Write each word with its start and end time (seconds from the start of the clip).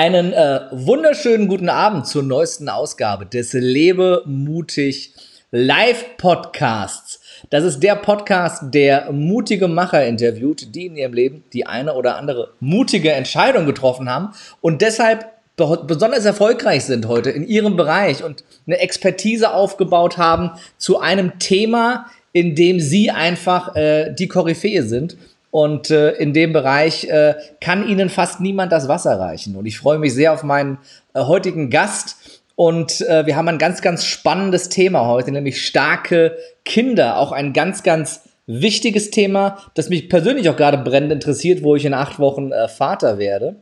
Einen 0.00 0.32
äh, 0.32 0.60
wunderschönen 0.70 1.48
guten 1.48 1.68
Abend 1.68 2.06
zur 2.06 2.22
neuesten 2.22 2.68
Ausgabe 2.68 3.26
des 3.26 3.52
Lebe 3.52 4.22
mutig 4.26 5.12
Live 5.50 6.16
Podcasts. 6.18 7.20
Das 7.50 7.64
ist 7.64 7.80
der 7.80 7.96
Podcast, 7.96 8.72
der 8.72 9.10
mutige 9.10 9.66
Macher 9.66 10.06
interviewt, 10.06 10.72
die 10.76 10.86
in 10.86 10.94
ihrem 10.94 11.14
Leben 11.14 11.44
die 11.52 11.66
eine 11.66 11.94
oder 11.94 12.16
andere 12.16 12.52
mutige 12.60 13.10
Entscheidung 13.10 13.66
getroffen 13.66 14.08
haben 14.08 14.34
und 14.60 14.82
deshalb 14.82 15.32
besonders 15.56 16.24
erfolgreich 16.24 16.84
sind 16.84 17.08
heute 17.08 17.30
in 17.30 17.44
ihrem 17.44 17.74
Bereich 17.74 18.22
und 18.22 18.44
eine 18.68 18.78
Expertise 18.78 19.52
aufgebaut 19.52 20.16
haben 20.16 20.52
zu 20.76 21.00
einem 21.00 21.40
Thema, 21.40 22.06
in 22.30 22.54
dem 22.54 22.78
sie 22.78 23.10
einfach 23.10 23.74
äh, 23.74 24.14
die 24.14 24.28
Koryphäe 24.28 24.84
sind 24.84 25.16
und 25.58 25.90
äh, 25.90 26.12
in 26.12 26.32
dem 26.32 26.52
Bereich 26.52 27.08
äh, 27.08 27.34
kann 27.60 27.88
Ihnen 27.88 28.10
fast 28.10 28.38
niemand 28.38 28.70
das 28.70 28.86
Wasser 28.86 29.18
reichen. 29.18 29.56
Und 29.56 29.66
ich 29.66 29.80
freue 29.80 29.98
mich 29.98 30.14
sehr 30.14 30.32
auf 30.32 30.44
meinen 30.44 30.78
äh, 31.14 31.22
heutigen 31.22 31.68
Gast. 31.68 32.44
Und 32.54 33.00
äh, 33.00 33.26
wir 33.26 33.34
haben 33.34 33.48
ein 33.48 33.58
ganz, 33.58 33.82
ganz 33.82 34.04
spannendes 34.04 34.68
Thema 34.68 35.08
heute, 35.08 35.32
nämlich 35.32 35.66
starke 35.66 36.36
Kinder. 36.64 37.18
Auch 37.18 37.32
ein 37.32 37.52
ganz, 37.52 37.82
ganz 37.82 38.20
wichtiges 38.46 39.10
Thema, 39.10 39.58
das 39.74 39.88
mich 39.88 40.08
persönlich 40.08 40.48
auch 40.48 40.56
gerade 40.56 40.78
brennend 40.78 41.10
interessiert, 41.10 41.64
wo 41.64 41.74
ich 41.74 41.84
in 41.84 41.92
acht 41.92 42.20
Wochen 42.20 42.52
äh, 42.52 42.68
Vater 42.68 43.18
werde. 43.18 43.56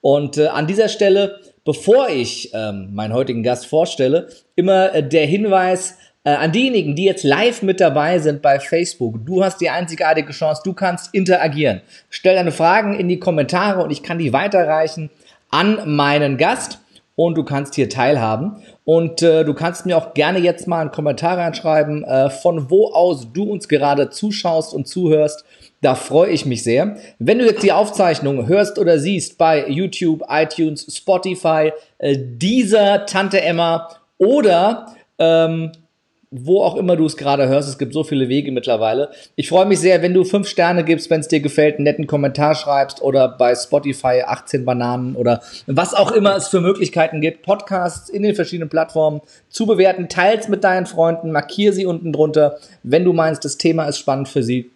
Und 0.00 0.38
äh, 0.38 0.46
an 0.46 0.68
dieser 0.68 0.88
Stelle, 0.88 1.40
bevor 1.64 2.10
ich 2.10 2.52
ähm, 2.54 2.90
meinen 2.92 3.12
heutigen 3.12 3.42
Gast 3.42 3.66
vorstelle, 3.66 4.28
immer 4.54 4.94
äh, 4.94 5.02
der 5.02 5.26
Hinweis, 5.26 5.96
äh, 6.24 6.30
an 6.30 6.52
diejenigen, 6.52 6.94
die 6.94 7.04
jetzt 7.04 7.24
live 7.24 7.62
mit 7.62 7.80
dabei 7.80 8.18
sind 8.18 8.42
bei 8.42 8.60
Facebook, 8.60 9.24
du 9.24 9.42
hast 9.42 9.60
die 9.60 9.70
einzigartige 9.70 10.32
Chance, 10.32 10.62
du 10.64 10.74
kannst 10.74 11.14
interagieren. 11.14 11.80
Stell 12.10 12.34
deine 12.34 12.52
Fragen 12.52 12.94
in 12.94 13.08
die 13.08 13.18
Kommentare 13.18 13.82
und 13.82 13.90
ich 13.90 14.02
kann 14.02 14.18
die 14.18 14.32
weiterreichen 14.32 15.10
an 15.50 15.96
meinen 15.96 16.36
Gast 16.36 16.78
und 17.16 17.36
du 17.36 17.44
kannst 17.44 17.74
hier 17.74 17.88
teilhaben. 17.88 18.62
Und 18.84 19.22
äh, 19.22 19.44
du 19.44 19.52
kannst 19.52 19.84
mir 19.84 19.96
auch 19.96 20.14
gerne 20.14 20.38
jetzt 20.38 20.66
mal 20.66 20.80
einen 20.80 20.90
Kommentar 20.90 21.36
reinschreiben, 21.36 22.04
äh, 22.04 22.30
von 22.30 22.70
wo 22.70 22.92
aus 22.92 23.32
du 23.32 23.44
uns 23.44 23.68
gerade 23.68 24.10
zuschaust 24.10 24.72
und 24.72 24.88
zuhörst. 24.88 25.44
Da 25.82 25.94
freue 25.94 26.30
ich 26.30 26.46
mich 26.46 26.62
sehr. 26.62 26.96
Wenn 27.18 27.38
du 27.38 27.46
jetzt 27.46 27.62
die 27.62 27.72
Aufzeichnung 27.72 28.46
hörst 28.46 28.78
oder 28.78 28.98
siehst 28.98 29.38
bei 29.38 29.68
YouTube, 29.68 30.22
iTunes, 30.28 30.86
Spotify, 30.94 31.72
äh, 31.98 32.16
dieser 32.18 33.06
Tante 33.06 33.40
Emma 33.42 33.88
oder 34.18 34.86
ähm, 35.18 35.72
wo 36.32 36.62
auch 36.62 36.76
immer 36.76 36.94
du 36.94 37.06
es 37.06 37.16
gerade 37.16 37.48
hörst. 37.48 37.68
Es 37.68 37.78
gibt 37.78 37.92
so 37.92 38.04
viele 38.04 38.28
Wege 38.28 38.52
mittlerweile. 38.52 39.10
Ich 39.34 39.48
freue 39.48 39.66
mich 39.66 39.80
sehr, 39.80 40.00
wenn 40.00 40.14
du 40.14 40.22
fünf 40.24 40.46
Sterne 40.46 40.84
gibst, 40.84 41.10
wenn 41.10 41.20
es 41.20 41.28
dir 41.28 41.40
gefällt, 41.40 41.76
einen 41.76 41.84
netten 41.84 42.06
Kommentar 42.06 42.54
schreibst 42.54 43.02
oder 43.02 43.28
bei 43.28 43.52
Spotify 43.54 44.22
18 44.24 44.64
Bananen 44.64 45.16
oder 45.16 45.42
was 45.66 45.92
auch 45.92 46.12
immer 46.12 46.36
es 46.36 46.46
für 46.46 46.60
Möglichkeiten 46.60 47.20
gibt, 47.20 47.42
Podcasts 47.42 48.08
in 48.08 48.22
den 48.22 48.36
verschiedenen 48.36 48.68
Plattformen 48.68 49.22
zu 49.48 49.66
bewerten. 49.66 50.08
Teils 50.08 50.46
mit 50.46 50.62
deinen 50.62 50.86
Freunden, 50.86 51.32
markier 51.32 51.72
sie 51.72 51.84
unten 51.84 52.12
drunter, 52.12 52.58
wenn 52.84 53.04
du 53.04 53.12
meinst, 53.12 53.44
das 53.44 53.58
Thema 53.58 53.86
ist 53.86 53.98
spannend 53.98 54.28
für 54.28 54.44
sie. 54.44 54.70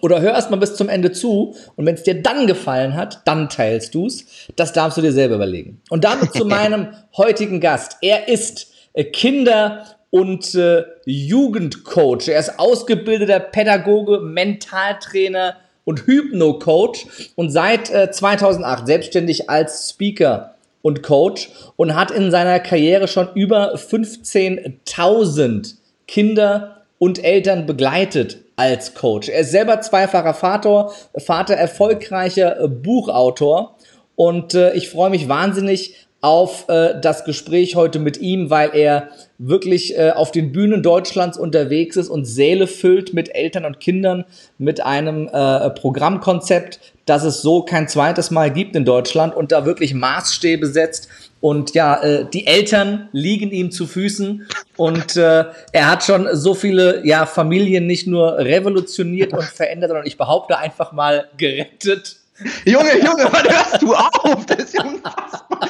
Oder 0.00 0.22
hör 0.22 0.32
erst 0.32 0.50
mal 0.50 0.56
bis 0.56 0.76
zum 0.76 0.88
Ende 0.88 1.12
zu 1.12 1.56
und 1.76 1.84
wenn 1.84 1.96
es 1.96 2.04
dir 2.04 2.22
dann 2.22 2.46
gefallen 2.46 2.94
hat, 2.94 3.20
dann 3.26 3.50
teilst 3.50 3.94
du's. 3.94 4.24
Das 4.56 4.72
darfst 4.72 4.96
du 4.96 5.02
dir 5.02 5.12
selber 5.12 5.34
überlegen. 5.34 5.82
Und 5.90 6.04
damit 6.04 6.32
zu 6.32 6.44
meinem 6.46 6.88
heutigen 7.18 7.60
Gast. 7.60 7.98
Er 8.00 8.28
ist 8.28 8.72
äh, 8.94 9.04
Kinder- 9.04 9.84
und 10.10 10.54
äh, 10.54 10.84
Jugendcoach. 11.04 12.28
Er 12.28 12.40
ist 12.40 12.58
ausgebildeter 12.58 13.40
Pädagoge, 13.40 14.20
Mentaltrainer 14.20 15.56
und 15.84 16.06
Hypno-Coach 16.06 17.06
und 17.36 17.50
seit 17.50 17.90
äh, 17.90 18.10
2008 18.10 18.86
selbstständig 18.86 19.48
als 19.48 19.88
Speaker 19.90 20.54
und 20.82 21.02
Coach 21.02 21.50
und 21.76 21.94
hat 21.94 22.10
in 22.10 22.30
seiner 22.30 22.60
Karriere 22.60 23.08
schon 23.08 23.28
über 23.34 23.74
15.000 23.74 25.74
Kinder 26.06 26.76
und 26.98 27.24
Eltern 27.24 27.64
begleitet 27.66 28.38
als 28.56 28.94
Coach. 28.94 29.28
Er 29.28 29.40
ist 29.40 29.50
selber 29.52 29.80
zweifacher 29.80 30.34
Vater, 30.34 30.92
Vater 31.16 31.54
erfolgreicher 31.54 32.60
äh, 32.60 32.68
Buchautor 32.68 33.76
und 34.16 34.54
äh, 34.54 34.74
ich 34.74 34.90
freue 34.90 35.10
mich 35.10 35.28
wahnsinnig 35.28 36.08
auf 36.20 36.68
äh, 36.68 37.00
das 37.00 37.24
Gespräch 37.24 37.76
heute 37.76 37.98
mit 37.98 38.18
ihm, 38.18 38.50
weil 38.50 38.70
er 38.74 39.08
wirklich 39.38 39.96
äh, 39.96 40.10
auf 40.10 40.32
den 40.32 40.52
Bühnen 40.52 40.82
Deutschlands 40.82 41.38
unterwegs 41.38 41.96
ist 41.96 42.10
und 42.10 42.26
Säle 42.26 42.66
füllt 42.66 43.14
mit 43.14 43.34
Eltern 43.34 43.64
und 43.64 43.80
Kindern 43.80 44.24
mit 44.58 44.84
einem 44.84 45.28
äh, 45.28 45.70
Programmkonzept, 45.70 46.78
das 47.06 47.24
es 47.24 47.40
so 47.40 47.62
kein 47.62 47.88
zweites 47.88 48.30
Mal 48.30 48.52
gibt 48.52 48.76
in 48.76 48.84
Deutschland 48.84 49.34
und 49.34 49.50
da 49.50 49.64
wirklich 49.64 49.94
Maßstäbe 49.94 50.66
setzt. 50.66 51.08
Und 51.40 51.72
ja, 51.72 52.02
äh, 52.02 52.26
die 52.30 52.46
Eltern 52.46 53.08
liegen 53.12 53.50
ihm 53.50 53.70
zu 53.70 53.86
Füßen 53.86 54.46
und 54.76 55.16
äh, 55.16 55.46
er 55.72 55.90
hat 55.90 56.04
schon 56.04 56.28
so 56.34 56.52
viele 56.52 57.06
ja, 57.06 57.24
Familien 57.24 57.86
nicht 57.86 58.06
nur 58.06 58.36
revolutioniert 58.36 59.32
und 59.32 59.44
verändert, 59.44 59.88
sondern 59.88 60.06
ich 60.06 60.18
behaupte 60.18 60.58
einfach 60.58 60.92
mal 60.92 61.28
gerettet 61.38 62.19
Junge, 62.64 62.98
Junge, 63.04 63.28
wann 63.30 63.48
hörst 63.48 63.82
du 63.82 63.94
auf? 63.94 64.46
Das 64.46 64.58
ist 64.58 64.74
ja 64.74 64.84
unfassbar. 64.84 65.68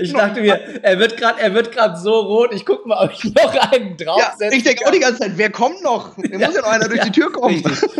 Ich 0.00 0.12
dachte 0.12 0.40
mir, 0.40 0.82
er 0.82 0.98
wird 0.98 1.16
gerade, 1.16 1.40
er 1.40 1.54
wird 1.54 1.72
gerade 1.72 1.98
so 1.98 2.20
rot. 2.20 2.54
Ich 2.54 2.64
guck 2.64 2.86
mal, 2.86 3.04
ob 3.04 3.12
ich 3.12 3.24
noch 3.24 3.54
einen 3.72 3.96
draufsetze. 3.96 4.44
Ja, 4.44 4.52
ich 4.52 4.62
denke 4.62 4.86
auch 4.86 4.90
die 4.90 5.00
ganze 5.00 5.20
Zeit, 5.20 5.32
wer 5.36 5.50
kommt 5.50 5.82
noch? 5.82 6.14
Da 6.16 6.38
muss 6.38 6.54
ja 6.54 6.62
noch 6.62 6.68
einer 6.68 6.88
durch 6.88 7.00
die 7.00 7.10
Tür 7.10 7.32
kommen. 7.32 7.62
Richtig. 7.64 7.90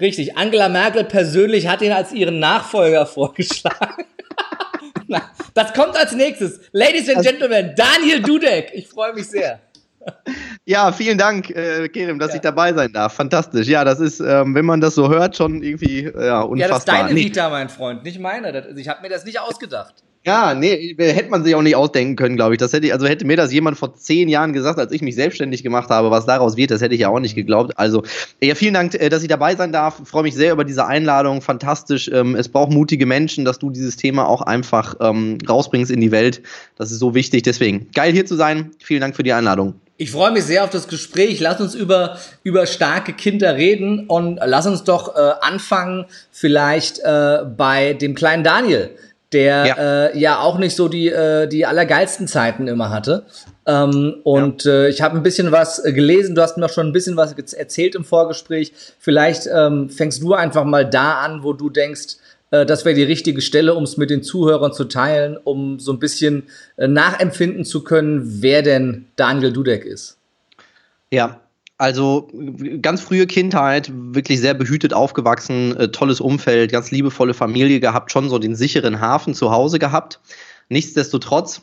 richtig. 0.00 0.38
Angela 0.38 0.68
Merkel 0.68 1.04
persönlich 1.04 1.66
hat 1.66 1.82
ihn 1.82 1.92
als 1.92 2.12
ihren 2.12 2.38
Nachfolger 2.38 3.06
vorgeschlagen. 3.06 4.04
das 5.54 5.72
kommt 5.72 5.96
als 5.96 6.12
nächstes. 6.12 6.60
Ladies 6.72 7.08
and 7.08 7.18
also 7.18 7.30
Gentlemen, 7.30 7.74
Daniel 7.76 8.22
Dudek. 8.22 8.70
Ich 8.74 8.88
freue 8.88 9.12
mich 9.12 9.28
sehr. 9.28 9.60
Ja, 10.64 10.92
vielen 10.92 11.18
Dank, 11.18 11.50
äh, 11.50 11.88
Kerem, 11.88 12.18
dass 12.18 12.30
ja. 12.30 12.36
ich 12.36 12.40
dabei 12.42 12.72
sein 12.72 12.92
darf. 12.92 13.14
Fantastisch. 13.14 13.66
Ja, 13.66 13.84
das 13.84 14.00
ist, 14.00 14.20
ähm, 14.20 14.54
wenn 14.54 14.64
man 14.64 14.80
das 14.80 14.94
so 14.94 15.08
hört, 15.08 15.36
schon 15.36 15.62
irgendwie 15.62 16.04
ja, 16.04 16.42
unfassbar. 16.42 16.56
Ja, 16.56 16.68
das 16.68 16.78
ist 16.78 16.88
deine 16.88 17.14
Vita, 17.16 17.50
mein 17.50 17.68
Freund, 17.68 18.04
nicht 18.04 18.20
meine. 18.20 18.52
Das, 18.52 18.66
ich 18.76 18.88
habe 18.88 19.02
mir 19.02 19.08
das 19.08 19.24
nicht 19.24 19.40
ausgedacht. 19.40 20.04
Ja, 20.26 20.52
nee, 20.52 20.94
hätte 20.98 21.30
man 21.30 21.44
sich 21.44 21.54
auch 21.54 21.62
nicht 21.62 21.76
ausdenken 21.76 22.14
können, 22.14 22.36
glaube 22.36 22.52
ich. 22.52 22.58
Das 22.58 22.74
hätte, 22.74 22.92
also 22.92 23.06
hätte 23.06 23.26
mir 23.26 23.38
das 23.38 23.54
jemand 23.54 23.78
vor 23.78 23.94
zehn 23.94 24.28
Jahren 24.28 24.52
gesagt, 24.52 24.78
als 24.78 24.92
ich 24.92 25.00
mich 25.00 25.14
selbstständig 25.14 25.62
gemacht 25.62 25.88
habe, 25.88 26.10
was 26.10 26.26
daraus 26.26 26.58
wird, 26.58 26.70
das 26.70 26.82
hätte 26.82 26.94
ich 26.94 27.00
ja 27.00 27.08
auch 27.08 27.20
nicht 27.20 27.34
geglaubt. 27.34 27.72
Also, 27.78 28.02
ja, 28.42 28.54
vielen 28.54 28.74
Dank, 28.74 28.94
äh, 28.94 29.08
dass 29.08 29.22
ich 29.22 29.28
dabei 29.28 29.56
sein 29.56 29.72
darf. 29.72 29.98
Ich 30.02 30.08
freue 30.08 30.24
mich 30.24 30.34
sehr 30.34 30.52
über 30.52 30.64
diese 30.64 30.86
Einladung. 30.86 31.40
Fantastisch. 31.40 32.10
Ähm, 32.12 32.34
es 32.34 32.50
braucht 32.50 32.70
mutige 32.70 33.06
Menschen, 33.06 33.46
dass 33.46 33.58
du 33.58 33.70
dieses 33.70 33.96
Thema 33.96 34.28
auch 34.28 34.42
einfach 34.42 34.94
ähm, 35.00 35.38
rausbringst 35.48 35.90
in 35.90 36.02
die 36.02 36.10
Welt. 36.10 36.42
Das 36.76 36.92
ist 36.92 36.98
so 36.98 37.14
wichtig. 37.14 37.42
Deswegen, 37.44 37.88
geil 37.94 38.12
hier 38.12 38.26
zu 38.26 38.36
sein. 38.36 38.72
Vielen 38.78 39.00
Dank 39.00 39.16
für 39.16 39.22
die 39.22 39.32
Einladung. 39.32 39.80
Ich 40.00 40.12
freue 40.12 40.30
mich 40.30 40.44
sehr 40.44 40.64
auf 40.64 40.70
das 40.70 40.88
Gespräch. 40.88 41.40
Lass 41.40 41.60
uns 41.60 41.74
über, 41.74 42.16
über 42.42 42.64
starke 42.64 43.12
Kinder 43.12 43.56
reden 43.56 44.06
und 44.06 44.40
lass 44.42 44.66
uns 44.66 44.82
doch 44.82 45.14
äh, 45.14 45.32
anfangen 45.42 46.06
vielleicht 46.32 47.00
äh, 47.00 47.40
bei 47.44 47.92
dem 47.92 48.14
kleinen 48.14 48.42
Daniel 48.42 48.88
der 49.32 49.66
ja, 49.66 49.74
äh, 50.06 50.18
ja 50.18 50.40
auch 50.40 50.58
nicht 50.58 50.74
so 50.74 50.88
die, 50.88 51.08
äh, 51.08 51.46
die 51.46 51.64
allergeilsten 51.64 52.26
Zeiten 52.26 52.66
immer 52.66 52.90
hatte. 52.90 53.26
Ähm, 53.64 54.16
und 54.24 54.64
ja. 54.64 54.72
äh, 54.72 54.88
ich 54.88 55.02
habe 55.02 55.16
ein 55.16 55.22
bisschen 55.22 55.52
was 55.52 55.84
äh, 55.84 55.92
gelesen, 55.92 56.34
du 56.34 56.42
hast 56.42 56.56
mir 56.56 56.64
auch 56.64 56.70
schon 56.70 56.88
ein 56.88 56.92
bisschen 56.92 57.16
was 57.16 57.32
erzählt 57.52 57.94
im 57.94 58.04
Vorgespräch. 58.04 58.72
Vielleicht 58.98 59.46
ähm, 59.46 59.88
fängst 59.88 60.22
du 60.22 60.34
einfach 60.34 60.64
mal 60.64 60.84
da 60.84 61.20
an, 61.20 61.44
wo 61.44 61.52
du 61.52 61.70
denkst, 61.70 62.16
äh, 62.50 62.66
das 62.66 62.84
wäre 62.84 62.94
die 62.94 63.02
richtige 63.02 63.40
Stelle, 63.40 63.74
um 63.74 63.84
es 63.84 63.96
mit 63.96 64.10
den 64.10 64.22
Zuhörern 64.22 64.72
zu 64.72 64.84
teilen, 64.84 65.36
um 65.36 65.78
so 65.78 65.92
ein 65.92 65.98
bisschen 65.98 66.44
äh, 66.76 66.88
nachempfinden 66.88 67.64
zu 67.64 67.84
können, 67.84 68.42
wer 68.42 68.62
denn 68.62 69.06
Daniel 69.16 69.52
Dudek 69.52 69.84
ist. 69.84 70.16
Ja, 71.10 71.40
also 71.78 72.28
ganz 72.82 73.00
frühe 73.00 73.26
Kindheit, 73.26 73.90
wirklich 73.94 74.40
sehr 74.40 74.52
behütet 74.54 74.92
aufgewachsen, 74.92 75.76
äh, 75.76 75.88
tolles 75.88 76.20
Umfeld, 76.20 76.70
ganz 76.70 76.90
liebevolle 76.90 77.32
Familie 77.32 77.80
gehabt, 77.80 78.12
schon 78.12 78.28
so 78.28 78.38
den 78.38 78.54
sicheren 78.54 79.00
Hafen 79.00 79.32
zu 79.32 79.50
Hause 79.50 79.78
gehabt. 79.78 80.20
Nichtsdestotrotz, 80.68 81.62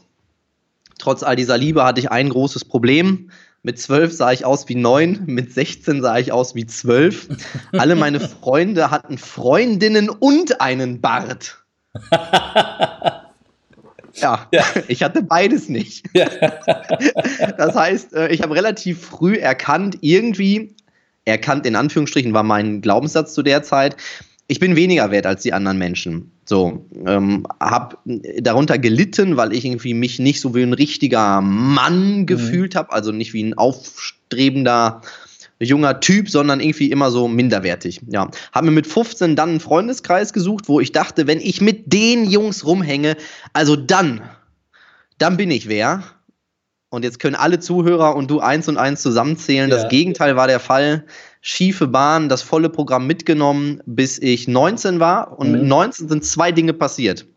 trotz 0.98 1.24
all 1.24 1.36
dieser 1.36 1.58
Liebe 1.58 1.84
hatte 1.84 2.00
ich 2.00 2.12
ein 2.12 2.30
großes 2.30 2.66
Problem. 2.66 3.32
Mit 3.64 3.80
zwölf 3.80 4.14
sah 4.14 4.32
ich 4.32 4.46
aus 4.46 4.70
wie 4.70 4.76
neun, 4.76 5.24
mit 5.26 5.54
16 5.54 6.02
sah 6.02 6.18
ich 6.18 6.32
aus 6.32 6.56
wie 6.56 6.66
zwölf. 6.66 7.28
Alle 7.74 7.96
meine 7.96 8.20
Freunde 8.20 8.92
hatten 8.92 9.18
Freundinnen 9.18 10.10
und 10.10 10.62
einen 10.62 11.02
Bart. 11.02 11.58
Ja, 14.22 14.48
ja, 14.52 14.66
ich 14.88 15.04
hatte 15.04 15.22
beides 15.22 15.70
nicht. 15.70 16.06
Ja. 16.14 16.28
Das 17.58 17.76
heißt, 17.76 18.14
äh, 18.14 18.30
ich 18.30 18.42
habe 18.42 18.56
relativ 18.56 19.06
früh 19.06 19.36
erkannt, 19.36 19.98
irgendwie, 20.02 20.76
erkannt 21.26 21.66
in 21.66 21.76
Anführungsstrichen 21.76 22.34
war 22.34 22.44
mein 22.44 22.82
Glaubenssatz 22.82 23.34
zu 23.34 23.44
der 23.44 23.64
Zeit, 23.64 23.96
ich 24.48 24.60
bin 24.60 24.76
weniger 24.76 25.12
wert 25.12 25.26
als 25.26 25.44
die 25.44 25.54
anderen 25.54 25.78
Menschen. 25.78 26.32
So, 26.48 26.86
ähm, 27.06 27.46
habe 27.60 27.98
darunter 28.40 28.78
gelitten, 28.80 29.36
weil 29.36 29.52
ich 29.52 29.66
irgendwie 29.66 29.94
mich 29.94 30.18
nicht 30.18 30.40
so 30.40 30.56
wie 30.56 30.64
ein 30.64 30.72
richtiger 30.72 31.42
Mann 31.42 32.20
mhm. 32.20 32.26
gefühlt 32.26 32.74
habe, 32.74 32.94
also 32.94 33.12
nicht 33.12 33.34
wie 33.34 33.44
ein 33.44 33.58
aufstrebender 33.58 35.02
junger 35.60 36.00
Typ, 36.00 36.30
sondern 36.30 36.62
irgendwie 36.62 36.90
immer 36.90 37.12
so 37.12 37.28
minderwertig. 37.28 38.00
Ja, 38.08 38.30
haben 38.54 38.68
mir 38.68 38.72
mit 38.72 38.88
15 38.88 39.36
dann 39.36 39.50
einen 39.50 39.60
Freundeskreis 39.60 40.32
gesucht, 40.32 40.70
wo 40.70 40.80
ich 40.80 40.94
dachte, 40.94 41.28
wenn 41.28 41.42
ich 41.42 41.60
mit 41.60 41.92
den 41.92 42.30
Jungs 42.30 42.66
rumhänge, 42.66 43.18
also 43.52 43.76
dann, 43.76 44.22
dann 45.18 45.36
bin 45.36 45.52
ich 45.52 45.68
wer. 45.68 46.02
Und 46.98 47.04
jetzt 47.04 47.20
können 47.20 47.36
alle 47.36 47.60
Zuhörer 47.60 48.16
und 48.16 48.32
du 48.32 48.40
eins 48.40 48.68
und 48.68 48.78
eins 48.78 49.04
zusammenzählen. 49.04 49.70
Ja. 49.70 49.76
Das 49.76 49.88
Gegenteil 49.88 50.36
war 50.36 50.48
der 50.48 50.60
Fall. 50.60 51.06
Schiefe 51.42 51.86
Bahn, 51.86 52.28
das 52.28 52.42
volle 52.42 52.70
Programm 52.70 53.06
mitgenommen, 53.06 53.84
bis 53.86 54.18
ich 54.18 54.48
19 54.48 55.00
war. 55.00 55.38
Und 55.38 55.52
mhm. 55.52 55.54
mit 55.60 55.64
19 55.66 56.10
sind 56.10 56.26
zwei 56.26 56.52
Dinge 56.52 56.74
passiert. 56.74 57.28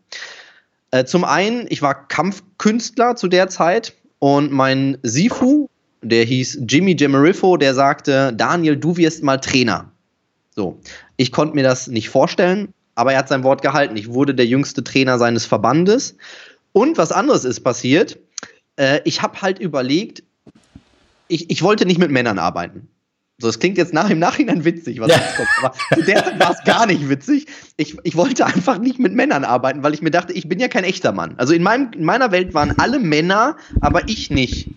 Äh, 0.89 1.05
zum 1.05 1.23
einen, 1.23 1.67
ich 1.69 1.83
war 1.83 2.07
Kampfkünstler 2.07 3.15
zu 3.15 3.27
der 3.27 3.49
Zeit 3.49 3.93
und 4.17 4.51
mein 4.51 4.97
Sifu, 5.03 5.69
der 6.01 6.25
hieß 6.25 6.63
Jimmy 6.67 6.95
Gemeriffo, 6.95 7.55
der 7.55 7.75
sagte, 7.75 8.33
Daniel, 8.33 8.77
du 8.77 8.97
wirst 8.97 9.21
mal 9.21 9.37
Trainer. 9.37 9.91
So, 10.55 10.79
ich 11.17 11.31
konnte 11.31 11.53
mir 11.53 11.63
das 11.63 11.85
nicht 11.85 12.09
vorstellen, 12.09 12.73
aber 12.95 13.13
er 13.13 13.19
hat 13.19 13.29
sein 13.29 13.43
Wort 13.43 13.61
gehalten. 13.61 13.95
Ich 13.95 14.11
wurde 14.11 14.33
der 14.33 14.47
jüngste 14.47 14.83
Trainer 14.83 15.19
seines 15.19 15.45
Verbandes. 15.45 16.17
Und 16.73 16.97
was 16.97 17.11
anderes 17.11 17.45
ist 17.45 17.59
passiert. 17.59 18.17
Äh, 18.75 19.01
ich 19.05 19.21
habe 19.21 19.41
halt 19.41 19.59
überlegt, 19.59 20.23
ich, 21.27 21.49
ich 21.49 21.61
wollte 21.63 21.85
nicht 21.85 21.99
mit 21.99 22.11
Männern 22.11 22.39
arbeiten. 22.39 22.87
So, 23.41 23.49
es 23.49 23.57
klingt 23.57 23.77
jetzt 23.77 23.93
nach 23.93 24.09
im 24.09 24.19
Nachhinein 24.19 24.65
witzig, 24.65 24.99
was 24.99 25.09
ja. 25.09 25.17
kommt, 25.35 25.49
aber 25.61 25.73
zu 25.95 26.03
der 26.03 26.23
Zeit 26.23 26.39
war 26.39 26.51
es 26.51 26.63
gar 26.63 26.85
nicht 26.85 27.09
witzig. 27.09 27.47
Ich, 27.75 27.97
ich 28.03 28.15
wollte 28.15 28.45
einfach 28.45 28.77
nicht 28.77 28.99
mit 28.99 29.13
Männern 29.13 29.43
arbeiten, 29.43 29.81
weil 29.81 29.95
ich 29.95 30.03
mir 30.03 30.11
dachte, 30.11 30.31
ich 30.33 30.47
bin 30.47 30.59
ja 30.59 30.67
kein 30.67 30.83
echter 30.83 31.11
Mann. 31.11 31.33
Also 31.37 31.53
in, 31.53 31.63
meinem, 31.63 31.91
in 31.93 32.03
meiner 32.03 32.31
Welt 32.31 32.53
waren 32.53 32.77
alle 32.77 32.99
Männer, 32.99 33.57
aber 33.79 34.07
ich 34.07 34.29
nicht. 34.29 34.69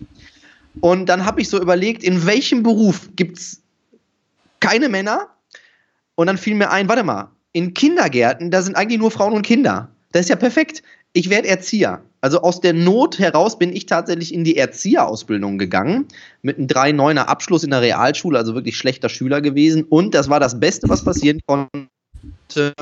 Und 0.81 1.05
dann 1.07 1.25
habe 1.25 1.41
ich 1.41 1.49
so 1.49 1.61
überlegt, 1.61 2.03
in 2.03 2.25
welchem 2.25 2.63
Beruf 2.63 3.09
gibt 3.15 3.37
es 3.37 3.61
keine 4.59 4.89
Männer? 4.89 5.29
Und 6.15 6.27
dann 6.27 6.37
fiel 6.37 6.55
mir 6.55 6.71
ein, 6.71 6.89
warte 6.89 7.03
mal, 7.03 7.29
in 7.51 7.73
Kindergärten, 7.73 8.49
da 8.49 8.61
sind 8.61 8.75
eigentlich 8.75 8.99
nur 8.99 9.11
Frauen 9.11 9.33
und 9.33 9.45
Kinder. 9.45 9.89
Das 10.11 10.21
ist 10.21 10.29
ja 10.29 10.35
perfekt. 10.35 10.81
Ich 11.13 11.29
werde 11.29 11.47
Erzieher. 11.47 12.01
Also 12.25 12.41
aus 12.41 12.59
der 12.59 12.73
Not 12.73 13.19
heraus 13.19 13.59
bin 13.59 13.71
ich 13.71 13.85
tatsächlich 13.85 14.33
in 14.33 14.43
die 14.43 14.57
Erzieherausbildung 14.57 15.59
gegangen, 15.59 16.07
mit 16.41 16.57
einem 16.57 16.65
3-9er 16.65 17.25
Abschluss 17.25 17.63
in 17.63 17.69
der 17.69 17.81
Realschule, 17.81 18.39
also 18.39 18.55
wirklich 18.55 18.79
schlechter 18.79 19.09
Schüler 19.09 19.41
gewesen. 19.41 19.83
Und 19.83 20.15
das 20.15 20.27
war 20.27 20.39
das 20.39 20.59
Beste, 20.59 20.89
was 20.89 21.05
passieren 21.05 21.39
konnte, 21.45 22.73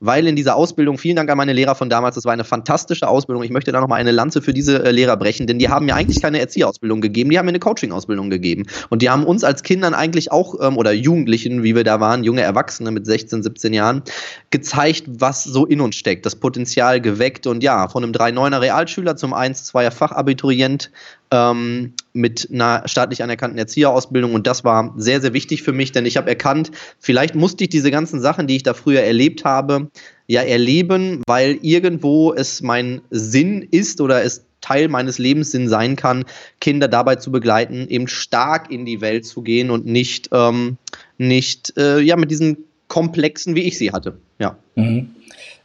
weil 0.00 0.26
in 0.26 0.36
dieser 0.36 0.56
Ausbildung, 0.56 0.98
vielen 0.98 1.16
Dank 1.16 1.30
an 1.30 1.36
meine 1.36 1.52
Lehrer 1.52 1.74
von 1.74 1.88
damals, 1.88 2.14
das 2.14 2.24
war 2.24 2.32
eine 2.32 2.44
fantastische 2.44 3.08
Ausbildung. 3.08 3.42
Ich 3.42 3.50
möchte 3.50 3.72
da 3.72 3.80
nochmal 3.80 4.00
eine 4.00 4.12
Lanze 4.12 4.42
für 4.42 4.52
diese 4.52 4.84
äh, 4.84 4.90
Lehrer 4.90 5.16
brechen, 5.16 5.46
denn 5.46 5.58
die 5.58 5.68
haben 5.68 5.86
mir 5.86 5.94
eigentlich 5.94 6.20
keine 6.20 6.40
Erzieherausbildung 6.40 7.00
gegeben, 7.00 7.30
die 7.30 7.38
haben 7.38 7.46
mir 7.46 7.50
eine 7.50 7.58
Coaching-Ausbildung 7.58 8.30
gegeben. 8.30 8.64
Und 8.90 9.02
die 9.02 9.10
haben 9.10 9.24
uns 9.24 9.44
als 9.44 9.62
Kindern 9.62 9.94
eigentlich 9.94 10.32
auch, 10.32 10.54
ähm, 10.60 10.76
oder 10.76 10.92
Jugendlichen, 10.92 11.62
wie 11.62 11.74
wir 11.74 11.84
da 11.84 12.00
waren, 12.00 12.24
junge 12.24 12.42
Erwachsene 12.42 12.90
mit 12.90 13.06
16, 13.06 13.42
17 13.42 13.72
Jahren, 13.72 14.02
gezeigt, 14.50 15.04
was 15.06 15.44
so 15.44 15.66
in 15.66 15.80
uns 15.80 15.96
steckt, 15.96 16.26
das 16.26 16.36
Potenzial 16.36 17.00
geweckt 17.00 17.46
und 17.46 17.62
ja, 17.62 17.88
von 17.88 18.02
einem 18.02 18.12
3-9er 18.12 18.60
Realschüler 18.60 19.16
zum 19.16 19.34
1-2er 19.34 19.90
Fachabiturient 19.90 20.90
ähm, 21.30 21.92
mit 22.12 22.48
einer 22.52 22.82
staatlich 22.86 23.22
anerkannten 23.22 23.58
Erzieherausbildung. 23.58 24.34
Und 24.34 24.46
das 24.46 24.64
war 24.64 24.94
sehr, 24.96 25.20
sehr 25.20 25.32
wichtig 25.32 25.62
für 25.62 25.72
mich, 25.72 25.92
denn 25.92 26.06
ich 26.06 26.16
habe 26.16 26.28
erkannt, 26.28 26.70
vielleicht 26.98 27.34
musste 27.34 27.64
ich 27.64 27.70
diese 27.70 27.90
ganzen 27.90 28.20
Sachen, 28.20 28.46
die 28.46 28.56
ich 28.56 28.62
da 28.62 28.74
früher 28.74 29.02
erlebt 29.02 29.44
habe, 29.44 29.88
ja 30.26 30.42
erleben, 30.42 31.22
weil 31.26 31.58
irgendwo 31.62 32.32
es 32.32 32.62
mein 32.62 33.00
Sinn 33.10 33.66
ist 33.70 34.00
oder 34.00 34.22
es 34.22 34.44
Teil 34.60 34.88
meines 34.88 35.18
Lebenssinn 35.18 35.68
sein 35.68 35.94
kann, 35.96 36.24
Kinder 36.60 36.88
dabei 36.88 37.16
zu 37.16 37.30
begleiten, 37.30 37.86
eben 37.88 38.08
stark 38.08 38.70
in 38.70 38.84
die 38.84 39.00
Welt 39.00 39.24
zu 39.24 39.42
gehen 39.42 39.70
und 39.70 39.86
nicht, 39.86 40.30
ähm, 40.32 40.78
nicht 41.18 41.74
äh, 41.76 42.00
ja, 42.00 42.16
mit 42.16 42.30
diesen 42.30 42.64
Komplexen, 42.88 43.54
wie 43.54 43.62
ich 43.62 43.78
sie 43.78 43.92
hatte. 43.92 44.18
Ja. 44.38 44.58
Mhm. 44.74 45.10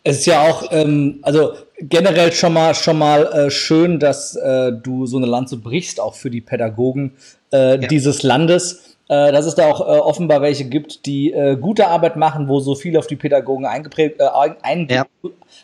Es 0.04 0.20
ist 0.20 0.26
ja 0.26 0.42
auch, 0.42 0.72
ähm, 0.72 1.20
also 1.22 1.54
generell 1.80 2.32
schon 2.32 2.54
mal, 2.54 2.74
schon 2.74 2.98
mal 2.98 3.26
äh, 3.26 3.52
schön, 3.52 4.00
dass 4.00 4.36
äh, 4.36 4.72
du 4.72 5.06
so 5.06 5.18
eine 5.18 5.28
Lanze 5.28 5.58
brichst, 5.58 6.00
auch 6.00 6.16
für 6.16 6.30
die 6.30 6.42
Pädagogen 6.42 7.14
äh, 7.52 7.82
ja. 7.82 7.88
dieses 7.88 8.24
Landes. 8.24 8.98
Äh, 9.12 9.34
dass 9.34 9.46
es 9.46 9.56
da 9.56 9.70
auch 9.70 9.82
äh, 9.82 10.00
offenbar 10.00 10.42
welche 10.42 10.64
gibt, 10.64 11.06
die 11.06 11.34
äh, 11.34 11.58
gute 11.58 11.88
Arbeit 11.90 12.16
machen, 12.16 12.48
wo 12.48 12.62
so 12.62 12.76
viel 12.76 12.96
auf 12.96 13.08
die 13.08 13.18
Pädagogen 13.18 13.66
eingeprägt, 13.66 14.22
äh, 14.22 14.28
ein, 14.62 14.88
ja. 14.90 15.06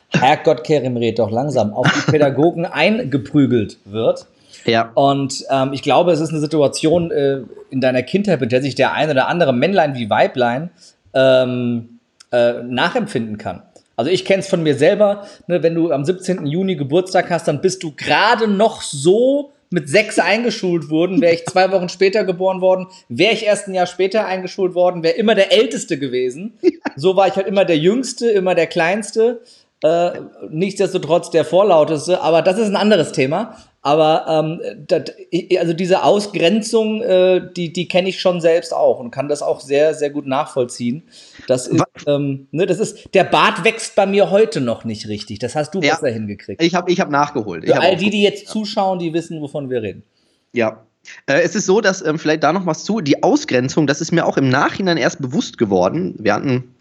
Herrgott, 0.09 0.65
Kerim, 0.65 0.97
red 0.97 1.17
doch 1.17 1.31
langsam, 1.31 1.73
auf 1.73 1.87
die 1.89 2.11
Pädagogen 2.11 2.65
eingeprügelt 2.71 3.77
wird. 3.85 4.25
Ja. 4.65 4.91
Und 4.95 5.45
ähm, 5.49 5.71
ich 5.71 5.81
glaube, 5.81 6.11
es 6.11 6.19
ist 6.19 6.31
eine 6.31 6.41
Situation 6.41 7.09
äh, 7.09 7.39
in 7.69 7.79
deiner 7.79 8.03
Kindheit, 8.03 8.41
mit 8.41 8.51
der 8.51 8.61
sich 8.61 8.75
der 8.75 8.91
ein 8.91 9.09
oder 9.09 9.29
andere 9.29 9.53
Männlein 9.53 9.95
wie 9.95 10.09
Weiblein 10.09 10.69
ähm, 11.13 11.99
äh, 12.33 12.63
nachempfinden 12.63 13.37
kann. 13.37 13.63
Also 13.97 14.11
ich 14.11 14.25
kenne 14.25 14.41
es 14.41 14.47
von 14.47 14.61
mir 14.61 14.75
selber, 14.75 15.25
ne, 15.47 15.63
wenn 15.63 15.73
du 15.73 15.91
am 15.91 16.05
17. 16.05 16.45
Juni 16.45 16.75
Geburtstag 16.75 17.31
hast, 17.31 17.47
dann 17.47 17.61
bist 17.61 17.81
du 17.81 17.93
gerade 17.97 18.47
noch 18.47 18.83
so 18.83 19.51
mit 19.71 19.89
sechs 19.89 20.19
eingeschult 20.19 20.89
worden. 20.89 21.19
Wäre 21.19 21.33
ich 21.33 21.45
zwei 21.45 21.71
Wochen 21.71 21.89
später 21.89 22.23
geboren 22.23 22.61
worden, 22.61 22.87
wäre 23.09 23.33
ich 23.33 23.43
erst 23.43 23.67
ein 23.67 23.73
Jahr 23.73 23.87
später 23.87 24.25
eingeschult 24.25 24.75
worden, 24.75 25.03
wäre 25.03 25.15
immer 25.15 25.33
der 25.33 25.51
Älteste 25.51 25.97
gewesen. 25.97 26.53
So 26.95 27.15
war 27.15 27.27
ich 27.27 27.35
halt 27.35 27.47
immer 27.47 27.65
der 27.65 27.77
Jüngste, 27.77 28.29
immer 28.29 28.55
der 28.55 28.67
Kleinste. 28.67 29.41
Äh, 29.83 30.21
nichtsdestotrotz 30.49 31.29
der 31.29 31.45
Vorlauteste, 31.45 32.21
aber 32.21 32.41
das 32.41 32.57
ist 32.57 32.67
ein 32.67 32.75
anderes 32.75 33.11
Thema. 33.11 33.55
Aber 33.83 34.25
ähm, 34.27 34.85
dat, 34.87 35.13
also 35.59 35.73
diese 35.73 36.03
Ausgrenzung, 36.03 37.01
äh, 37.03 37.41
die, 37.55 37.71
die 37.71 37.87
kenne 37.87 38.09
ich 38.09 38.19
schon 38.19 38.41
selbst 38.41 38.73
auch 38.73 38.99
und 38.99 39.11
kann 39.11 39.29
das 39.29 39.41
auch 39.41 39.59
sehr, 39.59 39.93
sehr 39.93 40.09
gut 40.09 40.25
nachvollziehen. 40.25 41.03
Das 41.47 41.67
ist, 41.67 41.83
ähm, 42.05 42.47
ne, 42.51 42.65
das 42.65 42.79
ist, 42.79 43.13
der 43.13 43.23
Bart 43.23 43.63
wächst 43.63 43.95
bei 43.95 44.05
mir 44.05 44.29
heute 44.29 44.61
noch 44.61 44.83
nicht 44.83 45.07
richtig. 45.07 45.39
Das 45.39 45.55
hast 45.55 45.73
du 45.73 45.81
ja, 45.81 45.95
besser 45.95 46.09
hingekriegt. 46.09 46.61
Ich 46.61 46.75
habe 46.75 46.91
ich 46.91 46.99
hab 46.99 47.09
nachgeholt. 47.09 47.65
Für 47.65 47.79
all 47.79 47.95
die, 47.95 48.09
die 48.09 48.21
jetzt 48.21 48.47
zuschauen, 48.47 48.99
die 48.99 49.13
wissen, 49.13 49.41
wovon 49.41 49.69
wir 49.69 49.81
reden. 49.81 50.03
Ja, 50.51 50.85
äh, 51.25 51.41
es 51.41 51.55
ist 51.55 51.65
so, 51.65 51.81
dass 51.81 52.05
ähm, 52.05 52.19
vielleicht 52.19 52.43
da 52.43 52.51
noch 52.51 52.65
was 52.65 52.83
zu, 52.83 52.99
die 52.99 53.23
Ausgrenzung, 53.23 53.87
das 53.87 54.01
ist 54.01 54.11
mir 54.11 54.25
auch 54.25 54.37
im 54.37 54.49
Nachhinein 54.49 54.97
erst 54.97 55.21
bewusst 55.21 55.57
geworden. 55.57 56.15
Wir 56.19 56.33
hatten 56.33 56.75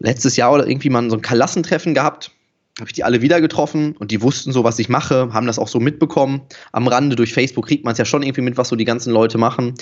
letztes 0.00 0.36
Jahr 0.36 0.52
oder 0.52 0.66
irgendwie 0.66 0.90
mal 0.90 1.08
so 1.08 1.16
ein 1.16 1.22
Kalassentreffen 1.22 1.94
gehabt 1.94 2.32
habe 2.78 2.88
ich 2.88 2.94
die 2.94 3.04
alle 3.04 3.22
wieder 3.22 3.40
getroffen 3.40 3.94
und 3.98 4.10
die 4.10 4.20
wussten 4.20 4.50
so, 4.50 4.64
was 4.64 4.80
ich 4.80 4.88
mache, 4.88 5.32
haben 5.32 5.46
das 5.46 5.60
auch 5.60 5.68
so 5.68 5.78
mitbekommen. 5.78 6.42
Am 6.72 6.88
Rande 6.88 7.14
durch 7.14 7.32
Facebook 7.32 7.66
kriegt 7.66 7.84
man 7.84 7.92
es 7.92 7.98
ja 7.98 8.04
schon 8.04 8.24
irgendwie 8.24 8.40
mit, 8.40 8.56
was 8.56 8.68
so 8.68 8.74
die 8.74 8.84
ganzen 8.84 9.12
Leute 9.12 9.38
machen. 9.38 9.74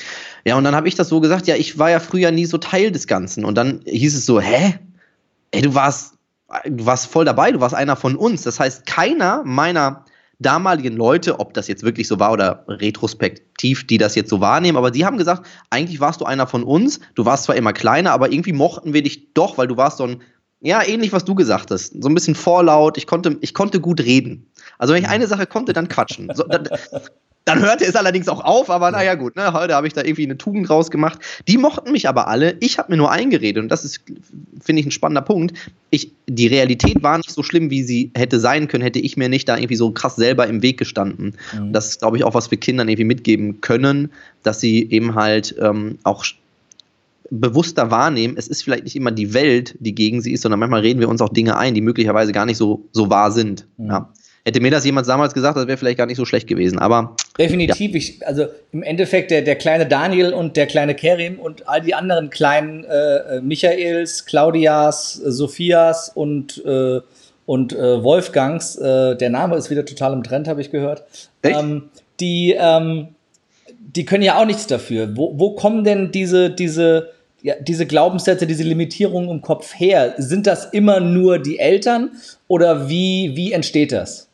Ja, 0.45 0.57
und 0.57 0.65
dann 0.65 0.77
habe 0.77 0.89
ich 0.89 0.95
das 0.95 1.09
so 1.09 1.21
gesagt, 1.21 1.47
ja, 1.47 1.57
ich 1.57 1.79
war 1.79 1.91
ja 1.91 2.01
früher 2.01 2.31
nie 2.31 2.45
so 2.45 2.59
Teil 2.59 2.93
des 2.93 3.07
Ganzen. 3.07 3.47
Und 3.47 3.55
dann 3.55 3.81
hieß 3.87 4.15
es 4.15 4.27
so, 4.27 4.41
hä? 4.41 4.79
Ey, 5.53 5.63
du 5.63 5.75
warst, 5.75 6.19
du 6.67 6.85
warst 6.85 7.07
voll 7.07 7.25
dabei, 7.25 7.53
du 7.53 7.61
warst 7.61 7.75
einer 7.75 7.97
von 7.97 8.15
uns. 8.15 8.43
Das 8.43 8.61
heißt, 8.61 8.85
keiner 8.85 9.43
meiner 9.45 10.05
damaligen 10.39 10.97
Leute, 10.97 11.41
ob 11.41 11.55
das 11.55 11.69
jetzt 11.69 11.85
wirklich 11.85 12.09
so 12.09 12.19
war 12.19 12.33
oder 12.33 12.65
retrospektiv, 12.69 13.87
die 13.87 13.97
das 13.97 14.17
jetzt 14.17 14.29
so 14.29 14.41
wahrnehmen, 14.41 14.77
aber 14.77 14.91
die 14.91 15.05
haben 15.05 15.17
gesagt, 15.17 15.47
eigentlich 15.71 16.01
warst 16.01 16.21
du 16.21 16.25
einer 16.25 16.49
von 16.49 16.65
uns, 16.65 17.01
du 17.15 17.25
warst 17.25 17.45
zwar 17.45 17.55
immer 17.55 17.73
kleiner, 17.73 18.11
aber 18.11 18.33
irgendwie 18.33 18.53
mochten 18.53 18.93
wir 18.93 19.03
dich 19.03 19.33
doch, 19.35 19.57
weil 19.57 19.69
du 19.69 19.77
warst 19.77 19.99
so 19.99 20.05
ein 20.05 20.23
ja, 20.63 20.83
ähnlich, 20.87 21.13
was 21.13 21.25
du 21.25 21.35
gesagt 21.35 21.71
hast. 21.73 22.01
So 22.01 22.09
ein 22.09 22.15
bisschen 22.15 22.37
vorlaut. 22.37 22.97
Ich 22.97 23.07
konnte, 23.07 23.37
ich 23.41 23.53
konnte 23.53 23.81
gut 23.81 24.01
reden. 24.01 24.47
Also, 24.79 24.95
wenn 24.95 25.03
ich 25.03 25.09
eine 25.09 25.27
Sache 25.27 25.47
konnte, 25.47 25.73
dann 25.73 25.89
quatschen. 25.89 26.31
So, 26.35 26.45
dann, 26.45 26.69
dann, 27.45 27.61
hörte 27.61 27.85
es 27.85 27.97
allerdings 27.97 28.29
auch 28.29 28.45
auf, 28.45 28.71
aber 28.71 28.93
naja, 28.93 29.17
gut, 29.17 29.35
ne, 29.35 29.53
heute 29.53 29.75
habe 29.75 29.89
ich 29.89 29.93
da 29.93 30.03
irgendwie 30.03 30.25
eine 30.25 30.39
Tugend 30.39 30.71
rausgemacht. 30.71 31.19
Die 31.49 31.59
mochten 31.59 31.91
mich 31.91 32.09
aber 32.09 32.29
alle. 32.29 32.57
Ich 32.61 32.79
habe 32.79 32.93
mir 32.93 32.97
nur 32.97 33.11
eingeredet 33.11 33.61
und 33.61 33.69
das 33.71 33.85
ist, 33.85 34.03
finde 34.61 34.81
ich, 34.81 34.87
ein 34.87 34.93
spannender 34.93 35.23
Punkt. 35.23 35.59
Ich, 35.91 36.13
die 36.29 36.47
Realität 36.47 37.03
war 37.03 37.17
nicht 37.17 37.33
so 37.33 37.43
schlimm, 37.43 37.71
wie 37.71 37.83
sie 37.83 38.13
hätte 38.15 38.39
sein 38.39 38.69
können, 38.69 38.85
hätte 38.85 39.01
ich 39.01 39.17
mir 39.17 39.29
nicht 39.29 39.49
da 39.49 39.57
irgendwie 39.57 39.77
so 39.77 39.91
krass 39.91 40.15
selber 40.15 40.47
im 40.47 40.63
Weg 40.63 40.79
gestanden. 40.79 41.37
Mhm. 41.53 41.73
Das 41.73 41.89
ist, 41.89 41.99
glaube 41.99 42.17
ich, 42.17 42.23
auch 42.23 42.35
was 42.35 42.53
wir 42.53 42.59
Kindern 42.59 42.89
irgendwie 42.89 43.05
mitgeben 43.05 43.61
können, 43.61 44.13
dass 44.45 44.61
sie 44.61 44.89
eben 44.91 45.17
halt 45.17 45.57
ähm, 45.61 45.99
auch 46.05 46.25
bewusster 47.33 47.91
wahrnehmen, 47.91 48.35
es 48.37 48.47
ist 48.47 48.63
vielleicht 48.63 48.85
nicht 48.85 48.95
immer 48.95 49.11
die 49.11 49.33
Welt, 49.33 49.75
die 49.81 49.95
gegen 49.95 50.21
sie 50.21 50.33
ist, 50.33 50.43
sondern 50.43 50.61
manchmal 50.61 50.83
reden 50.83 51.01
wir 51.01 51.09
uns 51.09 51.23
auch 51.23 51.31
Dinge 51.31 51.57
ein, 51.57 51.75
die 51.75 51.81
möglicherweise 51.81 52.33
gar 52.33 52.45
nicht 52.45 52.59
so, 52.59 52.89
so 52.93 53.09
wahr 53.09 53.33
sind. 53.33 53.67
Mhm. 53.79 53.89
Ja. 53.89 54.13
Hätte 54.45 54.61
mir 54.61 54.71
das 54.73 54.85
jemand 54.85 55.09
damals 55.09 55.35
gesagt, 55.35 55.57
das 55.57 55.67
wäre 55.67 55.79
vielleicht 55.79 55.99
gar 55.99 56.07
nicht 56.07 56.17
so 56.17 56.25
schlecht 56.25 56.49
gewesen. 56.49 56.79
Aber 56.79 57.17
definitiv, 57.39 57.93
ja. 57.93 57.97
ich, 57.97 58.27
also 58.27 58.47
im 58.73 58.83
Endeffekt 58.83 59.31
der, 59.31 59.43
der 59.43 59.55
kleine 59.55 59.87
Daniel 59.87 60.35
und 60.35 60.57
der 60.57 60.67
kleine 60.67 60.95
Kerim 60.95 61.39
und 61.39 61.69
all 61.69 61.81
die 61.81 61.95
anderen 61.95 62.29
kleinen 62.29 62.85
äh, 62.85 63.37
äh 63.37 63.41
Michaels, 63.41 64.27
Claudias, 64.27 65.23
äh, 65.25 65.31
Sophias 65.31 66.11
und 66.11 66.63
äh, 66.67 67.01
und 67.45 67.73
äh, 67.73 68.03
Wolfgangs, 68.03 68.77
äh, 68.77 69.17
der 69.17 69.31
Name 69.31 69.57
ist 69.57 69.71
wieder 69.71 69.85
total 69.85 70.13
im 70.13 70.23
Trend, 70.23 70.49
habe 70.49 70.61
ich 70.61 70.71
gehört. 70.71 71.05
Ähm, 71.43 71.91
die 72.21 72.55
ähm, 72.59 73.09
die 73.79 74.05
können 74.05 74.23
ja 74.23 74.39
auch 74.39 74.47
nichts 74.47 74.67
dafür. 74.67 75.17
Wo, 75.17 75.39
wo 75.39 75.55
kommen 75.55 75.85
denn 75.85 76.11
diese 76.11 76.51
diese 76.51 77.11
ja, 77.43 77.55
diese 77.61 77.87
Glaubenssätze, 77.87 78.47
diese 78.47 78.63
Limitierungen 78.63 79.31
im 79.31 79.43
Kopf 79.43 79.75
her? 79.75 80.15
Sind 80.19 80.47
das 80.47 80.67
immer 80.67 81.01
nur 81.01 81.39
die 81.39 81.59
Eltern 81.59 82.13
oder 82.49 82.89
wie, 82.89 83.33
wie 83.35 83.53
entsteht 83.53 83.93
das? 83.93 84.29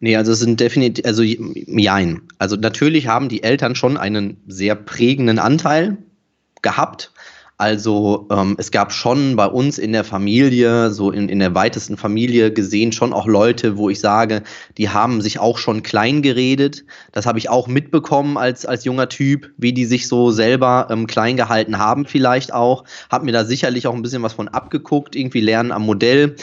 Nee, 0.00 0.16
also 0.16 0.32
es 0.32 0.40
sind 0.40 0.60
definitiv, 0.60 1.04
also 1.06 1.22
jein. 1.22 2.22
Also 2.38 2.56
natürlich 2.56 3.06
haben 3.06 3.28
die 3.28 3.42
Eltern 3.42 3.74
schon 3.74 3.96
einen 3.96 4.36
sehr 4.46 4.74
prägenden 4.74 5.38
Anteil 5.38 5.96
gehabt. 6.62 7.12
Also 7.58 8.26
ähm, 8.30 8.54
es 8.58 8.70
gab 8.70 8.92
schon 8.92 9.34
bei 9.34 9.46
uns 9.46 9.78
in 9.78 9.92
der 9.92 10.04
Familie, 10.04 10.90
so 10.90 11.10
in, 11.10 11.30
in 11.30 11.38
der 11.38 11.54
weitesten 11.54 11.96
Familie 11.96 12.52
gesehen, 12.52 12.92
schon 12.92 13.14
auch 13.14 13.26
Leute, 13.26 13.78
wo 13.78 13.88
ich 13.88 13.98
sage, 13.98 14.42
die 14.76 14.90
haben 14.90 15.22
sich 15.22 15.38
auch 15.38 15.56
schon 15.56 15.82
klein 15.82 16.20
geredet. 16.20 16.84
Das 17.12 17.24
habe 17.24 17.38
ich 17.38 17.48
auch 17.48 17.66
mitbekommen 17.66 18.36
als, 18.36 18.66
als 18.66 18.84
junger 18.84 19.08
Typ, 19.08 19.50
wie 19.56 19.72
die 19.72 19.86
sich 19.86 20.06
so 20.06 20.30
selber 20.30 20.88
ähm, 20.90 21.06
klein 21.06 21.38
gehalten 21.38 21.78
haben 21.78 22.04
vielleicht 22.04 22.52
auch. 22.52 22.84
Hab 23.10 23.24
mir 23.24 23.32
da 23.32 23.46
sicherlich 23.46 23.86
auch 23.86 23.94
ein 23.94 24.02
bisschen 24.02 24.22
was 24.22 24.34
von 24.34 24.48
abgeguckt, 24.48 25.16
irgendwie 25.16 25.40
lernen 25.40 25.72
am 25.72 25.86
Modell. 25.86 26.36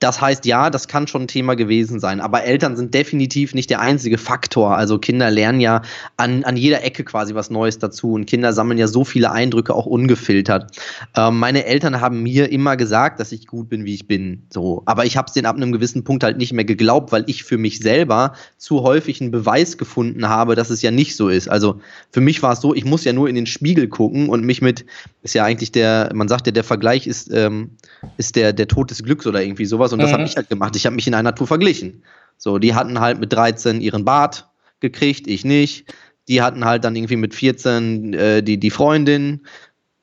Das 0.00 0.20
heißt, 0.20 0.46
ja, 0.46 0.70
das 0.70 0.86
kann 0.86 1.08
schon 1.08 1.22
ein 1.22 1.28
Thema 1.28 1.56
gewesen 1.56 1.98
sein. 1.98 2.20
Aber 2.20 2.44
Eltern 2.44 2.76
sind 2.76 2.94
definitiv 2.94 3.52
nicht 3.52 3.68
der 3.68 3.80
einzige 3.80 4.16
Faktor. 4.16 4.76
Also 4.76 4.98
Kinder 4.98 5.30
lernen 5.30 5.60
ja 5.60 5.82
an, 6.16 6.44
an 6.44 6.56
jeder 6.56 6.84
Ecke 6.84 7.02
quasi 7.02 7.34
was 7.34 7.50
Neues 7.50 7.78
dazu. 7.78 8.12
Und 8.12 8.26
Kinder 8.26 8.52
sammeln 8.52 8.78
ja 8.78 8.86
so 8.86 9.04
viele 9.04 9.32
Eindrücke 9.32 9.74
auch 9.74 9.86
ungefiltert. 9.86 10.78
Ähm, 11.16 11.38
meine 11.38 11.64
Eltern 11.64 12.00
haben 12.00 12.22
mir 12.22 12.52
immer 12.52 12.76
gesagt, 12.76 13.18
dass 13.18 13.32
ich 13.32 13.46
gut 13.48 13.68
bin, 13.68 13.84
wie 13.84 13.94
ich 13.94 14.06
bin. 14.06 14.44
So. 14.50 14.82
Aber 14.86 15.04
ich 15.04 15.16
habe 15.16 15.26
es 15.26 15.32
denen 15.32 15.46
ab 15.46 15.56
einem 15.56 15.72
gewissen 15.72 16.04
Punkt 16.04 16.22
halt 16.22 16.38
nicht 16.38 16.52
mehr 16.52 16.64
geglaubt, 16.64 17.10
weil 17.10 17.24
ich 17.26 17.42
für 17.42 17.58
mich 17.58 17.80
selber 17.80 18.34
zu 18.56 18.82
häufig 18.82 19.20
einen 19.20 19.32
Beweis 19.32 19.78
gefunden 19.78 20.28
habe, 20.28 20.54
dass 20.54 20.70
es 20.70 20.80
ja 20.80 20.92
nicht 20.92 21.16
so 21.16 21.28
ist. 21.28 21.48
Also 21.48 21.80
für 22.12 22.20
mich 22.20 22.40
war 22.42 22.52
es 22.52 22.60
so, 22.60 22.72
ich 22.72 22.84
muss 22.84 23.04
ja 23.04 23.12
nur 23.12 23.28
in 23.28 23.34
den 23.34 23.46
Spiegel 23.46 23.88
gucken 23.88 24.28
und 24.28 24.44
mich 24.44 24.62
mit, 24.62 24.86
ist 25.22 25.34
ja 25.34 25.44
eigentlich 25.44 25.72
der, 25.72 26.10
man 26.14 26.28
sagt 26.28 26.46
ja, 26.46 26.52
der 26.52 26.64
Vergleich 26.64 27.08
ist, 27.08 27.32
ähm, 27.32 27.70
ist 28.16 28.36
der, 28.36 28.52
der 28.52 28.68
Tod 28.68 28.90
des 28.90 29.02
Glücks 29.02 29.26
oder 29.26 29.42
irgendwie 29.42 29.66
sowas 29.66 29.87
sowas 29.88 29.92
und 29.92 29.98
das 30.00 30.12
habe 30.12 30.22
mhm. 30.22 30.28
ich 30.28 30.36
halt 30.36 30.48
gemacht. 30.48 30.76
Ich 30.76 30.86
habe 30.86 30.96
mich 30.96 31.06
in 31.06 31.14
einer 31.14 31.34
Tour 31.34 31.46
verglichen. 31.46 32.02
So, 32.36 32.58
die 32.58 32.74
hatten 32.74 33.00
halt 33.00 33.18
mit 33.18 33.32
13 33.32 33.80
ihren 33.80 34.04
Bart 34.04 34.48
gekriegt, 34.80 35.26
ich 35.26 35.44
nicht. 35.44 35.92
Die 36.28 36.42
hatten 36.42 36.64
halt 36.64 36.84
dann 36.84 36.94
irgendwie 36.94 37.16
mit 37.16 37.34
14 37.34 38.14
äh, 38.14 38.42
die, 38.42 38.58
die 38.58 38.70
Freundin, 38.70 39.40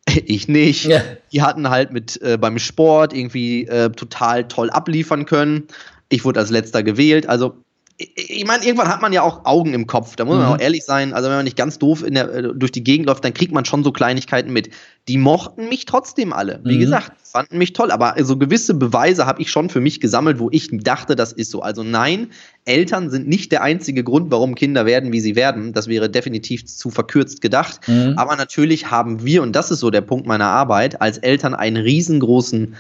ich 0.26 0.48
nicht. 0.48 0.86
Ja. 0.86 1.02
Die 1.32 1.42
hatten 1.42 1.70
halt 1.70 1.92
mit 1.94 2.22
äh, 2.22 2.38
beim 2.38 2.60
Sport 2.60 3.14
irgendwie 3.14 3.68
äh, 3.68 3.90
total 3.90 4.48
toll 4.48 4.70
abliefern 4.70 5.26
können. 5.26 5.68
Ich 6.10 6.26
wurde 6.26 6.40
als 6.40 6.50
letzter 6.50 6.84
gewählt. 6.84 7.28
Also 7.28 7.56
ich 7.98 8.46
meine, 8.46 8.66
irgendwann 8.66 8.90
hat 8.90 9.02
man 9.02 9.14
ja 9.14 9.22
auch 9.22 9.46
Augen 9.46 9.74
im 9.74 9.88
Kopf. 9.88 10.18
Da 10.18 10.26
muss 10.26 10.36
man 10.38 10.48
mhm. 10.48 10.52
auch 10.54 10.60
ehrlich 10.60 10.84
sein. 10.84 11.14
Also 11.14 11.30
wenn 11.30 11.38
man 11.38 11.46
nicht 11.46 11.56
ganz 11.56 11.80
doof 11.80 12.04
der, 12.06 12.34
äh, 12.34 12.54
durch 12.54 12.72
die 12.72 12.84
Gegend 12.84 13.08
läuft, 13.08 13.24
dann 13.24 13.34
kriegt 13.34 13.54
man 13.54 13.64
schon 13.64 13.84
so 13.84 13.92
Kleinigkeiten 13.92 14.52
mit. 14.52 14.70
Die 15.08 15.18
mochten 15.18 15.70
mich 15.70 15.86
trotzdem 15.86 16.34
alle. 16.34 16.60
Wie 16.66 16.76
mhm. 16.76 16.82
gesagt, 16.82 17.14
fanden 17.36 17.58
mich 17.58 17.74
toll. 17.74 17.92
Aber 17.92 18.16
so 18.24 18.38
gewisse 18.38 18.74
Beweise 18.74 19.26
habe 19.26 19.42
ich 19.42 19.52
schon 19.52 19.70
für 19.70 19.82
mich 19.82 20.00
gesammelt, 20.00 20.40
wo 20.40 20.48
ich 20.52 20.70
dachte, 20.72 21.18
das 21.18 21.34
ist 21.34 21.52
so. 21.52 21.62
Also 21.62 21.84
nein, 21.84 22.30
Eltern 22.64 23.10
sind 23.10 23.28
nicht 23.28 23.52
der 23.52 23.62
einzige 23.62 24.06
Grund, 24.06 24.32
warum 24.32 24.56
Kinder 24.56 24.86
werden, 24.86 25.12
wie 25.12 25.20
sie 25.20 25.36
werden. 25.36 25.74
Das 25.74 25.90
wäre 25.90 26.10
definitiv 26.10 26.66
zu 26.66 26.90
verkürzt 26.92 27.42
gedacht. 27.42 27.82
Mhm. 27.90 28.14
Aber 28.16 28.38
natürlich 28.38 28.90
haben 28.90 29.26
wir, 29.26 29.44
und 29.44 29.54
das 29.54 29.70
ist 29.70 29.82
so 29.82 29.92
der 29.92 30.00
Punkt 30.00 30.26
meiner 30.26 30.46
Arbeit, 30.46 31.02
als 31.02 31.18
Eltern 31.18 31.54
einen 31.54 31.76
riesengroßen 31.76 32.76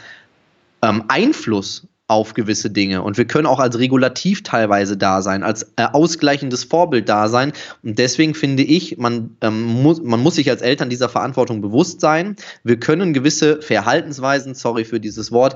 ähm, 0.84 1.04
Einfluss 1.10 1.86
auf 2.08 2.36
gewisse 2.36 2.70
Dinge. 2.70 3.02
Und 3.02 3.18
wir 3.18 3.26
können 3.26 3.48
auch 3.48 3.60
als 3.60 3.80
Regulativ 3.80 4.44
teilweise 4.44 4.96
da 4.96 5.22
sein, 5.22 5.42
als 5.42 5.64
äh, 5.76 5.88
ausgleichendes 5.92 6.64
Vorbild 6.64 7.10
da 7.10 7.30
sein. 7.30 7.52
Und 7.84 7.98
deswegen 7.98 8.36
finde 8.36 8.64
ich, 8.64 8.98
man, 8.98 9.36
ähm, 9.42 9.64
muss, 9.64 10.02
man 10.02 10.20
muss 10.20 10.36
sich 10.36 10.50
als 10.50 10.62
Eltern 10.62 10.90
dieser 10.90 11.10
Verantwortung 11.10 11.62
bewusst 11.62 12.02
sein. 12.02 12.36
Wir 12.64 12.80
können 12.80 13.14
gewisse 13.14 13.62
Verhaltensweisen, 13.62 14.54
sorry 14.54 14.86
für 14.86 15.00
dieses 15.00 15.32
Wort, 15.32 15.56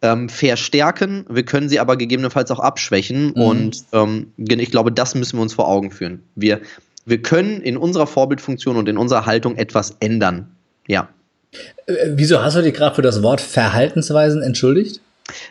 ähm, 0.00 0.28
verstärken. 0.28 1.24
Wir 1.28 1.44
können 1.44 1.68
sie 1.68 1.80
aber 1.80 1.96
gegebenenfalls 1.96 2.52
auch 2.52 2.60
abschwächen. 2.60 3.32
Mhm. 3.34 3.42
Und 3.42 3.84
ähm, 3.92 4.32
ich 4.36 4.70
glaube, 4.70 4.92
das 4.92 5.16
müssen 5.16 5.38
wir 5.38 5.42
uns 5.42 5.54
vor 5.54 5.66
Augen 5.66 5.90
führen. 5.90 6.22
Wir, 6.36 6.60
wir 7.06 7.20
können 7.22 7.60
in 7.60 7.76
unserer 7.76 8.06
Vorbildfunktion 8.06 8.76
und 8.76 8.88
in 8.88 8.98
unserer 8.98 9.26
Haltung 9.26 9.56
etwas 9.56 9.96
ändern. 9.98 10.52
Ja. 10.86 11.08
Äh, 11.86 11.94
wieso 12.10 12.40
hast 12.40 12.54
du 12.56 12.62
dich 12.62 12.74
gerade 12.74 12.94
für 12.94 13.02
das 13.02 13.22
Wort 13.22 13.40
Verhaltensweisen 13.40 14.42
entschuldigt? 14.42 15.00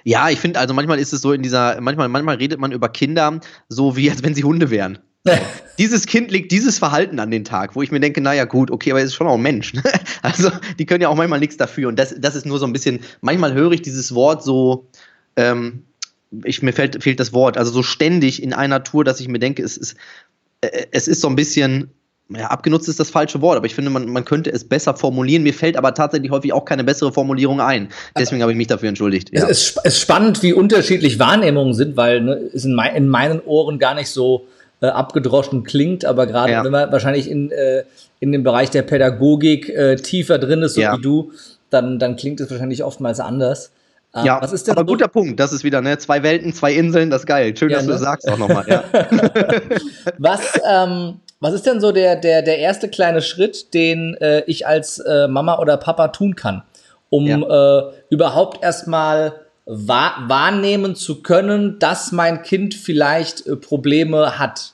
Ja, 0.04 0.30
ich 0.30 0.40
finde, 0.40 0.60
also 0.60 0.74
manchmal 0.74 1.00
ist 1.00 1.14
es 1.14 1.22
so 1.22 1.34
in 1.34 1.44
dieser, 1.44 1.80
manchmal, 1.82 2.10
manchmal 2.10 2.38
redet 2.38 2.60
man 2.60 2.72
über 2.72 2.90
Kinder 2.90 3.40
so 3.70 3.96
wie 3.96 4.10
als 4.10 4.24
wenn 4.24 4.34
sie 4.34 4.44
Hunde 4.44 4.70
wären. 4.70 5.00
dieses 5.78 6.06
Kind 6.06 6.32
legt 6.32 6.52
dieses 6.52 6.80
Verhalten 6.80 7.20
an 7.20 7.32
den 7.32 7.44
Tag, 7.44 7.76
wo 7.76 7.82
ich 7.82 7.92
mir 7.92 8.00
denke, 8.00 8.22
naja, 8.22 8.46
gut, 8.46 8.72
okay, 8.72 8.92
aber 8.92 9.00
es 9.00 9.08
ist 9.08 9.16
schon 9.16 9.28
auch 9.28 9.36
ein 9.36 9.42
Mensch. 9.42 9.74
also, 10.22 10.52
die 10.80 10.86
können 10.86 11.02
ja 11.02 11.10
auch 11.10 11.16
manchmal 11.16 11.40
nichts 11.40 11.58
dafür. 11.58 11.90
Und 11.90 11.98
das, 12.00 12.16
das 12.18 12.36
ist 12.36 12.46
nur 12.46 12.60
so 12.60 12.66
ein 12.66 12.74
bisschen, 12.74 13.00
manchmal 13.22 13.54
höre 13.54 13.72
ich 13.72 13.82
dieses 13.82 14.14
Wort 14.16 14.44
so, 14.44 14.88
ähm, 15.36 15.84
ich, 16.44 16.62
mir 16.62 16.74
fehlt, 16.74 17.02
fehlt 17.04 17.20
das 17.20 17.34
Wort, 17.34 17.58
also 17.58 17.72
so 17.72 17.84
ständig 17.84 18.42
in 18.42 18.54
einer 18.54 18.84
Tour, 18.84 19.04
dass 19.04 19.20
ich 19.20 19.28
mir 19.28 19.40
denke, 19.40 19.64
es 19.64 19.78
ist, 19.78 19.96
äh, 20.62 20.88
es 20.92 21.08
ist 21.08 21.22
so 21.22 21.28
ein 21.28 21.36
bisschen, 21.36 21.92
ja, 22.30 22.48
abgenutzt 22.48 22.90
ist 22.90 23.00
das 23.00 23.10
falsche 23.10 23.42
Wort, 23.42 23.56
aber 23.56 23.68
ich 23.68 23.76
finde, 23.76 23.90
man, 23.90 24.10
man 24.10 24.26
könnte 24.26 24.52
es 24.52 24.66
besser 24.66 24.96
formulieren. 24.96 25.44
Mir 25.44 25.54
fällt 25.54 25.78
aber 25.78 25.94
tatsächlich 25.94 26.30
häufig 26.30 26.52
auch 26.52 26.66
keine 26.66 26.84
bessere 26.84 27.14
Formulierung 27.14 27.62
ein. 27.62 27.88
Deswegen 28.18 28.42
habe 28.42 28.52
ich 28.52 28.58
mich 28.58 28.68
dafür 28.68 28.90
entschuldigt. 28.90 29.30
Ja. 29.32 29.48
Es, 29.48 29.70
ist, 29.70 29.86
ist 29.86 30.02
spannend, 30.02 30.44
wie 30.44 30.52
unterschiedlich 30.52 31.20
Wahrnehmungen 31.20 31.74
sind, 31.74 31.96
weil 31.96 32.22
ne, 32.22 32.40
es 32.54 32.66
in, 32.66 32.74
mein, 32.74 32.96
in, 32.96 33.08
meinen 33.08 33.40
Ohren 33.46 33.80
gar 33.80 33.96
nicht 33.96 34.10
so 34.10 34.46
äh, 34.82 34.88
abgedroschen 34.88 35.64
klingt, 35.64 36.04
aber 36.04 36.28
gerade 36.28 36.52
ja. 36.52 36.64
wenn 36.66 36.72
man 36.72 36.92
wahrscheinlich 36.92 37.32
in, 37.32 37.52
äh, 37.52 37.84
in 38.20 38.34
dem 38.34 38.44
Bereich 38.44 38.72
der 38.72 38.82
Pädagogik 38.82 39.70
äh, 39.70 39.96
tiefer 39.96 40.38
drin 40.38 40.62
ist, 40.64 40.74
so 40.74 40.82
ja. 40.82 40.98
wie 40.98 41.02
du, 41.02 41.32
dann, 41.70 41.98
dann 41.98 42.18
klingt 42.18 42.42
es 42.42 42.52
wahrscheinlich 42.52 42.84
oftmals 42.84 43.22
anders. 43.22 43.72
Ähm, 44.14 44.26
ja, 44.26 44.42
was 44.42 44.52
ist 44.52 44.68
denn 44.68 44.74
aber 44.74 44.82
so? 44.82 44.94
guter 44.94 45.08
Punkt. 45.08 45.40
Das 45.40 45.54
ist 45.54 45.64
wieder, 45.64 45.82
ne? 45.82 45.98
Zwei 45.98 46.24
Welten, 46.24 46.52
zwei 46.54 46.74
Inseln, 46.74 47.10
das 47.10 47.22
ist 47.22 47.28
geil. 47.28 47.56
Schön, 47.56 47.70
ja, 47.70 47.78
dass 47.78 47.86
ne? 47.86 47.94
du 47.94 47.94
das 47.94 48.02
sagst 48.02 48.30
auch 48.30 48.38
nochmal. 48.38 48.66
Ja. 48.68 48.84
was, 50.18 50.60
ähm, 50.70 51.20
was 51.40 51.54
ist 51.54 51.66
denn 51.66 51.80
so 51.80 51.92
der, 51.92 52.16
der, 52.16 52.42
der 52.42 52.60
erste 52.60 52.90
kleine 52.90 53.22
Schritt, 53.22 53.74
den 53.74 54.16
äh, 54.16 54.44
ich 54.48 54.66
als 54.66 55.00
äh, 55.00 55.28
Mama 55.28 55.60
oder 55.60 55.78
Papa 55.78 56.10
tun 56.10 56.36
kann, 56.36 56.64
um 57.10 57.28
ja. 57.28 57.90
äh, 57.90 57.94
überhaupt 58.10 58.64
erstmal 58.64 59.34
wahr, 59.66 60.24
wahrnehmen 60.28 60.96
zu 60.96 61.22
können, 61.22 61.78
dass 61.80 62.12
mein 62.12 62.42
Kind 62.42 62.74
vielleicht 62.74 63.46
äh, 63.46 63.56
Probleme 63.56 64.40
hat? 64.40 64.74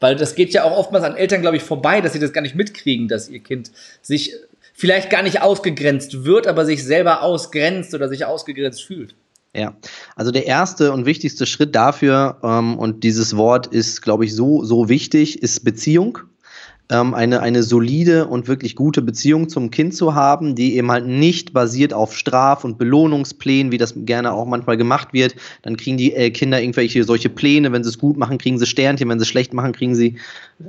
Weil 0.00 0.16
das 0.16 0.34
geht 0.34 0.52
ja 0.52 0.64
auch 0.64 0.76
oftmals 0.76 1.04
an 1.04 1.16
Eltern, 1.16 1.42
glaube 1.42 1.56
ich, 1.56 1.62
vorbei, 1.62 2.00
dass 2.00 2.12
sie 2.12 2.18
das 2.18 2.32
gar 2.32 2.42
nicht 2.42 2.56
mitkriegen, 2.56 3.08
dass 3.08 3.28
ihr 3.28 3.40
Kind 3.40 3.70
sich 4.02 4.34
vielleicht 4.74 5.10
gar 5.10 5.22
nicht 5.22 5.40
ausgegrenzt 5.42 6.24
wird, 6.24 6.46
aber 6.46 6.64
sich 6.64 6.84
selber 6.84 7.22
ausgrenzt 7.22 7.94
oder 7.94 8.08
sich 8.08 8.24
ausgegrenzt 8.24 8.82
fühlt. 8.82 9.14
Ja, 9.54 9.76
also 10.16 10.30
der 10.30 10.46
erste 10.46 10.92
und 10.92 11.04
wichtigste 11.04 11.44
Schritt 11.44 11.74
dafür, 11.74 12.38
ähm, 12.42 12.78
und 12.78 13.04
dieses 13.04 13.36
Wort 13.36 13.66
ist, 13.66 14.00
glaube 14.00 14.24
ich, 14.24 14.34
so, 14.34 14.64
so 14.64 14.88
wichtig, 14.88 15.42
ist 15.42 15.62
Beziehung 15.64 16.18
ähm, 16.92 17.14
eine, 17.14 17.40
eine 17.40 17.62
solide 17.62 18.26
und 18.26 18.48
wirklich 18.48 18.76
gute 18.76 19.02
Beziehung 19.02 19.48
zum 19.48 19.70
Kind 19.70 19.94
zu 19.94 20.14
haben, 20.14 20.54
die 20.54 20.76
eben 20.76 20.90
halt 20.90 21.06
nicht 21.06 21.52
basiert 21.52 21.94
auf 21.94 22.16
Straf- 22.16 22.64
und 22.64 22.76
Belohnungsplänen, 22.76 23.72
wie 23.72 23.78
das 23.78 23.94
gerne 23.96 24.32
auch 24.32 24.46
manchmal 24.46 24.76
gemacht 24.76 25.08
wird. 25.12 25.34
Dann 25.62 25.76
kriegen 25.76 25.96
die 25.96 26.12
äh, 26.12 26.30
Kinder 26.30 26.60
irgendwelche 26.60 27.02
solche 27.04 27.30
Pläne, 27.30 27.72
wenn 27.72 27.82
sie 27.82 27.90
es 27.90 27.98
gut 27.98 28.16
machen, 28.16 28.38
kriegen 28.38 28.58
sie 28.58 28.66
Sternchen, 28.66 29.08
wenn 29.08 29.18
sie 29.18 29.24
es 29.24 29.28
schlecht 29.28 29.54
machen, 29.54 29.72
kriegen 29.72 29.94
sie 29.94 30.18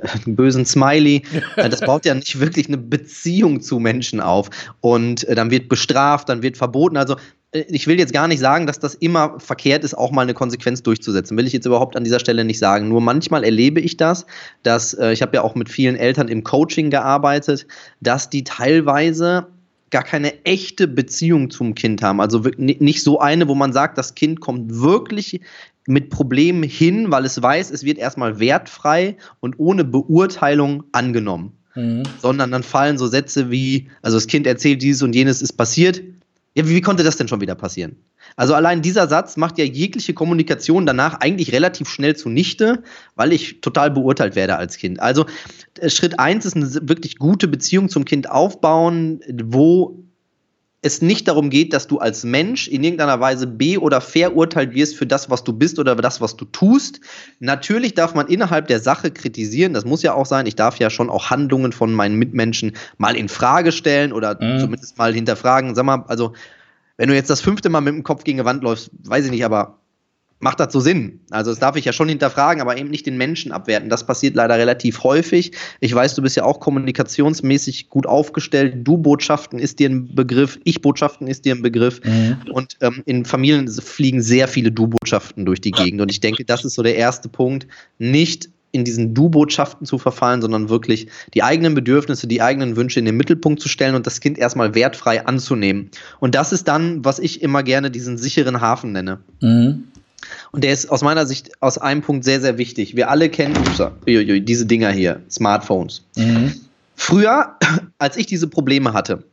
äh, 0.00 0.08
einen 0.24 0.36
bösen 0.36 0.64
Smiley. 0.64 1.22
Äh, 1.56 1.68
das 1.68 1.80
baut 1.80 2.04
ja 2.04 2.14
nicht 2.14 2.40
wirklich 2.40 2.66
eine 2.66 2.78
Beziehung 2.78 3.60
zu 3.60 3.78
Menschen 3.78 4.20
auf. 4.20 4.50
Und 4.80 5.24
äh, 5.24 5.34
dann 5.34 5.50
wird 5.50 5.68
bestraft, 5.68 6.28
dann 6.28 6.42
wird 6.42 6.56
verboten. 6.56 6.96
Also 6.96 7.16
ich 7.54 7.86
will 7.86 7.98
jetzt 8.00 8.12
gar 8.12 8.26
nicht 8.26 8.40
sagen, 8.40 8.66
dass 8.66 8.80
das 8.80 8.94
immer 8.94 9.38
verkehrt 9.38 9.84
ist, 9.84 9.94
auch 9.94 10.10
mal 10.10 10.22
eine 10.22 10.34
Konsequenz 10.34 10.82
durchzusetzen. 10.82 11.36
Will 11.36 11.46
ich 11.46 11.52
jetzt 11.52 11.66
überhaupt 11.66 11.96
an 11.96 12.02
dieser 12.02 12.18
Stelle 12.18 12.44
nicht 12.44 12.58
sagen. 12.58 12.88
Nur 12.88 13.00
manchmal 13.00 13.44
erlebe 13.44 13.80
ich 13.80 13.96
das, 13.96 14.26
dass 14.64 14.94
äh, 14.94 15.12
ich 15.12 15.22
habe 15.22 15.36
ja 15.36 15.42
auch 15.42 15.54
mit 15.54 15.68
vielen 15.68 15.94
Eltern 15.94 16.26
im 16.26 16.42
Coaching 16.42 16.90
gearbeitet, 16.90 17.66
dass 18.00 18.28
die 18.28 18.42
teilweise 18.42 19.46
gar 19.90 20.02
keine 20.02 20.44
echte 20.44 20.88
Beziehung 20.88 21.50
zum 21.50 21.76
Kind 21.76 22.02
haben. 22.02 22.20
Also 22.20 22.42
nicht 22.56 23.04
so 23.04 23.20
eine, 23.20 23.46
wo 23.46 23.54
man 23.54 23.72
sagt, 23.72 23.96
das 23.98 24.16
Kind 24.16 24.40
kommt 24.40 24.80
wirklich 24.80 25.40
mit 25.86 26.10
Problemen 26.10 26.64
hin, 26.64 27.12
weil 27.12 27.24
es 27.24 27.40
weiß, 27.40 27.70
es 27.70 27.84
wird 27.84 27.98
erstmal 27.98 28.40
wertfrei 28.40 29.16
und 29.38 29.54
ohne 29.58 29.84
Beurteilung 29.84 30.82
angenommen. 30.90 31.52
Mhm. 31.76 32.02
Sondern 32.20 32.50
dann 32.50 32.64
fallen 32.64 32.98
so 32.98 33.06
Sätze 33.06 33.52
wie, 33.52 33.88
also 34.02 34.16
das 34.16 34.26
Kind 34.26 34.48
erzählt, 34.48 34.82
dieses 34.82 35.02
und 35.02 35.14
jenes 35.14 35.40
ist 35.40 35.52
passiert, 35.52 36.02
ja, 36.54 36.66
wie, 36.66 36.74
wie 36.74 36.80
konnte 36.80 37.02
das 37.02 37.16
denn 37.16 37.28
schon 37.28 37.40
wieder 37.40 37.54
passieren? 37.54 37.96
Also 38.36 38.54
allein 38.54 38.80
dieser 38.80 39.08
Satz 39.08 39.36
macht 39.36 39.58
ja 39.58 39.64
jegliche 39.64 40.14
Kommunikation 40.14 40.86
danach 40.86 41.20
eigentlich 41.20 41.52
relativ 41.52 41.88
schnell 41.88 42.16
zunichte, 42.16 42.82
weil 43.16 43.32
ich 43.32 43.60
total 43.60 43.90
beurteilt 43.90 44.36
werde 44.36 44.56
als 44.56 44.76
Kind. 44.76 45.00
Also 45.00 45.26
äh, 45.80 45.90
Schritt 45.90 46.18
eins 46.18 46.44
ist 46.46 46.56
eine 46.56 46.68
wirklich 46.88 47.18
gute 47.18 47.48
Beziehung 47.48 47.88
zum 47.88 48.04
Kind 48.04 48.30
aufbauen, 48.30 49.20
wo 49.44 50.04
es 50.84 51.00
nicht 51.00 51.28
darum 51.28 51.48
geht, 51.48 51.72
dass 51.72 51.86
du 51.86 51.98
als 51.98 52.24
Mensch 52.24 52.68
in 52.68 52.84
irgendeiner 52.84 53.18
Weise 53.18 53.46
be- 53.46 53.80
oder 53.80 54.02
verurteilt 54.02 54.74
wirst 54.74 54.96
für 54.96 55.06
das, 55.06 55.30
was 55.30 55.42
du 55.42 55.54
bist 55.54 55.78
oder 55.78 55.96
das, 55.96 56.20
was 56.20 56.36
du 56.36 56.44
tust. 56.44 57.00
Natürlich 57.40 57.94
darf 57.94 58.14
man 58.14 58.26
innerhalb 58.26 58.68
der 58.68 58.80
Sache 58.80 59.10
kritisieren, 59.10 59.72
das 59.72 59.86
muss 59.86 60.02
ja 60.02 60.12
auch 60.12 60.26
sein. 60.26 60.46
Ich 60.46 60.56
darf 60.56 60.78
ja 60.78 60.90
schon 60.90 61.08
auch 61.08 61.30
Handlungen 61.30 61.72
von 61.72 61.94
meinen 61.94 62.16
Mitmenschen 62.16 62.72
mal 62.98 63.16
in 63.16 63.30
Frage 63.30 63.72
stellen 63.72 64.12
oder 64.12 64.36
mhm. 64.38 64.60
zumindest 64.60 64.98
mal 64.98 65.14
hinterfragen. 65.14 65.74
Sag 65.74 65.86
mal, 65.86 66.04
also, 66.06 66.34
wenn 66.98 67.08
du 67.08 67.14
jetzt 67.14 67.30
das 67.30 67.40
fünfte 67.40 67.70
Mal 67.70 67.80
mit 67.80 67.94
dem 67.94 68.02
Kopf 68.02 68.24
gegen 68.24 68.38
die 68.38 68.44
Wand 68.44 68.62
läufst, 68.62 68.90
weiß 69.04 69.24
ich 69.24 69.30
nicht, 69.30 69.44
aber 69.44 69.78
macht 70.40 70.60
das 70.60 70.72
so 70.72 70.80
Sinn? 70.80 71.20
Also 71.30 71.50
das 71.50 71.58
darf 71.58 71.76
ich 71.76 71.84
ja 71.84 71.92
schon 71.92 72.08
hinterfragen, 72.08 72.60
aber 72.60 72.76
eben 72.76 72.90
nicht 72.90 73.06
den 73.06 73.16
Menschen 73.16 73.52
abwerten. 73.52 73.88
Das 73.88 74.06
passiert 74.06 74.34
leider 74.34 74.58
relativ 74.58 75.02
häufig. 75.02 75.52
Ich 75.80 75.94
weiß, 75.94 76.14
du 76.14 76.22
bist 76.22 76.36
ja 76.36 76.44
auch 76.44 76.60
kommunikationsmäßig 76.60 77.88
gut 77.88 78.06
aufgestellt. 78.06 78.86
Du-Botschaften 78.86 79.58
ist 79.58 79.78
dir 79.78 79.88
ein 79.88 80.14
Begriff, 80.14 80.58
Ich-Botschaften 80.64 81.26
ist 81.26 81.44
dir 81.44 81.54
ein 81.54 81.62
Begriff. 81.62 82.00
Mhm. 82.04 82.36
Und 82.52 82.76
ähm, 82.80 83.02
in 83.06 83.24
Familien 83.24 83.68
fliegen 83.68 84.22
sehr 84.22 84.48
viele 84.48 84.70
Du-Botschaften 84.70 85.46
durch 85.46 85.60
die 85.60 85.70
Gegend. 85.70 86.00
Und 86.00 86.10
ich 86.10 86.20
denke, 86.20 86.44
das 86.44 86.64
ist 86.64 86.74
so 86.74 86.82
der 86.82 86.96
erste 86.96 87.28
Punkt. 87.28 87.66
Nicht 87.98 88.50
in 88.74 88.84
diesen 88.84 89.14
Du-Botschaften 89.14 89.86
zu 89.86 89.98
verfallen, 89.98 90.42
sondern 90.42 90.68
wirklich 90.68 91.06
die 91.32 91.44
eigenen 91.44 91.74
Bedürfnisse, 91.74 92.26
die 92.26 92.42
eigenen 92.42 92.74
Wünsche 92.74 92.98
in 92.98 93.04
den 93.04 93.16
Mittelpunkt 93.16 93.60
zu 93.60 93.68
stellen 93.68 93.94
und 93.94 94.04
das 94.04 94.20
Kind 94.20 94.36
erstmal 94.36 94.74
wertfrei 94.74 95.24
anzunehmen. 95.26 95.90
Und 96.18 96.34
das 96.34 96.52
ist 96.52 96.66
dann, 96.66 97.04
was 97.04 97.20
ich 97.20 97.40
immer 97.40 97.62
gerne 97.62 97.92
diesen 97.92 98.18
sicheren 98.18 98.60
Hafen 98.60 98.90
nenne. 98.90 99.20
Mhm. 99.40 99.84
Und 100.52 100.64
der 100.64 100.72
ist 100.72 100.90
aus 100.90 101.02
meiner 101.02 101.26
Sicht 101.26 101.50
aus 101.60 101.78
einem 101.78 102.02
Punkt 102.02 102.24
sehr, 102.24 102.40
sehr 102.40 102.58
wichtig. 102.58 102.96
Wir 102.96 103.10
alle 103.10 103.28
kennen 103.28 103.56
ups, 103.56 103.82
diese 104.06 104.66
Dinger 104.66 104.90
hier, 104.90 105.22
Smartphones. 105.30 106.02
Mhm. 106.16 106.54
Früher, 106.96 107.56
als 107.98 108.16
ich 108.16 108.26
diese 108.26 108.48
Probleme 108.48 108.92
hatte, 108.92 109.24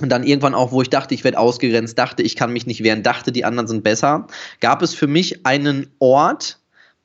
und 0.00 0.08
dann 0.08 0.24
irgendwann 0.24 0.54
auch, 0.54 0.72
wo 0.72 0.80
ich 0.80 0.88
dachte, 0.88 1.14
ich 1.14 1.22
werde 1.22 1.38
ausgegrenzt, 1.38 1.98
dachte, 1.98 2.22
ich 2.22 2.34
kann 2.34 2.52
mich 2.52 2.66
nicht 2.66 2.82
wehren, 2.82 3.02
dachte, 3.02 3.30
die 3.30 3.44
anderen 3.44 3.68
sind 3.68 3.84
besser, 3.84 4.26
gab 4.60 4.80
es 4.80 4.94
für 4.94 5.06
mich 5.06 5.44
einen 5.44 5.88
Ort, 5.98 6.58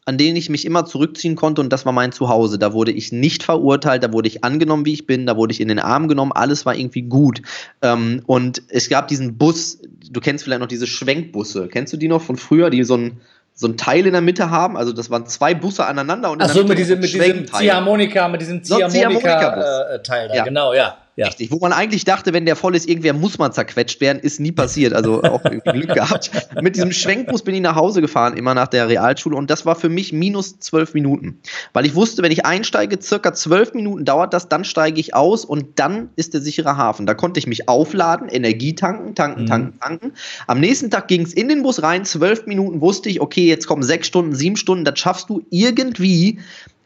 an 0.07 0.17
denen 0.17 0.37
ich 0.37 0.49
mich 0.49 0.63
immer 0.63 0.85
zurückziehen 0.85 1.35
konnte 1.35 1.59
und 1.59 1.69
das 1.69 1.85
war 1.85 1.91
mein 1.91 2.13
Zuhause. 2.13 2.57
Da 2.57 2.71
wurde 2.71 2.93
ich 2.93 3.11
nicht 3.11 3.43
verurteilt, 3.43 4.03
da 4.03 4.13
wurde 4.13 4.29
ich 4.29 4.41
angenommen, 4.41 4.85
wie 4.85 4.93
ich 4.93 5.05
bin, 5.05 5.25
da 5.25 5.35
wurde 5.35 5.51
ich 5.51 5.59
in 5.59 5.67
den 5.67 5.79
Arm 5.79 6.07
genommen, 6.07 6.31
alles 6.31 6.65
war 6.65 6.75
irgendwie 6.75 7.01
gut. 7.01 7.41
Ähm, 7.81 8.21
und 8.25 8.63
es 8.69 8.87
gab 8.87 9.09
diesen 9.09 9.37
Bus, 9.37 9.79
du 10.09 10.21
kennst 10.21 10.45
vielleicht 10.45 10.61
noch 10.61 10.67
diese 10.67 10.87
Schwenkbusse, 10.87 11.67
kennst 11.67 11.91
du 11.91 11.97
die 11.97 12.07
noch 12.07 12.21
von 12.21 12.37
früher, 12.37 12.69
die 12.69 12.85
so 12.85 12.95
ein 12.95 13.19
so 13.53 13.67
ein 13.67 13.75
Teil 13.75 14.05
in 14.05 14.13
der 14.13 14.21
Mitte 14.21 14.51
haben, 14.51 14.77
also 14.77 14.93
das 14.93 15.09
waren 15.09 15.25
zwei 15.25 15.55
Busse 15.55 15.83
aneinander 15.83 16.29
und 16.29 16.43
Ach 16.43 16.49
so, 16.49 16.63
mit, 16.63 16.77
diese, 16.77 16.95
mit 16.95 17.11
diesem 17.11 17.47
Ziehharmonika, 17.47 18.27
mit 18.27 18.39
diesem 18.39 18.63
Ziehharmonika-Teil 18.63 20.27
so, 20.27 20.27
äh, 20.27 20.29
da, 20.29 20.35
ja. 20.35 20.43
genau, 20.43 20.75
ja. 20.75 20.95
Ja. 21.17 21.25
Richtig, 21.25 21.49
wo 21.49 21.57
man 21.57 21.73
eigentlich 21.73 22.05
dachte, 22.05 22.31
wenn 22.31 22.45
der 22.45 22.55
voll 22.55 22.75
ist, 22.75 22.87
irgendwer 22.87 23.13
muss 23.13 23.39
man 23.39 23.51
zerquetscht 23.51 23.99
werden, 24.01 24.19
ist 24.19 24.39
nie 24.39 24.51
passiert. 24.51 24.93
Also 24.93 25.23
auch 25.23 25.41
Glück 25.63 25.91
gehabt. 25.91 26.29
Mit 26.61 26.75
diesem 26.75 26.91
Schwenkbus 26.91 27.41
bin 27.41 27.55
ich 27.55 27.61
nach 27.61 27.75
Hause 27.75 28.01
gefahren, 28.01 28.37
immer 28.37 28.53
nach 28.53 28.67
der 28.67 28.87
Realschule. 28.87 29.35
Und 29.35 29.49
das 29.49 29.65
war 29.65 29.75
für 29.75 29.89
mich 29.89 30.13
minus 30.13 30.59
zwölf 30.59 30.93
Minuten. 30.93 31.39
Weil 31.73 31.87
ich 31.87 31.95
wusste, 31.95 32.21
wenn 32.21 32.31
ich 32.31 32.45
einsteige, 32.45 33.01
circa 33.01 33.33
zwölf 33.33 33.73
Minuten 33.73 34.05
dauert 34.05 34.31
das, 34.31 34.47
dann 34.47 34.63
steige 34.63 34.99
ich 34.99 35.15
aus 35.15 35.43
und 35.43 35.79
dann 35.79 36.09
ist 36.17 36.35
der 36.35 36.41
sichere 36.41 36.77
Hafen. 36.77 37.07
Da 37.07 37.15
konnte 37.15 37.39
ich 37.39 37.47
mich 37.47 37.67
aufladen, 37.67 38.29
Energie 38.29 38.75
tanken, 38.75 39.15
tanken, 39.15 39.41
mhm. 39.41 39.47
tanken, 39.47 39.79
tanken. 39.79 40.13
Am 40.45 40.59
nächsten 40.59 40.91
Tag 40.91 41.07
ging 41.07 41.23
es 41.23 41.33
in 41.33 41.49
den 41.49 41.63
Bus 41.63 41.81
rein, 41.81 42.05
zwölf 42.05 42.45
Minuten 42.45 42.79
wusste 42.79 43.09
ich, 43.09 43.21
okay, 43.21 43.47
jetzt 43.47 43.65
kommen 43.65 43.81
sechs 43.81 44.05
Stunden, 44.05 44.35
sieben 44.35 44.55
Stunden, 44.55 44.85
das 44.85 44.99
schaffst 44.99 45.31
du 45.31 45.43
irgendwie 45.49 46.37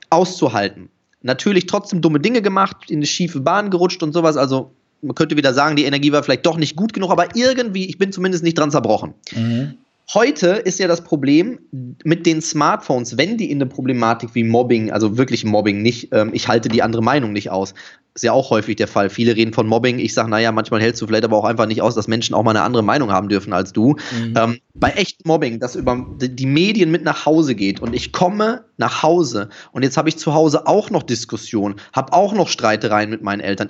auszuhalten 0.10 0.90
natürlich 1.22 1.66
trotzdem 1.66 2.01
dumme 2.01 2.20
Dinge 2.20 2.42
gemacht, 2.42 2.90
in 2.90 2.98
eine 2.98 3.06
schiefe 3.06 3.40
Bahn 3.40 3.70
gerutscht 3.70 4.04
und 4.04 4.13
sowas. 4.13 4.38
Also 4.38 4.72
man 5.01 5.16
könnte 5.16 5.38
wieder 5.38 5.54
sagen, 5.54 5.75
die 5.75 5.86
Energie 5.86 6.12
war 6.12 6.24
vielleicht 6.24 6.46
doch 6.46 6.58
nicht 6.58 6.75
gut 6.75 6.94
genug, 6.94 7.12
aber 7.12 7.36
irgendwie, 7.36 7.86
ich 7.88 7.98
bin 7.98 8.12
zumindest 8.12 8.44
nicht 8.44 8.58
dran 8.58 8.72
zerbrochen. 8.72 9.13
Mhm. 9.36 9.75
Heute 10.13 10.48
ist 10.48 10.78
ja 10.80 10.88
das 10.88 11.04
Problem 11.04 11.60
mit 12.04 12.25
den 12.25 12.42
Smartphones, 12.42 13.18
wenn 13.18 13.38
die 13.38 13.50
in 13.50 13.60
eine 13.60 13.68
Problematik 13.68 14.32
wie 14.34 14.44
Mobbing, 14.44 14.92
also 14.92 15.18
wirklich 15.18 15.46
Mobbing 15.46 15.82
nicht, 15.82 16.10
ähm, 16.12 16.32
ich 16.34 16.48
halte 16.50 16.68
die 16.68 16.84
andere 16.84 17.01
Meinung 17.01 17.32
nicht 17.32 17.50
aus, 17.50 17.74
ist 18.13 18.24
ja 18.24 18.34
auch 18.34 18.50
häufig 18.50 18.75
der 18.75 18.88
Fall. 18.88 19.10
Viele 19.10 19.36
reden 19.36 19.53
von 19.53 19.68
Mobbing. 19.68 20.00
Ich 20.00 20.13
sage, 20.13 20.30
naja, 20.30 20.51
manchmal 20.51 20.82
hältst 20.82 21.01
du 21.01 21.08
vielleicht 21.08 21.24
aber 21.24 21.38
auch 21.38 21.46
einfach 21.46 21.65
nicht 21.65 21.82
aus, 21.82 21.96
dass 21.96 22.08
Menschen 22.08 22.34
auch 22.34 22.44
mal 22.44 22.51
eine 22.51 22.63
andere 22.63 22.84
Meinung 22.84 23.12
haben 23.12 23.30
dürfen 23.30 23.53
als 23.53 23.72
du. 23.72 23.96
Mhm. 24.12 24.34
Ähm, 24.36 24.60
bei 24.74 24.89
echtem 24.91 25.27
Mobbing, 25.27 25.60
das 25.60 25.75
über 25.75 26.06
die 26.20 26.46
Medien 26.46 26.91
mit 26.91 27.03
nach 27.03 27.25
Hause 27.25 27.56
geht 27.56 27.80
und 27.82 27.94
ich 27.94 28.12
komme 28.12 28.65
nach 28.77 29.03
Hause 29.03 29.50
und 29.72 29.84
jetzt 29.84 29.96
habe 29.96 30.10
ich 30.10 30.18
zu 30.18 30.34
Hause 30.34 30.68
auch 30.68 30.89
noch 30.89 31.03
Diskussionen, 31.03 31.75
habe 31.94 32.12
auch 32.13 32.34
noch 32.34 32.50
Streitereien 32.50 33.10
mit 33.10 33.22
meinen 33.22 33.39
Eltern. 33.39 33.70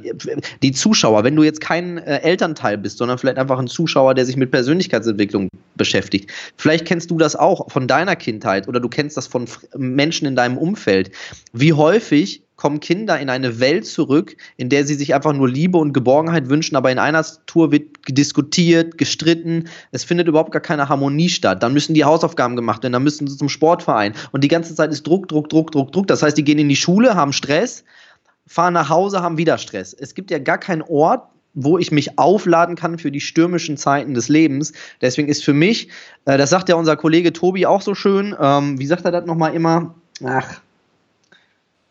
Die 0.64 0.72
Zuschauer, 0.72 1.24
wenn 1.24 1.36
du 1.36 1.44
jetzt 1.44 1.62
kein 1.62 2.00
äh, 2.00 2.22
Elternteil 2.22 2.78
bist, 2.78 2.98
sondern 2.98 3.18
vielleicht 3.18 3.38
einfach 3.38 3.60
ein 3.60 3.68
Zuschauer, 3.68 4.16
der 4.16 4.26
sich 4.26 4.38
mit 4.38 4.52
Persönlichkeitsentwicklung 4.52 5.50
beschäftigt. 5.76 6.32
Vielleicht 6.58 6.86
kennst 6.86 7.12
du 7.12 7.18
das 7.18 7.36
auch 7.36 7.72
von 7.72 7.88
deiner 7.88 8.16
Kindheit 8.16 8.68
oder 8.68 8.80
du 8.80 8.90
kennst 8.90 9.18
das 9.18 9.28
von 9.28 9.46
Menschen 9.78 10.28
in 10.28 10.36
deinem 10.36 10.58
Umfeld. 10.58 11.12
Wie 11.54 11.74
häufig 11.74 12.44
kommen 12.62 12.80
Kinder 12.80 13.20
in 13.20 13.32
eine 13.32 13.60
Welt 13.60 13.88
zurück, 13.88 14.38
in 14.56 14.70
der 14.70 14.86
sie 14.86 14.94
sich 14.94 15.16
einfach 15.16 15.34
nur 15.34 15.50
Liebe 15.50 15.80
und 15.80 15.94
Geborgenheit 15.94 16.48
wünschen, 16.48 16.76
aber 16.76 16.92
in 16.92 17.00
einer 17.00 17.26
Tour 17.48 17.72
wird 17.72 17.98
diskutiert, 18.08 19.00
gestritten, 19.00 19.68
es 19.92 20.04
findet 20.04 20.28
überhaupt 20.28 20.52
gar 20.52 20.62
keine 20.62 20.88
Harmonie 20.88 21.30
statt. 21.30 21.64
Dann 21.64 21.74
müssen 21.74 21.96
die 21.96 22.06
Hausaufgaben 22.06 22.56
gemacht 22.56 22.84
werden, 22.84 22.94
dann 22.94 23.02
müssen 23.02 23.26
sie 23.26 23.36
zum 23.36 23.50
Sportverein 23.50 24.14
und 24.32 24.44
die 24.44 24.48
ganze 24.48 24.76
Zeit 24.76 24.92
ist 24.92 25.08
Druck, 25.08 25.28
Druck, 25.28 25.50
Druck, 25.50 25.72
Druck, 25.72 25.92
Druck. 25.92 26.06
Das 26.06 26.22
heißt, 26.22 26.38
die 26.38 26.44
gehen 26.44 26.60
in 26.60 26.70
die 26.70 26.76
Schule, 26.76 27.16
haben 27.16 27.34
Stress, 27.34 27.84
fahren 28.46 28.76
nach 28.76 28.90
Hause, 28.90 29.24
haben 29.24 29.40
wieder 29.40 29.58
Stress. 29.58 29.96
Es 29.96 30.14
gibt 30.14 30.30
ja 30.30 30.38
gar 30.38 30.60
keinen 30.60 30.84
Ort, 30.84 31.24
wo 31.56 31.80
ich 31.80 31.92
mich 31.92 32.20
aufladen 32.20 32.76
kann 32.76 33.00
für 33.00 33.10
die 33.10 33.22
stürmischen 33.22 33.76
Zeiten 33.76 34.14
des 34.14 34.30
Lebens. 34.30 34.72
Deswegen 35.02 35.30
ist 35.30 35.44
für 35.44 35.54
mich, 35.54 35.88
äh, 36.26 36.38
das 36.38 36.52
sagt 36.52 36.70
ja 36.70 36.76
unser 36.76 36.96
Kollege 36.96 37.34
Tobi 37.34 37.66
auch 37.66 37.82
so 37.82 37.96
schön, 37.96 38.36
ähm, 38.40 38.78
wie 38.78 38.86
sagt 38.86 39.04
er 39.04 39.12
das 39.12 39.26
nochmal 39.26 39.56
immer? 39.56 39.96
Ach, 40.24 40.62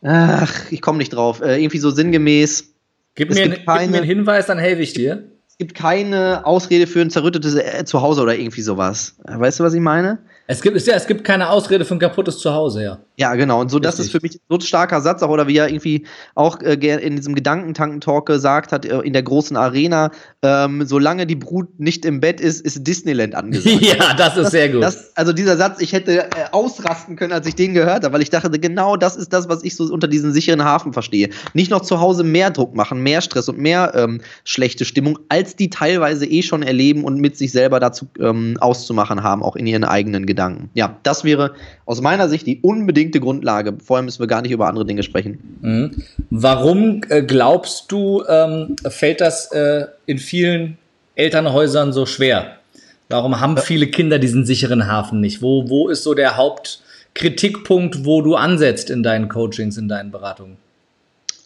Ach, 0.03 0.71
ich 0.71 0.81
komme 0.81 0.99
nicht 0.99 1.11
drauf. 1.11 1.41
Äh, 1.41 1.63
irgendwie 1.63 1.79
so 1.79 1.91
sinngemäß. 1.91 2.75
Gib 3.15 3.31
mir, 3.31 3.37
keine, 3.37 3.57
gib 3.57 3.67
mir 3.67 3.99
einen 3.99 4.05
Hinweis, 4.05 4.47
dann 4.47 4.59
helfe 4.59 4.83
ich 4.83 4.93
dir. 4.93 5.25
Es 5.49 5.59
gibt 5.59 5.75
keine 5.75 6.47
Ausrede 6.47 6.87
für 6.87 7.01
ein 7.01 7.11
zerrüttetes 7.11 7.55
äh, 7.55 7.85
Zuhause 7.85 8.23
oder 8.23 8.37
irgendwie 8.37 8.63
sowas. 8.63 9.17
Weißt 9.25 9.61
du, 9.61 9.65
was 9.65 9.75
ich 9.75 9.81
meine? 9.81 10.19
Es 10.51 10.63
gibt, 10.63 10.85
ja, 10.85 10.95
es 10.97 11.07
gibt 11.07 11.23
keine 11.23 11.49
Ausrede 11.49 11.85
für 11.85 11.95
ein 11.95 12.01
kaputtes 12.01 12.39
Zuhause, 12.39 12.83
ja. 12.83 12.99
Ja, 13.17 13.37
genau. 13.37 13.61
Und 13.61 13.71
so, 13.71 13.79
das 13.79 14.01
ist 14.01 14.11
für 14.11 14.19
mich 14.21 14.41
so 14.49 14.57
ein 14.57 14.61
starker 14.61 15.01
Satz, 15.01 15.23
auch, 15.23 15.29
oder 15.29 15.47
wie 15.47 15.59
er 15.59 15.69
irgendwie 15.69 16.07
auch 16.35 16.61
äh, 16.61 16.75
in 16.75 17.15
diesem 17.15 17.37
Gedankentanken-Talk 17.37 18.27
gesagt 18.27 18.73
hat, 18.73 18.85
äh, 18.85 18.99
in 19.01 19.13
der 19.13 19.23
großen 19.23 19.57
Arena, 19.57 20.11
ähm, 20.43 20.85
solange 20.87 21.27
die 21.29 21.37
Brut 21.37 21.79
nicht 21.79 22.05
im 22.05 22.19
Bett 22.19 22.41
ist, 22.41 22.63
ist 22.63 22.85
Disneyland 22.85 23.37
angesagt. 23.37 23.81
ja, 23.81 24.13
das 24.15 24.37
ist 24.39 24.51
sehr 24.51 24.71
gut. 24.71 24.83
Das, 24.83 25.17
also 25.17 25.33
dieser 25.33 25.57
Satz, 25.57 25.81
ich 25.81 25.93
hätte 25.93 26.25
äh, 26.25 26.29
ausrasten 26.51 27.15
können, 27.15 27.33
als 27.33 27.47
ich 27.47 27.55
den 27.55 27.73
gehört 27.73 28.03
habe, 28.03 28.15
weil 28.15 28.23
ich 28.23 28.31
dachte, 28.31 28.51
genau 28.59 28.97
das 28.97 29.15
ist 29.15 29.33
das, 29.33 29.49
was 29.49 29.63
ich 29.63 29.77
so 29.77 29.85
unter 29.85 30.09
diesen 30.09 30.33
sicheren 30.33 30.65
Hafen 30.65 30.93
verstehe. 30.93 31.29
Nicht 31.55 31.71
noch 31.71 31.83
zu 31.83 32.01
Hause 32.01 32.25
mehr 32.25 32.51
Druck 32.51 32.75
machen, 32.75 33.05
mehr 33.05 33.21
Stress 33.21 33.49
und 33.49 33.59
mehr 33.59 33.93
ähm, 33.95 34.21
schlechte 34.43 34.85
Stimmung, 34.85 35.17
als 35.29 35.55
die 35.55 35.71
teilweise 35.71 36.27
eh 36.27 36.43
schon 36.43 36.65
erleben 36.65 37.05
und 37.05 37.21
mit 37.21 37.37
sich 37.37 37.53
selber 37.53 37.79
dazu 37.79 38.09
ähm, 38.19 38.57
auszumachen 38.61 39.23
haben, 39.23 39.45
auch 39.45 39.55
in 39.55 39.69
ihren 39.69 39.85
eigenen 39.85 40.27
Gedanken. 40.27 40.40
Gedanken. 40.41 40.71
Ja, 40.73 40.97
das 41.03 41.23
wäre 41.23 41.53
aus 41.85 42.01
meiner 42.01 42.31
Sicht 42.31 42.47
die 42.47 42.61
unbedingte 42.63 43.21
Grundlage. 43.21 43.75
Vorher 43.85 44.03
müssen 44.03 44.21
wir 44.21 44.27
gar 44.27 44.41
nicht 44.41 44.53
über 44.53 44.69
andere 44.69 44.87
Dinge 44.87 45.03
sprechen. 45.03 45.59
Mhm. 45.61 46.03
Warum 46.31 47.03
äh, 47.11 47.23
glaubst 47.23 47.93
du, 47.93 48.25
ähm, 48.27 48.77
fällt 48.89 49.21
das 49.21 49.53
äh, 49.53 49.85
in 50.07 50.17
vielen 50.19 50.79
Elternhäusern 51.15 51.93
so 51.93 52.07
schwer? 52.07 52.57
Warum 53.11 53.39
haben 53.41 53.59
viele 53.59 53.89
Kinder 53.89 54.19
diesen 54.19 54.47
sicheren 54.47 54.87
Hafen 54.87 55.21
nicht? 55.21 55.43
Wo, 55.43 55.69
wo 55.69 55.89
ist 55.89 56.05
so 56.05 56.15
der 56.15 56.39
Hauptkritikpunkt, 56.39 58.07
wo 58.07 58.23
du 58.23 58.37
ansetzt 58.37 58.89
in 58.89 59.03
deinen 59.03 59.29
Coachings, 59.29 59.77
in 59.77 59.89
deinen 59.89 60.11
Beratungen? 60.11 60.57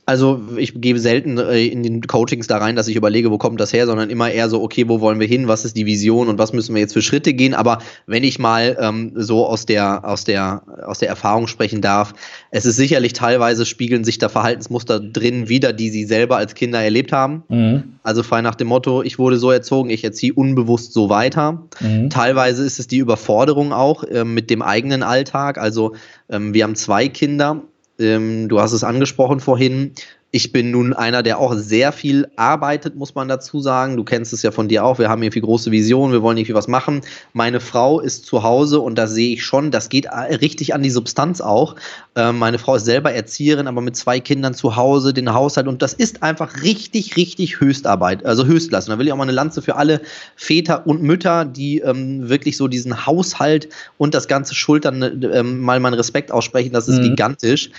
Also 0.07 0.43
ich 0.57 0.81
gebe 0.81 0.99
selten 0.99 1.39
äh, 1.39 1.65
in 1.67 1.83
den 1.83 2.03
Coachings 2.03 2.47
da 2.47 2.59
rein, 2.59 2.77
dass 2.77 2.89
ich 2.89 2.97
überlege, 2.97 3.31
wo 3.31 3.39
kommt 3.39 3.59
das 3.59 3.73
her, 3.73 3.87
sondern 3.87 4.11
immer 4.11 4.31
eher 4.31 4.51
so, 4.51 4.63
okay, 4.63 4.87
wo 4.87 5.01
wollen 5.01 5.19
wir 5.19 5.27
hin, 5.27 5.49
was 5.49 5.65
ist 5.65 5.77
die 5.77 5.87
Vision 5.87 6.29
und 6.29 6.39
was 6.39 6.53
müssen 6.53 6.75
wir 6.75 6.83
jetzt 6.83 6.93
für 6.93 7.01
Schritte 7.01 7.33
gehen. 7.33 7.55
Aber 7.55 7.79
wenn 8.07 8.23
ich 8.23 8.39
mal 8.39 8.77
ähm, 8.79 9.13
so 9.15 9.47
aus 9.47 9.65
der, 9.65 10.05
aus, 10.05 10.25
der, 10.25 10.63
aus 10.87 10.99
der 10.99 11.09
Erfahrung 11.09 11.47
sprechen 11.47 11.81
darf, 11.81 12.13
es 12.51 12.67
ist 12.67 12.77
sicherlich 12.77 13.15
teilweise 13.15 13.65
spiegeln 13.65 14.05
sich 14.05 14.19
da 14.19 14.29
Verhaltensmuster 14.29 15.01
drin 15.01 15.49
wieder, 15.49 15.73
die 15.73 15.89
sie 15.89 16.05
selber 16.05 16.37
als 16.37 16.55
Kinder 16.55 16.83
erlebt 16.83 17.13
haben. 17.13 17.43
Mhm. 17.49 17.85
Also 18.03 18.23
frei 18.23 18.43
nach 18.43 18.57
dem 18.57 18.69
Motto, 18.69 19.03
ich 19.03 19.19
wurde 19.19 19.39
so 19.39 19.51
erzogen, 19.51 19.89
ich 19.89 20.05
erziehe 20.05 20.35
unbewusst 20.35 20.93
so 20.93 21.09
weiter. 21.09 21.63
Mhm. 21.81 22.11
Teilweise 22.11 22.63
ist 22.63 22.79
es 22.79 22.87
die 22.87 22.99
Überforderung 22.99 23.73
auch 23.73 24.05
äh, 24.05 24.25
mit 24.25 24.51
dem 24.51 24.61
eigenen 24.61 25.03
Alltag. 25.03 25.57
Also 25.57 25.95
ähm, 26.29 26.53
wir 26.53 26.65
haben 26.65 26.75
zwei 26.75 27.09
Kinder 27.09 27.63
ähm, 27.99 28.49
du 28.49 28.61
hast 28.61 28.73
es 28.73 28.85
angesprochen 28.85 29.41
vorhin. 29.41 29.93
Ich 30.35 30.51
bin 30.51 30.73
nun 30.73 30.93
einer, 30.95 31.23
der 31.23 31.39
auch 31.39 31.55
sehr 31.55 31.93
viel 31.93 32.27
arbeitet, 32.35 32.97
muss 32.97 33.15
man 33.15 33.29
dazu 33.29 33.61
sagen. 33.61 33.97
Du 33.97 34.03
kennst 34.03 34.33
es 34.33 34.43
ja 34.43 34.51
von 34.51 34.67
dir 34.67 34.85
auch. 34.85 34.99
Wir 34.99 35.09
haben 35.09 35.23
irgendwie 35.23 35.41
große 35.41 35.71
Visionen, 35.71 36.13
wir 36.13 36.23
wollen 36.23 36.37
irgendwie 36.37 36.55
was 36.55 36.67
machen. 36.67 37.03
Meine 37.35 37.61
Frau 37.61 38.01
ist 38.01 38.27
zu 38.27 38.43
Hause 38.43 38.81
und 38.81 38.97
da 38.97 39.07
sehe 39.07 39.35
ich 39.35 39.45
schon, 39.45 39.71
das 39.71 39.91
geht 39.91 40.09
richtig 40.11 40.75
an 40.75 40.83
die 40.83 40.91
Substanz 40.91 41.41
auch. 41.41 41.77
Ähm, 42.17 42.41
meine 42.41 42.59
Frau 42.59 42.75
ist 42.75 42.85
selber 42.85 43.13
Erzieherin, 43.13 43.69
aber 43.69 43.81
mit 43.81 43.95
zwei 43.95 44.19
Kindern 44.19 44.55
zu 44.55 44.75
Hause, 44.75 45.15
den 45.15 45.33
Haushalt 45.33 45.69
und 45.69 45.83
das 45.83 45.93
ist 45.93 46.25
einfach 46.25 46.65
richtig, 46.65 47.17
richtig 47.17 47.61
Höchstarbeit, 47.61 48.27
also 48.27 48.45
Höchstlassen. 48.45 48.91
Da 48.91 48.99
will 48.99 49.07
ich 49.07 49.13
auch 49.13 49.17
mal 49.17 49.23
eine 49.23 49.31
Lanze 49.31 49.63
für 49.63 49.77
alle 49.77 50.01
Väter 50.35 50.85
und 50.85 51.01
Mütter, 51.01 51.45
die 51.45 51.79
ähm, 51.79 52.29
wirklich 52.29 52.57
so 52.57 52.67
diesen 52.67 53.07
Haushalt 53.07 53.69
und 53.99 54.15
das 54.15 54.27
ganze 54.27 54.57
Schultern 54.57 55.23
ähm, 55.33 55.61
mal 55.61 55.79
meinen 55.79 55.95
Respekt 55.95 56.33
aussprechen. 56.33 56.73
Das 56.73 56.89
ist 56.89 56.99
mhm. 56.99 57.11
gigantisch. 57.11 57.71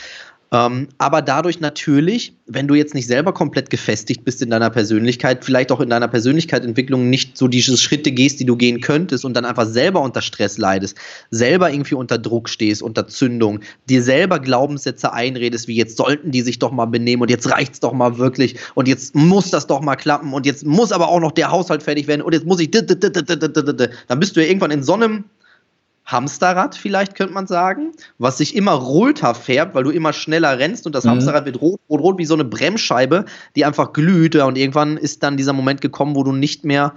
Ähm, 0.51 0.89
aber 0.99 1.21
dadurch 1.21 1.59
natürlich, 1.59 2.33
wenn 2.45 2.67
du 2.67 2.75
jetzt 2.75 2.93
nicht 2.93 3.07
selber 3.07 3.33
komplett 3.33 3.71
gefestigt 3.71 4.23
bist 4.23 4.41
in 4.41 4.51
deiner 4.51 4.69
Persönlichkeit, 4.69 5.43
vielleicht 5.43 5.71
auch 5.71 5.79
in 5.79 5.89
deiner 5.89 6.07
Persönlichkeitsentwicklung 6.07 7.09
nicht 7.09 7.37
so 7.37 7.47
diese 7.47 7.75
Schritte 7.77 8.11
gehst, 8.11 8.39
die 8.39 8.45
du 8.45 8.55
gehen 8.55 8.79
könntest 8.79 9.25
und 9.25 9.33
dann 9.33 9.45
einfach 9.45 9.65
selber 9.65 10.01
unter 10.01 10.21
Stress 10.21 10.57
leidest, 10.57 10.97
selber 11.31 11.71
irgendwie 11.71 11.95
unter 11.95 12.19
Druck 12.19 12.47
stehst, 12.49 12.83
unter 12.83 13.07
Zündung, 13.07 13.61
dir 13.89 14.03
selber 14.03 14.39
Glaubenssätze 14.39 15.11
einredest, 15.11 15.67
wie 15.67 15.75
jetzt 15.75 15.97
sollten 15.97 16.29
die 16.31 16.41
sich 16.41 16.59
doch 16.59 16.71
mal 16.71 16.85
benehmen 16.85 17.23
und 17.23 17.31
jetzt 17.31 17.49
reicht's 17.49 17.79
doch 17.79 17.93
mal 17.93 18.19
wirklich 18.19 18.55
und 18.75 18.87
jetzt 18.87 19.15
muss 19.15 19.49
das 19.49 19.65
doch 19.65 19.81
mal 19.81 19.95
klappen 19.95 20.33
und 20.33 20.45
jetzt 20.45 20.65
muss 20.65 20.91
aber 20.91 21.09
auch 21.09 21.19
noch 21.19 21.31
der 21.31 21.49
Haushalt 21.49 21.81
fertig 21.81 22.07
werden 22.07 22.21
und 22.21 22.33
jetzt 22.33 22.45
muss 22.45 22.59
ich 22.59 22.69
dann 22.69 22.85
bist 24.19 24.35
du 24.35 24.41
ja 24.41 24.47
irgendwann 24.47 24.71
in 24.71 24.83
so 24.83 24.93
einem 24.93 25.23
Hamsterrad 26.05 26.75
vielleicht, 26.75 27.15
könnte 27.15 27.33
man 27.33 27.47
sagen, 27.47 27.91
was 28.19 28.37
sich 28.37 28.55
immer 28.55 28.73
roter 28.73 29.33
färbt, 29.33 29.73
weil 29.73 29.83
du 29.83 29.89
immer 29.89 30.13
schneller 30.13 30.59
rennst 30.59 30.85
und 30.85 30.93
das 30.93 31.03
mhm. 31.03 31.11
Hamsterrad 31.11 31.45
wird 31.45 31.59
rot, 31.61 31.79
rot, 31.89 32.01
rot 32.01 32.17
wie 32.17 32.25
so 32.25 32.35
eine 32.35 32.45
Bremsscheibe, 32.45 33.25
die 33.55 33.65
einfach 33.65 33.91
glüht. 33.93 34.35
Und 34.35 34.57
irgendwann 34.57 34.97
ist 34.97 35.23
dann 35.23 35.37
dieser 35.37 35.53
Moment 35.53 35.81
gekommen, 35.81 36.15
wo 36.15 36.23
du 36.23 36.31
nicht 36.31 36.63
mehr 36.63 36.93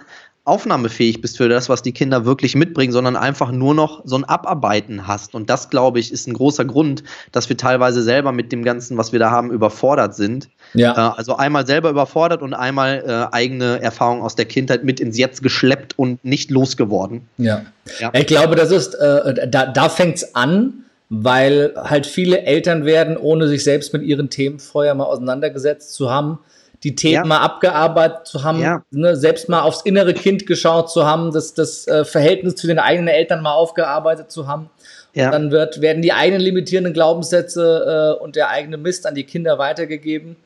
aufnahmefähig 0.49 1.21
bist 1.21 1.37
für 1.37 1.49
das, 1.49 1.68
was 1.68 1.83
die 1.83 1.92
Kinder 1.92 2.25
wirklich 2.25 2.57
mitbringen, 2.57 2.92
sondern 2.92 3.16
einfach 3.16 3.53
nur 3.53 3.75
noch 3.75 4.01
so 4.05 4.16
ein 4.16 4.25
Abarbeiten 4.25 5.07
hast. 5.07 5.35
Und 5.35 5.51
das, 5.51 5.68
glaube 5.68 6.01
ich, 6.01 6.11
ist 6.11 6.27
ein 6.27 6.33
großer 6.33 6.64
Grund, 6.64 7.05
dass 7.33 7.49
wir 7.49 7.57
teilweise 7.57 8.03
selber 8.03 8.33
mit 8.33 8.51
dem 8.51 8.64
Ganzen, 8.64 8.97
was 8.97 9.12
wir 9.12 9.18
da 9.18 9.31
haben, 9.31 9.51
überfordert 9.51 10.14
sind. 10.14 10.49
Ja. 10.74 10.92
Äh, 10.92 11.18
also 11.18 11.37
einmal 11.37 11.66
selber 11.66 11.90
überfordert 11.90 12.42
und 12.42 12.54
einmal 12.54 13.02
äh, 13.07 13.35
eigene 13.35 13.81
Erfahrungen 13.81 14.22
aus 14.22 14.35
der 14.35 14.44
Kindheit 14.44 14.85
mit 14.85 15.00
ins 15.00 15.18
Jetzt 15.18 15.42
geschleppt 15.42 15.98
und 15.98 16.24
nicht 16.24 16.50
losgeworden. 16.50 17.28
Ja. 17.37 17.62
ja. 17.98 18.11
Ich 18.14 18.26
glaube, 18.26 18.54
das 18.54 18.70
ist, 18.70 18.94
äh, 18.94 19.48
da, 19.48 19.66
da 19.66 19.88
fängt 19.88 20.16
es 20.16 20.35
an, 20.35 20.85
weil 21.11 21.72
halt 21.76 22.07
viele 22.07 22.42
Eltern 22.42 22.85
werden, 22.85 23.16
ohne 23.16 23.48
sich 23.48 23.64
selbst 23.64 23.92
mit 23.92 24.02
ihren 24.02 24.31
Themen 24.31 24.59
vorher 24.59 24.94
mal 24.94 25.04
auseinandergesetzt 25.04 25.94
zu 25.94 26.11
haben, 26.11 26.38
die 26.85 26.94
Themen 26.94 27.14
ja. 27.14 27.24
mal 27.24 27.38
abgearbeitet 27.38 28.26
zu 28.26 28.44
haben, 28.44 28.61
ja. 28.61 28.83
ne, 28.90 29.16
selbst 29.16 29.48
mal 29.48 29.62
aufs 29.62 29.83
innere 29.83 30.14
Kind 30.14 30.46
geschaut 30.46 30.90
zu 30.90 31.04
haben, 31.04 31.33
das, 31.33 31.54
das 31.54 31.88
äh, 31.88 32.04
Verhältnis 32.04 32.54
zu 32.54 32.66
den 32.66 32.78
eigenen 32.78 33.09
Eltern 33.09 33.42
mal 33.42 33.52
aufgearbeitet 33.52 34.31
zu 34.31 34.46
haben. 34.46 34.70
Ja. 35.18 35.33
Dann 35.33 35.50
wird, 35.50 35.81
werden 35.81 36.00
die 36.00 36.12
eigenen 36.12 36.40
limitierenden 36.40 36.92
Glaubenssätze 36.92 38.16
äh, 38.20 38.22
und 38.22 38.37
der 38.37 38.50
eigene 38.50 38.76
Mist 38.76 39.04
an 39.04 39.16
die 39.16 39.24
Kinder 39.24 39.59
weitergegeben. 39.59 40.37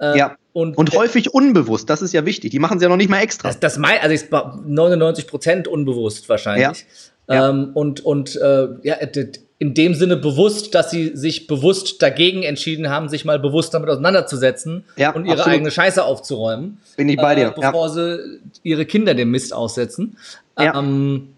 Äh, 0.00 0.18
ja. 0.18 0.36
Und, 0.54 0.78
und 0.78 0.94
häufig 0.94 1.34
unbewusst, 1.34 1.90
das 1.90 2.00
ist 2.00 2.14
ja 2.14 2.24
wichtig. 2.24 2.50
Die 2.50 2.58
machen 2.58 2.78
es 2.78 2.82
ja 2.82 2.88
noch 2.88 2.96
nicht 2.96 3.10
mal 3.10 3.20
extra. 3.20 3.48
Das, 3.48 3.60
das 3.60 3.76
mein, 3.76 3.98
also 4.00 4.14
99 4.64 5.26
Prozent 5.26 5.68
unbewusst 5.68 6.28
wahrscheinlich. 6.30 6.86
Ja. 7.28 7.50
Ähm, 7.50 7.72
und 7.74 8.02
und 8.04 8.36
äh, 8.36 8.68
ja, 8.82 8.96
in 9.58 9.74
dem 9.74 9.94
Sinne 9.94 10.16
bewusst, 10.16 10.74
dass 10.74 10.90
sie 10.90 11.14
sich 11.14 11.46
bewusst 11.46 12.00
dagegen 12.00 12.42
entschieden 12.44 12.88
haben, 12.88 13.08
sich 13.08 13.24
mal 13.24 13.38
bewusst 13.38 13.74
damit 13.74 13.90
auseinanderzusetzen 13.90 14.84
ja, 14.96 15.10
und 15.10 15.26
ihre 15.26 15.34
absolut. 15.34 15.54
eigene 15.54 15.70
Scheiße 15.70 16.02
aufzuräumen. 16.02 16.78
Bin 16.96 17.08
ich 17.08 17.16
bei 17.16 17.34
dir. 17.34 17.48
Äh, 17.48 17.52
bevor 17.54 17.88
ja. 17.88 17.92
sie 17.92 18.40
ihre 18.62 18.86
Kinder 18.86 19.14
dem 19.14 19.30
Mist 19.30 19.52
aussetzen. 19.52 20.16
Ja. 20.58 20.78
Ähm, 20.78 21.33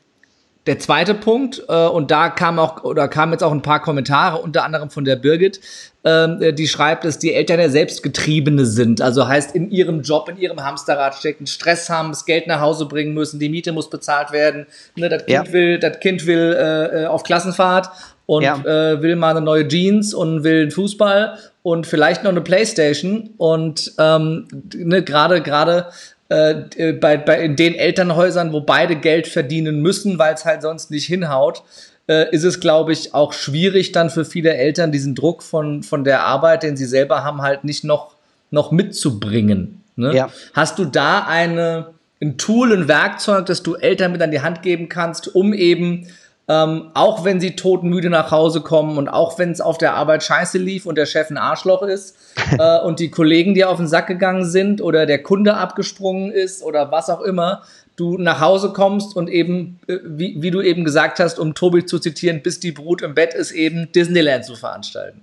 der 0.66 0.78
zweite 0.78 1.14
Punkt, 1.14 1.62
äh, 1.68 1.86
und 1.86 2.10
da 2.10 2.28
kam 2.28 2.58
auch, 2.58 2.82
oder 2.82 3.08
kamen 3.08 3.32
jetzt 3.32 3.42
auch 3.42 3.52
ein 3.52 3.62
paar 3.62 3.80
Kommentare, 3.80 4.38
unter 4.38 4.64
anderem 4.64 4.90
von 4.90 5.04
der 5.04 5.16
Birgit, 5.16 5.60
äh, 6.02 6.52
die 6.52 6.66
schreibt, 6.66 7.04
dass 7.04 7.18
die 7.18 7.32
Eltern 7.34 7.60
ja 7.60 7.68
Selbstgetriebene 7.68 8.66
sind. 8.66 9.00
Also 9.00 9.28
heißt, 9.28 9.54
in 9.54 9.70
ihrem 9.70 10.02
Job, 10.02 10.28
in 10.28 10.38
ihrem 10.38 10.62
Hamsterrad 10.64 11.14
stecken, 11.14 11.46
Stress 11.46 11.88
haben, 11.88 12.10
das 12.10 12.24
Geld 12.24 12.46
nach 12.46 12.60
Hause 12.60 12.86
bringen 12.86 13.14
müssen, 13.14 13.38
die 13.38 13.48
Miete 13.48 13.72
muss 13.72 13.90
bezahlt 13.90 14.32
werden, 14.32 14.66
ne, 14.96 15.08
das 15.08 15.26
Kind 15.26 15.46
ja. 15.46 15.52
will, 15.52 15.78
das 15.78 16.00
Kind 16.00 16.26
will 16.26 16.56
äh, 16.58 17.02
äh 17.02 17.06
auf 17.06 17.22
Klassenfahrt 17.22 17.90
und 18.26 18.42
ja. 18.42 18.56
äh, 18.64 19.00
will 19.02 19.16
mal 19.16 19.30
eine 19.30 19.40
neue 19.40 19.66
Jeans 19.68 20.14
und 20.14 20.42
will 20.42 20.62
einen 20.62 20.70
Fußball 20.72 21.38
und 21.62 21.86
vielleicht 21.86 22.24
noch 22.24 22.30
eine 22.30 22.40
Playstation 22.40 23.30
und 23.36 23.92
ähm, 23.98 24.48
ne, 24.74 25.02
gerade 25.02 25.42
gerade 25.42 25.86
äh, 26.28 26.92
bei, 26.92 27.16
bei 27.16 27.42
in 27.42 27.56
den 27.56 27.74
Elternhäusern, 27.74 28.52
wo 28.52 28.60
beide 28.60 28.96
Geld 28.96 29.28
verdienen 29.28 29.80
müssen, 29.80 30.18
weil 30.18 30.34
es 30.34 30.44
halt 30.44 30.62
sonst 30.62 30.90
nicht 30.90 31.06
hinhaut, 31.06 31.62
äh, 32.08 32.30
ist 32.34 32.44
es, 32.44 32.60
glaube 32.60 32.92
ich, 32.92 33.14
auch 33.14 33.32
schwierig 33.32 33.92
dann 33.92 34.10
für 34.10 34.24
viele 34.24 34.54
Eltern, 34.54 34.92
diesen 34.92 35.14
Druck 35.14 35.42
von, 35.42 35.82
von 35.82 36.04
der 36.04 36.24
Arbeit, 36.24 36.62
den 36.62 36.76
sie 36.76 36.86
selber 36.86 37.24
haben, 37.24 37.42
halt 37.42 37.64
nicht 37.64 37.84
noch, 37.84 38.14
noch 38.50 38.70
mitzubringen. 38.70 39.82
Ne? 39.96 40.14
Ja. 40.14 40.30
Hast 40.52 40.78
du 40.78 40.84
da 40.84 41.24
eine, 41.24 41.94
ein 42.20 42.38
Tool, 42.38 42.72
ein 42.72 42.88
Werkzeug, 42.88 43.46
das 43.46 43.62
du 43.62 43.74
Eltern 43.74 44.12
mit 44.12 44.22
an 44.22 44.30
die 44.30 44.40
Hand 44.40 44.62
geben 44.62 44.88
kannst, 44.88 45.34
um 45.34 45.52
eben 45.52 46.08
ähm, 46.48 46.90
auch 46.94 47.24
wenn 47.24 47.40
sie 47.40 47.56
todmüde 47.56 48.08
nach 48.08 48.30
Hause 48.30 48.60
kommen 48.60 48.98
und 48.98 49.08
auch 49.08 49.38
wenn 49.38 49.50
es 49.50 49.60
auf 49.60 49.78
der 49.78 49.94
Arbeit 49.94 50.22
scheiße 50.22 50.58
lief 50.58 50.86
und 50.86 50.96
der 50.96 51.06
Chef 51.06 51.28
ein 51.30 51.38
Arschloch 51.38 51.82
ist 51.82 52.16
äh, 52.58 52.80
und 52.80 53.00
die 53.00 53.10
Kollegen 53.10 53.54
dir 53.54 53.68
auf 53.68 53.78
den 53.78 53.88
Sack 53.88 54.06
gegangen 54.06 54.44
sind 54.44 54.80
oder 54.80 55.06
der 55.06 55.22
Kunde 55.22 55.54
abgesprungen 55.54 56.30
ist 56.30 56.62
oder 56.62 56.92
was 56.92 57.10
auch 57.10 57.22
immer, 57.22 57.62
du 57.96 58.16
nach 58.18 58.40
Hause 58.40 58.72
kommst 58.72 59.16
und 59.16 59.28
eben, 59.28 59.80
äh, 59.88 59.98
wie, 60.04 60.36
wie 60.40 60.50
du 60.50 60.60
eben 60.62 60.84
gesagt 60.84 61.18
hast, 61.18 61.38
um 61.40 61.54
Tobi 61.54 61.84
zu 61.84 61.98
zitieren, 61.98 62.42
bis 62.42 62.60
die 62.60 62.72
Brut 62.72 63.02
im 63.02 63.14
Bett 63.14 63.34
ist, 63.34 63.50
eben 63.50 63.90
Disneyland 63.92 64.44
zu 64.44 64.54
veranstalten. 64.54 65.22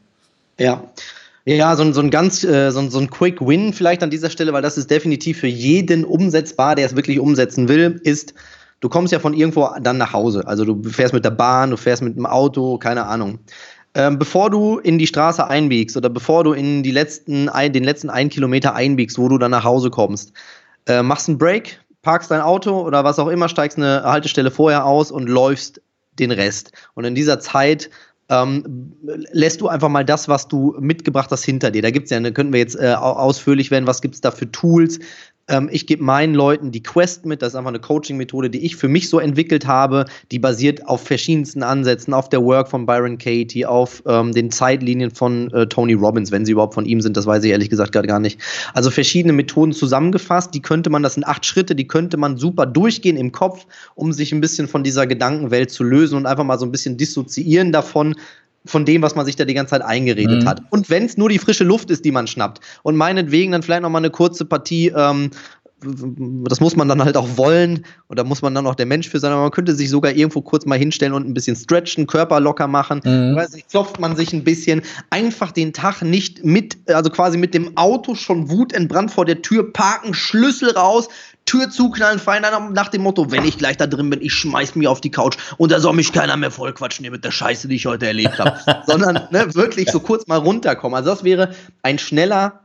Ja. 0.59 0.83
Ja, 1.45 1.75
so, 1.75 1.83
ein, 1.83 1.93
so 1.93 1.99
ein 1.99 2.09
ganz, 2.09 2.45
äh, 2.45 2.71
so, 2.71 2.79
ein, 2.79 2.89
so 2.89 2.99
ein 2.99 3.09
Quick 3.09 3.41
Win 3.41 3.73
vielleicht 3.73 4.01
an 4.01 4.09
dieser 4.09 4.29
Stelle, 4.29 4.53
weil 4.53 4.61
das 4.61 4.77
ist 4.77 4.89
definitiv 4.89 5.39
für 5.39 5.47
jeden 5.47 6.05
umsetzbar, 6.05 6.75
der 6.75 6.85
es 6.85 6.95
wirklich 6.95 7.19
umsetzen 7.19 7.67
will, 7.67 7.99
ist, 8.03 8.33
du 8.83 8.89
kommst 8.89 9.13
ja 9.13 9.19
von 9.19 9.33
irgendwo 9.33 9.69
dann 9.79 9.97
nach 9.97 10.11
Hause. 10.11 10.45
Also 10.45 10.65
du 10.65 10.89
fährst 10.89 11.13
mit 11.13 11.23
der 11.23 11.31
Bahn, 11.31 11.71
du 11.71 11.77
fährst 11.77 12.03
mit 12.03 12.17
dem 12.17 12.25
Auto, 12.25 12.77
keine 12.77 13.05
Ahnung. 13.05 13.39
Ähm, 13.95 14.19
bevor 14.19 14.49
du 14.49 14.79
in 14.79 14.97
die 14.99 15.07
Straße 15.07 15.47
einbiegst 15.47 15.95
oder 15.95 16.09
bevor 16.09 16.43
du 16.43 16.51
in 16.51 16.83
die 16.83 16.91
letzten, 16.91 17.47
ein, 17.47 17.71
den 17.71 17.85
letzten 17.85 18.09
einen 18.09 18.29
Kilometer 18.29 18.75
einbiegst, 18.75 19.17
wo 19.17 19.29
du 19.29 19.37
dann 19.37 19.51
nach 19.51 19.63
Hause 19.63 19.89
kommst, 19.89 20.33
äh, 20.87 21.01
machst 21.01 21.29
einen 21.29 21.37
Break, 21.37 21.79
parkst 22.01 22.29
dein 22.29 22.41
Auto 22.41 22.81
oder 22.81 23.05
was 23.05 23.19
auch 23.19 23.29
immer, 23.29 23.47
steigst 23.47 23.77
eine 23.77 24.03
Haltestelle 24.03 24.51
vorher 24.51 24.85
aus 24.85 25.11
und 25.11 25.29
läufst 25.29 25.81
den 26.19 26.31
Rest. 26.31 26.73
Und 26.93 27.05
in 27.05 27.15
dieser 27.15 27.39
Zeit 27.39 27.89
ähm, 28.29 28.95
lässt 29.31 29.61
du 29.61 29.67
einfach 29.69 29.89
mal 29.89 30.03
das, 30.03 30.27
was 30.27 30.47
du 30.47 30.75
mitgebracht 30.79 31.29
hast, 31.31 31.45
hinter 31.45 31.71
dir. 31.71 31.81
Da 31.81 31.91
gibt 31.91 32.05
es 32.05 32.11
ja, 32.11 32.19
da 32.19 32.31
könnten 32.31 32.51
wir 32.51 32.59
jetzt 32.59 32.75
äh, 32.75 32.93
ausführlich 32.93 33.71
werden, 33.71 33.87
was 33.87 34.01
gibt 34.01 34.15
es 34.15 34.21
da 34.21 34.31
für 34.31 34.51
Tools, 34.51 34.99
ähm, 35.49 35.69
ich 35.71 35.87
gebe 35.87 36.03
meinen 36.03 36.33
Leuten 36.33 36.71
die 36.71 36.83
Quest 36.83 37.25
mit. 37.25 37.41
Das 37.41 37.49
ist 37.49 37.55
einfach 37.55 37.69
eine 37.69 37.79
Coaching-Methode, 37.79 38.49
die 38.49 38.65
ich 38.65 38.75
für 38.75 38.87
mich 38.87 39.09
so 39.09 39.19
entwickelt 39.19 39.67
habe. 39.67 40.05
Die 40.31 40.39
basiert 40.39 40.87
auf 40.87 41.03
verschiedensten 41.03 41.63
Ansätzen, 41.63 42.13
auf 42.13 42.29
der 42.29 42.43
Work 42.43 42.69
von 42.69 42.85
Byron 42.85 43.17
Katie, 43.17 43.65
auf 43.65 44.01
ähm, 44.07 44.31
den 44.31 44.51
Zeitlinien 44.51 45.11
von 45.11 45.51
äh, 45.51 45.67
Tony 45.67 45.93
Robbins, 45.93 46.31
wenn 46.31 46.45
sie 46.45 46.53
überhaupt 46.53 46.73
von 46.73 46.85
ihm 46.85 47.01
sind. 47.01 47.17
Das 47.17 47.25
weiß 47.25 47.43
ich 47.43 47.51
ehrlich 47.51 47.69
gesagt 47.69 47.91
gerade 47.91 48.07
gar 48.07 48.19
nicht. 48.19 48.39
Also 48.73 48.89
verschiedene 48.89 49.33
Methoden 49.33 49.73
zusammengefasst. 49.73 50.53
Die 50.53 50.61
könnte 50.61 50.89
man, 50.89 51.03
das 51.03 51.15
sind 51.15 51.25
acht 51.25 51.45
Schritte, 51.45 51.75
die 51.75 51.87
könnte 51.87 52.17
man 52.17 52.37
super 52.37 52.65
durchgehen 52.65 53.17
im 53.17 53.31
Kopf, 53.31 53.65
um 53.95 54.13
sich 54.13 54.31
ein 54.31 54.41
bisschen 54.41 54.67
von 54.67 54.83
dieser 54.83 55.07
Gedankenwelt 55.07 55.71
zu 55.71 55.83
lösen 55.83 56.15
und 56.15 56.25
einfach 56.25 56.45
mal 56.45 56.57
so 56.57 56.65
ein 56.65 56.71
bisschen 56.71 56.95
dissoziieren 56.95 57.71
davon, 57.71 58.15
von 58.65 58.85
dem, 58.85 59.01
was 59.01 59.15
man 59.15 59.25
sich 59.25 59.35
da 59.35 59.45
die 59.45 59.53
ganze 59.53 59.71
Zeit 59.71 59.81
eingeredet 59.81 60.43
mhm. 60.43 60.47
hat. 60.47 60.61
Und 60.69 60.89
wenn 60.89 61.05
es 61.05 61.17
nur 61.17 61.29
die 61.29 61.39
frische 61.39 61.63
Luft 61.63 61.89
ist, 61.91 62.05
die 62.05 62.11
man 62.11 62.27
schnappt 62.27 62.61
und 62.83 62.95
meinetwegen 62.95 63.51
dann 63.51 63.63
vielleicht 63.63 63.81
noch 63.81 63.89
mal 63.89 63.99
eine 63.99 64.09
kurze 64.09 64.45
Partie 64.45 64.87
ähm, 64.95 65.31
das 65.85 66.59
muss 66.59 66.75
man 66.75 66.87
dann 66.87 67.03
halt 67.03 67.17
auch 67.17 67.37
wollen 67.37 67.85
und 68.07 68.17
da 68.17 68.23
muss 68.23 68.41
man 68.41 68.53
dann 68.55 68.67
auch 68.67 68.75
der 68.75 68.85
Mensch 68.85 69.09
für 69.09 69.19
sein, 69.19 69.31
aber 69.31 69.41
man 69.41 69.51
könnte 69.51 69.73
sich 69.73 69.89
sogar 69.89 70.13
irgendwo 70.13 70.41
kurz 70.41 70.65
mal 70.65 70.77
hinstellen 70.77 71.13
und 71.13 71.27
ein 71.27 71.33
bisschen 71.33 71.55
stretchen, 71.55 72.07
Körper 72.07 72.39
locker 72.39 72.67
machen, 72.67 73.01
mhm. 73.03 73.35
weiß 73.35 73.53
nicht, 73.53 73.69
klopft 73.69 73.99
man 73.99 74.15
sich 74.15 74.33
ein 74.33 74.43
bisschen, 74.43 74.81
einfach 75.09 75.51
den 75.51 75.73
Tag 75.73 76.01
nicht 76.01 76.43
mit, 76.43 76.77
also 76.87 77.09
quasi 77.09 77.37
mit 77.37 77.53
dem 77.53 77.75
Auto 77.77 78.15
schon 78.15 78.49
wutentbrannt 78.49 79.11
vor 79.11 79.25
der 79.25 79.41
Tür 79.41 79.71
parken, 79.71 80.13
Schlüssel 80.13 80.71
raus, 80.71 81.09
Tür 81.45 81.69
zuknallen, 81.69 82.19
fein 82.19 82.41
nach 82.71 82.87
dem 82.87 83.01
Motto, 83.01 83.31
wenn 83.31 83.43
ich 83.43 83.57
gleich 83.57 83.77
da 83.77 83.85
drin 83.85 84.09
bin, 84.09 84.21
ich 84.21 84.33
schmeiß 84.33 84.75
mich 84.75 84.87
auf 84.87 85.01
die 85.01 85.11
Couch 85.11 85.37
und 85.57 85.71
da 85.71 85.79
soll 85.79 85.93
mich 85.93 86.13
keiner 86.13 86.37
mehr 86.37 86.51
vollquatschen 86.51 87.03
hier 87.03 87.11
mit 87.11 87.25
der 87.25 87.31
Scheiße, 87.31 87.67
die 87.67 87.75
ich 87.75 87.85
heute 87.85 88.07
erlebt 88.07 88.39
habe. 88.39 88.57
Sondern 88.87 89.27
ne, 89.31 89.53
wirklich 89.53 89.91
so 89.91 89.99
kurz 89.99 90.25
mal 90.27 90.37
runterkommen. 90.37 90.95
Also 90.95 91.09
das 91.09 91.23
wäre 91.23 91.53
ein 91.81 91.99
schneller 91.99 92.61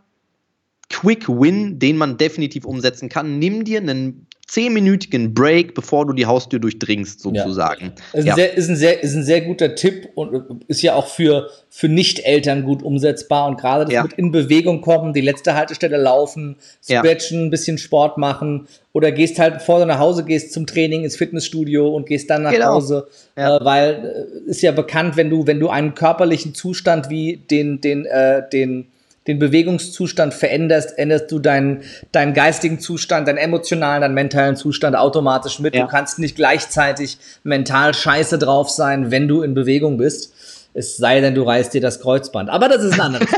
Quick 0.90 1.28
Win, 1.28 1.78
den 1.78 1.96
man 1.96 2.16
definitiv 2.16 2.64
umsetzen 2.64 3.08
kann. 3.08 3.38
Nimm 3.38 3.64
dir 3.64 3.80
einen 3.80 4.27
zehnminütigen 4.48 5.34
Break, 5.34 5.74
bevor 5.74 6.06
du 6.06 6.14
die 6.14 6.24
Haustür 6.24 6.58
durchdringst, 6.58 7.20
sozusagen. 7.20 7.92
Ja. 8.14 8.18
Ist, 8.18 8.24
ja. 8.24 8.32
Ein 8.32 8.36
sehr, 8.36 8.56
ist, 8.56 8.68
ein 8.70 8.76
sehr, 8.76 9.02
ist 9.02 9.14
ein 9.14 9.22
sehr 9.22 9.42
guter 9.42 9.74
Tipp 9.74 10.08
und 10.14 10.64
ist 10.68 10.80
ja 10.80 10.94
auch 10.94 11.06
für, 11.06 11.50
für 11.68 11.88
Nicht-Eltern 11.88 12.64
gut 12.64 12.82
umsetzbar 12.82 13.46
und 13.46 13.60
gerade 13.60 13.84
das 13.84 13.92
ja. 13.92 14.02
mit 14.02 14.14
in 14.14 14.32
Bewegung 14.32 14.80
kommen, 14.80 15.12
die 15.12 15.20
letzte 15.20 15.54
Haltestelle 15.54 15.98
laufen, 15.98 16.56
stretchen, 16.82 17.46
ein 17.46 17.50
bisschen 17.50 17.76
Sport 17.76 18.16
machen 18.16 18.66
oder 18.92 19.12
gehst 19.12 19.38
halt, 19.38 19.54
bevor 19.58 19.80
du 19.80 19.86
nach 19.86 19.98
Hause 19.98 20.24
gehst, 20.24 20.54
zum 20.54 20.66
Training 20.66 21.04
ins 21.04 21.16
Fitnessstudio 21.16 21.94
und 21.94 22.06
gehst 22.06 22.30
dann 22.30 22.42
nach 22.42 22.52
genau. 22.52 22.72
Hause, 22.72 23.06
äh, 23.34 23.42
weil 23.60 24.28
äh, 24.46 24.50
ist 24.50 24.62
ja 24.62 24.72
bekannt, 24.72 25.18
wenn 25.18 25.28
du, 25.28 25.46
wenn 25.46 25.60
du 25.60 25.68
einen 25.68 25.94
körperlichen 25.94 26.54
Zustand 26.54 27.10
wie 27.10 27.36
den, 27.36 27.82
den, 27.82 28.06
äh, 28.06 28.48
den 28.48 28.86
den 29.28 29.38
Bewegungszustand 29.38 30.34
veränderst, 30.34 30.98
änderst 30.98 31.30
du 31.30 31.38
deinen, 31.38 31.82
deinen 32.10 32.32
geistigen 32.34 32.80
Zustand, 32.80 33.28
deinen 33.28 33.36
emotionalen, 33.36 34.00
deinen 34.00 34.14
mentalen 34.14 34.56
Zustand 34.56 34.96
automatisch 34.96 35.60
mit. 35.60 35.74
Ja. 35.74 35.82
Du 35.82 35.88
kannst 35.88 36.18
nicht 36.18 36.34
gleichzeitig 36.34 37.18
mental 37.44 37.94
scheiße 37.94 38.38
drauf 38.38 38.70
sein, 38.70 39.10
wenn 39.10 39.28
du 39.28 39.42
in 39.42 39.54
Bewegung 39.54 39.98
bist. 39.98 40.32
Es 40.78 40.96
sei 40.96 41.20
denn, 41.20 41.34
du 41.34 41.42
reißt 41.42 41.74
dir 41.74 41.80
das 41.80 42.00
Kreuzband. 42.00 42.50
Aber 42.50 42.68
das 42.68 42.84
ist 42.84 42.94
ein 42.94 43.00
anderes. 43.00 43.28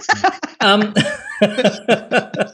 ähm, 0.63 0.93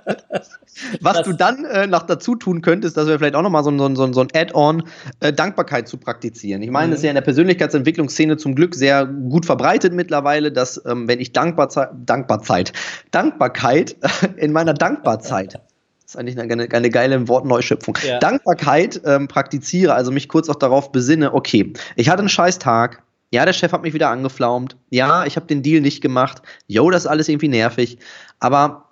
Was 1.00 1.22
du 1.22 1.32
dann 1.32 1.64
äh, 1.64 1.88
noch 1.88 2.02
dazu 2.02 2.36
tun 2.36 2.62
könntest, 2.62 2.96
dass 2.96 3.08
wir 3.08 3.18
vielleicht 3.18 3.34
auch 3.34 3.42
nochmal 3.42 3.64
so, 3.64 3.76
so, 3.76 3.92
so, 3.96 4.12
so 4.12 4.20
ein 4.20 4.28
Add-on 4.32 4.84
äh, 5.18 5.32
Dankbarkeit 5.32 5.88
zu 5.88 5.96
praktizieren. 5.96 6.62
Ich 6.62 6.70
meine, 6.70 6.86
mhm. 6.86 6.90
das 6.92 7.00
ist 7.00 7.04
ja 7.04 7.10
in 7.10 7.16
der 7.16 7.22
Persönlichkeitsentwicklungsszene 7.22 8.36
zum 8.36 8.54
Glück 8.54 8.76
sehr 8.76 9.06
gut 9.06 9.44
verbreitet 9.44 9.92
mittlerweile, 9.92 10.52
dass 10.52 10.80
ähm, 10.86 11.08
wenn 11.08 11.18
ich 11.18 11.32
dankbar 11.32 11.68
Dankbarzeit, 12.04 12.72
Dankbarkeit 13.10 13.96
in 14.36 14.52
meiner 14.52 14.74
Dankbarzeit 14.74 15.54
das 15.54 16.14
ist 16.14 16.20
eigentlich 16.20 16.38
eine, 16.38 16.52
eine, 16.52 16.68
eine 16.70 16.90
geile 16.90 17.26
Wortneuschöpfung. 17.26 17.98
Ja. 18.06 18.20
Dankbarkeit 18.20 19.00
ähm, 19.04 19.26
praktiziere, 19.26 19.94
also 19.94 20.12
mich 20.12 20.28
kurz 20.28 20.48
auch 20.48 20.54
darauf 20.54 20.92
besinne, 20.92 21.34
okay, 21.34 21.72
ich 21.96 22.08
hatte 22.08 22.20
einen 22.20 22.28
scheiß 22.28 22.60
Tag, 22.60 23.02
ja, 23.32 23.44
der 23.44 23.52
Chef 23.52 23.72
hat 23.72 23.82
mich 23.82 23.94
wieder 23.94 24.10
angeflaumt, 24.10 24.76
ja, 24.90 25.24
ich 25.26 25.36
habe 25.36 25.46
den 25.46 25.62
Deal 25.62 25.80
nicht 25.80 26.00
gemacht, 26.00 26.42
yo, 26.66 26.90
das 26.90 27.04
ist 27.04 27.10
alles 27.10 27.28
irgendwie 27.28 27.48
nervig, 27.48 27.98
aber 28.38 28.85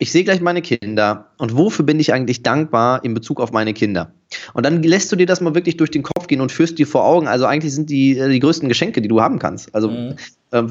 ich 0.00 0.10
sehe 0.12 0.24
gleich 0.24 0.40
meine 0.40 0.62
Kinder 0.62 1.26
und 1.36 1.56
wofür 1.56 1.84
bin 1.84 2.00
ich 2.00 2.14
eigentlich 2.14 2.42
dankbar 2.42 3.04
in 3.04 3.12
Bezug 3.12 3.38
auf 3.38 3.52
meine 3.52 3.74
Kinder? 3.74 4.14
Und 4.54 4.64
dann 4.64 4.82
lässt 4.82 5.12
du 5.12 5.16
dir 5.16 5.26
das 5.26 5.42
mal 5.42 5.54
wirklich 5.54 5.76
durch 5.76 5.90
den 5.90 6.02
Kopf 6.02 6.26
gehen 6.26 6.40
und 6.40 6.50
führst 6.50 6.78
dir 6.78 6.86
vor 6.86 7.04
Augen, 7.04 7.28
also 7.28 7.44
eigentlich 7.44 7.74
sind 7.74 7.90
die 7.90 8.16
äh, 8.16 8.30
die 8.30 8.40
größten 8.40 8.66
Geschenke, 8.68 9.02
die 9.02 9.08
du 9.08 9.20
haben 9.20 9.38
kannst. 9.38 9.74
Also 9.74 9.90
mhm. 9.90 10.16
äh, 10.52 10.62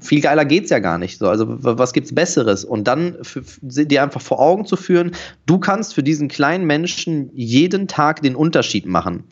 viel 0.00 0.22
geiler 0.22 0.46
geht's 0.46 0.70
ja 0.70 0.78
gar 0.78 0.96
nicht. 0.96 1.18
So, 1.18 1.28
also 1.28 1.46
was 1.48 1.92
gibt's 1.92 2.14
Besseres? 2.14 2.64
Und 2.64 2.88
dann 2.88 3.18
dir 3.62 4.02
einfach 4.02 4.22
vor 4.22 4.40
Augen 4.40 4.64
zu 4.64 4.76
führen, 4.76 5.12
du 5.44 5.58
kannst 5.58 5.94
für 5.94 6.02
diesen 6.02 6.28
kleinen 6.28 6.64
Menschen 6.64 7.30
jeden 7.34 7.86
Tag 7.86 8.22
den 8.22 8.34
Unterschied 8.34 8.86
machen. 8.86 9.24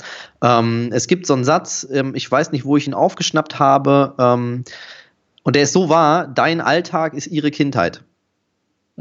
Ähm, 0.43 0.91
es 0.93 1.07
gibt 1.07 1.27
so 1.27 1.33
einen 1.33 1.45
Satz, 1.45 1.89
ähm, 1.91 2.15
ich 2.15 2.31
weiß 2.31 2.53
nicht, 2.53 2.67
wo 2.67 2.77
ich 2.77 2.87
ihn 2.87 2.95
aufgeschnappt 2.95 3.59
habe, 3.59 4.15
ähm, 4.19 4.65
und 5.45 5.57
der 5.57 5.63
ist 5.63 5.73
so 5.73 5.89
wahr, 5.89 6.29
dein 6.29 6.61
Alltag 6.61 7.15
ist 7.15 7.27
ihre 7.27 7.51
Kindheit. 7.51 8.03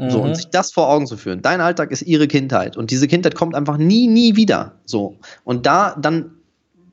So, 0.00 0.20
und 0.20 0.30
mhm. 0.30 0.34
sich 0.36 0.48
das 0.50 0.70
vor 0.70 0.88
Augen 0.88 1.08
zu 1.08 1.16
führen. 1.16 1.42
Dein 1.42 1.60
Alltag 1.60 1.90
ist 1.90 2.02
ihre 2.02 2.28
Kindheit. 2.28 2.76
Und 2.76 2.92
diese 2.92 3.08
Kindheit 3.08 3.34
kommt 3.34 3.56
einfach 3.56 3.78
nie, 3.78 4.06
nie 4.06 4.36
wieder. 4.36 4.74
So. 4.84 5.16
Und 5.42 5.66
da, 5.66 5.96
dann, 6.00 6.30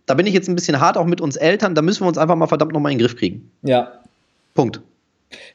da 0.08 0.16
bin 0.16 0.26
ich 0.26 0.34
jetzt 0.34 0.50
ein 0.50 0.56
bisschen 0.56 0.80
hart 0.80 0.98
auch 0.98 1.06
mit 1.06 1.22
uns 1.22 1.36
Eltern, 1.36 1.76
da 1.76 1.84
müssen 1.84 2.04
wir 2.04 2.08
uns 2.08 2.18
einfach 2.18 2.36
mal 2.36 2.48
verdammt 2.48 2.74
nochmal 2.74 2.92
in 2.92 2.98
den 2.98 3.06
Griff 3.06 3.16
kriegen. 3.16 3.52
Ja. 3.62 3.92
Punkt. 4.56 4.82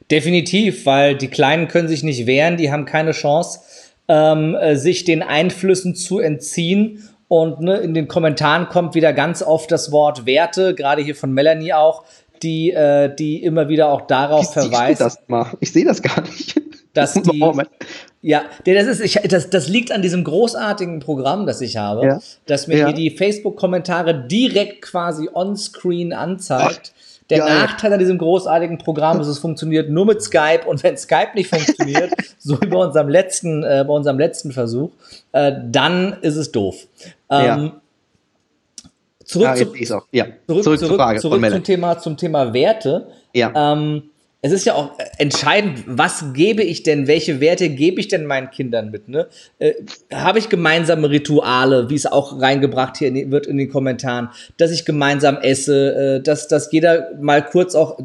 Definitiv, 0.09 0.85
weil 0.85 1.17
die 1.17 1.27
Kleinen 1.27 1.67
können 1.67 1.89
sich 1.89 2.03
nicht 2.03 2.25
wehren, 2.25 2.55
die 2.55 2.71
haben 2.71 2.85
keine 2.85 3.11
Chance, 3.11 3.59
ähm, 4.07 4.55
äh, 4.55 4.77
sich 4.77 5.03
den 5.03 5.21
Einflüssen 5.21 5.93
zu 5.93 6.19
entziehen. 6.19 7.03
Und 7.27 7.59
ne, 7.59 7.77
in 7.77 7.93
den 7.93 8.07
Kommentaren 8.07 8.69
kommt 8.69 8.95
wieder 8.95 9.11
ganz 9.11 9.43
oft 9.43 9.69
das 9.71 9.91
Wort 9.91 10.25
Werte, 10.25 10.73
gerade 10.73 11.01
hier 11.01 11.15
von 11.15 11.33
Melanie 11.33 11.73
auch, 11.73 12.05
die, 12.43 12.71
äh, 12.71 13.13
die 13.13 13.43
immer 13.43 13.67
wieder 13.67 13.89
auch 13.89 14.01
darauf 14.07 14.45
ich 14.45 14.51
verweist. 14.51 15.01
Das 15.01 15.19
mal. 15.27 15.47
Ich 15.59 15.73
sehe 15.73 15.83
das 15.83 16.01
gar 16.01 16.21
nicht 16.21 16.61
dass 16.93 17.13
die. 17.21 17.43
Ja, 18.23 18.43
das 18.65 18.85
ist, 18.85 18.99
ich, 19.01 19.13
das, 19.27 19.49
das 19.49 19.67
liegt 19.67 19.91
an 19.91 20.03
diesem 20.03 20.23
großartigen 20.23 20.99
Programm, 20.99 21.47
das 21.47 21.59
ich 21.61 21.77
habe, 21.77 22.05
ja. 22.05 22.19
dass 22.45 22.67
mir 22.67 22.77
ja. 22.77 22.85
hier 22.87 22.95
die 22.95 23.09
Facebook-Kommentare 23.09 24.27
direkt 24.27 24.83
quasi 24.83 25.27
on-screen 25.33 26.13
anzeigt. 26.13 26.93
Ach, 26.93 27.25
Der 27.29 27.39
geil. 27.39 27.59
Nachteil 27.59 27.93
an 27.93 27.99
diesem 27.99 28.19
großartigen 28.19 28.77
Programm 28.77 29.19
ist, 29.21 29.27
es 29.27 29.39
funktioniert 29.39 29.89
nur 29.89 30.05
mit 30.05 30.21
Skype 30.21 30.67
und 30.67 30.83
wenn 30.83 30.97
Skype 30.97 31.31
nicht 31.33 31.49
funktioniert, 31.49 32.11
so 32.37 32.61
wie 32.61 32.67
bei 32.67 32.77
unserem 32.77 33.09
letzten, 33.09 33.63
äh, 33.63 33.83
bei 33.87 33.93
unserem 33.93 34.19
letzten 34.19 34.51
Versuch, 34.51 34.91
äh, 35.31 35.53
dann 35.71 36.17
ist 36.21 36.35
es 36.35 36.51
doof. 36.51 36.75
Ähm, 37.29 37.45
ja. 37.45 37.81
Zurück, 39.25 39.47
ah, 39.47 39.55
zu, 39.55 39.73
ja. 40.11 40.25
zurück, 40.45 40.63
zurück, 40.63 41.19
zurück 41.21 41.49
zum 41.49 41.63
Thema, 41.63 41.97
zum 41.97 42.17
Thema 42.17 42.53
Werte. 42.53 43.07
Ja. 43.33 43.73
Ähm, 43.73 44.10
es 44.41 44.51
ist 44.51 44.65
ja 44.65 44.73
auch 44.73 44.97
äh, 44.97 45.03
entscheidend, 45.19 45.83
was 45.85 46.33
gebe 46.33 46.63
ich 46.63 46.83
denn, 46.83 47.07
welche 47.07 47.39
Werte 47.39 47.69
gebe 47.69 47.99
ich 47.99 48.07
denn 48.07 48.25
meinen 48.25 48.49
Kindern 48.49 48.89
mit? 48.89 49.07
Ne? 49.07 49.27
Äh, 49.59 49.73
Habe 50.13 50.39
ich 50.39 50.49
gemeinsame 50.49 51.09
Rituale, 51.09 51.89
wie 51.89 51.95
es 51.95 52.07
auch 52.07 52.41
reingebracht 52.41 52.97
hier 52.97 53.09
in, 53.09 53.31
wird 53.31 53.45
in 53.45 53.57
den 53.57 53.69
Kommentaren, 53.69 54.29
dass 54.57 54.71
ich 54.71 54.85
gemeinsam 54.85 55.37
esse, 55.37 56.17
äh, 56.17 56.21
dass, 56.21 56.47
dass 56.47 56.71
jeder 56.71 57.11
mal 57.19 57.43
kurz 57.45 57.75
auch 57.75 57.99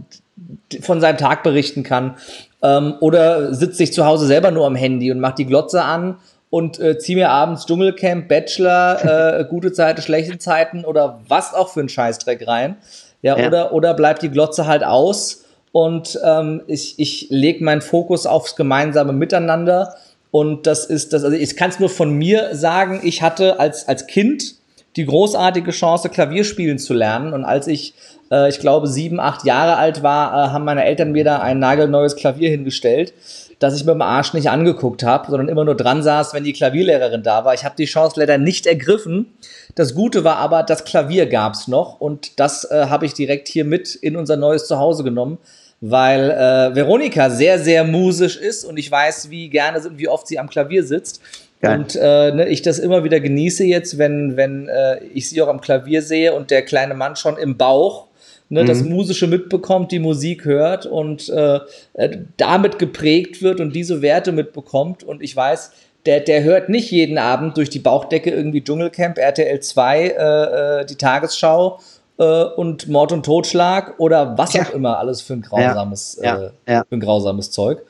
von 0.80 1.00
seinem 1.00 1.16
Tag 1.16 1.42
berichten 1.42 1.82
kann. 1.82 2.16
Ähm, 2.62 2.94
oder 3.00 3.54
sitze 3.54 3.82
ich 3.82 3.92
zu 3.94 4.04
Hause 4.04 4.26
selber 4.26 4.50
nur 4.50 4.66
am 4.66 4.74
Handy 4.74 5.10
und 5.10 5.20
mache 5.20 5.36
die 5.36 5.46
Glotze 5.46 5.82
an 5.82 6.18
und 6.50 6.78
äh, 6.78 6.98
ziehe 6.98 7.16
mir 7.16 7.30
abends 7.30 7.64
Dschungelcamp, 7.64 8.28
Bachelor, 8.28 9.40
äh, 9.40 9.44
gute 9.48 9.72
Zeiten, 9.72 10.02
schlechte 10.02 10.36
Zeiten 10.36 10.84
oder 10.84 11.20
was 11.28 11.54
auch 11.54 11.70
für 11.70 11.80
ein 11.80 11.88
Scheißdreck 11.88 12.46
rein. 12.46 12.76
Ja, 13.22 13.38
ja. 13.38 13.46
Oder, 13.46 13.72
oder 13.72 13.94
bleibt 13.94 14.20
die 14.20 14.30
Glotze 14.30 14.66
halt 14.66 14.84
aus 14.84 15.45
und 15.76 16.18
ähm, 16.24 16.62
ich, 16.68 16.94
ich 16.96 17.26
lege 17.28 17.62
meinen 17.62 17.82
Fokus 17.82 18.24
aufs 18.24 18.56
gemeinsame 18.56 19.12
Miteinander. 19.12 19.94
Und 20.30 20.66
das 20.66 20.86
ist 20.86 21.12
das, 21.12 21.22
also 21.22 21.36
ich 21.36 21.54
kann 21.54 21.68
es 21.68 21.78
nur 21.78 21.90
von 21.90 22.14
mir 22.14 22.54
sagen, 22.54 23.02
ich 23.04 23.20
hatte 23.20 23.60
als, 23.60 23.86
als 23.86 24.06
Kind 24.06 24.54
die 24.96 25.04
großartige 25.04 25.72
Chance, 25.72 26.08
Klavier 26.08 26.44
spielen 26.44 26.78
zu 26.78 26.94
lernen. 26.94 27.34
Und 27.34 27.44
als 27.44 27.66
ich, 27.66 27.92
äh, 28.30 28.48
ich 28.48 28.58
glaube, 28.58 28.86
sieben, 28.86 29.20
acht 29.20 29.44
Jahre 29.44 29.76
alt 29.76 30.02
war, 30.02 30.32
äh, 30.32 30.50
haben 30.50 30.64
meine 30.64 30.82
Eltern 30.82 31.12
mir 31.12 31.24
da 31.24 31.40
ein 31.40 31.58
nagelneues 31.58 32.16
Klavier 32.16 32.48
hingestellt, 32.48 33.12
das 33.58 33.76
ich 33.76 33.84
mit 33.84 33.92
dem 33.92 34.00
Arsch 34.00 34.32
nicht 34.32 34.48
angeguckt 34.48 35.02
habe, 35.02 35.30
sondern 35.30 35.50
immer 35.50 35.66
nur 35.66 35.76
dran 35.76 36.02
saß, 36.02 36.32
wenn 36.32 36.44
die 36.44 36.54
Klavierlehrerin 36.54 37.22
da 37.22 37.44
war. 37.44 37.52
Ich 37.52 37.66
habe 37.66 37.76
die 37.76 37.84
Chance 37.84 38.18
leider 38.18 38.38
nicht 38.38 38.66
ergriffen. 38.66 39.34
Das 39.74 39.94
Gute 39.94 40.24
war 40.24 40.36
aber, 40.36 40.62
das 40.62 40.86
Klavier 40.86 41.26
gab's 41.26 41.68
noch 41.68 42.00
und 42.00 42.40
das 42.40 42.64
äh, 42.64 42.86
habe 42.88 43.04
ich 43.04 43.12
direkt 43.12 43.48
hier 43.48 43.66
mit 43.66 43.94
in 43.94 44.16
unser 44.16 44.38
neues 44.38 44.66
Zuhause 44.66 45.04
genommen 45.04 45.36
weil 45.80 46.30
äh, 46.30 46.74
Veronika 46.74 47.30
sehr, 47.30 47.58
sehr 47.58 47.84
musisch 47.84 48.36
ist 48.36 48.64
und 48.64 48.78
ich 48.78 48.90
weiß, 48.90 49.30
wie 49.30 49.48
gerne 49.48 49.78
und 49.86 49.98
wie 49.98 50.08
oft 50.08 50.26
sie 50.26 50.38
am 50.38 50.48
Klavier 50.48 50.84
sitzt. 50.84 51.20
Geil. 51.60 51.78
Und 51.78 51.96
äh, 51.96 52.32
ne, 52.32 52.48
ich 52.48 52.62
das 52.62 52.78
immer 52.78 53.04
wieder 53.04 53.20
genieße 53.20 53.64
jetzt, 53.64 53.98
wenn, 53.98 54.36
wenn 54.36 54.68
äh, 54.68 55.02
ich 55.14 55.28
sie 55.28 55.40
auch 55.42 55.48
am 55.48 55.60
Klavier 55.60 56.02
sehe 56.02 56.34
und 56.34 56.50
der 56.50 56.62
kleine 56.62 56.94
Mann 56.94 57.16
schon 57.16 57.36
im 57.36 57.56
Bauch 57.56 58.06
ne, 58.48 58.62
mhm. 58.62 58.66
das 58.66 58.82
Musische 58.82 59.26
mitbekommt, 59.26 59.92
die 59.92 59.98
Musik 59.98 60.44
hört 60.44 60.86
und 60.86 61.28
äh, 61.28 61.60
äh, 61.94 62.18
damit 62.36 62.78
geprägt 62.78 63.42
wird 63.42 63.60
und 63.60 63.74
diese 63.74 64.02
Werte 64.02 64.32
mitbekommt. 64.32 65.02
Und 65.02 65.22
ich 65.22 65.34
weiß, 65.34 65.72
der, 66.06 66.20
der 66.20 66.44
hört 66.44 66.68
nicht 66.68 66.90
jeden 66.90 67.18
Abend 67.18 67.56
durch 67.56 67.70
die 67.70 67.80
Bauchdecke 67.80 68.30
irgendwie 68.30 68.62
Dschungelcamp, 68.62 69.18
RTL 69.18 69.60
2, 69.60 70.00
äh, 70.00 70.80
äh, 70.80 70.86
die 70.86 70.96
Tagesschau 70.96 71.80
äh, 72.18 72.44
und 72.44 72.88
Mord 72.88 73.12
und 73.12 73.24
Totschlag 73.24 73.98
oder 73.98 74.36
was 74.38 74.52
ja. 74.52 74.62
auch 74.62 74.70
immer 74.70 74.98
alles 74.98 75.20
für 75.20 75.34
ein 75.34 75.42
grausames, 75.42 76.18
ja. 76.22 76.36
Äh, 76.36 76.50
ja. 76.66 76.84
Für 76.88 76.96
ein 76.96 77.00
grausames 77.00 77.50
Zeug. 77.50 77.82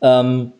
Ähm, 0.00 0.52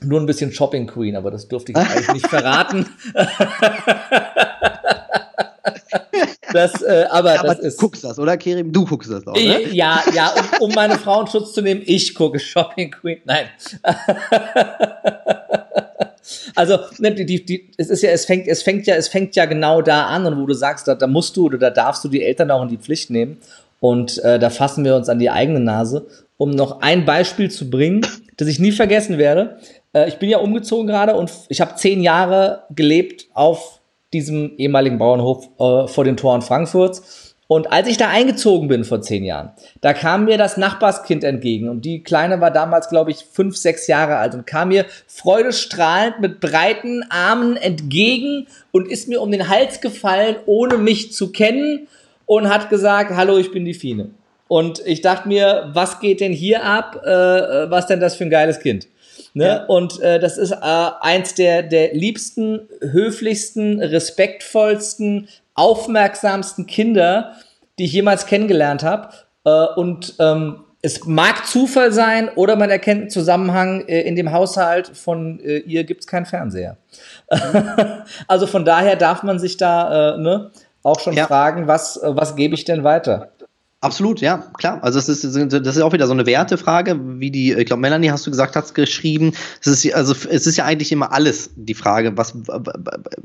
nur 0.00 0.20
ein 0.20 0.26
bisschen 0.26 0.52
Shopping 0.52 0.86
Queen, 0.86 1.16
aber 1.16 1.30
das 1.30 1.48
durfte 1.48 1.72
ich 1.72 1.78
eigentlich 1.78 2.12
nicht 2.12 2.26
verraten. 2.28 2.86
Das, 6.52 6.82
äh, 6.82 7.06
aber, 7.10 7.40
aber 7.40 7.48
das 7.48 7.58
ist, 7.58 7.78
guckst 7.80 8.04
das, 8.04 8.16
oder 8.16 8.36
Kerim? 8.36 8.72
Du 8.72 8.84
guckst 8.84 9.10
das 9.10 9.26
auch, 9.26 9.34
ne? 9.34 9.68
Ja, 9.72 10.04
ja, 10.14 10.32
um, 10.60 10.68
um 10.68 10.72
meine 10.72 10.96
Frau 10.98 11.22
in 11.22 11.26
Schutz 11.26 11.52
zu 11.52 11.62
nehmen, 11.62 11.82
ich 11.84 12.14
gucke 12.14 12.38
Shopping 12.38 12.92
Queen. 12.92 13.20
Nein. 13.24 13.46
Also, 16.54 16.78
ne, 16.98 17.14
die, 17.14 17.44
die, 17.44 17.70
es 17.76 17.90
ist 17.90 18.02
ja, 18.02 18.10
es 18.10 18.24
fängt, 18.24 18.48
es 18.48 18.62
fängt 18.62 18.86
ja, 18.86 18.94
es 18.94 19.08
fängt 19.08 19.36
ja 19.36 19.46
genau 19.46 19.82
da 19.82 20.06
an, 20.06 20.26
und 20.26 20.40
wo 20.40 20.46
du 20.46 20.54
sagst, 20.54 20.88
da, 20.88 20.94
da 20.94 21.06
musst 21.06 21.36
du 21.36 21.46
oder 21.46 21.58
da 21.58 21.70
darfst 21.70 22.04
du 22.04 22.08
die 22.08 22.22
Eltern 22.22 22.50
auch 22.50 22.62
in 22.62 22.68
die 22.68 22.78
Pflicht 22.78 23.10
nehmen. 23.10 23.38
Und 23.80 24.22
äh, 24.24 24.38
da 24.38 24.50
fassen 24.50 24.84
wir 24.84 24.96
uns 24.96 25.08
an 25.08 25.18
die 25.18 25.30
eigene 25.30 25.60
Nase, 25.60 26.06
um 26.36 26.50
noch 26.50 26.80
ein 26.80 27.04
Beispiel 27.04 27.50
zu 27.50 27.68
bringen, 27.68 28.06
das 28.36 28.48
ich 28.48 28.58
nie 28.58 28.72
vergessen 28.72 29.18
werde. 29.18 29.58
Äh, 29.92 30.08
ich 30.08 30.16
bin 30.16 30.28
ja 30.28 30.38
umgezogen 30.38 30.86
gerade 30.86 31.14
und 31.14 31.30
ich 31.48 31.60
habe 31.60 31.76
zehn 31.76 32.00
Jahre 32.02 32.62
gelebt 32.74 33.26
auf 33.34 33.80
diesem 34.12 34.56
ehemaligen 34.56 34.98
Bauernhof 34.98 35.48
äh, 35.58 35.88
vor 35.88 36.04
den 36.04 36.16
Toren 36.16 36.42
Frankfurts 36.42 37.23
und 37.46 37.70
als 37.70 37.88
ich 37.88 37.98
da 37.98 38.08
eingezogen 38.08 38.68
bin 38.68 38.84
vor 38.84 39.02
zehn 39.02 39.22
Jahren, 39.22 39.50
da 39.82 39.92
kam 39.92 40.24
mir 40.24 40.38
das 40.38 40.56
Nachbarskind 40.56 41.24
entgegen 41.24 41.68
und 41.68 41.84
die 41.84 42.02
Kleine 42.02 42.40
war 42.40 42.50
damals, 42.50 42.88
glaube 42.88 43.10
ich, 43.10 43.18
fünf, 43.30 43.56
sechs 43.56 43.86
Jahre 43.86 44.16
alt 44.16 44.34
und 44.34 44.46
kam 44.46 44.68
mir 44.68 44.86
freudestrahlend 45.06 46.20
mit 46.20 46.40
breiten 46.40 47.04
Armen 47.10 47.56
entgegen 47.56 48.46
und 48.72 48.88
ist 48.88 49.08
mir 49.08 49.20
um 49.20 49.30
den 49.30 49.48
Hals 49.48 49.80
gefallen, 49.82 50.36
ohne 50.46 50.78
mich 50.78 51.12
zu 51.12 51.32
kennen 51.32 51.86
und 52.24 52.48
hat 52.48 52.70
gesagt, 52.70 53.10
hallo, 53.14 53.36
ich 53.36 53.50
bin 53.50 53.64
die 53.64 53.74
Fine. 53.74 54.10
Und 54.48 54.82
ich 54.86 55.00
dachte 55.00 55.28
mir, 55.28 55.70
was 55.72 56.00
geht 56.00 56.20
denn 56.20 56.32
hier 56.32 56.64
ab? 56.64 57.02
Äh, 57.04 57.10
äh 57.10 57.70
was 57.70 57.86
denn 57.86 58.00
das 58.00 58.14
für 58.16 58.24
ein 58.24 58.30
geiles 58.30 58.60
Kind? 58.60 58.88
Ne? 59.32 59.46
Ja. 59.46 59.64
Und 59.66 60.00
äh, 60.00 60.18
das 60.18 60.38
ist 60.38 60.52
äh, 60.52 60.56
eins 61.00 61.34
der, 61.34 61.62
der 61.62 61.92
liebsten, 61.94 62.68
höflichsten, 62.80 63.80
respektvollsten, 63.80 65.28
aufmerksamsten 65.54 66.66
Kinder, 66.66 67.34
die 67.78 67.84
ich 67.84 67.92
jemals 67.92 68.26
kennengelernt 68.26 68.82
habe. 68.82 69.08
Äh, 69.44 69.66
und 69.76 70.14
ähm, 70.18 70.64
es 70.82 71.06
mag 71.06 71.46
Zufall 71.46 71.92
sein 71.92 72.28
oder 72.34 72.56
man 72.56 72.70
erkennt 72.70 73.00
einen 73.00 73.10
Zusammenhang 73.10 73.86
äh, 73.88 74.02
in 74.02 74.16
dem 74.16 74.32
Haushalt 74.32 74.88
von 74.88 75.40
äh, 75.40 75.58
ihr 75.58 75.84
gibt 75.84 76.02
es 76.02 76.06
keinen 76.06 76.26
Fernseher. 76.26 76.76
also 78.28 78.46
von 78.46 78.64
daher 78.66 78.96
darf 78.96 79.22
man 79.22 79.38
sich 79.38 79.56
da 79.56 80.14
äh, 80.14 80.18
ne, 80.18 80.50
auch 80.82 81.00
schon 81.00 81.14
ja. 81.14 81.26
fragen, 81.26 81.66
was, 81.66 81.96
äh, 81.96 82.14
was 82.14 82.36
gebe 82.36 82.54
ich 82.54 82.64
denn 82.64 82.84
weiter? 82.84 83.30
Absolut, 83.84 84.22
ja, 84.22 84.38
klar. 84.56 84.78
Also 84.80 84.98
es 84.98 85.10
ist, 85.10 85.24
das 85.52 85.76
ist 85.76 85.82
auch 85.82 85.92
wieder 85.92 86.06
so 86.06 86.14
eine 86.14 86.24
Wertefrage, 86.24 86.98
wie 87.20 87.30
die, 87.30 87.52
ich 87.52 87.66
glaube, 87.66 87.82
Melanie, 87.82 88.08
hast 88.08 88.26
du 88.26 88.30
gesagt, 88.30 88.56
hat 88.56 88.64
es 88.64 88.72
geschrieben. 88.72 89.34
Es 89.60 89.66
ist, 89.66 89.94
also 89.94 90.14
es 90.30 90.46
ist 90.46 90.56
ja 90.56 90.64
eigentlich 90.64 90.90
immer 90.90 91.12
alles 91.12 91.50
die 91.54 91.74
Frage, 91.74 92.16
was, 92.16 92.32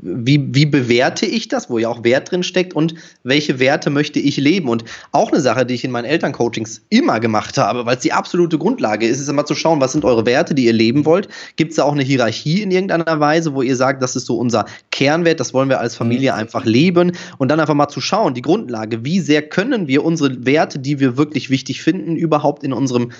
wie, 0.00 0.54
wie 0.54 0.66
bewerte 0.66 1.24
ich 1.24 1.48
das, 1.48 1.70
wo 1.70 1.78
ja 1.78 1.88
auch 1.88 2.04
Wert 2.04 2.30
drin 2.30 2.42
steckt 2.42 2.74
und 2.74 2.94
welche 3.22 3.58
Werte 3.58 3.88
möchte 3.88 4.18
ich 4.18 4.36
leben? 4.36 4.68
Und 4.68 4.84
auch 5.12 5.32
eine 5.32 5.40
Sache, 5.40 5.64
die 5.64 5.72
ich 5.72 5.82
in 5.82 5.92
meinen 5.92 6.04
Elterncoachings 6.04 6.82
immer 6.90 7.20
gemacht 7.20 7.56
habe, 7.56 7.86
weil 7.86 7.96
es 7.96 8.02
die 8.02 8.12
absolute 8.12 8.58
Grundlage 8.58 9.06
ist, 9.06 9.18
ist 9.18 9.30
immer 9.30 9.46
zu 9.46 9.54
schauen, 9.54 9.80
was 9.80 9.92
sind 9.92 10.04
eure 10.04 10.26
Werte, 10.26 10.54
die 10.54 10.66
ihr 10.66 10.74
leben 10.74 11.06
wollt. 11.06 11.28
Gibt 11.56 11.70
es 11.70 11.76
da 11.76 11.84
auch 11.84 11.92
eine 11.92 12.02
Hierarchie 12.02 12.60
in 12.60 12.70
irgendeiner 12.70 13.18
Weise, 13.18 13.54
wo 13.54 13.62
ihr 13.62 13.76
sagt, 13.76 14.02
das 14.02 14.14
ist 14.14 14.26
so 14.26 14.36
unser 14.36 14.66
Kernwert, 14.90 15.40
das 15.40 15.54
wollen 15.54 15.70
wir 15.70 15.80
als 15.80 15.96
Familie 15.96 16.32
mhm. 16.32 16.38
einfach 16.38 16.66
leben 16.66 17.12
und 17.38 17.48
dann 17.48 17.60
einfach 17.60 17.72
mal 17.72 17.88
zu 17.88 18.02
schauen, 18.02 18.34
die 18.34 18.42
Grundlage, 18.42 19.06
wie 19.06 19.20
sehr 19.20 19.40
können 19.40 19.88
wir 19.88 20.04
unsere 20.04 20.44
Werte, 20.44 20.49
die 20.78 21.00
wir 21.00 21.16
wirklich 21.16 21.50
wichtig 21.50 21.82
finden, 21.82 22.16
überhaupt 22.16 22.62
in 22.62 22.72
unserem 22.72 23.12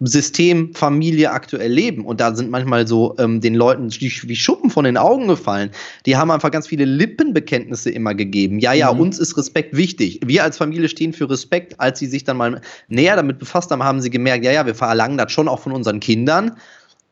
System 0.00 0.74
Familie 0.74 1.30
aktuell 1.30 1.72
leben. 1.72 2.04
Und 2.04 2.20
da 2.20 2.34
sind 2.34 2.50
manchmal 2.50 2.86
so 2.86 3.14
ähm, 3.18 3.40
den 3.40 3.54
Leuten 3.54 3.88
die, 3.88 4.12
wie 4.24 4.36
Schuppen 4.36 4.68
von 4.68 4.84
den 4.84 4.98
Augen 4.98 5.26
gefallen. 5.26 5.70
Die 6.04 6.16
haben 6.16 6.30
einfach 6.30 6.50
ganz 6.50 6.66
viele 6.66 6.84
Lippenbekenntnisse 6.84 7.90
immer 7.90 8.14
gegeben. 8.14 8.58
Ja, 8.58 8.74
ja, 8.74 8.92
mhm. 8.92 9.00
uns 9.00 9.18
ist 9.18 9.36
Respekt 9.38 9.74
wichtig. 9.74 10.20
Wir 10.24 10.44
als 10.44 10.58
Familie 10.58 10.88
stehen 10.90 11.14
für 11.14 11.30
Respekt. 11.30 11.80
Als 11.80 11.98
sie 11.98 12.06
sich 12.06 12.24
dann 12.24 12.36
mal 12.36 12.60
näher 12.88 13.16
damit 13.16 13.38
befasst 13.38 13.70
haben, 13.70 13.82
haben 13.82 14.02
sie 14.02 14.10
gemerkt, 14.10 14.44
ja, 14.44 14.52
ja, 14.52 14.66
wir 14.66 14.74
verlangen 14.74 15.16
das 15.16 15.32
schon 15.32 15.48
auch 15.48 15.60
von 15.60 15.72
unseren 15.72 16.00
Kindern. 16.00 16.56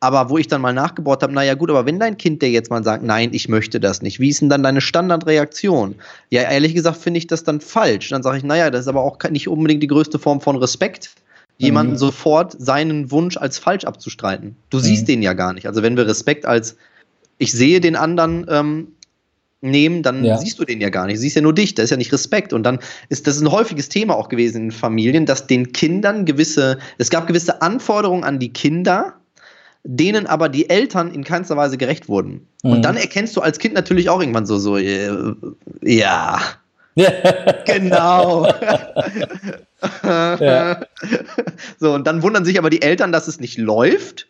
Aber 0.04 0.28
wo 0.28 0.36
ich 0.36 0.48
dann 0.48 0.60
mal 0.60 0.74
nachgebohrt 0.74 1.22
habe, 1.22 1.32
naja 1.32 1.54
gut, 1.54 1.70
aber 1.70 1.86
wenn 1.86 1.98
dein 1.98 2.18
Kind 2.18 2.42
dir 2.42 2.50
jetzt 2.50 2.68
mal 2.68 2.84
sagt, 2.84 3.02
nein, 3.02 3.30
ich 3.32 3.48
möchte 3.48 3.80
das 3.80 4.02
nicht, 4.02 4.20
wie 4.20 4.28
ist 4.28 4.42
denn 4.42 4.50
dann 4.50 4.62
deine 4.62 4.82
Standardreaktion? 4.82 5.94
Ja, 6.28 6.42
ehrlich 6.42 6.74
gesagt 6.74 6.98
finde 6.98 7.16
ich 7.16 7.26
das 7.26 7.42
dann 7.42 7.62
falsch. 7.62 8.10
Dann 8.10 8.22
sage 8.22 8.36
ich, 8.36 8.44
naja, 8.44 8.68
das 8.68 8.82
ist 8.82 8.88
aber 8.88 9.00
auch 9.00 9.16
nicht 9.30 9.48
unbedingt 9.48 9.82
die 9.82 9.86
größte 9.86 10.18
Form 10.18 10.42
von 10.42 10.56
Respekt, 10.56 11.14
jemanden 11.56 11.94
mhm. 11.94 11.96
sofort 11.96 12.54
seinen 12.58 13.10
Wunsch 13.12 13.38
als 13.38 13.58
falsch 13.58 13.84
abzustreiten. 13.84 14.56
Du 14.68 14.76
mhm. 14.76 14.82
siehst 14.82 15.08
den 15.08 15.22
ja 15.22 15.32
gar 15.32 15.54
nicht. 15.54 15.66
Also 15.66 15.82
wenn 15.82 15.96
wir 15.96 16.06
Respekt 16.06 16.44
als 16.44 16.76
ich 17.38 17.52
sehe 17.52 17.80
den 17.80 17.96
anderen 17.96 18.44
ähm, 18.50 18.88
nehmen, 19.62 20.02
dann 20.02 20.22
ja. 20.22 20.36
siehst 20.36 20.58
du 20.58 20.66
den 20.66 20.82
ja 20.82 20.90
gar 20.90 21.06
nicht. 21.06 21.16
Du 21.16 21.20
siehst 21.22 21.36
ja 21.36 21.40
nur 21.40 21.54
dich, 21.54 21.74
das 21.74 21.84
ist 21.84 21.90
ja 21.92 21.96
nicht 21.96 22.12
Respekt. 22.12 22.52
Und 22.52 22.64
dann 22.64 22.78
ist 23.08 23.26
das 23.26 23.40
ein 23.40 23.50
häufiges 23.50 23.88
Thema 23.88 24.16
auch 24.16 24.28
gewesen 24.28 24.64
in 24.64 24.70
Familien, 24.70 25.24
dass 25.24 25.46
den 25.46 25.72
Kindern 25.72 26.26
gewisse, 26.26 26.76
es 26.98 27.08
gab 27.08 27.26
gewisse 27.26 27.62
Anforderungen 27.62 28.22
an 28.22 28.38
die 28.38 28.52
Kinder, 28.52 29.14
denen 29.84 30.26
aber 30.26 30.48
die 30.48 30.70
Eltern 30.70 31.12
in 31.12 31.24
keinster 31.24 31.56
Weise 31.56 31.76
gerecht 31.76 32.08
wurden. 32.08 32.48
Mhm. 32.62 32.72
Und 32.72 32.82
dann 32.82 32.96
erkennst 32.96 33.36
du 33.36 33.42
als 33.42 33.58
Kind 33.58 33.74
natürlich 33.74 34.08
auch 34.08 34.20
irgendwann 34.20 34.46
so, 34.46 34.58
so, 34.58 34.76
äh, 34.76 35.10
ja. 35.82 36.40
genau. 37.66 38.46
ja. 40.02 40.80
So, 41.78 41.92
und 41.92 42.06
dann 42.06 42.22
wundern 42.22 42.44
sich 42.44 42.58
aber 42.58 42.70
die 42.70 42.82
Eltern, 42.82 43.12
dass 43.12 43.28
es 43.28 43.38
nicht 43.40 43.58
läuft. 43.58 44.26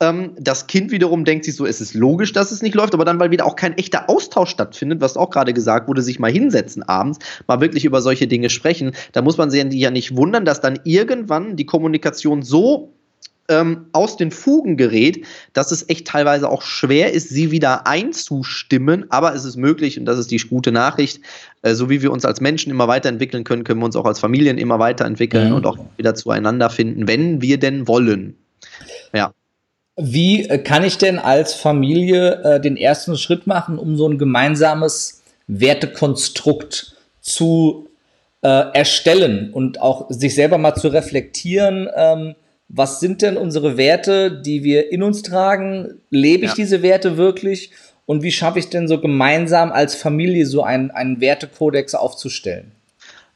Ähm, 0.00 0.32
das 0.38 0.66
Kind 0.66 0.90
wiederum 0.90 1.24
denkt 1.24 1.44
sich 1.44 1.56
so, 1.56 1.64
es 1.64 1.80
ist 1.80 1.94
logisch, 1.94 2.32
dass 2.32 2.52
es 2.52 2.62
nicht 2.62 2.74
läuft, 2.74 2.94
aber 2.94 3.04
dann, 3.04 3.18
weil 3.18 3.30
wieder 3.30 3.46
auch 3.46 3.56
kein 3.56 3.76
echter 3.78 4.10
Austausch 4.10 4.50
stattfindet, 4.50 5.00
was 5.00 5.16
auch 5.16 5.30
gerade 5.30 5.54
gesagt 5.54 5.88
wurde, 5.88 6.02
sich 6.02 6.18
mal 6.18 6.30
hinsetzen 6.30 6.82
abends, 6.82 7.18
mal 7.46 7.60
wirklich 7.60 7.84
über 7.84 8.02
solche 8.02 8.26
Dinge 8.26 8.50
sprechen, 8.50 8.92
da 9.12 9.22
muss 9.22 9.38
man 9.38 9.50
sich 9.50 9.64
ja 9.72 9.90
nicht 9.90 10.16
wundern, 10.16 10.44
dass 10.44 10.60
dann 10.60 10.78
irgendwann 10.84 11.56
die 11.56 11.66
Kommunikation 11.66 12.42
so 12.42 12.92
ähm, 13.48 13.86
aus 13.92 14.16
den 14.16 14.30
Fugen 14.30 14.76
gerät, 14.76 15.24
dass 15.52 15.72
es 15.72 15.88
echt 15.88 16.06
teilweise 16.06 16.48
auch 16.48 16.62
schwer 16.62 17.12
ist, 17.12 17.30
sie 17.30 17.50
wieder 17.50 17.86
einzustimmen. 17.86 19.10
Aber 19.10 19.34
es 19.34 19.44
ist 19.44 19.56
möglich 19.56 19.98
und 19.98 20.04
das 20.04 20.18
ist 20.18 20.30
die 20.30 20.38
gute 20.38 20.70
Nachricht. 20.72 21.20
Äh, 21.62 21.74
so 21.74 21.90
wie 21.90 22.02
wir 22.02 22.12
uns 22.12 22.24
als 22.24 22.40
Menschen 22.40 22.70
immer 22.70 22.88
weiterentwickeln 22.88 23.44
können, 23.44 23.64
können 23.64 23.80
wir 23.80 23.86
uns 23.86 23.96
auch 23.96 24.04
als 24.04 24.20
Familien 24.20 24.58
immer 24.58 24.78
weiterentwickeln 24.78 25.48
mhm. 25.48 25.54
und 25.54 25.66
auch 25.66 25.78
wieder 25.96 26.14
zueinander 26.14 26.70
finden, 26.70 27.08
wenn 27.08 27.40
wir 27.40 27.58
denn 27.58 27.88
wollen. 27.88 28.36
Ja. 29.12 29.32
Wie 29.96 30.48
äh, 30.48 30.58
kann 30.58 30.84
ich 30.84 30.98
denn 30.98 31.18
als 31.18 31.54
Familie 31.54 32.42
äh, 32.44 32.60
den 32.60 32.76
ersten 32.76 33.16
Schritt 33.16 33.46
machen, 33.46 33.78
um 33.78 33.96
so 33.96 34.08
ein 34.08 34.18
gemeinsames 34.18 35.22
Wertekonstrukt 35.48 36.94
zu 37.20 37.88
äh, 38.42 38.48
erstellen 38.74 39.52
und 39.52 39.80
auch 39.80 40.10
sich 40.10 40.34
selber 40.34 40.58
mal 40.58 40.74
zu 40.74 40.88
reflektieren? 40.88 41.88
Ähm, 41.96 42.34
was 42.68 43.00
sind 43.00 43.22
denn 43.22 43.36
unsere 43.36 43.76
Werte, 43.76 44.30
die 44.30 44.62
wir 44.62 44.92
in 44.92 45.02
uns 45.02 45.22
tragen? 45.22 46.00
Lebe 46.10 46.44
ich 46.44 46.50
ja. 46.50 46.56
diese 46.56 46.82
Werte 46.82 47.16
wirklich? 47.16 47.70
Und 48.04 48.22
wie 48.22 48.32
schaffe 48.32 48.58
ich 48.58 48.68
denn 48.68 48.88
so 48.88 49.00
gemeinsam 49.00 49.72
als 49.72 49.94
Familie 49.94 50.46
so 50.46 50.62
einen, 50.62 50.90
einen 50.90 51.20
Wertekodex 51.20 51.94
aufzustellen? 51.94 52.72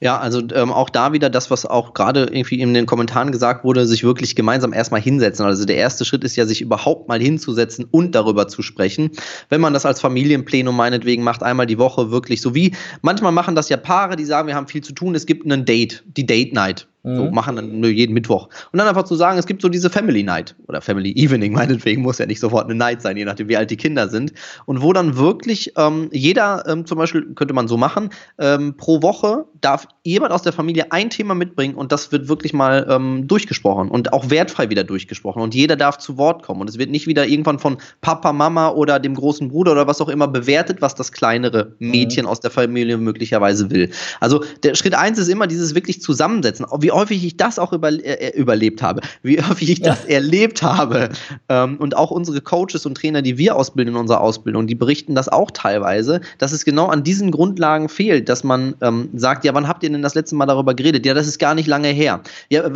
Ja, 0.01 0.19
also 0.19 0.43
ähm, 0.53 0.73
auch 0.73 0.91
da 0.91 1.13
wieder 1.13 1.31
das, 1.31 1.51
was 1.53 1.65
auch 1.65 1.95
gerade 1.95 2.25
irgendwie 2.25 2.61
in 2.61 2.75
den 2.75 2.87
Kommentaren 2.87 3.31
gesagt 3.31 3.63
wurde, 3.63 3.87
sich 3.87 4.03
wirklich 4.03 4.35
gemeinsam 4.35 4.73
erstmal 4.73 5.01
hinsetzen. 5.01 5.47
Also 5.47 5.65
der 5.65 5.77
erste 5.77 6.05
Schritt 6.05 6.25
ist 6.25 6.35
ja, 6.35 6.45
sich 6.45 6.61
überhaupt 6.61 7.07
mal 7.07 7.21
hinzusetzen 7.21 7.87
und 7.89 8.15
darüber 8.17 8.49
zu 8.49 8.63
sprechen. 8.63 9.11
Wenn 9.49 9.61
man 9.61 9.73
das 9.73 9.87
als 9.87 10.01
Familienplenum 10.01 10.77
meinetwegen 10.77 11.23
macht, 11.23 11.45
einmal 11.45 11.67
die 11.67 11.79
Woche 11.79 12.11
wirklich 12.11 12.43
so 12.43 12.53
wie, 12.53 12.75
manchmal 13.01 13.31
machen 13.31 13.55
das 13.55 13.69
ja 13.69 13.77
Paare, 13.77 14.17
die 14.17 14.25
sagen, 14.25 14.49
wir 14.49 14.57
haben 14.57 14.67
viel 14.67 14.83
zu 14.83 14.93
tun, 14.93 15.15
es 15.15 15.25
gibt 15.25 15.45
einen 15.45 15.65
Date, 15.65 16.03
die 16.17 16.27
Date 16.27 16.53
Night. 16.53 16.89
So 17.05 17.25
mhm. 17.25 17.35
machen 17.35 17.57
dann 17.57 17.81
nur 17.81 17.91
jeden 17.91 18.13
Mittwoch. 18.13 18.49
Und 18.71 18.79
dann 18.79 18.87
einfach 18.87 19.03
zu 19.03 19.17
sagen, 19.17 19.37
es 19.37 19.47
gibt 19.47 19.61
so 19.61 19.69
diese 19.69 19.91
Family 19.91 20.23
Night 20.23 20.55
oder 20.69 20.81
Family 20.81 21.13
Evening, 21.17 21.53
meinetwegen 21.53 22.03
muss 22.03 22.19
ja 22.19 22.27
nicht 22.27 22.39
sofort 22.39 22.67
eine 22.67 22.77
Night 22.77 23.03
sein, 23.03 23.17
je 23.17 23.25
nachdem, 23.25 23.49
wie 23.49 23.57
alt 23.57 23.71
die 23.71 23.77
Kinder 23.77 24.09
sind. 24.09 24.33
Und 24.67 24.83
wo 24.83 24.93
dann 24.93 25.17
wirklich 25.17 25.73
ähm, 25.77 26.09
jeder, 26.13 26.65
ähm, 26.69 26.87
zum 26.87 26.99
Beispiel, 26.99 27.35
könnte 27.35 27.55
man 27.55 27.67
so 27.67 27.77
machen, 27.77 28.11
ähm, 28.39 28.77
pro 28.77 29.03
Woche 29.03 29.47
darf 29.61 29.89
jemand 30.05 30.33
aus 30.33 30.43
der 30.43 30.53
Familie 30.53 30.91
ein 30.91 31.11
Thema 31.11 31.35
mitbringen 31.35 31.77
und 31.77 31.93
das 31.93 32.11
wird 32.11 32.29
wirklich 32.29 32.53
mal 32.53 32.87
ähm, 32.91 33.29
durchgesprochen 33.29 33.89
und 33.89 34.13
auch 34.13 34.31
wertfrei 34.31 34.69
wieder 34.69 34.83
durchgesprochen. 34.83 35.41
Und 35.41 35.55
jeder 35.55 35.77
darf 35.77 35.99
zu 35.99 36.19
Wort 36.19 36.43
kommen. 36.43 36.61
Und 36.61 36.69
es 36.69 36.77
wird 36.77 36.91
nicht 36.91 37.07
wieder 37.07 37.27
irgendwann 37.27 37.61
von 37.61 37.77
Papa, 38.01 38.33
Mama 38.33 38.71
oder 38.71 38.99
dem 38.99 39.15
großen 39.15 39.49
Bruder 39.49 39.73
oder 39.73 39.87
was 39.87 40.01
auch 40.01 40.09
immer 40.09 40.27
bewertet, 40.27 40.83
was 40.83 40.97
das 40.97 41.13
kleinere 41.13 41.77
mhm. 41.79 41.91
Mädchen 41.91 42.25
mhm. 42.25 42.31
aus 42.31 42.41
der 42.41 42.51
Familie 42.51 42.99
möglicherweise 42.99 43.71
will. 43.71 43.91
Also 44.19 44.45
der 44.65 44.75
Schritt 44.75 44.95
eins 44.95 45.19
ist 45.19 45.29
immer 45.29 45.47
dieses 45.47 45.77
wirklich 45.77 46.03
Zusammensetzen. 46.03 46.67
Wie 46.81 46.91
häufig 46.91 47.25
ich 47.25 47.37
das 47.37 47.61
auch 47.61 47.73
über, 47.73 47.93
äh, 47.93 48.37
überlebt 48.37 48.83
habe, 48.83 49.03
wie 49.23 49.41
häufig 49.41 49.71
ich 49.71 49.83
das 49.83 50.05
ja. 50.09 50.15
erlebt 50.17 50.63
habe. 50.63 51.11
Ähm, 51.49 51.77
und 51.77 51.97
auch 51.97 52.11
unsere 52.11 52.41
Coaches 52.41 52.87
und 52.87 52.97
Trainer, 52.97 53.23
die 53.23 53.39
wir 53.39 53.55
ausbilden 53.55 53.95
in 53.95 54.01
unserer 54.01 54.21
Ausbildung, 54.21 54.67
die 54.67 54.75
berichten 54.75 55.15
das 55.15 55.29
auch 55.29 55.53
teilweise, 55.53 56.21
dass 56.39 56.51
es 56.51 56.65
genau 56.65 56.87
an 56.87 57.05
diesen 57.05 57.31
Grundlagen 57.31 57.89
fehlt, 57.89 58.29
dass 58.29 58.43
man 58.43 58.75
ähm, 58.81 59.11
sagt, 59.15 59.45
ja, 59.45 59.55
wann 59.55 59.69
habt 59.69 59.85
ihr 59.85 59.92
denn 59.93 60.03
das 60.03 60.15
letzte 60.15 60.35
Mal 60.35 60.47
darüber 60.47 60.75
geredet? 60.75 61.05
Ja, 61.07 61.15
das 61.15 61.27
ist 61.27 61.39
gar 61.39 61.55
nicht 61.55 61.67
lange 61.67 61.89
her. 61.89 62.21
Ja, 62.49 62.71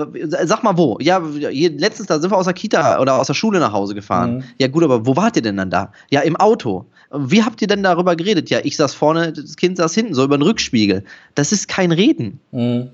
sag 0.44 0.62
mal 0.62 0.76
wo. 0.76 0.98
Ja, 1.00 1.18
letztens 1.18 2.08
da 2.08 2.18
sind 2.18 2.30
wir 2.30 2.36
aus 2.36 2.44
der 2.44 2.54
Kita 2.54 3.00
oder 3.00 3.18
aus 3.18 3.26
der 3.26 3.34
Schule 3.34 3.58
nach 3.58 3.72
Hause 3.72 3.94
gefahren. 3.94 4.36
Mhm. 4.36 4.44
Ja, 4.58 4.68
gut, 4.68 4.84
aber 4.84 5.06
wo 5.06 5.16
wart 5.16 5.36
ihr 5.36 5.42
denn 5.42 5.56
dann 5.56 5.70
da? 5.70 5.92
Ja, 6.10 6.20
im 6.20 6.36
Auto. 6.36 6.86
Wie 7.12 7.42
habt 7.42 7.62
ihr 7.62 7.68
denn 7.68 7.82
darüber 7.82 8.16
geredet? 8.16 8.50
Ja, 8.50 8.58
ich 8.62 8.76
saß 8.76 8.94
vorne, 8.94 9.32
das 9.32 9.56
Kind 9.56 9.76
saß 9.76 9.94
hinten, 9.94 10.14
so 10.14 10.24
über 10.24 10.36
den 10.38 10.42
Rückspiegel. 10.42 11.04
Das 11.34 11.52
ist 11.52 11.68
kein 11.68 11.92
Reden. 11.92 12.40
Mhm. 12.52 12.88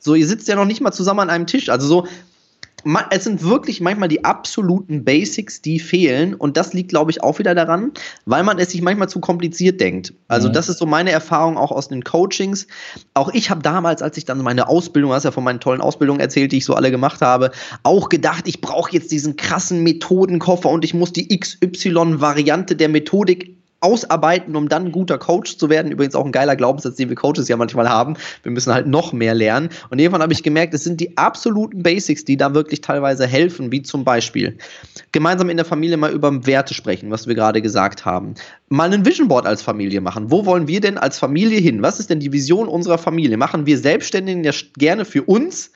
So, 0.00 0.14
ihr 0.14 0.26
sitzt 0.26 0.48
ja 0.48 0.56
noch 0.56 0.64
nicht 0.64 0.80
mal 0.80 0.92
zusammen 0.92 1.20
an 1.20 1.30
einem 1.30 1.46
Tisch. 1.46 1.68
Also 1.68 1.86
so, 1.86 2.06
es 3.10 3.24
sind 3.24 3.42
wirklich 3.42 3.80
manchmal 3.80 4.08
die 4.08 4.24
absoluten 4.24 5.04
Basics, 5.04 5.60
die 5.60 5.78
fehlen. 5.78 6.34
Und 6.34 6.56
das 6.56 6.72
liegt, 6.72 6.90
glaube 6.90 7.10
ich, 7.10 7.22
auch 7.22 7.38
wieder 7.38 7.54
daran, 7.54 7.92
weil 8.24 8.44
man 8.44 8.58
es 8.58 8.70
sich 8.70 8.82
manchmal 8.82 9.08
zu 9.08 9.20
kompliziert 9.20 9.80
denkt. 9.80 10.14
Also, 10.28 10.48
mhm. 10.48 10.52
das 10.52 10.68
ist 10.68 10.78
so 10.78 10.86
meine 10.86 11.10
Erfahrung 11.10 11.56
auch 11.56 11.72
aus 11.72 11.88
den 11.88 12.04
Coachings. 12.04 12.66
Auch 13.14 13.32
ich 13.32 13.50
habe 13.50 13.62
damals, 13.62 14.02
als 14.02 14.16
ich 14.16 14.24
dann 14.24 14.38
meine 14.42 14.68
Ausbildung, 14.68 15.12
hast 15.12 15.24
ja 15.24 15.30
von 15.30 15.44
meinen 15.44 15.60
tollen 15.60 15.80
Ausbildungen 15.80 16.20
erzählt, 16.20 16.52
die 16.52 16.58
ich 16.58 16.64
so 16.64 16.74
alle 16.74 16.90
gemacht 16.90 17.20
habe, 17.20 17.50
auch 17.82 18.08
gedacht, 18.08 18.46
ich 18.46 18.60
brauche 18.60 18.92
jetzt 18.92 19.10
diesen 19.10 19.36
krassen 19.36 19.82
Methodenkoffer 19.82 20.70
und 20.70 20.84
ich 20.84 20.94
muss 20.94 21.12
die 21.12 21.28
XY-Variante 21.28 22.76
der 22.76 22.88
Methodik 22.88 23.58
ausarbeiten, 23.80 24.56
um 24.56 24.68
dann 24.68 24.86
ein 24.86 24.92
guter 24.92 25.18
Coach 25.18 25.56
zu 25.56 25.70
werden. 25.70 25.92
Übrigens 25.92 26.14
auch 26.14 26.24
ein 26.24 26.32
geiler 26.32 26.56
Glaubenssatz, 26.56 26.96
den 26.96 27.08
wir 27.08 27.16
Coaches 27.16 27.48
ja 27.48 27.56
manchmal 27.56 27.88
haben. 27.88 28.16
Wir 28.42 28.52
müssen 28.52 28.72
halt 28.72 28.86
noch 28.86 29.12
mehr 29.12 29.34
lernen. 29.34 29.68
Und 29.90 29.98
irgendwann 29.98 30.22
habe 30.22 30.32
ich 30.32 30.42
gemerkt, 30.42 30.74
es 30.74 30.84
sind 30.84 31.00
die 31.00 31.16
absoluten 31.16 31.82
Basics, 31.82 32.24
die 32.24 32.36
da 32.36 32.54
wirklich 32.54 32.80
teilweise 32.80 33.26
helfen, 33.26 33.70
wie 33.70 33.82
zum 33.82 34.04
Beispiel 34.04 34.58
gemeinsam 35.12 35.48
in 35.48 35.56
der 35.56 35.66
Familie 35.66 35.96
mal 35.96 36.12
über 36.12 36.46
Werte 36.46 36.74
sprechen, 36.74 37.10
was 37.10 37.26
wir 37.26 37.34
gerade 37.34 37.62
gesagt 37.62 38.04
haben. 38.04 38.34
Mal 38.68 38.92
ein 38.92 39.06
Vision 39.06 39.28
Board 39.28 39.46
als 39.46 39.62
Familie 39.62 40.00
machen. 40.00 40.30
Wo 40.30 40.44
wollen 40.44 40.68
wir 40.68 40.80
denn 40.80 40.98
als 40.98 41.18
Familie 41.18 41.60
hin? 41.60 41.82
Was 41.82 42.00
ist 42.00 42.10
denn 42.10 42.20
die 42.20 42.32
Vision 42.32 42.68
unserer 42.68 42.98
Familie? 42.98 43.36
Machen 43.36 43.66
wir 43.66 43.78
Selbstständigen 43.78 44.44
ja 44.44 44.52
gerne 44.76 45.04
für 45.04 45.22
uns? 45.22 45.70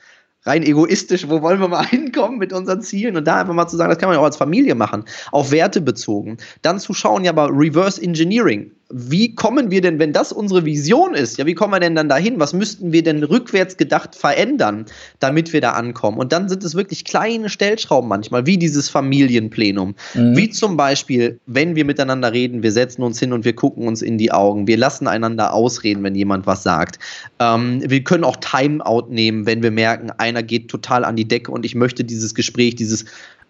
Rein 0.45 0.63
egoistisch, 0.63 1.29
wo 1.29 1.41
wollen 1.41 1.59
wir 1.59 1.67
mal 1.67 1.85
hinkommen 1.89 2.37
mit 2.37 2.53
unseren 2.53 2.81
Zielen 2.81 3.17
und 3.17 3.25
da 3.25 3.41
einfach 3.41 3.53
mal 3.53 3.67
zu 3.67 3.77
sagen, 3.77 3.89
das 3.89 3.99
kann 3.99 4.09
man 4.09 4.15
ja 4.15 4.21
auch 4.21 4.25
als 4.25 4.37
Familie 4.37 4.75
machen, 4.75 5.05
auf 5.31 5.51
Werte 5.51 5.81
bezogen. 5.81 6.37
Dann 6.61 6.79
zu 6.79 6.93
schauen, 6.93 7.23
ja, 7.23 7.31
aber 7.31 7.49
Reverse 7.49 8.01
Engineering, 8.01 8.71
wie 8.95 9.33
kommen 9.33 9.71
wir 9.71 9.81
denn, 9.81 9.97
wenn 9.97 10.13
das 10.13 10.31
unsere 10.31 10.65
Vision 10.65 11.15
ist, 11.15 11.39
ja, 11.39 11.47
wie 11.47 11.55
kommen 11.55 11.73
wir 11.73 11.79
denn 11.79 11.95
dann 11.95 12.09
dahin? 12.09 12.39
Was 12.39 12.53
müssten 12.53 12.91
wir 12.93 13.01
denn 13.01 13.23
rückwärts 13.23 13.75
gedacht 13.75 14.15
verändern, 14.15 14.85
damit 15.19 15.51
wir 15.51 15.61
da 15.61 15.71
ankommen? 15.71 16.19
Und 16.19 16.31
dann 16.31 16.47
sind 16.47 16.63
es 16.63 16.75
wirklich 16.75 17.03
kleine 17.03 17.49
Stellschrauben 17.49 18.07
manchmal, 18.07 18.45
wie 18.45 18.57
dieses 18.57 18.89
Familienplenum. 18.89 19.95
Mhm. 20.13 20.37
Wie 20.37 20.49
zum 20.51 20.77
Beispiel, 20.77 21.39
wenn 21.47 21.75
wir 21.75 21.85
miteinander 21.85 22.31
reden, 22.31 22.61
wir 22.61 22.71
setzen 22.71 23.01
uns 23.01 23.19
hin 23.19 23.33
und 23.33 23.45
wir 23.45 23.55
gucken 23.55 23.87
uns 23.87 24.03
in 24.03 24.19
die 24.19 24.31
Augen. 24.31 24.67
Wir 24.67 24.77
lassen 24.77 25.07
einander 25.07 25.53
ausreden, 25.53 26.03
wenn 26.03 26.13
jemand 26.13 26.45
was 26.45 26.61
sagt. 26.61 26.99
Ähm, 27.39 27.81
wir 27.83 28.03
können 28.03 28.23
auch 28.23 28.37
Timeout 28.37 29.07
nehmen, 29.09 29.47
wenn 29.47 29.63
wir 29.63 29.71
merken, 29.71 30.11
einer 30.11 30.43
geht 30.43 30.67
total 30.69 31.03
an 31.03 31.15
die 31.15 31.27
Decke 31.27 31.51
und 31.51 31.65
ich 31.65 31.73
möchte 31.73 32.03
dieses 32.03 32.35
Gespräch, 32.35 32.75
dieses 32.75 33.05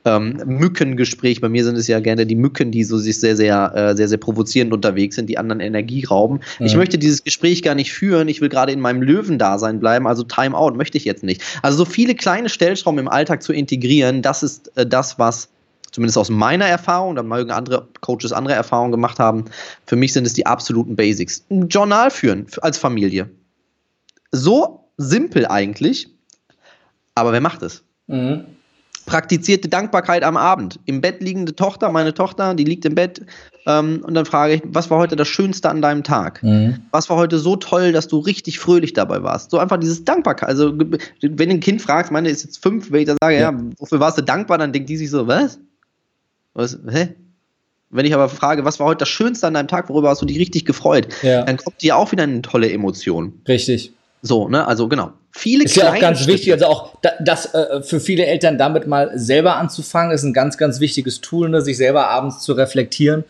ähm, 0.05 0.41
Mückengespräch. 0.45 1.41
Bei 1.41 1.49
mir 1.49 1.63
sind 1.63 1.77
es 1.77 1.87
ja 1.87 1.99
gerne 1.99 2.25
die 2.25 2.35
Mücken, 2.35 2.71
die 2.71 2.83
so 2.83 2.97
sich 2.97 3.19
sehr, 3.19 3.35
sehr, 3.35 3.73
äh, 3.75 3.95
sehr, 3.95 4.07
sehr 4.07 4.17
provozierend 4.17 4.73
unterwegs 4.73 5.15
sind, 5.15 5.27
die 5.27 5.37
anderen 5.37 5.61
Energie 5.61 6.03
rauben. 6.03 6.41
Mhm. 6.59 6.65
Ich 6.65 6.75
möchte 6.75 6.97
dieses 6.97 7.23
Gespräch 7.23 7.63
gar 7.63 7.75
nicht 7.75 7.93
führen. 7.93 8.27
Ich 8.27 8.41
will 8.41 8.49
gerade 8.49 8.71
in 8.71 8.79
meinem 8.79 9.01
Löwendasein 9.01 9.79
bleiben. 9.79 10.07
Also 10.07 10.23
Timeout 10.23 10.75
möchte 10.75 10.97
ich 10.97 11.05
jetzt 11.05 11.23
nicht. 11.23 11.41
Also 11.61 11.77
so 11.77 11.85
viele 11.85 12.15
kleine 12.15 12.49
Stellschrauben 12.49 12.99
im 12.99 13.07
Alltag 13.07 13.43
zu 13.43 13.53
integrieren, 13.53 14.21
das 14.21 14.43
ist 14.43 14.75
äh, 14.77 14.85
das, 14.85 15.19
was 15.19 15.49
zumindest 15.91 16.17
aus 16.17 16.29
meiner 16.29 16.65
Erfahrung, 16.65 17.15
da 17.15 17.21
mögen 17.21 17.51
andere 17.51 17.87
Coaches 18.01 18.33
andere 18.33 18.55
Erfahrungen 18.55 18.91
gemacht 18.91 19.19
haben. 19.19 19.45
Für 19.85 19.95
mich 19.95 20.11
sind 20.11 20.25
es 20.25 20.33
die 20.33 20.45
absoluten 20.45 20.95
Basics. 20.95 21.45
Ein 21.51 21.67
Journal 21.67 22.09
führen 22.09 22.47
als 22.61 22.79
Familie. 22.79 23.29
So 24.31 24.89
simpel 24.97 25.45
eigentlich, 25.45 26.07
aber 27.13 27.31
wer 27.31 27.41
macht 27.41 27.61
es? 27.61 27.83
Mhm 28.07 28.45
praktizierte 29.05 29.69
Dankbarkeit 29.69 30.23
am 30.23 30.37
Abend. 30.37 30.79
Im 30.85 31.01
Bett 31.01 31.21
liegende 31.21 31.55
Tochter, 31.55 31.91
meine 31.91 32.13
Tochter, 32.13 32.53
die 32.55 32.63
liegt 32.63 32.85
im 32.85 32.95
Bett 32.95 33.21
ähm, 33.65 34.01
und 34.05 34.13
dann 34.13 34.25
frage 34.25 34.55
ich, 34.55 34.61
was 34.65 34.89
war 34.89 34.97
heute 34.97 35.15
das 35.15 35.27
Schönste 35.27 35.69
an 35.69 35.81
deinem 35.81 36.03
Tag? 36.03 36.43
Mhm. 36.43 36.81
Was 36.91 37.09
war 37.09 37.17
heute 37.17 37.37
so 37.37 37.55
toll, 37.55 37.91
dass 37.91 38.07
du 38.07 38.19
richtig 38.19 38.59
fröhlich 38.59 38.93
dabei 38.93 39.23
warst? 39.23 39.51
So 39.51 39.59
einfach 39.59 39.77
dieses 39.77 40.03
Dankbarkeit. 40.03 40.49
Also 40.49 40.73
wenn 41.21 41.49
ein 41.49 41.59
Kind 41.59 41.81
fragt, 41.81 42.11
meine 42.11 42.29
ist 42.29 42.43
jetzt 42.43 42.61
fünf, 42.61 42.91
wenn 42.91 43.01
ich 43.01 43.07
dann 43.07 43.17
sage, 43.21 43.35
ja, 43.35 43.51
ja 43.51 43.59
wofür 43.77 43.99
warst 43.99 44.17
du 44.17 44.21
dankbar, 44.21 44.57
dann 44.57 44.73
denkt 44.73 44.89
die 44.89 44.97
sich 44.97 45.09
so, 45.09 45.27
was? 45.27 45.59
Was? 46.53 46.77
Hä? 46.89 47.09
Wenn 47.89 48.05
ich 48.05 48.13
aber 48.13 48.27
frage, 48.27 48.65
was 48.65 48.79
war 48.79 48.87
heute 48.87 48.99
das 48.99 49.09
Schönste 49.09 49.45
an 49.47 49.53
deinem 49.53 49.67
Tag, 49.67 49.87
worüber 49.87 50.09
hast 50.09 50.21
du 50.21 50.25
dich 50.25 50.39
richtig 50.39 50.65
gefreut, 50.65 51.07
ja. 51.21 51.43
dann 51.43 51.57
kommt 51.57 51.81
dir 51.81 51.95
auch 51.95 52.11
wieder 52.11 52.23
eine 52.23 52.41
tolle 52.41 52.71
Emotion. 52.71 53.41
Richtig. 53.47 53.93
So, 54.25 54.47
ne, 54.47 54.65
also 54.65 54.87
genau. 54.87 55.11
Viele 55.31 55.65
ist 55.65 55.75
ja 55.75 55.91
auch 55.91 55.99
ganz 55.99 56.19
Schritte. 56.19 56.33
wichtig, 56.33 56.53
also 56.53 56.65
auch 56.67 56.93
das 57.19 57.53
äh, 57.53 57.83
für 57.83 57.99
viele 57.99 58.25
Eltern 58.25 58.57
damit 58.57 58.87
mal 58.87 59.11
selber 59.15 59.57
anzufangen, 59.57 60.13
ist 60.13 60.23
ein 60.23 60.31
ganz, 60.31 60.57
ganz 60.57 60.79
wichtiges 60.79 61.19
Tool, 61.19 61.49
ne, 61.49 61.61
sich 61.61 61.75
selber 61.75 62.07
abends 62.07 62.39
zu 62.39 62.53
reflektieren. 62.53 63.25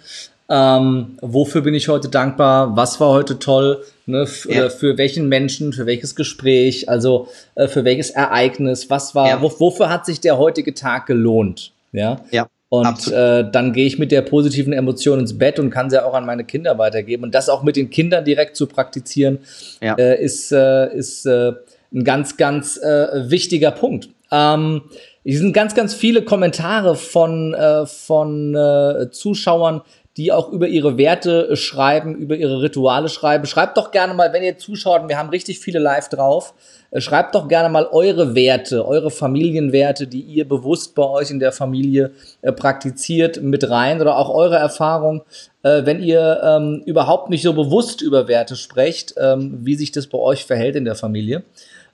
Ähm, 0.50 1.18
wofür 1.22 1.62
bin 1.62 1.74
ich 1.74 1.88
heute 1.88 2.10
dankbar? 2.10 2.76
Was 2.78 3.00
war 3.00 3.10
heute 3.10 3.40
toll? 3.40 3.84
Ne, 4.06 4.28
ja. 4.50 4.70
für 4.70 4.98
welchen 5.00 5.30
Menschen, 5.30 5.74
für 5.74 5.88
welches 5.88 6.16
Gespräch, 6.16 6.90
also 6.90 7.28
äh, 7.56 7.68
für 7.68 7.86
welches 7.86 8.12
Ereignis? 8.12 8.92
Was 8.92 9.16
war? 9.16 9.28
Ja. 9.30 9.42
Wo, 9.42 9.52
wofür 9.60 9.90
hat 9.90 10.06
sich 10.06 10.20
der 10.20 10.38
heutige 10.38 10.76
Tag 10.76 11.08
gelohnt? 11.08 11.72
Ja. 11.92 12.20
Ja. 12.30 12.48
Und 12.74 13.12
äh, 13.12 13.48
dann 13.52 13.72
gehe 13.72 13.86
ich 13.86 14.00
mit 14.00 14.12
der 14.12 14.24
positiven 14.24 14.74
Emotion 14.74 15.20
ins 15.20 15.38
Bett 15.38 15.60
und 15.60 15.70
kann 15.70 15.92
sie 15.92 16.04
auch 16.04 16.16
an 16.16 16.26
meine 16.26 16.44
Kinder 16.44 16.80
weitergeben. 16.80 17.24
Und 17.24 17.36
das 17.36 17.48
auch 17.48 17.62
mit 17.62 17.76
den 17.76 17.92
Kindern 17.92 18.26
direkt 18.26 18.56
zu 18.56 18.66
praktizieren, 18.66 19.38
ja. 19.80 19.94
äh, 19.94 20.20
ist, 20.20 20.52
äh, 20.52 20.92
ist 20.92 21.28
äh, 21.28 21.52
ein 21.94 22.04
ganz, 22.04 22.36
ganz 22.36 22.78
äh, 22.78 23.30
wichtiger 23.30 23.70
Punkt. 23.70 24.10
Ähm, 24.32 24.82
es 25.24 25.38
sind 25.38 25.54
ganz, 25.54 25.76
ganz 25.76 25.94
viele 25.94 26.24
Kommentare 26.24 26.96
von, 26.96 27.54
äh, 27.54 27.86
von 27.86 28.56
äh, 28.56 29.12
Zuschauern, 29.12 29.82
die 30.18 30.32
auch 30.32 30.52
über 30.52 30.68
ihre 30.68 30.98
Werte 30.98 31.50
äh, 31.50 31.56
schreiben, 31.56 32.16
über 32.16 32.36
ihre 32.36 32.62
Rituale 32.62 33.10
schreiben. 33.10 33.46
Schreibt 33.46 33.78
doch 33.78 33.92
gerne 33.92 34.14
mal, 34.14 34.32
wenn 34.32 34.44
ihr 34.44 34.58
zuschaut, 34.58 35.08
wir 35.08 35.18
haben 35.18 35.30
richtig 35.30 35.60
viele 35.60 35.80
live 35.80 36.10
drauf, 36.10 36.54
äh, 36.92 37.02
schreibt 37.02 37.34
doch 37.34 37.48
gerne 37.48 37.70
mal 37.70 37.88
eure 37.92 38.36
Werte, 38.36 38.88
eure 38.88 39.10
Familienwerte, 39.10 40.06
die 40.08 40.22
ihr 40.22 40.48
bewusst 40.48 40.94
bei 40.94 41.04
euch 41.04 41.32
in 41.32 41.40
der 41.40 41.52
Familie 41.52 42.12
äh, 42.42 42.52
praktiziert, 42.52 43.42
mit 43.42 43.70
rein 43.70 44.02
oder 44.02 44.18
auch 44.18 44.30
eure 44.30 44.58
Erfahrung, 44.58 45.24
wenn 45.66 46.04
ihr 46.04 46.42
ähm, 46.44 46.84
überhaupt 46.86 47.30
nicht 47.30 47.42
so 47.42 47.54
bewusst 47.54 48.02
über 48.02 48.28
Werte 48.28 48.58
sprecht, 48.58 49.16
ähm, 49.18 49.60
wie 49.62 49.76
sich 49.76 49.94
das 49.94 50.08
bei 50.08 50.18
euch 50.18 50.44
verhält 50.44 50.76
in 50.76 50.84
der 50.84 50.96
Familie. 50.96 51.44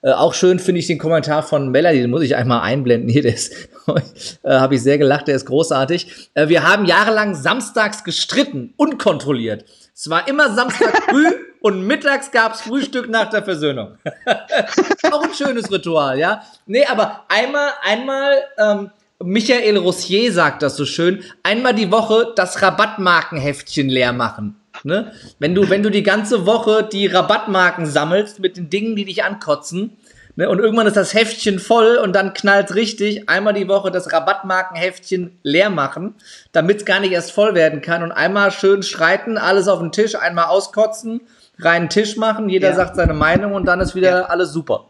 Äh, 0.02 0.12
auch 0.12 0.34
schön 0.34 0.60
finde 0.60 0.80
ich 0.80 0.88
den 0.88 0.98
Kommentar 0.98 1.44
von 1.44 1.70
Melanie, 1.70 2.02
den 2.02 2.10
muss 2.10 2.22
ich 2.22 2.36
einmal 2.36 2.62
einblenden. 2.62 3.10
Hier, 3.10 3.22
der 3.22 3.34
ist, 3.34 3.54
äh, 4.44 4.52
habe 4.52 4.76
ich 4.76 4.84
sehr 4.84 4.98
gelacht, 4.98 5.28
der 5.28 5.36
ist 5.36 5.46
großartig. 5.46 6.30
Äh, 6.34 6.48
wir 6.48 6.68
haben 6.68 6.86
jahrelang 6.86 7.36
samstags 7.36 8.04
gestritten, 8.04 8.74
unkontrolliert. 8.78 9.66
Es 9.94 10.10
war 10.10 10.28
immer 10.28 10.54
Samstag 10.54 11.04
früh 11.10 11.26
und 11.62 11.86
mittags 11.86 12.32
gab's 12.32 12.62
Frühstück 12.62 13.10
nach 13.10 13.30
der 13.30 13.44
Versöhnung. 13.44 13.98
auch 15.12 15.24
ein 15.24 15.34
schönes 15.34 15.70
Ritual, 15.72 16.18
ja. 16.18 16.44
Nee, 16.66 16.86
aber 16.86 17.26
einmal, 17.28 17.72
einmal, 17.84 18.38
ähm, 18.58 18.92
Michael 19.22 19.76
Rossier 19.76 20.32
sagt 20.32 20.62
das 20.62 20.78
so 20.78 20.86
schön, 20.86 21.24
einmal 21.44 21.74
die 21.74 21.92
Woche 21.92 22.32
das 22.38 22.62
Rabattmarkenheftchen 22.62 23.90
leer 23.90 24.14
machen. 24.14 24.56
Ne? 24.84 25.12
Wenn, 25.40 25.56
du, 25.56 25.70
wenn 25.70 25.84
du 25.84 25.90
die 25.90 26.04
ganze 26.04 26.46
Woche 26.46 26.88
die 26.90 27.08
Rabattmarken 27.08 27.86
sammelst 27.86 28.40
mit 28.40 28.58
den 28.58 28.70
Dingen, 28.70 28.96
die 28.96 29.06
dich 29.06 29.24
ankotzen, 29.24 29.98
ne? 30.36 30.50
und 30.50 30.60
irgendwann 30.60 30.88
ist 30.88 30.98
das 30.98 31.14
Heftchen 31.14 31.60
voll 31.60 31.98
und 31.98 32.14
dann 32.14 32.34
knallt 32.34 32.76
richtig, 32.76 33.30
einmal 33.30 33.54
die 33.54 33.68
Woche 33.68 33.92
das 33.92 34.12
Rabattmarkenheftchen 34.12 35.38
leer 35.44 35.70
machen, 35.70 36.16
damit 36.52 36.78
es 36.78 36.86
gar 36.86 37.00
nicht 37.00 37.12
erst 37.12 37.32
voll 37.32 37.56
werden 37.56 37.82
kann 37.82 38.04
und 38.04 38.12
einmal 38.12 38.52
schön 38.52 38.84
streiten, 38.84 39.38
alles 39.38 39.68
auf 39.68 39.80
den 39.80 39.92
Tisch, 39.92 40.16
einmal 40.16 40.46
auskotzen, 40.46 41.22
reinen 41.60 41.90
Tisch 41.90 42.18
machen, 42.18 42.50
jeder 42.50 42.70
ja. 42.70 42.76
sagt 42.76 42.96
seine 42.96 43.14
Meinung 43.14 43.54
und 43.54 43.66
dann 43.66 43.82
ist 43.82 43.96
wieder 43.96 44.10
ja. 44.10 44.26
alles 44.26 44.52
super. 44.52 44.89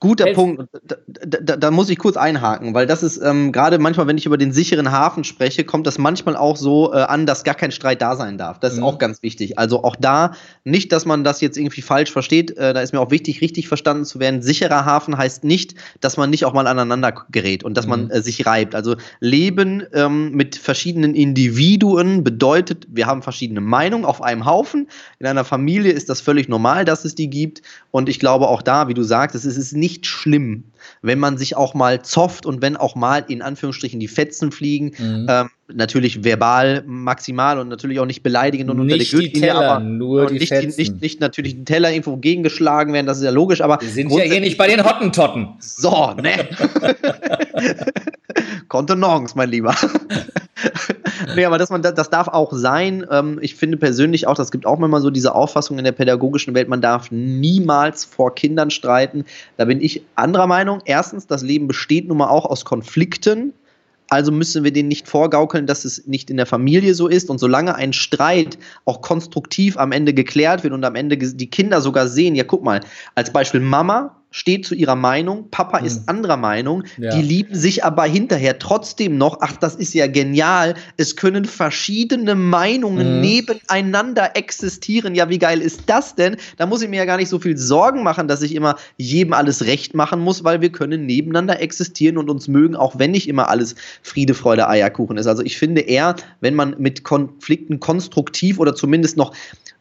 Guter 0.00 0.26
Elf 0.26 0.36
Punkt. 0.36 0.64
Da, 0.84 0.96
da, 1.40 1.56
da, 1.56 1.70
muss 1.70 1.88
ich 1.88 1.98
kurz 1.98 2.16
einhaken, 2.16 2.74
weil 2.74 2.86
das 2.86 3.02
ist 3.02 3.16
ähm, 3.22 3.52
gerade 3.52 3.78
manchmal, 3.78 4.06
wenn 4.06 4.18
ich 4.18 4.26
über 4.26 4.36
den 4.36 4.52
sicheren 4.52 4.92
Hafen 4.92 5.24
spreche, 5.24 5.64
kommt 5.64 5.86
das 5.86 5.96
manchmal 5.96 6.36
auch 6.36 6.56
so 6.56 6.92
äh, 6.92 6.98
an, 6.98 7.24
dass 7.24 7.42
gar 7.42 7.54
kein 7.54 7.70
Streit 7.70 8.02
da 8.02 8.14
sein 8.14 8.36
darf. 8.36 8.60
Das 8.60 8.74
ist 8.74 8.80
mhm. 8.80 8.84
auch 8.84 8.98
ganz 8.98 9.22
wichtig. 9.22 9.58
Also 9.58 9.82
auch 9.82 9.96
da 9.96 10.32
nicht, 10.64 10.92
dass 10.92 11.06
man 11.06 11.24
das 11.24 11.40
jetzt 11.40 11.56
irgendwie 11.56 11.80
falsch 11.80 12.12
versteht. 12.12 12.56
Äh, 12.58 12.74
da 12.74 12.82
ist 12.82 12.92
mir 12.92 13.00
auch 13.00 13.10
wichtig, 13.10 13.40
richtig 13.40 13.66
verstanden 13.66 14.04
zu 14.04 14.20
werden. 14.20 14.42
Sicherer 14.42 14.84
Hafen 14.84 15.16
heißt 15.16 15.42
nicht, 15.44 15.74
dass 16.00 16.18
man 16.18 16.28
nicht 16.28 16.44
auch 16.44 16.52
mal 16.52 16.66
aneinander 16.66 17.14
gerät 17.30 17.64
und 17.64 17.76
dass 17.76 17.86
mhm. 17.86 17.90
man 17.90 18.10
äh, 18.10 18.20
sich 18.20 18.44
reibt. 18.44 18.74
Also 18.74 18.96
Leben 19.20 19.84
ähm, 19.94 20.32
mit 20.32 20.56
verschiedenen 20.56 21.14
Individuen 21.14 22.24
bedeutet, 22.24 22.86
wir 22.90 23.06
haben 23.06 23.22
verschiedene 23.22 23.62
Meinungen 23.62 24.04
auf 24.04 24.20
einem 24.20 24.44
Haufen. 24.44 24.88
In 25.18 25.26
einer 25.26 25.44
Familie 25.44 25.92
ist 25.92 26.10
das 26.10 26.20
völlig 26.20 26.48
normal, 26.48 26.84
dass 26.84 27.06
es 27.06 27.14
die 27.14 27.30
gibt. 27.30 27.62
Und 27.90 28.08
ich 28.08 28.18
glaube 28.18 28.48
auch 28.48 28.60
da, 28.60 28.88
wie 28.88 28.94
du 28.94 29.02
sagst, 29.02 29.34
es 29.34 29.44
ist 29.46 29.72
nicht 29.72 29.83
nicht 29.84 30.06
schlimm, 30.06 30.72
wenn 31.02 31.18
man 31.18 31.38
sich 31.38 31.56
auch 31.56 31.74
mal 31.74 32.02
zofft 32.02 32.46
und 32.46 32.62
wenn 32.62 32.76
auch 32.76 32.94
mal 32.94 33.24
in 33.28 33.42
Anführungsstrichen 33.42 34.00
die 34.00 34.08
Fetzen 34.08 34.52
fliegen. 34.52 34.92
Mhm. 34.98 35.26
Ähm, 35.28 35.50
natürlich 35.72 36.24
verbal 36.24 36.82
maximal 36.86 37.58
und 37.58 37.68
natürlich 37.68 37.98
auch 37.98 38.06
nicht 38.06 38.22
beleidigend 38.22 38.70
und 38.70 38.76
nicht 38.84 38.92
unter 38.92 38.98
der 38.98 39.06
Gürtellinie, 39.06 39.54
aber 39.54 39.80
nur 39.80 40.26
die 40.26 40.38
nicht, 40.38 40.48
Fetzen. 40.48 40.78
nicht, 40.78 41.00
nicht 41.00 41.20
natürlich 41.20 41.54
die 41.54 41.64
Teller 41.64 41.90
irgendwo 41.90 42.16
gegengeschlagen 42.16 42.92
werden, 42.92 43.06
das 43.06 43.18
ist 43.18 43.24
ja 43.24 43.30
logisch, 43.30 43.60
aber. 43.60 43.80
Wir 43.80 43.88
sind 43.88 44.12
ja 44.12 44.24
hier 44.24 44.40
nicht 44.40 44.58
bei 44.58 44.68
den 44.68 44.84
Hottentotten. 44.84 45.48
So, 45.60 46.12
ne? 46.22 46.48
Kontenance, 48.68 49.34
mein 49.36 49.50
Lieber. 49.50 49.74
nee, 51.36 51.44
aber 51.44 51.58
dass 51.58 51.70
man, 51.70 51.82
das 51.82 52.10
darf 52.10 52.28
auch 52.28 52.52
sein. 52.52 53.06
Ähm, 53.10 53.38
ich 53.40 53.54
finde 53.54 53.76
persönlich 53.76 54.26
auch, 54.26 54.34
das 54.34 54.50
gibt 54.50 54.66
auch 54.66 54.80
immer 54.80 55.00
so 55.00 55.10
diese 55.10 55.34
Auffassung 55.34 55.78
in 55.78 55.84
der 55.84 55.92
pädagogischen 55.92 56.54
Welt, 56.54 56.68
man 56.68 56.80
darf 56.80 57.10
niemals 57.10 58.04
vor 58.04 58.34
Kindern 58.34 58.70
streiten. 58.70 59.24
Da 59.56 59.64
bin 59.64 59.80
ich 59.80 60.02
anderer 60.16 60.46
Meinung. 60.46 60.73
Erstens, 60.84 61.26
das 61.26 61.42
Leben 61.42 61.66
besteht 61.66 62.08
nun 62.08 62.18
mal 62.18 62.28
auch 62.28 62.46
aus 62.46 62.64
Konflikten. 62.64 63.52
Also 64.10 64.30
müssen 64.32 64.64
wir 64.64 64.72
denen 64.72 64.88
nicht 64.88 65.08
vorgaukeln, 65.08 65.66
dass 65.66 65.84
es 65.84 66.06
nicht 66.06 66.30
in 66.30 66.36
der 66.36 66.46
Familie 66.46 66.94
so 66.94 67.08
ist. 67.08 67.30
Und 67.30 67.38
solange 67.38 67.74
ein 67.74 67.92
Streit 67.92 68.58
auch 68.84 69.00
konstruktiv 69.00 69.76
am 69.78 69.92
Ende 69.92 70.12
geklärt 70.12 70.62
wird 70.62 70.74
und 70.74 70.84
am 70.84 70.94
Ende 70.94 71.16
die 71.16 71.50
Kinder 71.50 71.80
sogar 71.80 72.08
sehen, 72.08 72.34
ja, 72.34 72.44
guck 72.44 72.62
mal, 72.62 72.80
als 73.14 73.32
Beispiel 73.32 73.60
Mama 73.60 74.16
steht 74.34 74.66
zu 74.66 74.74
ihrer 74.74 74.96
Meinung, 74.96 75.48
Papa 75.52 75.78
mhm. 75.78 75.86
ist 75.86 76.08
anderer 76.08 76.36
Meinung, 76.36 76.82
ja. 76.98 77.14
die 77.14 77.22
lieben 77.22 77.54
sich 77.54 77.84
aber 77.84 78.02
hinterher 78.02 78.58
trotzdem 78.58 79.16
noch, 79.16 79.38
ach, 79.42 79.56
das 79.58 79.76
ist 79.76 79.94
ja 79.94 80.08
genial, 80.08 80.74
es 80.96 81.14
können 81.14 81.44
verschiedene 81.44 82.34
Meinungen 82.34 83.14
mhm. 83.14 83.20
nebeneinander 83.20 84.36
existieren. 84.36 85.14
Ja, 85.14 85.28
wie 85.28 85.38
geil 85.38 85.60
ist 85.60 85.82
das 85.86 86.16
denn? 86.16 86.36
Da 86.56 86.66
muss 86.66 86.82
ich 86.82 86.88
mir 86.88 86.96
ja 86.96 87.04
gar 87.04 87.16
nicht 87.16 87.28
so 87.28 87.38
viel 87.38 87.56
Sorgen 87.56 88.02
machen, 88.02 88.26
dass 88.26 88.42
ich 88.42 88.56
immer 88.56 88.74
jedem 88.96 89.34
alles 89.34 89.66
recht 89.66 89.94
machen 89.94 90.18
muss, 90.18 90.42
weil 90.42 90.60
wir 90.60 90.72
können 90.72 91.06
nebeneinander 91.06 91.60
existieren 91.60 92.18
und 92.18 92.28
uns 92.28 92.48
mögen, 92.48 92.74
auch 92.74 92.98
wenn 92.98 93.12
nicht 93.12 93.28
immer 93.28 93.48
alles 93.48 93.76
Friede, 94.02 94.34
Freude, 94.34 94.68
Eierkuchen 94.68 95.16
ist. 95.16 95.28
Also 95.28 95.44
ich 95.44 95.56
finde 95.58 95.82
eher, 95.82 96.16
wenn 96.40 96.56
man 96.56 96.74
mit 96.78 97.04
Konflikten 97.04 97.78
konstruktiv 97.78 98.58
oder 98.58 98.74
zumindest 98.74 99.16
noch 99.16 99.32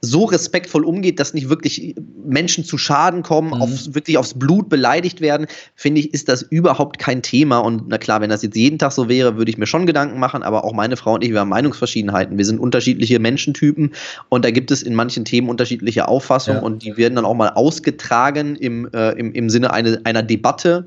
so 0.06 0.26
respektvoll 0.26 0.84
umgeht, 0.84 1.18
dass 1.18 1.34
nicht 1.34 1.48
wirklich 1.48 1.96
Menschen 2.26 2.66
zu 2.66 2.78
Schaden 2.78 3.24
kommen, 3.24 3.48
mhm. 3.56 3.62
auf, 3.62 3.96
wirklich 3.96 4.18
aufs 4.18 4.34
Blut 4.34 4.68
beleidigt 4.68 5.22
werden, 5.22 5.48
finde 5.76 6.02
ich, 6.02 6.14
ist 6.14 6.28
das 6.28 6.42
überhaupt 6.42 7.00
kein 7.00 7.22
Thema. 7.22 7.60
Und 7.60 7.88
na 7.88 7.98
klar, 7.98 8.20
wenn 8.20 8.30
das 8.30 8.44
jetzt 8.44 8.58
jeden 8.58 8.78
Tag 8.78 8.92
so 8.92 9.08
wäre, 9.08 9.38
würde 9.38 9.50
ich 9.50 9.58
mir 9.58 9.66
schon 9.66 9.86
Gedanken 9.86 10.20
machen, 10.20 10.44
aber 10.44 10.66
auch 10.66 10.74
meine 10.74 10.98
Frau 10.98 11.14
und 11.14 11.24
ich, 11.24 11.32
wir 11.32 11.40
haben 11.40 11.48
Meinungsverschiedenheiten. 11.48 12.38
Wir 12.38 12.44
sind 12.44 12.60
unterschiedliche 12.60 13.18
Menschentypen 13.18 13.94
und 14.28 14.44
da 14.44 14.52
gibt 14.52 14.72
es 14.72 14.84
in 14.84 14.94
manchen 14.94 15.24
Themen 15.24 15.48
unterschiedliche 15.48 16.10
Auffassungen 16.10 16.60
ja. 16.60 16.66
und 16.66 16.84
die 16.84 16.98
werden 16.98 17.16
dann 17.16 17.26
auch 17.26 17.36
mal 17.36 17.50
ausgetragen 17.50 18.58
im, 18.58 18.90
äh, 18.94 19.12
im, 19.12 19.32
im 19.32 19.50
Sinne 19.50 19.72
eine, 19.72 20.02
einer 20.04 20.22
Debatte. 20.22 20.86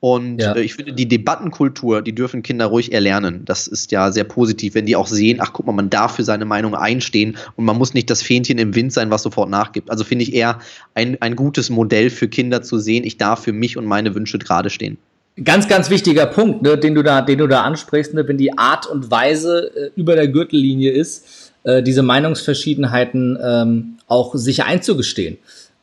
Und 0.00 0.38
ja. 0.38 0.54
äh, 0.54 0.62
ich 0.62 0.74
finde, 0.74 0.92
die 0.92 1.08
Debattenkultur, 1.08 2.02
die 2.02 2.14
dürfen 2.14 2.42
Kinder 2.42 2.66
ruhig 2.66 2.92
erlernen. 2.92 3.44
Das 3.44 3.66
ist 3.66 3.90
ja 3.90 4.12
sehr 4.12 4.24
positiv, 4.24 4.74
wenn 4.74 4.86
die 4.86 4.94
auch 4.94 5.08
sehen, 5.08 5.38
ach 5.40 5.52
guck 5.52 5.66
mal, 5.66 5.72
man 5.72 5.90
darf 5.90 6.16
für 6.16 6.24
seine 6.24 6.44
Meinung 6.44 6.74
einstehen 6.74 7.36
und 7.56 7.64
man 7.64 7.76
muss 7.76 7.94
nicht 7.94 8.08
das 8.08 8.22
Fähnchen 8.22 8.58
im 8.58 8.74
Wind 8.74 8.92
sein, 8.92 9.10
was 9.10 9.22
sofort 9.22 9.50
nachgibt. 9.50 9.90
Also 9.90 10.04
finde 10.04 10.22
ich 10.22 10.34
eher 10.34 10.60
ein, 10.94 11.20
ein 11.20 11.34
gutes 11.34 11.68
Modell 11.68 12.10
für 12.10 12.28
Kinder 12.28 12.62
zu 12.62 12.78
sehen, 12.78 13.04
ich 13.04 13.16
darf 13.16 13.42
für 13.42 13.52
mich 13.52 13.76
und 13.76 13.86
meine 13.86 14.14
Wünsche 14.14 14.38
gerade 14.38 14.70
stehen. 14.70 14.98
Ganz, 15.44 15.68
ganz 15.68 15.88
wichtiger 15.88 16.26
Punkt, 16.26 16.62
ne, 16.62 16.76
den, 16.76 16.94
du 16.94 17.02
da, 17.02 17.22
den 17.22 17.38
du 17.38 17.46
da 17.46 17.62
ansprichst, 17.62 18.14
ne, 18.14 18.26
wenn 18.26 18.38
die 18.38 18.56
Art 18.58 18.86
und 18.86 19.10
Weise 19.10 19.70
äh, 19.74 19.90
über 19.94 20.16
der 20.16 20.28
Gürtellinie 20.28 20.90
ist, 20.90 21.52
äh, 21.64 21.82
diese 21.82 22.02
Meinungsverschiedenheiten 22.02 23.38
ähm, 23.42 23.98
auch 24.08 24.34
sicher 24.34 24.66
einzugestehen. 24.66 25.38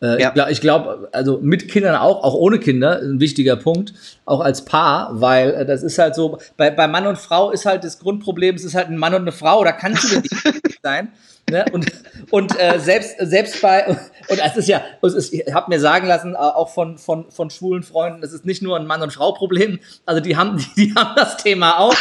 Äh, 0.06 0.22
ja. 0.22 0.50
Ich 0.50 0.62
glaube, 0.62 0.86
glaub, 0.86 1.10
also 1.16 1.40
mit 1.42 1.70
Kindern 1.70 1.96
auch, 1.96 2.24
auch 2.24 2.34
ohne 2.36 2.60
Kinder, 2.60 3.00
ein 3.02 3.20
wichtiger 3.20 3.56
Punkt, 3.56 3.94
auch 4.26 4.40
als 4.40 4.66
Paar, 4.66 5.10
weil 5.22 5.54
äh, 5.54 5.66
das 5.66 5.84
ist 5.84 5.98
halt 5.98 6.16
so, 6.16 6.38
bei, 6.58 6.70
bei 6.70 6.88
Mann 6.88 7.08
und 7.08 7.18
Frau 7.18 7.52
ist 7.52 7.66
halt 7.66 7.84
das 7.84 8.00
Grundproblem, 8.00 8.56
es 8.56 8.64
ist 8.64 8.76
halt 8.76 8.88
ein 8.90 8.98
Mann 8.98 9.14
und 9.14 9.22
eine 9.22 9.32
Frau, 9.32 9.64
da 9.64 9.72
kannst 9.72 10.12
du 10.12 10.20
nicht 10.20 10.80
sein. 10.84 11.12
Ne? 11.50 11.66
Und, 11.72 11.92
und 12.32 12.60
äh, 12.60 12.80
selbst, 12.80 13.16
selbst 13.20 13.62
bei, 13.62 13.88
und 14.30 14.40
es 14.44 14.58
ist 14.58 14.68
ja, 14.68 14.82
es 15.02 15.14
ist, 15.14 15.34
ich 15.34 15.54
habe 15.54 15.70
mir 15.70 15.80
sagen 15.80 16.08
lassen, 16.08 16.34
äh, 16.34 16.38
auch 16.38 16.70
von, 16.70 16.98
von, 16.98 17.32
von 17.32 17.50
schwulen 17.50 17.84
Freunden, 17.84 18.24
es 18.24 18.34
ist 18.34 18.46
nicht 18.46 18.62
nur 18.62 18.78
ein 18.78 18.86
Mann- 18.86 19.02
und 19.02 19.14
Frau-Problem, 19.14 19.80
also 20.06 20.22
die 20.22 20.38
haben, 20.38 20.58
die, 20.58 20.68
die 20.88 20.96
haben 20.96 21.16
das 21.16 21.38
Thema 21.38 21.80
auch. 21.80 21.96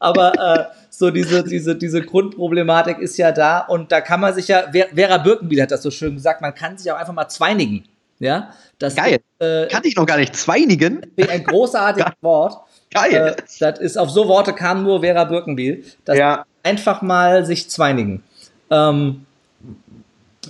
aber, 0.00 0.32
aber 0.32 0.58
äh, 0.58 0.79
so 1.00 1.10
diese, 1.10 1.42
diese, 1.42 1.74
diese 1.74 2.02
Grundproblematik 2.02 2.98
ist 2.98 3.16
ja 3.16 3.32
da 3.32 3.60
und 3.60 3.90
da 3.90 4.02
kann 4.02 4.20
man 4.20 4.34
sich 4.34 4.48
ja, 4.48 4.64
Vera 4.70 5.16
Birkenbiel 5.16 5.62
hat 5.62 5.70
das 5.70 5.82
so 5.82 5.90
schön 5.90 6.14
gesagt, 6.14 6.42
man 6.42 6.54
kann 6.54 6.76
sich 6.76 6.92
auch 6.92 6.98
einfach 6.98 7.14
mal 7.14 7.28
zweinigen. 7.28 7.84
Ja, 8.18 8.50
das 8.78 8.96
Geil. 8.96 9.18
Äh, 9.38 9.66
kann 9.68 9.82
ich 9.84 9.96
noch 9.96 10.04
gar 10.04 10.18
nicht 10.18 10.36
zweinigen. 10.36 11.00
Ein 11.16 11.42
großartiges 11.42 12.12
Wort. 12.20 12.58
Geil. 12.92 13.34
Äh, 13.34 13.42
das 13.58 13.80
ist, 13.80 13.96
auf 13.96 14.10
so 14.10 14.28
Worte 14.28 14.52
kam 14.52 14.82
nur 14.82 15.00
Vera 15.00 15.24
Birkenbiel. 15.24 15.84
Das 16.04 16.18
ja. 16.18 16.44
einfach 16.62 17.00
mal 17.00 17.46
sich 17.46 17.70
zweinigen. 17.70 18.22
Ähm, 18.70 19.24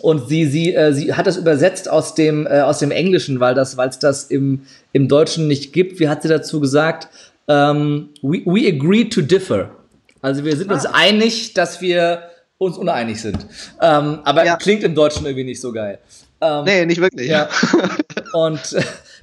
und 0.03 0.29
sie, 0.29 0.47
sie, 0.47 0.75
äh, 0.75 0.93
sie 0.93 1.15
hat 1.15 1.29
das 1.29 1.37
übersetzt 1.37 1.89
aus 1.89 2.17
dem, 2.17 2.49
äh, 2.49 2.63
aus 2.63 2.81
dem 2.81 2.91
Englischen, 2.91 3.39
weil 3.39 3.55
das, 3.55 3.77
weil 3.77 3.89
es 3.89 4.01
das 4.01 4.25
im, 4.25 4.63
im 4.93 5.07
Deutschen 5.07 5.47
nicht 5.47 5.73
gibt. 5.73 6.01
Wie 6.01 6.09
hat 6.09 6.23
sie 6.23 6.29
dazu 6.29 6.59
gesagt? 6.59 7.09
Ähm, 7.47 8.09
we, 8.21 8.43
we 8.47 8.67
agree 8.67 9.05
to 9.05 9.21
differ. 9.23 9.71
Also 10.23 10.45
wir 10.45 10.57
sind 10.57 10.71
uns 10.71 10.87
ah. 10.87 10.93
einig, 10.95 11.55
dass 11.55 11.81
wir 11.81 12.23
uns 12.59 12.77
uneinig 12.77 13.21
sind. 13.21 13.47
Ähm, 13.81 14.21
aber 14.25 14.45
ja. 14.45 14.57
klingt 14.57 14.83
im 14.83 14.95
Deutschen 14.95 15.25
irgendwie 15.25 15.45
nicht 15.45 15.61
so 15.61 15.73
geil. 15.73 15.99
Ähm, 16.41 16.65
nee, 16.65 16.87
nicht 16.87 17.01
wirklich. 17.01 17.29
Ja. 17.29 17.49
Und 18.33 18.73
äh, 18.73 18.83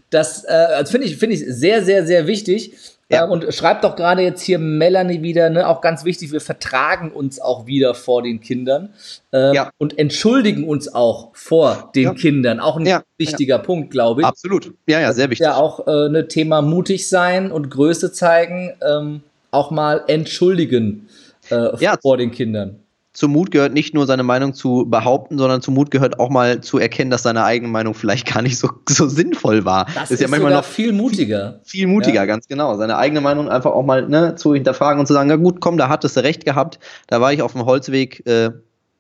das 0.10 0.44
äh, 0.46 0.52
also 0.52 0.92
finde 0.92 1.08
ich, 1.08 1.18
finde 1.18 1.36
ich 1.36 1.46
sehr, 1.48 1.84
sehr, 1.84 2.06
sehr 2.06 2.28
wichtig. 2.28 2.74
Ja. 3.10 3.24
Ähm, 3.24 3.32
und 3.32 3.54
schreibt 3.54 3.86
doch 3.86 3.96
gerade 3.96 4.22
jetzt 4.22 4.42
hier 4.42 4.60
Melanie 4.60 5.22
wieder, 5.22 5.50
ne, 5.50 5.68
auch 5.68 5.80
ganz 5.80 6.04
wichtig, 6.04 6.34
wir 6.34 6.42
vertragen 6.42 7.12
uns 7.12 7.40
auch 7.40 7.66
wieder 7.66 7.96
vor 7.96 8.22
den 8.22 8.42
Kindern 8.42 8.90
äh, 9.32 9.56
ja. 9.56 9.70
und 9.78 9.98
entschuldigen 9.98 10.68
uns 10.68 10.94
auch 10.94 11.30
vor 11.34 11.92
den 11.96 12.04
ja. 12.04 12.14
Kindern. 12.14 12.60
Auch 12.60 12.78
ein 12.78 13.02
wichtiger 13.18 13.60
Punkt, 13.60 13.92
glaube 13.92 14.22
ich. 14.22 14.28
Absolut. 14.28 14.74
Ja, 14.88 15.00
ja, 15.00 15.14
sehr 15.14 15.30
wichtig. 15.30 15.46
Ja, 15.46 15.56
auch 15.56 15.88
äh, 15.88 16.10
ne 16.10 16.28
Thema 16.28 16.62
mutig 16.62 17.08
sein 17.08 17.52
und 17.52 17.70
Größe 17.70 18.12
zeigen. 18.12 18.74
Ähm, 18.86 19.22
auch 19.52 19.72
mal 19.72 20.04
entschuldigen 20.08 21.08
äh, 21.50 21.78
ja, 21.80 21.98
vor 22.02 22.18
den 22.18 22.32
Kindern. 22.32 22.80
Zum 23.14 23.32
Mut 23.32 23.50
gehört 23.50 23.74
nicht 23.74 23.96
nur 23.96 24.06
seine 24.06 24.22
Meinung 24.22 24.54
zu 24.54 24.86
behaupten, 24.88 25.40
sondern 25.40 25.64
zum 25.64 25.74
Mut 25.74 25.90
gehört 25.90 26.20
auch 26.20 26.30
mal 26.30 26.62
zu 26.62 26.78
erkennen, 26.78 27.10
dass 27.10 27.24
seine 27.24 27.46
eigene 27.46 27.72
Meinung 27.72 27.96
vielleicht 27.96 28.32
gar 28.32 28.44
nicht 28.44 28.60
so, 28.60 28.70
so 28.88 29.08
sinnvoll 29.08 29.66
war. 29.66 29.88
Das, 29.96 30.04
ist, 30.04 30.12
ist 30.12 30.22
ja 30.22 30.28
manchmal 30.28 30.54
noch 30.54 30.64
viel 30.64 30.94
mutiger. 30.94 31.60
Viel 31.64 31.88
mutiger, 31.88 32.14
ja. 32.14 32.26
ganz 32.26 32.48
genau. 32.48 32.78
Seine 32.78 32.98
eigene 32.98 33.22
Meinung 33.22 33.50
einfach 33.50 33.72
auch 33.72 33.84
mal 33.84 34.08
ne, 34.08 34.36
zu 34.36 34.54
hinterfragen 34.54 35.00
und 35.00 35.08
zu 35.08 35.14
sagen, 35.14 35.30
na 35.30 35.36
gut, 35.36 35.62
komm, 35.62 35.78
da 35.78 35.90
hattest 35.90 36.16
du 36.16 36.24
recht 36.24 36.46
gehabt, 36.46 36.78
da 37.08 37.20
war 37.20 37.34
ich 37.34 37.42
auf 37.42 37.54
dem 37.54 37.66
Holzweg, 37.66 38.22
äh, 38.28 38.52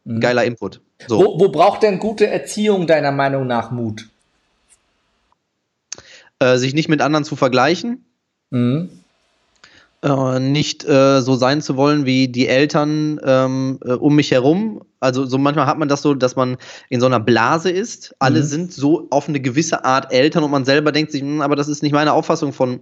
mhm. 0.05 0.19
geiler 0.19 0.45
Input. 0.45 0.81
So. 1.07 1.19
Wo, 1.19 1.39
wo 1.39 1.49
braucht 1.49 1.83
denn 1.83 1.99
gute 1.99 2.25
Erziehung 2.25 2.87
deiner 2.87 3.11
Meinung 3.11 3.45
nach 3.45 3.69
Mut? 3.69 4.07
Äh, 6.39 6.57
sich 6.57 6.73
nicht 6.73 6.89
mit 6.89 7.01
anderen 7.01 7.23
zu 7.23 7.35
vergleichen. 7.35 8.03
Mhm 8.49 8.89
äh, 10.07 10.39
nicht 10.39 10.85
äh, 10.85 11.21
so 11.21 11.35
sein 11.35 11.61
zu 11.61 11.77
wollen 11.77 12.05
wie 12.05 12.27
die 12.27 12.47
Eltern 12.47 13.19
ähm, 13.23 13.79
äh, 13.83 13.93
um 13.93 14.15
mich 14.15 14.31
herum. 14.31 14.81
Also 14.99 15.25
so 15.25 15.37
manchmal 15.37 15.67
hat 15.67 15.77
man 15.77 15.87
das 15.87 16.01
so, 16.01 16.13
dass 16.13 16.35
man 16.35 16.57
in 16.89 16.99
so 16.99 17.05
einer 17.05 17.19
Blase 17.19 17.69
ist. 17.69 18.15
Alle 18.19 18.39
mhm. 18.39 18.45
sind 18.45 18.73
so 18.73 19.07
auf 19.09 19.29
eine 19.29 19.39
gewisse 19.39 19.85
Art 19.85 20.11
Eltern 20.11 20.43
und 20.43 20.51
man 20.51 20.65
selber 20.65 20.91
denkt 20.91 21.11
sich, 21.11 21.21
hm, 21.21 21.41
aber 21.41 21.55
das 21.55 21.67
ist 21.67 21.83
nicht 21.83 21.93
meine 21.93 22.13
Auffassung 22.13 22.53
von 22.53 22.79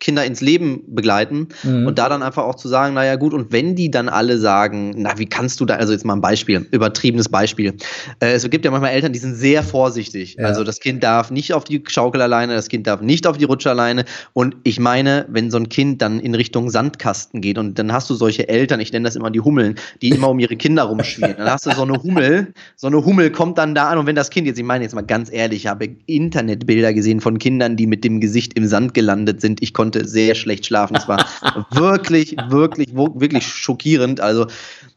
Kinder 0.00 0.24
ins 0.24 0.40
Leben 0.40 0.82
begleiten 0.88 1.48
mhm. 1.62 1.86
und 1.86 1.98
da 1.98 2.08
dann 2.08 2.22
einfach 2.22 2.44
auch 2.44 2.56
zu 2.56 2.68
sagen, 2.68 2.94
naja 2.94 3.16
gut, 3.16 3.32
und 3.32 3.52
wenn 3.52 3.76
die 3.76 3.90
dann 3.90 4.08
alle 4.08 4.38
sagen, 4.38 4.94
na, 4.96 5.18
wie 5.18 5.26
kannst 5.26 5.60
du 5.60 5.66
da, 5.66 5.76
also 5.76 5.92
jetzt 5.92 6.04
mal 6.04 6.14
ein 6.14 6.20
Beispiel, 6.20 6.66
übertriebenes 6.70 7.28
Beispiel. 7.28 7.74
Äh, 8.20 8.32
es 8.32 8.48
gibt 8.50 8.64
ja 8.64 8.70
manchmal 8.70 8.90
Eltern, 8.90 9.12
die 9.12 9.18
sind 9.18 9.34
sehr 9.34 9.62
vorsichtig. 9.62 10.36
Ja. 10.38 10.46
Also 10.46 10.64
das 10.64 10.80
Kind 10.80 11.02
darf 11.02 11.30
nicht 11.30 11.52
auf 11.52 11.64
die 11.64 11.82
Schaukel 11.86 12.22
alleine, 12.22 12.54
das 12.54 12.68
Kind 12.68 12.86
darf 12.86 13.00
nicht 13.00 13.26
auf 13.26 13.38
die 13.38 13.44
Rutsche 13.44 13.70
alleine. 13.70 14.04
Und 14.32 14.56
ich 14.64 14.80
meine, 14.80 15.26
wenn 15.28 15.50
so 15.50 15.58
ein 15.58 15.68
Kind 15.68 16.02
dann 16.02 16.18
in 16.18 16.34
Richtung 16.34 16.70
Sandkasten 16.70 17.40
geht 17.40 17.58
und 17.58 17.78
dann 17.78 17.92
hast 17.92 18.10
du 18.10 18.14
solche 18.14 18.48
Eltern, 18.48 18.80
ich 18.80 18.92
nenne 18.92 19.04
das 19.04 19.16
immer 19.16 19.30
die 19.30 19.40
Hummeln, 19.40 19.76
die 20.02 20.10
immer 20.10 20.30
um 20.30 20.38
ihre 20.38 20.56
Kinder 20.56 20.84
rumspielen. 20.84 21.36
Dann 21.36 21.50
hast 21.50 21.66
du 21.66 21.72
so 21.72 21.82
eine 21.82 22.02
Hummel, 22.02 22.54
so 22.76 22.86
eine 22.86 23.04
Hummel 23.04 23.30
kommt 23.30 23.58
dann 23.58 23.74
da 23.74 23.90
an 23.90 23.98
und 23.98 24.06
wenn 24.06 24.16
das 24.16 24.30
Kind 24.30 24.46
jetzt, 24.46 24.58
ich 24.58 24.64
meine 24.64 24.84
jetzt 24.84 24.94
mal 24.94 25.02
ganz 25.02 25.30
ehrlich, 25.30 25.60
ich 25.60 25.66
habe 25.66 25.88
Internetbilder 26.06 26.94
gesehen 26.94 27.20
von 27.20 27.38
Kindern, 27.38 27.76
die 27.76 27.86
mit 27.86 28.02
dem 28.02 28.20
Gesicht 28.20 28.54
im 28.54 28.66
Sand 28.66 28.94
gelandet 28.94 29.42
sind. 29.42 29.62
Ich 29.62 29.74
konnte 29.74 29.89
konnte 29.90 30.08
sehr 30.08 30.34
schlecht 30.34 30.66
schlafen. 30.66 30.96
Es 30.96 31.08
war 31.08 31.26
wirklich, 31.70 32.36
wirklich, 32.48 32.94
wirklich 32.94 33.46
schockierend. 33.46 34.20
Also, 34.20 34.46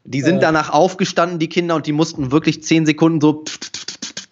die 0.04 0.20
sind 0.20 0.42
danach 0.42 0.70
aufgestanden, 0.70 1.38
die 1.38 1.48
Kinder, 1.48 1.74
und 1.74 1.86
die 1.86 1.92
mussten 1.92 2.30
wirklich 2.30 2.62
zehn 2.62 2.86
Sekunden 2.86 3.20
so 3.20 3.44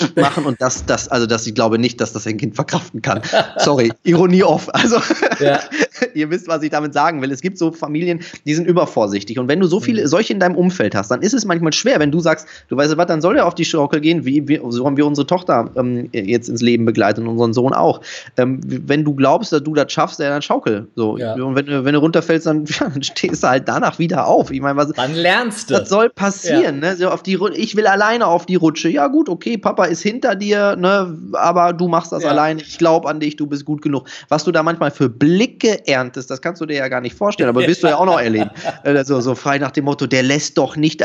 machen 0.16 0.45
und 0.45 0.61
das, 0.61 0.84
das, 0.86 1.09
also 1.09 1.26
das, 1.26 1.47
ich 1.47 1.55
glaube 1.55 1.78
nicht, 1.78 2.01
dass 2.01 2.12
das 2.12 2.26
ein 2.26 2.36
Kind 2.36 2.55
verkraften 2.55 3.03
kann. 3.03 3.20
Sorry, 3.59 3.93
Ironie 4.05 4.43
off. 4.43 4.68
Also 4.72 4.99
ja. 5.40 5.61
ihr 6.14 6.30
wisst, 6.30 6.49
was 6.49 6.62
ich 6.62 6.70
damit 6.70 6.95
sagen 6.95 7.22
will. 7.22 7.30
Es 7.30 7.40
gibt 7.40 7.59
so 7.59 7.72
Familien, 7.72 8.20
die 8.47 8.55
sind 8.55 8.66
übervorsichtig. 8.66 9.38
Und 9.38 9.49
wenn 9.49 9.61
du 9.61 9.66
so 9.66 9.80
viele 9.80 10.03
mhm. 10.03 10.07
solche 10.07 10.32
in 10.32 10.40
deinem 10.40 10.57
Umfeld 10.57 10.95
hast, 10.95 11.11
dann 11.11 11.22
ist 11.22 11.34
es 11.34 11.45
manchmal 11.45 11.72
schwer, 11.72 12.01
wenn 12.01 12.11
du 12.11 12.20
sagst, 12.20 12.47
du 12.68 12.76
weißt 12.76 12.97
was, 12.97 13.07
dann 13.07 13.20
soll 13.20 13.36
er 13.36 13.47
auf 13.47 13.55
die 13.55 13.64
Schaukel 13.64 14.01
gehen, 14.01 14.24
wie, 14.24 14.47
wie 14.49 14.61
so 14.68 14.84
haben 14.86 14.97
wir 14.97 15.07
unsere 15.07 15.26
Tochter 15.26 15.70
ähm, 15.76 16.09
jetzt 16.12 16.49
ins 16.49 16.62
Leben 16.62 16.84
begleitet 16.84 17.24
und 17.24 17.28
unseren 17.30 17.53
Sohn 17.53 17.72
auch. 17.72 18.01
Ähm, 18.36 18.61
wenn 18.64 19.05
du 19.05 19.14
glaubst, 19.14 19.53
dass 19.53 19.62
du 19.62 19.74
das 19.74 19.93
schaffst, 19.93 20.20
ja, 20.20 20.28
dann 20.28 20.43
schaukel. 20.43 20.88
So. 20.97 21.18
Ja. 21.18 21.34
Und 21.34 21.55
wenn, 21.57 21.84
wenn 21.84 21.95
du 21.95 22.01
runterfällst, 22.01 22.47
dann, 22.47 22.64
ja, 22.66 22.88
dann, 22.88 23.03
stehst 23.03 23.43
du 23.43 23.49
halt 23.49 23.68
danach 23.68 23.99
wieder 23.99 24.26
auf. 24.26 24.51
Ich 24.51 24.61
meine, 24.61 24.76
was 24.76 24.93
dann 24.93 25.14
lernst 25.14 25.70
du. 25.70 25.74
Das 25.74 25.88
soll 25.88 26.11
passieren, 26.11 26.80
ne? 26.80 26.97
So 26.97 27.09
auf 27.09 27.22
die 27.22 27.38
ich 27.55 27.76
will 27.76 27.86
alleine 27.86 28.26
auf 28.26 28.47
die 28.47 28.57
Rutsche. 28.57 28.88
Ja, 28.88 29.09
gut, 29.09 29.28
okay, 29.28 29.59
Papa 29.59 29.82
ist 29.89 30.03
hinter 30.03 30.35
dir, 30.35 30.76
ne, 30.76 31.16
aber 31.33 31.72
du 31.72 31.89
machst 31.89 32.12
das 32.12 32.22
ja. 32.22 32.30
alleine. 32.30 32.61
Ich 32.62 32.78
glaube 32.78 33.09
an 33.09 33.20
dich, 33.20 33.37
du 33.37 33.47
bist 33.47 33.64
gut 33.64 33.83
genug. 33.83 34.09
Was 34.28 34.45
du 34.45 34.53
da 34.53 34.62
manchmal 34.62 34.91
für 34.91 35.09
Blicke 35.09 35.87
erntest, 35.87 36.30
das 36.30 36.41
kannst 36.41 36.61
du 36.61 36.66
dir 36.66 36.76
ja 36.76 36.89
gar 36.89 37.01
nicht 37.01 37.16
vorstellen, 37.16 37.49
aber 37.49 37.66
wirst 37.66 37.83
du 37.83 37.89
ja 37.89 37.97
auch 37.97 38.07
noch 38.07 38.20
erleben. 38.20 38.51
Also, 38.85 39.20
so 39.20 39.35
frei 39.35 39.59
nach 39.59 39.70
dem 39.70 39.85
Motto, 39.85 40.07
der 40.07 40.22
lässt 40.22 40.59
doch 40.59 40.76
nicht. 40.76 41.05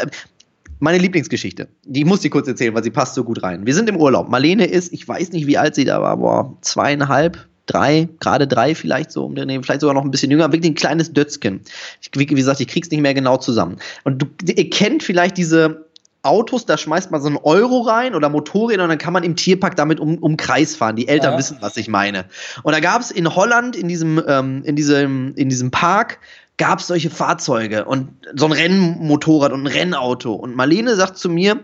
Meine 0.80 0.98
Lieblingsgeschichte, 0.98 1.68
die 1.84 2.06
muss 2.06 2.24
ich 2.24 2.32
kurz 2.32 2.48
erzählen, 2.48 2.74
weil 2.74 2.84
sie 2.84 2.92
passt 2.92 3.16
so 3.16 3.24
gut 3.24 3.42
rein. 3.44 3.66
Wir 3.66 3.74
sind 3.74 3.90
im 3.90 3.98
Urlaub. 3.98 4.30
Marlene 4.30 4.66
ist, 4.66 4.94
ich 4.94 5.08
weiß 5.08 5.32
nicht, 5.32 5.48
wie 5.48 5.58
alt 5.58 5.76
sie 5.76 5.86
da 5.86 6.02
war, 6.02 6.18
boah, 6.18 6.58
zweieinhalb, 6.62 7.48
drei, 7.68 8.10
gerade 8.20 8.48
drei 8.48 8.74
vielleicht 8.74 9.12
so 9.12 9.26
um 9.26 9.36
den 9.36 9.48
Nehmen, 9.48 9.64
vielleicht 9.64 9.82
sogar 9.82 9.94
noch 9.94 10.04
ein 10.04 10.12
bisschen 10.12 10.32
jünger, 10.32 10.52
wirklich 10.52 10.72
ein 10.72 10.76
kleines 10.76 11.14
Dötzchen. 11.14 11.62
Ich, 12.02 12.10
wie 12.18 12.26
gesagt, 12.26 12.60
ich 12.60 12.68
krieg's 12.68 12.90
nicht 12.90 13.02
mehr 13.02 13.14
genau 13.14 13.38
zusammen. 13.38 13.78
Und 14.04 14.22
du, 14.22 14.28
ihr 14.46 14.70
kennt 14.70 15.04
vielleicht 15.04 15.38
diese 15.38 15.87
Autos, 16.28 16.66
da 16.66 16.78
schmeißt 16.78 17.12
man 17.12 17.22
so 17.22 17.28
einen 17.28 17.38
Euro 17.38 17.82
rein 17.82 18.16
oder 18.16 18.30
Motorräder 18.30 18.84
und 18.84 18.90
dann 18.90 18.98
kann 18.98 19.14
man 19.14 19.24
im 19.24 19.36
Tierpark 19.36 19.76
damit 19.76 20.00
um, 20.00 20.18
um 20.18 20.38
Kreis 20.38 20.76
fahren. 20.76 20.96
Die 20.96 21.08
Eltern 21.08 21.34
ja. 21.34 21.38
wissen, 21.38 21.58
was 21.62 21.78
ich 21.78 21.88
meine. 21.88 22.26
Und 22.64 22.74
da 22.74 22.80
gab 22.80 23.02
es 23.02 23.12
in 23.12 23.36
Holland, 23.36 23.76
in 23.76 23.88
diesem, 23.88 24.22
ähm, 24.28 24.64
in 24.64 24.76
diesem, 24.76 25.34
in 25.36 25.50
diesem 25.50 25.72
Park, 25.72 26.20
gab 26.58 26.80
es 26.80 26.88
solche 26.88 27.10
Fahrzeuge 27.10 27.86
und 27.86 28.10
so 28.36 28.46
ein 28.46 28.52
Rennmotorrad 28.52 29.52
und 29.52 29.64
ein 29.64 29.68
Rennauto. 29.68 30.34
Und 30.34 30.56
Marlene 30.56 30.96
sagt 30.96 31.18
zu 31.18 31.30
mir, 31.30 31.62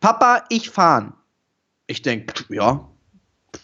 Papa, 0.00 0.44
ich 0.50 0.70
fahren. 0.70 1.14
Ich 1.86 2.02
denke, 2.02 2.44
ja, 2.50 2.86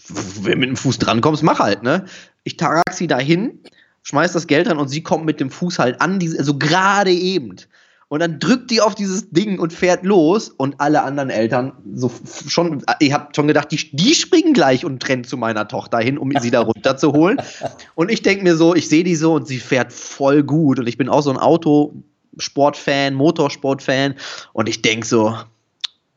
wenn 0.09 0.53
du 0.53 0.59
mit 0.59 0.68
dem 0.70 0.76
Fuß 0.76 0.99
drankommst, 0.99 1.43
mach 1.43 1.59
halt, 1.59 1.82
ne? 1.82 2.07
Ich 2.45 2.57
trage 2.57 2.82
sie 2.93 3.07
dahin, 3.07 3.61
schmeiß 4.03 4.32
das 4.32 4.47
Geld 4.47 4.68
ran 4.68 4.78
und 4.78 4.88
sie 4.88 5.03
kommt 5.03 5.24
mit 5.24 5.40
dem 5.40 5.51
Fuß 5.51 5.78
halt 5.78 6.01
an, 6.01 6.18
also 6.38 6.59
gerade 6.59 7.12
eben. 7.12 7.57
Und 8.12 8.20
dann 8.20 8.38
drückt 8.38 8.70
die 8.70 8.82
auf 8.82 8.94
dieses 8.94 9.30
Ding 9.30 9.58
und 9.58 9.72
fährt 9.72 10.04
los. 10.04 10.50
Und 10.50 10.82
alle 10.82 11.02
anderen 11.02 11.30
Eltern 11.30 11.72
so 11.94 12.10
schon, 12.46 12.84
ich 13.00 13.10
habe 13.10 13.28
schon 13.34 13.46
gedacht, 13.46 13.72
die, 13.72 13.88
die 13.96 14.14
springen 14.14 14.52
gleich 14.52 14.84
und 14.84 15.08
rennen 15.08 15.24
zu 15.24 15.38
meiner 15.38 15.66
Tochter 15.66 15.96
hin, 15.96 16.18
um 16.18 16.30
sie 16.38 16.50
da 16.50 16.60
runterzuholen. 16.60 17.40
Und 17.94 18.10
ich 18.10 18.20
denke 18.20 18.44
mir 18.44 18.54
so, 18.54 18.74
ich 18.74 18.90
sehe 18.90 19.02
die 19.02 19.16
so 19.16 19.32
und 19.32 19.48
sie 19.48 19.56
fährt 19.56 19.94
voll 19.94 20.42
gut. 20.42 20.78
Und 20.78 20.88
ich 20.88 20.98
bin 20.98 21.08
auch 21.08 21.22
so 21.22 21.30
ein 21.30 21.38
Autosportfan, 21.38 23.14
Motorsportfan. 23.14 24.16
Und 24.52 24.68
ich 24.68 24.82
denke 24.82 25.06
so, 25.06 25.34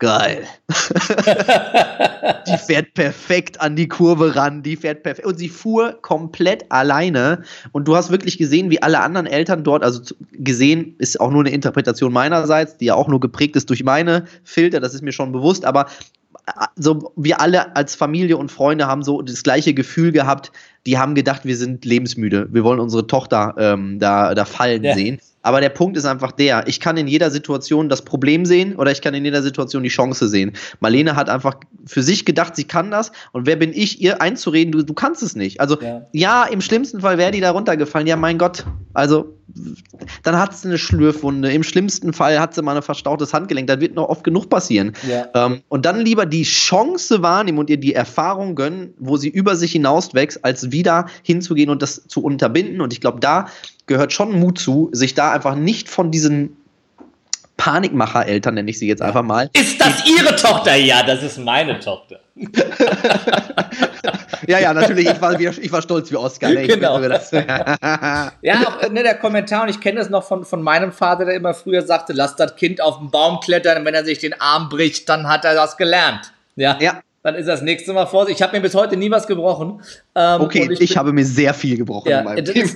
geil. 0.06 0.43
die 2.47 2.58
fährt 2.58 2.93
perfekt 2.93 3.60
an 3.60 3.76
die 3.76 3.88
Kurve 3.88 4.36
ran, 4.36 4.62
die 4.62 4.76
fährt 4.76 5.01
perfekt. 5.01 5.28
Und 5.28 5.39
sie 5.39 5.49
fuhr 5.49 5.97
komplett 6.03 6.72
alleine. 6.72 7.41
Und 7.72 7.88
du 7.88 7.95
hast 7.95 8.12
wirklich 8.12 8.38
gesehen, 8.38 8.70
wie 8.70 8.84
alle 8.84 8.99
anderen 8.99 9.26
Eltern 9.26 9.64
dort, 9.64 9.84
also 9.84 10.01
gesehen 10.32 10.93
ist 10.99 11.20
auch 11.20 11.32
nur 11.32 11.41
eine 11.41 11.49
Interpretation 11.49 12.14
meinerseits, 12.14 12.78
die 12.78 12.86
ja 12.86 12.93
auch 12.93 13.08
nur 13.08 13.20
geprägt 13.20 13.56
ist 13.56 13.68
durch 13.72 13.84
meine 13.84 14.26
Filter, 14.43 14.80
das 14.80 14.93
ist 14.93 15.01
mir 15.01 15.12
schon 15.12 15.32
bewusst, 15.32 15.66
aber 15.66 15.88
so 16.76 17.12
wir 17.16 17.41
alle 17.41 17.76
als 17.76 17.95
Familie 17.95 18.38
und 18.38 18.51
Freunde 18.51 18.86
haben 18.86 19.01
so 19.01 19.24
das 19.24 19.41
gleiche 19.41 19.74
Gefühl 19.74 20.12
gehabt. 20.12 20.51
Die 20.86 20.99
haben 20.99 21.16
gedacht, 21.16 21.45
wir 21.45 21.58
sind 21.58 21.84
lebensmüde. 21.84 22.47
Wir 22.51 22.64
wollen 22.64 22.80
unsere 22.80 23.08
Tochter 23.08 23.56
ähm, 23.58 23.97
da, 23.97 24.36
da 24.36 24.45
fallen 24.45 24.84
ja. 24.84 24.93
sehen. 24.93 25.20
Aber 25.46 25.62
der 25.62 25.70
Punkt 25.70 25.96
ist 25.96 26.06
einfach 26.06 26.32
der, 26.32 26.68
ich 26.68 26.80
kann 26.80 26.98
in 26.98 27.08
jeder 27.08 27.30
Situation 27.30 27.88
das 27.88 28.02
Problem 28.02 28.48
sehen 28.48 28.76
oder 28.78 28.91
ich 28.91 29.04
kann 29.04 29.14
in 29.14 29.24
jeder 29.24 29.43
Situation 29.43 29.84
die 29.84 29.89
Chance 29.89 30.28
sehen. 30.28 30.54
Marlene 30.80 31.16
hat 31.16 31.30
einfach 31.30 31.58
für 31.86 32.02
sich 32.02 32.26
gedacht, 32.26 32.56
sie 32.56 32.64
kann 32.64 32.89
das. 32.89 33.12
Und 33.32 33.46
wer 33.46 33.56
bin 33.56 33.72
ich, 33.72 34.02
ihr 34.02 34.24
einzureden, 34.24 34.72
du, 34.72 34.82
du 34.82 34.93
kannst 34.96 35.22
es 35.22 35.36
nicht. 35.36 35.62
Also 35.62 35.80
ja, 35.80 36.08
ja 36.14 36.43
im 36.46 36.62
schlimmsten 36.62 37.02
Fall 37.02 37.20
wäre 37.20 37.30
die 37.30 37.41
da 37.41 37.52
runtergefallen. 37.52 38.08
Ja, 38.08 38.16
mein 38.16 38.39
Gott. 38.39 38.66
Also 38.96 39.38
dann 40.24 40.38
hat 40.38 40.56
sie 40.56 40.68
eine 40.68 40.78
Schlürfwunde. 40.78 41.52
Im 41.52 41.64
schlimmsten 41.64 42.14
Fall 42.14 42.39
hat 42.39 42.56
sie 42.56 42.62
mal 42.62 42.76
ein 42.76 42.82
verstautes 42.82 43.34
Handgelenk. 43.34 43.68
Das 43.68 43.80
wird 43.80 43.96
noch 43.96 44.10
oft 44.10 44.24
genug 44.24 44.50
passieren. 44.50 44.93
Ja. 45.08 45.28
Ähm, 45.34 45.62
und 45.70 45.86
dann 45.86 46.00
lieber 46.00 46.26
die 46.26 46.43
Chance 46.43 47.22
wahrnehmen 47.22 47.60
und 47.60 47.70
ihr 47.70 47.78
die 47.78 47.93
Erfahrung 47.93 48.56
gönnen, 48.56 48.93
wo 48.98 49.18
sie 49.18 49.30
über 49.30 49.56
sich 49.56 49.72
hinaus 49.72 50.14
wächst, 50.14 50.43
als 50.43 50.72
wieder 50.72 51.08
hinzugehen 51.24 51.70
und 51.70 51.82
das 51.82 52.08
zu 52.08 52.24
unterbinden. 52.24 52.82
Und 52.82 52.91
ich 52.93 53.02
glaube, 53.02 53.20
da 53.20 53.48
gehört 53.86 54.14
schon 54.14 54.39
Mut 54.39 54.58
zu, 54.58 54.89
sich 54.91 55.14
da 55.14 55.32
einfach 55.32 55.56
nicht 55.56 55.89
von 55.89 56.12
diesen 56.12 56.58
Panikmacher-Eltern, 57.58 58.56
nenne 58.56 58.70
ich 58.70 58.80
sie 58.80 58.88
jetzt 58.88 59.01
einfach 59.01 59.24
mal. 59.24 59.49
Ist 59.53 59.80
das 59.80 60.06
Ihre 60.06 60.36
Tochter? 60.36 60.76
Ja, 60.76 61.03
das 61.03 61.24
ist 61.24 61.38
meine 61.38 61.80
Tochter. 61.80 62.20
ja, 64.47 64.60
ja, 64.60 64.74
natürlich. 64.74 65.08
Ich 65.08 65.22
war, 65.22 65.39
ich 65.39 65.72
war 65.72 65.82
stolz 65.82 66.12
wie 66.12 66.18
Oscar. 66.18 66.49
Ne? 66.49 66.68
Genau. 66.68 66.99
ja, 68.41 68.68
auch, 68.68 68.89
ne, 68.89 69.03
der 69.03 69.16
Kommentar, 69.16 69.64
und 69.64 69.70
ich 69.70 69.80
kenne 69.80 69.99
das 69.99 70.10
noch 70.10 70.26
von, 70.26 70.43
von 70.43 70.62
meinem 70.62 70.91
Vater, 70.91 71.24
der 71.26 71.36
immer 71.36 71.53
früher 71.53 71.82
sagte, 71.82 72.12
lass 72.14 72.36
das 72.36 72.58
Kind 72.58 72.82
auf 72.82 72.97
den 72.99 73.10
Baum 73.10 73.39
klettern, 73.39 73.80
und 73.80 73.86
wenn 73.86 73.93
er 73.93 74.03
sich 74.03 74.20
den 74.20 74.39
Arm 74.39 74.68
bricht, 74.68 75.08
dann 75.08 75.30
hat 75.30 75.45
er 75.45 75.53
das 75.53 75.78
gelernt. 75.78 76.34
Ja. 76.58 76.78
ja 76.82 77.01
dann 77.26 77.34
ist 77.34 77.48
das 77.48 77.64
nächste 77.64 77.92
Mal 77.92 78.06
vorsichtig. 78.06 78.38
Ich 78.38 78.44
habe 78.44 78.56
mir 78.56 78.62
bis 78.62 78.76
heute 78.76 78.98
nie 78.98 79.10
was 79.10 79.26
gebrochen. 79.26 79.82
Ähm, 80.14 80.42
okay, 80.42 80.70
ich, 80.72 80.80
ich 80.80 80.90
bin, 80.90 80.98
habe 81.00 81.12
mir 81.12 81.26
sehr 81.26 81.56
viel 81.56 81.76
gebrochen 81.76 82.08
ja, 82.08 82.20
in 82.20 82.26
meinem 82.26 82.46
Leben. 82.46 82.70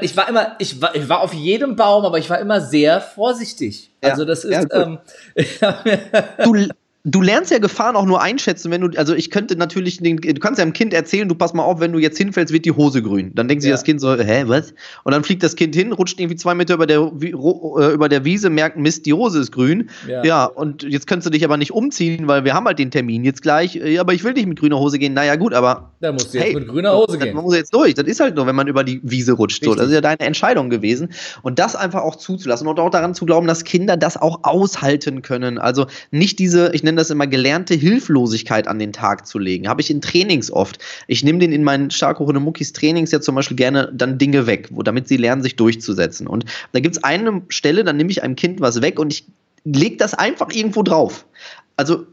Ich 0.00 0.16
war 0.16 0.28
immer, 0.28 0.54
ich 0.60 0.80
war, 0.80 0.94
ich 0.94 1.08
war 1.08 1.22
auf 1.22 1.34
jedem 1.34 1.74
Baum, 1.74 2.04
aber 2.04 2.16
ich 2.16 2.30
war 2.30 2.38
immer 2.38 2.60
sehr 2.60 3.00
vorsichtig. 3.00 3.90
Also 4.00 4.24
das 4.24 4.44
ist. 4.44 4.52
Ja, 4.52 4.80
ähm, 4.80 4.98
du, 6.44 6.68
du 7.06 7.22
lernst 7.22 7.52
ja 7.52 7.58
Gefahren 7.58 7.94
auch 7.94 8.04
nur 8.04 8.20
einschätzen, 8.20 8.70
wenn 8.72 8.80
du, 8.80 8.98
also 8.98 9.14
ich 9.14 9.30
könnte 9.30 9.56
natürlich, 9.56 9.98
den, 9.98 10.16
du 10.16 10.34
kannst 10.34 10.58
ja 10.58 10.64
dem 10.64 10.72
Kind 10.72 10.92
erzählen, 10.92 11.28
du 11.28 11.36
pass 11.36 11.54
mal 11.54 11.62
auf, 11.62 11.78
wenn 11.78 11.92
du 11.92 12.00
jetzt 12.00 12.18
hinfällst, 12.18 12.52
wird 12.52 12.64
die 12.64 12.72
Hose 12.72 13.00
grün. 13.00 13.30
Dann 13.34 13.46
denkt 13.46 13.62
sich 13.62 13.68
ja. 13.68 13.74
das 13.74 13.84
Kind 13.84 14.00
so, 14.00 14.16
hä, 14.16 14.44
was? 14.46 14.74
Und 15.04 15.12
dann 15.12 15.22
fliegt 15.22 15.44
das 15.44 15.54
Kind 15.54 15.74
hin, 15.76 15.92
rutscht 15.92 16.18
irgendwie 16.18 16.36
zwei 16.36 16.54
Meter 16.54 16.74
über 16.74 16.86
der, 16.86 17.12
äh, 17.22 17.30
über 17.30 18.08
der 18.08 18.24
Wiese, 18.24 18.50
merkt, 18.50 18.76
Mist, 18.76 19.06
die 19.06 19.12
Hose 19.12 19.38
ist 19.38 19.52
grün. 19.52 19.88
Ja. 20.08 20.24
ja, 20.24 20.44
und 20.46 20.82
jetzt 20.82 21.06
kannst 21.06 21.26
du 21.26 21.30
dich 21.30 21.44
aber 21.44 21.56
nicht 21.56 21.70
umziehen, 21.70 22.26
weil 22.26 22.44
wir 22.44 22.54
haben 22.54 22.66
halt 22.66 22.80
den 22.80 22.90
Termin 22.90 23.24
jetzt 23.24 23.40
gleich. 23.40 23.76
Ja, 23.76 24.00
aber 24.00 24.12
ich 24.12 24.24
will 24.24 24.32
nicht 24.32 24.48
mit 24.48 24.58
grüner 24.58 24.78
Hose 24.80 24.98
gehen. 24.98 25.14
Naja, 25.14 25.36
gut, 25.36 25.54
aber. 25.54 25.92
Da 26.00 26.10
musst 26.10 26.34
du 26.34 26.38
jetzt 26.38 26.46
hey, 26.48 26.54
mit 26.54 26.66
grüner 26.66 26.92
Hose 26.96 27.18
gehen. 27.18 27.36
Man 27.36 27.44
muss 27.44 27.54
jetzt 27.54 27.72
durch. 27.72 27.94
Das 27.94 28.06
ist 28.06 28.18
halt 28.18 28.34
nur, 28.34 28.48
wenn 28.48 28.56
man 28.56 28.66
über 28.66 28.82
die 28.82 29.00
Wiese 29.04 29.32
rutscht. 29.32 29.64
So, 29.64 29.76
das 29.76 29.86
ist 29.86 29.92
ja 29.92 30.00
deine 30.00 30.20
Entscheidung 30.20 30.70
gewesen. 30.70 31.10
Und 31.42 31.60
das 31.60 31.76
einfach 31.76 32.02
auch 32.02 32.16
zuzulassen 32.16 32.66
und 32.66 32.80
auch 32.80 32.90
daran 32.90 33.14
zu 33.14 33.26
glauben, 33.26 33.46
dass 33.46 33.62
Kinder 33.62 33.96
das 33.96 34.16
auch 34.16 34.40
aushalten 34.42 35.22
können. 35.22 35.58
Also 35.58 35.86
nicht 36.10 36.40
diese, 36.40 36.72
ich 36.74 36.82
nenne 36.82 36.95
das 36.96 37.10
immer 37.10 37.26
gelernte 37.26 37.74
Hilflosigkeit 37.74 38.68
an 38.68 38.78
den 38.78 38.92
Tag 38.92 39.26
zu 39.26 39.38
legen. 39.38 39.68
Habe 39.68 39.80
ich 39.80 39.90
in 39.90 40.00
Trainings 40.00 40.50
oft. 40.50 40.78
Ich 41.06 41.22
nehme 41.22 41.38
den 41.38 41.52
in 41.52 41.64
meinen 41.64 41.90
Starkhochende 41.90 42.40
Muckis 42.40 42.72
Trainings 42.72 43.12
ja 43.12 43.20
zum 43.20 43.34
Beispiel 43.34 43.56
gerne 43.56 43.92
dann 43.94 44.18
Dinge 44.18 44.46
weg, 44.46 44.68
wo, 44.70 44.82
damit 44.82 45.08
sie 45.08 45.16
lernen, 45.16 45.42
sich 45.42 45.56
durchzusetzen. 45.56 46.26
Und 46.26 46.44
da 46.72 46.80
gibt 46.80 46.96
es 46.96 47.04
eine 47.04 47.42
Stelle, 47.48 47.84
dann 47.84 47.96
nehme 47.96 48.10
ich 48.10 48.22
einem 48.22 48.36
Kind 48.36 48.60
was 48.60 48.82
weg 48.82 48.98
und 48.98 49.12
ich 49.12 49.24
lege 49.64 49.96
das 49.96 50.14
einfach 50.14 50.50
irgendwo 50.52 50.82
drauf. 50.82 51.26
Also 51.76 52.06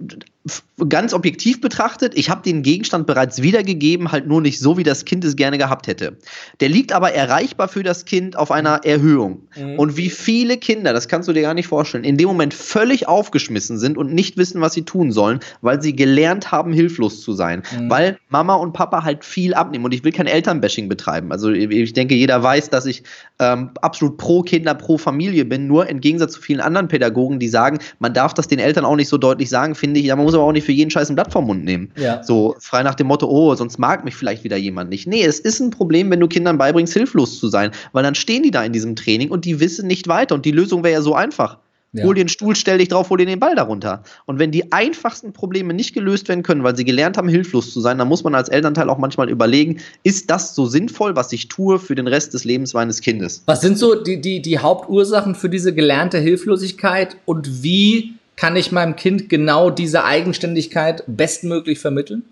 ganz 0.90 1.14
objektiv 1.14 1.62
betrachtet, 1.62 2.14
ich 2.18 2.30
habe 2.30 2.42
den 2.42 2.64
Gegenstand 2.64 3.08
bereits 3.08 3.42
wiedergegeben, 3.42 4.12
halt 4.12 4.28
nur 4.28 4.42
nicht 4.42 4.60
so, 4.60 4.78
wie 4.78 4.84
das 4.84 5.06
Kind 5.06 5.24
es 5.24 5.38
gerne 5.38 5.58
gehabt 5.58 5.88
hätte. 5.88 6.18
Der 6.60 6.68
liegt 6.68 6.92
aber 6.92 7.14
erreichbar 7.14 7.70
für 7.70 7.84
das 7.84 8.04
Kind 8.04 8.36
auf 8.36 8.52
einer 8.52 8.84
Erhöhung. 8.84 9.44
Mhm. 9.56 9.80
Und 9.80 9.96
wie 9.96 10.10
viele 10.10 10.58
Kinder, 10.58 10.92
das 10.92 11.08
kannst 11.08 11.30
du 11.30 11.34
dir 11.34 11.44
gar 11.44 11.54
nicht 11.54 11.68
vorstellen, 11.68 12.04
in 12.04 12.18
dem 12.18 12.28
Moment 12.28 12.54
völlig 12.54 13.08
aufgeschmissen 13.08 13.78
sind 13.78 13.98
und 13.98 14.14
nicht 14.14 14.36
wissen, 14.36 14.60
was 14.60 14.74
sie 14.74 14.84
tun 14.84 15.14
sollen, 15.14 15.40
weil 15.62 15.82
sie 15.82 15.96
gelernt 15.96 16.52
haben, 16.52 16.74
hilflos 16.74 17.22
zu 17.22 17.32
sein. 17.32 17.64
Mhm. 17.78 17.90
Weil 17.90 18.18
Mama 18.28 18.56
und 18.56 18.74
Papa 18.74 19.04
halt 19.04 19.24
viel 19.24 19.54
abnehmen. 19.54 19.86
Und 19.86 19.94
ich 19.94 20.04
will 20.04 20.12
kein 20.12 20.28
Elternbashing 20.28 20.90
betreiben. 20.90 21.32
Also 21.32 21.52
ich 21.52 21.94
denke, 21.94 22.16
jeder 22.16 22.44
weiß, 22.44 22.70
dass 22.70 22.86
ich 22.86 23.04
ähm, 23.40 23.70
absolut 23.82 24.18
pro 24.18 24.42
Kinder, 24.42 24.74
pro 24.74 24.98
Familie 24.98 25.46
bin. 25.46 25.68
Nur 25.68 25.88
im 25.88 26.02
Gegensatz 26.02 26.34
zu 26.34 26.42
vielen 26.42 26.60
anderen 26.60 26.90
Pädagogen, 26.90 27.40
die 27.40 27.48
sagen, 27.48 27.80
man 28.00 28.14
darf 28.14 28.34
das 28.34 28.48
den 28.50 28.60
Eltern 28.60 28.84
auch 28.84 28.98
nicht 28.98 29.08
so 29.08 29.18
deutlich 29.18 29.50
sagen, 29.50 29.76
finde 29.76 30.02
ich, 30.02 30.08
ja, 30.08 30.16
man 30.16 30.26
muss 30.26 30.33
aber 30.34 30.44
auch 30.44 30.52
nicht 30.52 30.66
für 30.66 30.72
jeden 30.72 30.92
Scheiß 30.92 31.10
ein 31.10 31.16
Blatt 31.16 31.32
vom 31.32 31.46
Mund 31.46 31.66
nehmen. 31.66 31.92
Ja. 31.98 32.24
So 32.24 32.56
frei 32.60 32.84
nach 32.84 32.96
dem 32.96 33.08
Motto, 33.08 33.28
oh, 33.28 33.54
sonst 33.56 33.78
mag 33.78 34.04
mich 34.04 34.16
vielleicht 34.16 34.44
wieder 34.44 34.58
jemand 34.58 34.90
nicht. 34.90 35.08
Nee, 35.08 35.24
es 35.24 35.40
ist 35.40 35.60
ein 35.60 35.72
Problem, 35.72 36.10
wenn 36.12 36.20
du 36.20 36.28
Kindern 36.28 36.58
beibringst, 36.58 36.94
hilflos 36.94 37.40
zu 37.40 37.48
sein, 37.48 37.72
weil 37.92 38.04
dann 38.04 38.16
stehen 38.16 38.44
die 38.44 38.52
da 38.52 38.64
in 38.64 38.74
diesem 38.74 38.96
Training 38.96 39.30
und 39.30 39.46
die 39.46 39.60
wissen 39.60 39.88
nicht 39.88 40.08
weiter 40.08 40.36
und 40.36 40.46
die 40.46 40.52
Lösung 40.52 40.84
wäre 40.84 40.94
ja 40.94 41.02
so 41.02 41.16
einfach. 41.16 41.58
Ja. 41.94 42.06
Hol 42.06 42.16
dir 42.16 42.22
einen 42.22 42.30
Stuhl, 42.30 42.56
stell 42.56 42.80
dich 42.80 42.88
drauf, 42.88 43.12
hol 43.12 43.20
dir 43.20 43.28
den 43.28 43.40
Ball 43.40 43.56
darunter. 43.56 44.02
Und 44.26 44.40
wenn 44.40 44.50
die 44.50 44.72
einfachsten 44.72 45.32
Probleme 45.32 45.76
nicht 45.76 45.94
gelöst 45.94 46.28
werden 46.28 46.42
können, 46.42 46.64
weil 46.64 46.76
sie 46.76 46.86
gelernt 46.86 47.18
haben, 47.18 47.30
hilflos 47.30 47.72
zu 47.72 47.82
sein, 47.82 48.00
dann 48.00 48.08
muss 48.08 48.24
man 48.24 48.34
als 48.34 48.50
Elternteil 48.50 48.90
auch 48.90 48.98
manchmal 48.98 49.30
überlegen, 49.30 49.80
ist 50.02 50.32
das 50.32 50.56
so 50.56 50.66
sinnvoll, 50.66 51.16
was 51.16 51.32
ich 51.32 51.50
tue 51.50 51.78
für 51.78 51.94
den 51.94 52.08
Rest 52.08 52.34
des 52.34 52.46
Lebens 52.46 52.74
meines 52.74 53.00
Kindes? 53.02 53.44
Was 53.46 53.62
sind 53.62 53.78
so 53.78 53.94
die, 53.94 54.20
die, 54.20 54.42
die 54.42 54.58
Hauptursachen 54.58 55.36
für 55.36 55.50
diese 55.50 55.72
gelernte 55.72 56.18
Hilflosigkeit 56.18 57.16
und 57.26 57.62
wie 57.62 58.16
kann 58.36 58.56
ich 58.56 58.72
meinem 58.72 58.96
Kind 58.96 59.30
genau 59.30 59.70
diese 59.70 60.04
Eigenständigkeit 60.04 61.04
bestmöglich 61.08 61.80
vermitteln? 61.80 62.24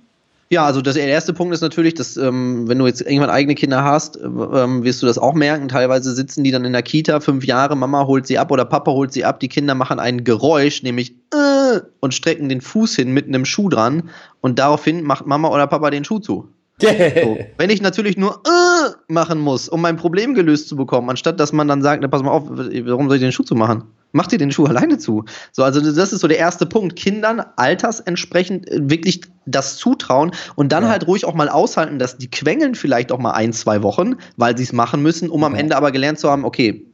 Ja, 0.51 0.65
also 0.65 0.81
das, 0.81 0.95
der 0.95 1.07
erste 1.07 1.31
Punkt 1.31 1.53
ist 1.53 1.61
natürlich, 1.61 1.93
dass 1.93 2.17
ähm, 2.17 2.67
wenn 2.67 2.77
du 2.77 2.85
jetzt 2.85 2.99
irgendwann 2.99 3.29
eigene 3.29 3.55
Kinder 3.55 3.85
hast, 3.85 4.17
äh, 4.17 4.25
ähm, 4.25 4.83
wirst 4.83 5.01
du 5.01 5.05
das 5.05 5.17
auch 5.17 5.33
merken. 5.33 5.69
Teilweise 5.69 6.13
sitzen 6.13 6.43
die 6.43 6.51
dann 6.51 6.65
in 6.65 6.73
der 6.73 6.81
Kita, 6.83 7.21
fünf 7.21 7.45
Jahre, 7.45 7.77
Mama 7.77 8.05
holt 8.05 8.27
sie 8.27 8.37
ab 8.37 8.51
oder 8.51 8.65
Papa 8.65 8.91
holt 8.91 9.13
sie 9.13 9.23
ab. 9.23 9.39
Die 9.39 9.47
Kinder 9.47 9.75
machen 9.75 9.97
ein 9.97 10.25
Geräusch, 10.25 10.83
nämlich 10.83 11.15
äh, 11.33 11.79
und 12.01 12.13
strecken 12.13 12.49
den 12.49 12.59
Fuß 12.59 12.97
hin 12.97 13.13
mit 13.13 13.27
einem 13.27 13.45
Schuh 13.45 13.69
dran 13.69 14.09
und 14.41 14.59
daraufhin 14.59 15.03
macht 15.03 15.25
Mama 15.25 15.47
oder 15.47 15.67
Papa 15.67 15.89
den 15.89 16.03
Schuh 16.03 16.19
zu. 16.19 16.49
So. 16.81 17.37
Wenn 17.57 17.69
ich 17.69 17.81
natürlich 17.81 18.17
nur 18.17 18.41
äh, 18.43 18.91
machen 19.07 19.39
muss, 19.39 19.69
um 19.69 19.81
mein 19.81 19.95
Problem 19.95 20.33
gelöst 20.33 20.67
zu 20.67 20.75
bekommen, 20.75 21.09
anstatt 21.09 21.39
dass 21.39 21.53
man 21.53 21.69
dann 21.69 21.81
sagt, 21.81 22.01
na, 22.01 22.09
pass 22.09 22.23
mal 22.23 22.31
auf, 22.31 22.49
warum 22.49 23.07
soll 23.07 23.17
ich 23.17 23.21
den 23.21 23.31
Schuh 23.31 23.43
zu 23.43 23.55
machen? 23.55 23.83
Mach 24.12 24.28
dir 24.28 24.38
den 24.38 24.51
Schuh 24.51 24.66
alleine 24.66 24.97
zu. 24.97 25.26
So, 25.51 25.64
also 25.64 25.80
das 25.80 26.14
ist 26.14 26.20
so 26.20 26.28
der 26.28 26.38
erste 26.38 26.66
Punkt. 26.66 26.95
Kindern 26.95 27.41
altersentsprechend 27.55 28.70
äh, 28.70 28.89
wirklich 28.89 29.22
das 29.45 29.78
zutrauen 29.78 30.32
und 30.55 30.72
dann 30.72 30.84
ja. 30.84 30.89
halt 30.89 31.07
ruhig 31.07 31.26
auch 31.26 31.34
mal 31.34 31.49
aushalten, 31.49 31.99
dass 31.99 32.18
die 32.18 32.30
quengeln 32.30 32.76
vielleicht 32.76 33.12
auch 33.12 33.20
mal 33.20 33.32
ein, 33.32 33.53
zwei 33.53 33.82
Wochen, 33.84 34.16
weil 34.38 34.57
sie 34.57 34.64
es 34.64 34.74
machen 34.74 35.01
müssen, 35.01 35.30
um 35.30 35.43
am 35.43 35.55
Ende 35.55 35.76
aber 35.76 35.91
gelernt 35.91 36.20
zu 36.20 36.30
haben, 36.30 36.45
okay, 36.45 36.86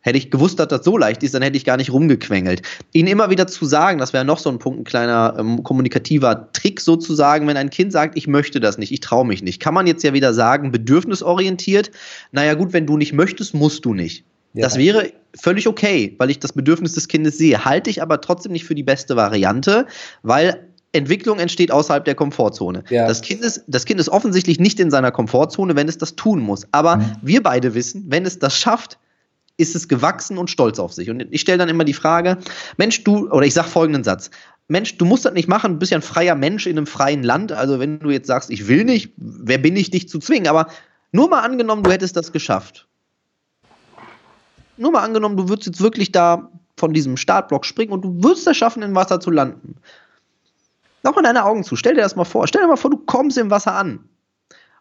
Hätte 0.00 0.18
ich 0.18 0.30
gewusst, 0.30 0.60
dass 0.60 0.68
das 0.68 0.84
so 0.84 0.96
leicht 0.96 1.22
ist, 1.24 1.34
dann 1.34 1.42
hätte 1.42 1.56
ich 1.56 1.64
gar 1.64 1.76
nicht 1.76 1.92
rumgequengelt. 1.92 2.62
Ihnen 2.92 3.08
immer 3.08 3.30
wieder 3.30 3.48
zu 3.48 3.64
sagen, 3.64 3.98
das 3.98 4.12
wäre 4.12 4.24
noch 4.24 4.38
so 4.38 4.48
ein 4.48 4.60
Punkt, 4.60 4.80
ein 4.80 4.84
kleiner 4.84 5.34
ähm, 5.38 5.64
kommunikativer 5.64 6.50
Trick 6.52 6.80
sozusagen, 6.80 7.48
wenn 7.48 7.56
ein 7.56 7.70
Kind 7.70 7.92
sagt, 7.92 8.16
ich 8.16 8.28
möchte 8.28 8.60
das 8.60 8.78
nicht, 8.78 8.92
ich 8.92 9.00
traue 9.00 9.26
mich 9.26 9.42
nicht, 9.42 9.60
kann 9.60 9.74
man 9.74 9.86
jetzt 9.86 10.04
ja 10.04 10.12
wieder 10.12 10.34
sagen, 10.34 10.70
bedürfnisorientiert, 10.70 11.90
naja 12.30 12.54
gut, 12.54 12.72
wenn 12.72 12.86
du 12.86 12.96
nicht 12.96 13.12
möchtest, 13.12 13.54
musst 13.54 13.84
du 13.84 13.92
nicht. 13.92 14.24
Ja. 14.58 14.64
Das 14.64 14.76
wäre 14.76 15.12
völlig 15.40 15.68
okay, 15.68 16.16
weil 16.18 16.30
ich 16.30 16.40
das 16.40 16.52
Bedürfnis 16.52 16.94
des 16.94 17.06
Kindes 17.06 17.38
sehe. 17.38 17.64
Halte 17.64 17.90
ich 17.90 18.02
aber 18.02 18.20
trotzdem 18.20 18.50
nicht 18.50 18.64
für 18.64 18.74
die 18.74 18.82
beste 18.82 19.14
Variante, 19.14 19.86
weil 20.24 20.66
Entwicklung 20.90 21.38
entsteht 21.38 21.70
außerhalb 21.70 22.04
der 22.04 22.16
Komfortzone. 22.16 22.82
Ja. 22.90 23.06
Das, 23.06 23.22
kind 23.22 23.42
ist, 23.42 23.62
das 23.68 23.84
Kind 23.84 24.00
ist 24.00 24.08
offensichtlich 24.08 24.58
nicht 24.58 24.80
in 24.80 24.90
seiner 24.90 25.12
Komfortzone, 25.12 25.76
wenn 25.76 25.86
es 25.86 25.96
das 25.96 26.16
tun 26.16 26.40
muss. 26.40 26.66
Aber 26.72 26.96
mhm. 26.96 27.12
wir 27.22 27.40
beide 27.40 27.74
wissen, 27.74 28.06
wenn 28.08 28.26
es 28.26 28.40
das 28.40 28.58
schafft, 28.58 28.98
ist 29.58 29.76
es 29.76 29.86
gewachsen 29.86 30.38
und 30.38 30.50
stolz 30.50 30.80
auf 30.80 30.92
sich. 30.92 31.08
Und 31.08 31.24
ich 31.30 31.40
stelle 31.40 31.58
dann 31.58 31.68
immer 31.68 31.84
die 31.84 31.94
Frage, 31.94 32.38
Mensch, 32.78 33.04
du, 33.04 33.30
oder 33.30 33.46
ich 33.46 33.54
sage 33.54 33.68
folgenden 33.68 34.02
Satz. 34.02 34.30
Mensch, 34.66 34.98
du 34.98 35.04
musst 35.04 35.24
das 35.24 35.34
nicht 35.34 35.46
machen, 35.46 35.74
du 35.74 35.78
bist 35.78 35.92
ja 35.92 35.98
ein 35.98 36.02
freier 36.02 36.34
Mensch 36.34 36.66
in 36.66 36.76
einem 36.76 36.88
freien 36.88 37.22
Land. 37.22 37.52
Also 37.52 37.78
wenn 37.78 38.00
du 38.00 38.10
jetzt 38.10 38.26
sagst, 38.26 38.50
ich 38.50 38.66
will 38.66 38.82
nicht, 38.82 39.12
wer 39.16 39.58
bin 39.58 39.76
ich, 39.76 39.90
dich 39.90 40.08
zu 40.08 40.18
zwingen? 40.18 40.48
Aber 40.48 40.66
nur 41.12 41.30
mal 41.30 41.42
angenommen, 41.42 41.84
du 41.84 41.92
hättest 41.92 42.16
das 42.16 42.32
geschafft 42.32 42.87
nur 44.78 44.92
mal 44.92 45.02
angenommen, 45.02 45.36
du 45.36 45.48
würdest 45.48 45.66
jetzt 45.66 45.80
wirklich 45.80 46.12
da 46.12 46.50
von 46.76 46.92
diesem 46.92 47.16
Startblock 47.16 47.66
springen 47.66 47.92
und 47.92 48.02
du 48.02 48.22
wirst 48.22 48.46
es 48.46 48.56
schaffen, 48.56 48.82
im 48.82 48.94
Wasser 48.94 49.20
zu 49.20 49.30
landen. 49.30 49.76
Mach 51.02 51.14
mal 51.14 51.22
deine 51.22 51.44
Augen 51.44 51.64
zu. 51.64 51.76
Stell 51.76 51.94
dir 51.94 52.02
das 52.02 52.16
mal 52.16 52.24
vor. 52.24 52.46
Stell 52.46 52.62
dir 52.62 52.68
mal 52.68 52.76
vor, 52.76 52.90
du 52.90 52.98
kommst 52.98 53.38
im 53.38 53.50
Wasser 53.50 53.74
an. 53.74 54.00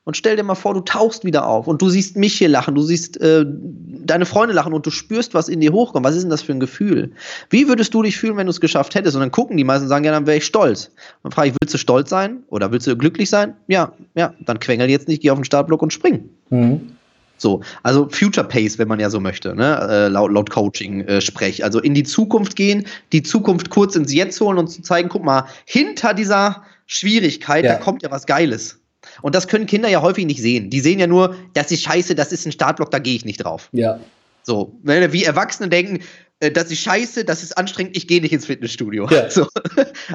Und 0.04 0.16
stell 0.16 0.38
dir 0.38 0.44
mal 0.44 0.56
vor, 0.56 0.74
du 0.74 0.80
tauchst 0.80 1.26
wieder 1.26 1.46
auf 1.46 1.68
und 1.68 1.82
du 1.82 1.90
siehst 1.90 2.16
mich 2.16 2.36
hier 2.36 2.48
lachen, 2.48 2.76
du 2.76 2.82
siehst 2.82 3.20
äh, 3.20 3.44
deine 3.46 4.26
Freunde 4.26 4.56
lachen 4.56 4.72
und 4.72 4.86
du 4.86 4.90
spürst, 4.90 5.34
was 5.34 5.50
in 5.50 5.60
dir 5.60 5.74
hochkommt. 5.74 6.06
Was 6.06 6.16
ist 6.16 6.22
denn 6.22 6.30
das 6.30 6.42
für 6.42 6.54
ein 6.54 6.62
Gefühl? 6.62 7.12
Wie 7.50 7.68
würdest 7.68 7.94
du 7.94 8.02
dich 8.04 8.16
fühlen, 8.16 8.38
wenn 8.38 8.48
du 8.48 8.52
es 8.52 8.62
geschafft 8.62 8.96
hättest? 8.96 9.18
Und 9.18 9.20
dann 9.20 9.32
gucken 9.32 9.58
die 9.58 9.66
meisten 9.66 9.84
und 9.84 9.90
sagen, 9.90 10.06
ja, 10.06 10.14
dann 10.14 10.26
wäre 10.26 10.38
ich 10.38 10.46
stolz. 10.46 10.92
Dann 11.24 11.34
frage 11.34 11.50
ich, 11.50 11.56
willst 11.60 11.74
du 11.74 11.78
stolz 11.78 12.10
sein 12.10 12.44
oder 12.48 12.72
willst 12.72 12.88
du 12.88 12.96
glücklich 12.96 13.30
sein? 13.30 13.56
Ja, 13.68 13.92
ja, 14.16 14.34
dann 14.40 14.62
quengel 14.62 14.90
jetzt 14.90 15.10
nicht, 15.10 15.24
geh 15.24 15.30
auf 15.30 15.40
den 15.40 15.44
Startblock 15.44 15.82
und 15.82 15.92
spring. 15.92 16.30
Mhm. 16.52 16.97
So, 17.38 17.62
also 17.84 18.10
Future 18.10 18.48
Pace, 18.48 18.80
wenn 18.80 18.88
man 18.88 19.00
ja 19.00 19.10
so 19.10 19.20
möchte, 19.20 19.56
ne? 19.56 19.88
äh, 19.90 20.08
laut, 20.08 20.32
laut 20.32 20.50
Coaching-Sprech. 20.50 21.60
Äh, 21.60 21.64
also 21.64 21.80
in 21.80 21.94
die 21.94 22.04
Zukunft 22.04 22.56
gehen, 22.56 22.86
die 23.12 23.24
Zukunft 23.24 23.70
kurz 23.70 23.96
ins 23.96 24.14
Jetzt 24.14 24.40
holen 24.42 24.58
und 24.58 24.68
zu 24.68 24.82
zeigen, 24.82 25.10
guck 25.10 25.24
mal, 25.24 25.46
hinter 25.66 26.14
dieser 26.14 26.64
Schwierigkeit, 26.88 27.66
ja. 27.66 27.74
da 27.74 27.80
kommt 27.80 28.04
ja 28.04 28.12
was 28.12 28.26
Geiles. 28.26 28.80
Und 29.22 29.36
das 29.36 29.48
können 29.48 29.66
Kinder 29.66 29.90
ja 29.90 30.02
häufig 30.02 30.26
nicht 30.26 30.42
sehen. 30.42 30.70
Die 30.70 30.80
sehen 30.80 31.00
ja 31.00 31.08
nur, 31.08 31.36
das 31.54 31.72
ist 31.72 31.84
scheiße, 31.84 32.16
das 32.16 32.32
ist 32.32 32.46
ein 32.46 32.52
Startblock, 32.52 32.92
da 32.92 33.00
gehe 33.00 33.16
ich 33.16 33.26
nicht 33.26 33.44
drauf. 33.44 33.70
Ja. 33.72 34.00
So, 34.44 34.78
wie 34.84 35.24
Erwachsene 35.24 35.70
denken, 35.70 36.00
äh, 36.40 36.52
das 36.52 36.72
ist 36.72 36.82
scheiße, 36.82 37.26
das 37.26 37.44
ist 37.44 37.58
anstrengend, 37.58 37.98
ich 37.98 38.08
gehe 38.08 38.22
nicht 38.22 38.34
ins 38.34 38.46
Fitnessstudio. 38.46 39.08
Ja. 39.10 39.30
So. 39.38 39.48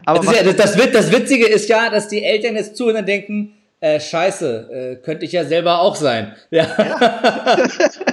Aber 0.07 0.25
das, 0.25 0.35
ja, 0.35 0.53
das, 0.53 0.77
das, 0.93 1.12
Witzige 1.12 1.47
ist 1.47 1.68
ja, 1.68 1.91
dass 1.91 2.09
die 2.09 2.23
Eltern 2.23 2.57
jetzt 2.57 2.77
zuhören 2.77 2.99
und 2.99 3.09
denken, 3.09 3.53
äh, 3.83 3.99
scheiße, 3.99 5.01
äh, 5.01 5.05
könnte 5.05 5.24
ich 5.24 5.33
ja 5.33 5.45
selber 5.45 5.80
auch 5.80 5.97
sein. 5.97 6.37
Ja. 6.51 6.66
ja. 6.78 7.20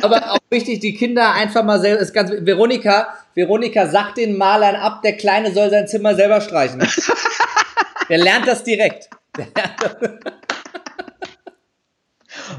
Aber 0.01 0.31
auch 0.31 0.39
wichtig, 0.49 0.79
die 0.79 0.95
Kinder 0.95 1.33
einfach 1.33 1.63
mal 1.63 1.79
selber, 1.79 2.01
ist 2.01 2.13
ganz, 2.13 2.31
Veronika, 2.31 3.13
Veronika 3.35 3.87
sagt 3.87 4.17
den 4.17 4.37
Malern 4.37 4.75
ab, 4.75 5.01
der 5.03 5.15
Kleine 5.17 5.53
soll 5.53 5.69
sein 5.69 5.87
Zimmer 5.87 6.15
selber 6.15 6.41
streichen. 6.41 6.79
der 8.09 8.17
lernt 8.17 8.47
das 8.47 8.63
direkt. 8.63 9.09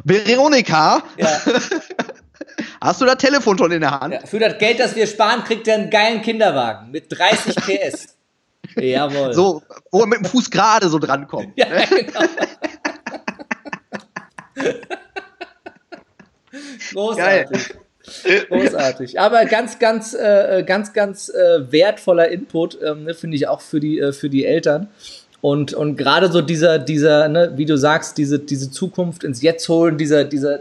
Veronika, 0.04 1.02
ja. 1.16 1.40
hast 2.80 3.00
du 3.00 3.06
das 3.06 3.16
Telefon 3.16 3.58
schon 3.58 3.72
in 3.72 3.80
der 3.80 3.98
Hand? 3.98 4.14
Ja, 4.14 4.20
für 4.26 4.38
das 4.38 4.58
Geld, 4.58 4.78
das 4.78 4.94
wir 4.94 5.06
sparen, 5.06 5.42
kriegt 5.44 5.66
er 5.66 5.76
einen 5.76 5.90
geilen 5.90 6.22
Kinderwagen 6.22 6.90
mit 6.90 7.06
30 7.08 7.56
PS. 7.56 8.16
Jawohl. 8.76 9.32
So, 9.32 9.62
wo 9.90 10.00
er 10.00 10.06
mit 10.06 10.18
dem 10.18 10.26
Fuß 10.26 10.50
gerade 10.50 10.88
so 10.88 10.98
drankommt. 10.98 11.52
Ja, 11.56 11.66
genau. 11.86 12.20
Großartig. 16.92 17.74
Großartig. 18.48 19.20
Aber 19.20 19.44
ganz, 19.44 19.78
ganz, 19.78 20.14
äh, 20.14 20.64
ganz, 20.66 20.92
ganz 20.92 21.28
äh, 21.28 21.70
wertvoller 21.70 22.28
Input, 22.28 22.78
ähm, 22.82 23.04
ne, 23.04 23.14
finde 23.14 23.36
ich 23.36 23.46
auch 23.46 23.60
für 23.60 23.80
die, 23.80 23.98
äh, 23.98 24.12
für 24.12 24.28
die 24.28 24.44
Eltern. 24.44 24.88
Und, 25.40 25.72
und 25.72 25.96
gerade 25.96 26.30
so 26.30 26.42
dieser, 26.42 26.78
dieser, 26.78 27.28
ne, 27.28 27.52
wie 27.56 27.64
du 27.64 27.78
sagst, 27.78 28.18
diese, 28.18 28.38
diese 28.38 28.70
Zukunft 28.70 29.24
ins 29.24 29.42
Jetzt 29.42 29.68
holen, 29.68 29.96
dieser, 29.96 30.24
dieser 30.24 30.60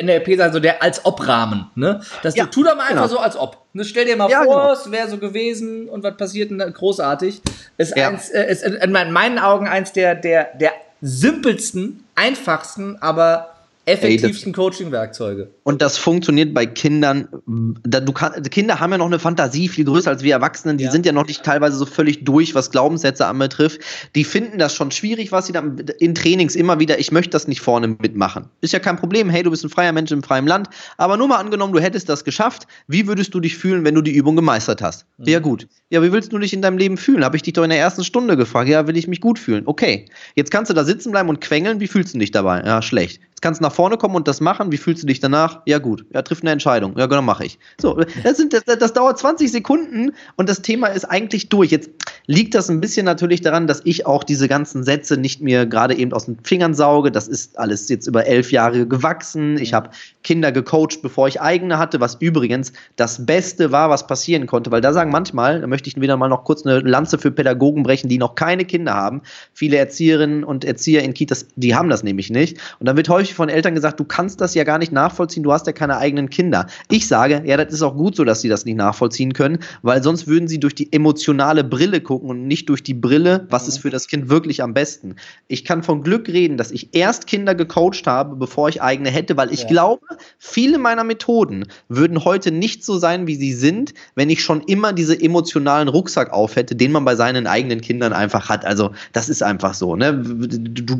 NLP 0.00 0.36
sagt 0.36 0.54
so 0.54 0.60
der 0.60 0.82
als 0.82 1.04
ob 1.04 1.26
Rahmen, 1.26 1.70
ne? 1.74 2.00
Das 2.22 2.36
ja, 2.36 2.44
du 2.44 2.50
tu 2.50 2.62
da 2.62 2.74
mal 2.74 2.82
einfach 2.82 2.94
genau. 2.94 3.08
so 3.08 3.18
als 3.18 3.36
ob. 3.36 3.58
Ne? 3.72 3.84
Stell 3.84 4.06
dir 4.06 4.16
mal 4.16 4.30
ja, 4.30 4.44
vor, 4.44 4.60
genau. 4.60 4.72
es 4.72 4.90
wäre 4.90 5.08
so 5.08 5.18
gewesen 5.18 5.88
und 5.88 6.02
was 6.02 6.16
passiert 6.16 6.50
denn 6.50 6.58
großartig. 6.58 7.42
Ist 7.76 7.96
ja. 7.96 8.08
eins, 8.08 8.30
äh, 8.30 8.50
ist 8.50 8.62
in 8.62 8.92
meinen 8.92 9.38
Augen 9.38 9.66
eins 9.66 9.92
der, 9.92 10.14
der, 10.14 10.50
der 10.58 10.72
simpelsten, 11.00 12.04
einfachsten, 12.14 13.00
aber 13.02 13.55
effektivsten 13.86 14.52
Coaching-Werkzeuge. 14.52 15.54
Und 15.62 15.80
das 15.80 15.96
funktioniert 15.96 16.52
bei 16.52 16.66
Kindern. 16.66 17.28
Da, 17.84 18.00
du 18.00 18.12
kann, 18.12 18.42
Kinder 18.42 18.80
haben 18.80 18.90
ja 18.90 18.98
noch 18.98 19.06
eine 19.06 19.20
Fantasie 19.20 19.68
viel 19.68 19.84
größer 19.84 20.10
als 20.10 20.24
wir 20.24 20.34
Erwachsenen. 20.34 20.76
Die 20.76 20.84
ja. 20.84 20.90
sind 20.90 21.06
ja 21.06 21.12
noch 21.12 21.26
nicht 21.26 21.44
teilweise 21.44 21.76
so 21.76 21.86
völlig 21.86 22.24
durch, 22.24 22.56
was 22.56 22.72
Glaubenssätze 22.72 23.26
anbetrifft. 23.26 23.80
Die 24.16 24.24
finden 24.24 24.58
das 24.58 24.74
schon 24.74 24.90
schwierig, 24.90 25.30
was 25.30 25.46
sie 25.46 25.52
dann 25.52 25.78
in 26.00 26.16
Trainings 26.16 26.56
immer 26.56 26.80
wieder, 26.80 26.98
ich 26.98 27.12
möchte 27.12 27.30
das 27.30 27.46
nicht 27.46 27.60
vorne 27.60 27.86
mitmachen. 27.86 28.46
Ist 28.60 28.72
ja 28.72 28.80
kein 28.80 28.96
Problem. 28.96 29.30
Hey, 29.30 29.44
du 29.44 29.50
bist 29.50 29.64
ein 29.64 29.70
freier 29.70 29.92
Mensch 29.92 30.10
im 30.10 30.24
freien 30.24 30.48
Land. 30.48 30.68
Aber 30.96 31.16
nur 31.16 31.28
mal 31.28 31.38
angenommen, 31.38 31.72
du 31.72 31.78
hättest 31.78 32.08
das 32.08 32.24
geschafft. 32.24 32.66
Wie 32.88 33.06
würdest 33.06 33.34
du 33.34 33.40
dich 33.40 33.56
fühlen, 33.56 33.84
wenn 33.84 33.94
du 33.94 34.02
die 34.02 34.12
Übung 34.12 34.34
gemeistert 34.34 34.82
hast? 34.82 35.06
Mhm. 35.18 35.28
Ja, 35.28 35.38
gut. 35.38 35.68
Ja, 35.90 36.02
wie 36.02 36.10
willst 36.10 36.32
du 36.32 36.38
dich 36.38 36.52
in 36.52 36.60
deinem 36.60 36.78
Leben 36.78 36.96
fühlen? 36.96 37.24
Habe 37.24 37.36
ich 37.36 37.42
dich 37.42 37.52
doch 37.52 37.62
in 37.62 37.70
der 37.70 37.78
ersten 37.78 38.02
Stunde 38.02 38.36
gefragt. 38.36 38.68
Ja, 38.68 38.88
will 38.88 38.96
ich 38.96 39.06
mich 39.06 39.20
gut 39.20 39.38
fühlen? 39.38 39.62
Okay. 39.66 40.06
Jetzt 40.34 40.50
kannst 40.50 40.70
du 40.70 40.74
da 40.74 40.82
sitzen 40.82 41.12
bleiben 41.12 41.28
und 41.28 41.40
quengeln. 41.40 41.78
Wie 41.78 41.86
fühlst 41.86 42.14
du 42.14 42.18
dich 42.18 42.32
dabei? 42.32 42.62
Ja, 42.64 42.82
schlecht. 42.82 43.20
Jetzt 43.36 43.42
kannst 43.42 43.60
du 43.60 43.64
nach 43.64 43.72
vorne 43.72 43.98
kommen 43.98 44.14
und 44.14 44.26
das 44.28 44.40
machen. 44.40 44.72
Wie 44.72 44.78
fühlst 44.78 45.02
du 45.02 45.06
dich 45.06 45.20
danach? 45.20 45.60
Ja, 45.66 45.78
gut. 45.78 46.06
Ja, 46.14 46.22
trifft 46.22 46.42
eine 46.42 46.52
Entscheidung. 46.52 46.96
Ja, 46.96 47.04
genau, 47.04 47.20
mache 47.20 47.44
ich. 47.44 47.58
So, 47.78 48.00
das, 48.24 48.38
sind, 48.38 48.54
das, 48.54 48.64
das, 48.64 48.94
dauert 48.94 49.18
20 49.18 49.52
Sekunden 49.52 50.12
und 50.36 50.48
das 50.48 50.62
Thema 50.62 50.86
ist 50.86 51.04
eigentlich 51.04 51.50
durch. 51.50 51.70
Jetzt 51.70 51.90
liegt 52.26 52.54
das 52.54 52.68
ein 52.68 52.80
bisschen 52.80 53.04
natürlich 53.04 53.40
daran, 53.40 53.66
dass 53.66 53.82
ich 53.84 54.06
auch 54.06 54.24
diese 54.24 54.48
ganzen 54.48 54.84
Sätze 54.84 55.16
nicht 55.16 55.40
mir 55.40 55.66
gerade 55.66 55.94
eben 55.96 56.12
aus 56.12 56.26
den 56.26 56.38
Fingern 56.42 56.74
sauge. 56.74 57.10
Das 57.10 57.28
ist 57.28 57.58
alles 57.58 57.88
jetzt 57.88 58.06
über 58.06 58.26
elf 58.26 58.52
Jahre 58.52 58.86
gewachsen. 58.86 59.58
Ich 59.58 59.72
habe 59.72 59.90
Kinder 60.22 60.52
gecoacht, 60.52 61.02
bevor 61.02 61.28
ich 61.28 61.40
eigene 61.40 61.78
hatte, 61.78 62.00
was 62.00 62.16
übrigens 62.16 62.72
das 62.96 63.24
Beste 63.26 63.72
war, 63.72 63.90
was 63.90 64.06
passieren 64.06 64.46
konnte. 64.46 64.70
Weil 64.70 64.80
da 64.80 64.92
sagen 64.92 65.10
manchmal, 65.10 65.60
da 65.60 65.66
möchte 65.66 65.88
ich 65.88 66.00
wieder 66.00 66.16
mal 66.16 66.28
noch 66.28 66.44
kurz 66.44 66.66
eine 66.66 66.80
Lanze 66.80 67.18
für 67.18 67.30
Pädagogen 67.30 67.82
brechen, 67.82 68.08
die 68.08 68.18
noch 68.18 68.34
keine 68.34 68.64
Kinder 68.64 68.94
haben. 68.94 69.22
Viele 69.54 69.76
Erzieherinnen 69.76 70.44
und 70.44 70.64
Erzieher 70.64 71.02
in 71.02 71.14
Kitas, 71.14 71.46
die 71.56 71.74
haben 71.74 71.88
das 71.88 72.02
nämlich 72.02 72.30
nicht. 72.30 72.58
Und 72.80 72.86
dann 72.86 72.96
wird 72.96 73.08
häufig 73.08 73.34
von 73.34 73.48
Eltern 73.48 73.74
gesagt, 73.74 74.00
du 74.00 74.04
kannst 74.04 74.40
das 74.40 74.54
ja 74.54 74.64
gar 74.64 74.78
nicht 74.78 74.92
nachvollziehen, 74.92 75.42
du 75.42 75.52
hast 75.52 75.66
ja 75.66 75.72
keine 75.72 75.98
eigenen 75.98 76.30
Kinder. 76.30 76.66
Ich 76.90 77.06
sage, 77.06 77.42
ja, 77.44 77.56
das 77.56 77.72
ist 77.72 77.82
auch 77.82 77.96
gut 77.96 78.16
so, 78.16 78.24
dass 78.24 78.40
sie 78.40 78.48
das 78.48 78.64
nicht 78.64 78.76
nachvollziehen 78.76 79.32
können, 79.32 79.58
weil 79.82 80.02
sonst 80.02 80.26
würden 80.26 80.48
sie 80.48 80.58
durch 80.58 80.74
die 80.74 80.92
emotionale 80.92 81.64
Brille 81.64 82.00
gucken 82.00 82.15
und 82.16 82.46
nicht 82.46 82.68
durch 82.68 82.82
die 82.82 82.94
Brille, 82.94 83.46
was 83.50 83.68
ist 83.68 83.78
für 83.78 83.90
das 83.90 84.06
Kind 84.08 84.28
wirklich 84.28 84.62
am 84.62 84.74
besten. 84.74 85.16
Ich 85.48 85.64
kann 85.64 85.82
von 85.82 86.02
Glück 86.02 86.28
reden, 86.28 86.56
dass 86.56 86.70
ich 86.70 86.94
erst 86.94 87.26
Kinder 87.26 87.54
gecoacht 87.54 88.06
habe, 88.06 88.36
bevor 88.36 88.68
ich 88.68 88.82
eigene 88.82 89.10
hätte, 89.10 89.36
weil 89.36 89.52
ich 89.52 89.62
ja. 89.62 89.68
glaube, 89.68 90.02
viele 90.38 90.78
meiner 90.78 91.04
Methoden 91.04 91.66
würden 91.88 92.24
heute 92.24 92.52
nicht 92.52 92.84
so 92.84 92.98
sein, 92.98 93.26
wie 93.26 93.36
sie 93.36 93.52
sind, 93.52 93.94
wenn 94.14 94.30
ich 94.30 94.42
schon 94.42 94.60
immer 94.62 94.92
diese 94.92 95.20
emotionalen 95.20 95.88
Rucksack 95.88 96.32
auf 96.32 96.56
hätte, 96.56 96.76
den 96.76 96.92
man 96.92 97.04
bei 97.04 97.16
seinen 97.16 97.46
eigenen 97.46 97.80
Kindern 97.80 98.12
einfach 98.12 98.48
hat. 98.48 98.64
Also, 98.64 98.92
das 99.12 99.28
ist 99.28 99.42
einfach 99.42 99.74
so, 99.74 99.96
ne? 99.96 100.22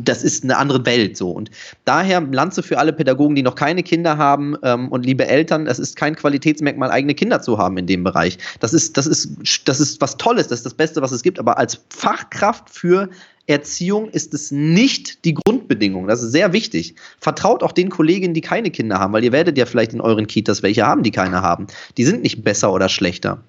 Das 0.03 0.23
ist 0.23 0.43
eine 0.43 0.57
andere 0.57 0.85
Welt 0.85 1.15
so. 1.15 1.31
Und 1.31 1.51
daher 1.85 2.07
daher 2.07 2.21
Lanze 2.31 2.63
für 2.63 2.77
alle 2.77 2.93
Pädagogen, 2.93 3.35
die 3.35 3.43
noch 3.43 3.55
keine 3.55 3.83
Kinder 3.83 4.17
haben 4.17 4.55
ähm, 4.63 4.89
und 4.89 5.05
liebe 5.05 5.27
Eltern, 5.27 5.67
es 5.67 5.79
ist 5.79 5.95
kein 5.95 6.15
Qualitätsmerkmal, 6.15 6.89
eigene 6.89 7.13
Kinder 7.13 7.41
zu 7.41 7.57
haben 7.57 7.77
in 7.77 7.87
dem 7.87 8.03
Bereich. 8.03 8.37
Das 8.59 8.73
ist, 8.73 8.97
das 8.97 9.07
ist, 9.07 9.29
das 9.65 9.79
ist 9.79 10.01
was 10.01 10.17
Tolles, 10.17 10.47
das 10.47 10.59
ist 10.59 10.65
das 10.65 10.73
Beste, 10.73 11.01
was 11.01 11.06
es 11.11 11.23
gibt. 11.23 11.39
Aber 11.39 11.57
als 11.57 11.81
Fachkraft 11.89 12.69
für 12.69 13.09
Erziehung 13.47 14.09
ist 14.09 14.33
es 14.33 14.51
nicht 14.51 15.23
die 15.23 15.33
Grundbedingung. 15.33 16.07
Das 16.07 16.21
ist 16.21 16.31
sehr 16.31 16.51
wichtig. 16.51 16.95
Vertraut 17.19 17.63
auch 17.63 17.71
den 17.71 17.89
Kolleginnen, 17.89 18.33
die 18.33 18.41
keine 18.41 18.71
Kinder 18.71 18.99
haben, 18.99 19.13
weil 19.13 19.23
ihr 19.23 19.31
werdet 19.31 19.57
ja 19.57 19.65
vielleicht 19.65 19.93
in 19.93 20.01
euren 20.01 20.27
Kitas 20.27 20.63
welche 20.63 20.85
haben, 20.85 21.01
die 21.01 21.11
keine 21.11 21.41
haben. 21.41 21.67
Die 21.97 22.03
sind 22.03 22.23
nicht 22.23 22.43
besser 22.43 22.73
oder 22.73 22.89
schlechter. 22.89 23.41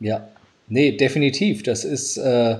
Ja, 0.00 0.26
nee, 0.68 0.96
definitiv. 0.96 1.62
Das 1.62 1.84
ist 1.84 2.16
äh, 2.18 2.56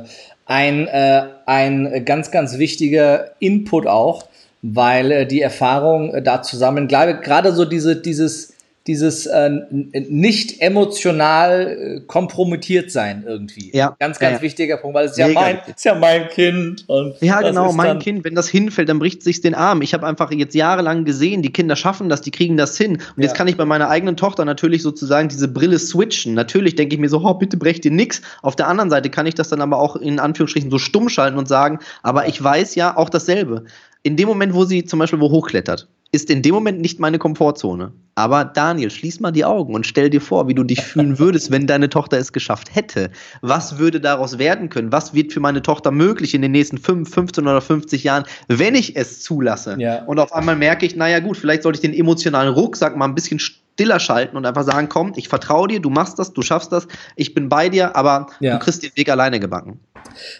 ein, 0.46 0.86
äh, 0.86 1.24
ein 1.44 2.04
ganz, 2.04 2.30
ganz 2.30 2.56
wichtiger 2.58 3.32
Input 3.40 3.88
auch, 3.88 4.28
weil 4.62 5.10
äh, 5.10 5.26
die 5.26 5.40
Erfahrung 5.40 6.14
äh, 6.14 6.22
da 6.22 6.42
zusammen, 6.42 6.86
gerade 6.86 7.52
so 7.52 7.64
diese, 7.64 7.96
dieses, 7.96 8.54
dieses 8.86 9.26
äh, 9.26 9.50
nicht 9.70 10.60
emotional 10.60 11.68
äh, 11.68 12.00
kompromittiert 12.06 12.90
sein 12.90 13.24
irgendwie. 13.26 13.70
Ja. 13.74 13.96
Ganz, 13.98 14.18
ganz 14.18 14.38
ja, 14.38 14.42
wichtiger 14.42 14.76
Punkt, 14.76 14.94
weil 14.94 15.06
es 15.06 15.12
ist 15.12 15.18
ja, 15.18 15.28
mein, 15.28 15.58
ist 15.66 15.84
ja 15.84 15.94
mein 15.94 16.28
Kind. 16.28 16.84
Und 16.88 17.14
ja, 17.20 17.40
genau, 17.40 17.72
mein 17.72 17.98
Kind. 17.98 18.24
Wenn 18.24 18.34
das 18.34 18.48
hinfällt, 18.48 18.88
dann 18.88 18.98
bricht 18.98 19.22
sich 19.22 19.40
den 19.40 19.54
Arm. 19.54 19.82
Ich 19.82 19.94
habe 19.94 20.06
einfach 20.06 20.30
jetzt 20.30 20.54
jahrelang 20.54 21.04
gesehen, 21.04 21.42
die 21.42 21.52
Kinder 21.52 21.76
schaffen 21.76 22.08
das, 22.08 22.20
die 22.20 22.30
kriegen 22.30 22.56
das 22.56 22.76
hin. 22.76 22.98
Und 23.16 23.22
jetzt 23.22 23.34
kann 23.34 23.48
ich 23.48 23.56
bei 23.56 23.64
meiner 23.64 23.88
eigenen 23.88 24.16
Tochter 24.16 24.44
natürlich 24.44 24.82
sozusagen 24.82 25.28
diese 25.28 25.48
Brille 25.48 25.78
switchen. 25.78 26.34
Natürlich 26.34 26.76
denke 26.76 26.94
ich 26.94 27.00
mir 27.00 27.08
so, 27.08 27.20
oh, 27.20 27.34
bitte 27.34 27.56
brecht 27.56 27.84
dir 27.84 27.90
nix. 27.90 28.22
Auf 28.42 28.56
der 28.56 28.68
anderen 28.68 28.90
Seite 28.90 29.10
kann 29.10 29.26
ich 29.26 29.34
das 29.34 29.48
dann 29.48 29.60
aber 29.60 29.78
auch 29.78 29.96
in 29.96 30.20
Anführungsstrichen 30.20 30.70
so 30.70 30.78
stumm 30.78 31.08
schalten 31.08 31.38
und 31.38 31.48
sagen, 31.48 31.80
aber 32.02 32.28
ich 32.28 32.42
weiß 32.42 32.74
ja 32.74 32.96
auch 32.96 33.08
dasselbe 33.08 33.64
in 34.06 34.16
dem 34.16 34.28
Moment, 34.28 34.54
wo 34.54 34.64
sie 34.64 34.84
zum 34.84 35.00
Beispiel 35.00 35.18
wo 35.18 35.30
hochklettert, 35.30 35.88
ist 36.12 36.30
in 36.30 36.42
dem 36.42 36.54
Moment 36.54 36.80
nicht 36.80 37.00
meine 37.00 37.18
Komfortzone. 37.18 37.92
Aber 38.14 38.46
Daniel, 38.46 38.90
schließ 38.90 39.20
mal 39.20 39.30
die 39.30 39.44
Augen 39.44 39.74
und 39.74 39.86
stell 39.86 40.08
dir 40.08 40.22
vor, 40.22 40.48
wie 40.48 40.54
du 40.54 40.64
dich 40.64 40.80
fühlen 40.80 41.18
würdest, 41.18 41.50
wenn 41.50 41.66
deine 41.66 41.90
Tochter 41.90 42.16
es 42.16 42.32
geschafft 42.32 42.74
hätte. 42.74 43.10
Was 43.42 43.78
würde 43.78 44.00
daraus 44.00 44.38
werden 44.38 44.70
können? 44.70 44.90
Was 44.90 45.12
wird 45.12 45.34
für 45.34 45.40
meine 45.40 45.60
Tochter 45.60 45.90
möglich 45.90 46.32
in 46.32 46.40
den 46.40 46.52
nächsten 46.52 46.78
5, 46.78 47.12
15 47.12 47.46
oder 47.46 47.60
50 47.60 48.04
Jahren, 48.04 48.24
wenn 48.48 48.74
ich 48.74 48.96
es 48.96 49.20
zulasse? 49.20 49.76
Ja. 49.78 50.04
Und 50.04 50.18
auf 50.18 50.32
einmal 50.32 50.56
merke 50.56 50.86
ich, 50.86 50.96
naja 50.96 51.20
gut, 51.20 51.36
vielleicht 51.36 51.62
sollte 51.62 51.76
ich 51.76 51.82
den 51.82 51.92
emotionalen 51.92 52.54
Rucksack 52.54 52.96
mal 52.96 53.04
ein 53.04 53.14
bisschen 53.14 53.38
stiller 53.38 54.00
schalten 54.00 54.38
und 54.38 54.46
einfach 54.46 54.64
sagen, 54.64 54.88
komm, 54.88 55.12
ich 55.16 55.28
vertraue 55.28 55.68
dir, 55.68 55.80
du 55.80 55.90
machst 55.90 56.18
das, 56.18 56.32
du 56.32 56.40
schaffst 56.40 56.72
das, 56.72 56.88
ich 57.16 57.34
bin 57.34 57.50
bei 57.50 57.68
dir, 57.68 57.94
aber 57.94 58.28
ja. 58.40 58.54
du 58.54 58.64
kriegst 58.64 58.82
den 58.82 58.92
Weg 58.96 59.10
alleine 59.10 59.38
gebacken. 59.38 59.80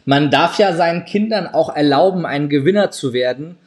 Man 0.06 0.30
darf 0.30 0.58
ja 0.58 0.74
seinen 0.74 1.04
Kindern 1.04 1.46
auch 1.46 1.74
erlauben, 1.74 2.24
ein 2.24 2.48
Gewinner 2.48 2.90
zu 2.90 3.12
werden. 3.12 3.58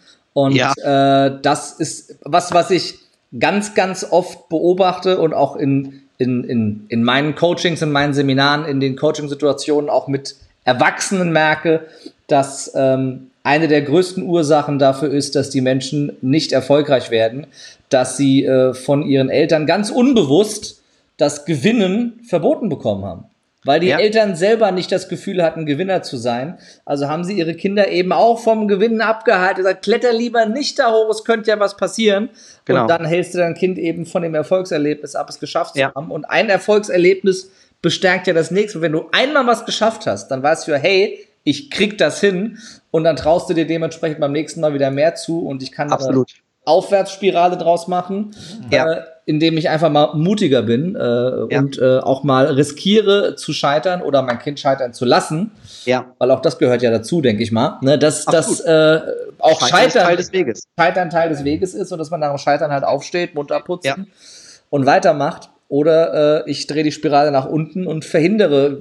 Und 0.43 0.55
ja. 0.55 0.73
äh, 0.73 1.39
das 1.41 1.73
ist 1.73 2.17
was, 2.23 2.53
was 2.53 2.71
ich 2.71 2.95
ganz, 3.37 3.75
ganz 3.75 4.05
oft 4.09 4.49
beobachte 4.49 5.19
und 5.19 5.33
auch 5.33 5.55
in 5.55 6.01
in, 6.19 6.43
in, 6.43 6.85
in 6.89 7.03
meinen 7.03 7.33
Coachings, 7.33 7.81
in 7.81 7.91
meinen 7.91 8.13
Seminaren, 8.13 8.65
in 8.65 8.79
den 8.79 8.97
Coaching-Situationen 8.97 9.89
auch 9.89 10.07
mit 10.07 10.35
Erwachsenen 10.65 11.31
merke, 11.31 11.87
dass 12.27 12.71
ähm, 12.75 13.31
eine 13.41 13.69
der 13.69 13.81
größten 13.81 14.23
Ursachen 14.23 14.77
dafür 14.79 15.09
ist, 15.09 15.35
dass 15.35 15.49
die 15.49 15.61
Menschen 15.61 16.11
nicht 16.21 16.51
erfolgreich 16.51 17.09
werden, 17.09 17.47
dass 17.87 18.17
sie 18.17 18.43
äh, 18.43 18.73
von 18.73 19.01
ihren 19.01 19.29
Eltern 19.29 19.65
ganz 19.65 19.89
unbewusst 19.89 20.81
das 21.15 21.45
Gewinnen 21.45 22.19
verboten 22.27 22.67
bekommen 22.67 23.05
haben. 23.05 23.23
Weil 23.65 23.81
die 23.81 23.87
ja. 23.87 23.99
Eltern 23.99 24.35
selber 24.35 24.71
nicht 24.71 24.89
das 24.91 25.09
Gefühl 25.09 25.43
hatten, 25.43 25.65
Gewinner 25.65 26.01
zu 26.01 26.15
sein. 26.15 26.57
Also 26.85 27.09
haben 27.09 27.25
sie 27.25 27.37
ihre 27.37 27.55
Kinder 27.55 27.89
eben 27.89 28.13
auch 28.13 28.39
vom 28.39 28.69
Gewinnen 28.69 29.01
abgehalten. 29.01 29.57
Gesagt, 29.57 29.83
kletter 29.83 30.13
lieber 30.13 30.45
nicht 30.45 30.79
da 30.79 30.91
hoch, 30.91 31.09
es 31.09 31.25
könnte 31.25 31.49
ja 31.49 31.59
was 31.59 31.75
passieren. 31.75 32.29
Genau. 32.63 32.83
Und 32.83 32.87
dann 32.87 33.05
hältst 33.05 33.33
du 33.33 33.39
dein 33.39 33.55
Kind 33.55 33.77
eben 33.77 34.05
von 34.05 34.21
dem 34.21 34.33
Erfolgserlebnis 34.33 35.15
ab, 35.15 35.29
es 35.29 35.39
geschafft 35.39 35.75
ja. 35.75 35.89
zu 35.89 35.95
haben. 35.95 36.09
Und 36.09 36.25
ein 36.25 36.49
Erfolgserlebnis 36.49 37.51
bestärkt 37.81 38.27
ja 38.27 38.33
das 38.33 38.49
nächste. 38.49 38.79
Wenn 38.81 38.93
du 38.93 39.07
einmal 39.11 39.45
was 39.45 39.65
geschafft 39.65 40.07
hast, 40.07 40.29
dann 40.29 40.41
weißt 40.41 40.67
du 40.67 40.71
ja, 40.71 40.77
hey, 40.77 41.19
ich 41.43 41.69
krieg 41.69 41.97
das 41.97 42.21
hin. 42.21 42.59
Und 42.91 43.03
dann 43.03 43.17
traust 43.17 43.49
du 43.49 43.53
dir 43.53 43.67
dementsprechend 43.67 44.21
beim 44.21 44.31
nächsten 44.31 44.61
Mal 44.61 44.73
wieder 44.73 44.89
mehr 44.89 45.15
zu. 45.15 45.45
Und 45.45 45.63
ich 45.63 45.73
kann 45.73 45.91
Absolut. 45.91 46.29
eine 46.29 46.48
Aufwärtsspirale 46.69 47.57
draus 47.57 47.87
machen. 47.87 48.31
Ja. 48.71 48.91
Äh, 48.91 49.01
indem 49.29 49.57
ich 49.57 49.69
einfach 49.69 49.91
mal 49.91 50.15
mutiger 50.15 50.63
bin 50.63 50.95
äh, 50.95 50.99
ja. 50.99 51.59
und 51.59 51.77
äh, 51.77 51.99
auch 51.99 52.23
mal 52.23 52.47
riskiere 52.47 53.35
zu 53.35 53.53
scheitern 53.53 54.01
oder 54.01 54.23
mein 54.23 54.39
Kind 54.39 54.59
scheitern 54.59 54.91
zu 54.91 55.05
lassen. 55.05 55.51
Ja. 55.85 56.07
Weil 56.17 56.31
auch 56.31 56.41
das 56.41 56.57
gehört 56.57 56.81
ja 56.81 56.89
dazu, 56.89 57.21
denke 57.21 57.43
ich 57.43 57.51
mal. 57.51 57.77
Ne, 57.81 57.99
dass 57.99 58.25
das 58.25 58.59
äh, 58.61 58.99
auch 59.37 59.59
Scheitern, 59.59 59.69
Scheitern 59.69 60.03
Teil 60.03 60.17
des 60.17 60.33
Weges. 60.33 60.63
Scheitern 60.79 61.09
Teil 61.11 61.29
des 61.29 61.43
Weges 61.43 61.75
ist 61.75 61.91
und 61.91 61.99
dass 61.99 62.09
man 62.09 62.21
nach 62.21 62.29
dem 62.29 62.39
Scheitern 62.39 62.71
halt 62.71 62.83
aufsteht, 62.83 63.35
Mund 63.35 63.51
abputzen 63.51 64.07
ja. 64.07 64.13
und 64.71 64.87
weitermacht. 64.87 65.51
Oder 65.67 66.45
äh, 66.47 66.49
ich 66.49 66.65
drehe 66.65 66.83
die 66.83 66.91
Spirale 66.91 67.29
nach 67.29 67.45
unten 67.45 67.85
und 67.85 68.05
verhindere 68.05 68.79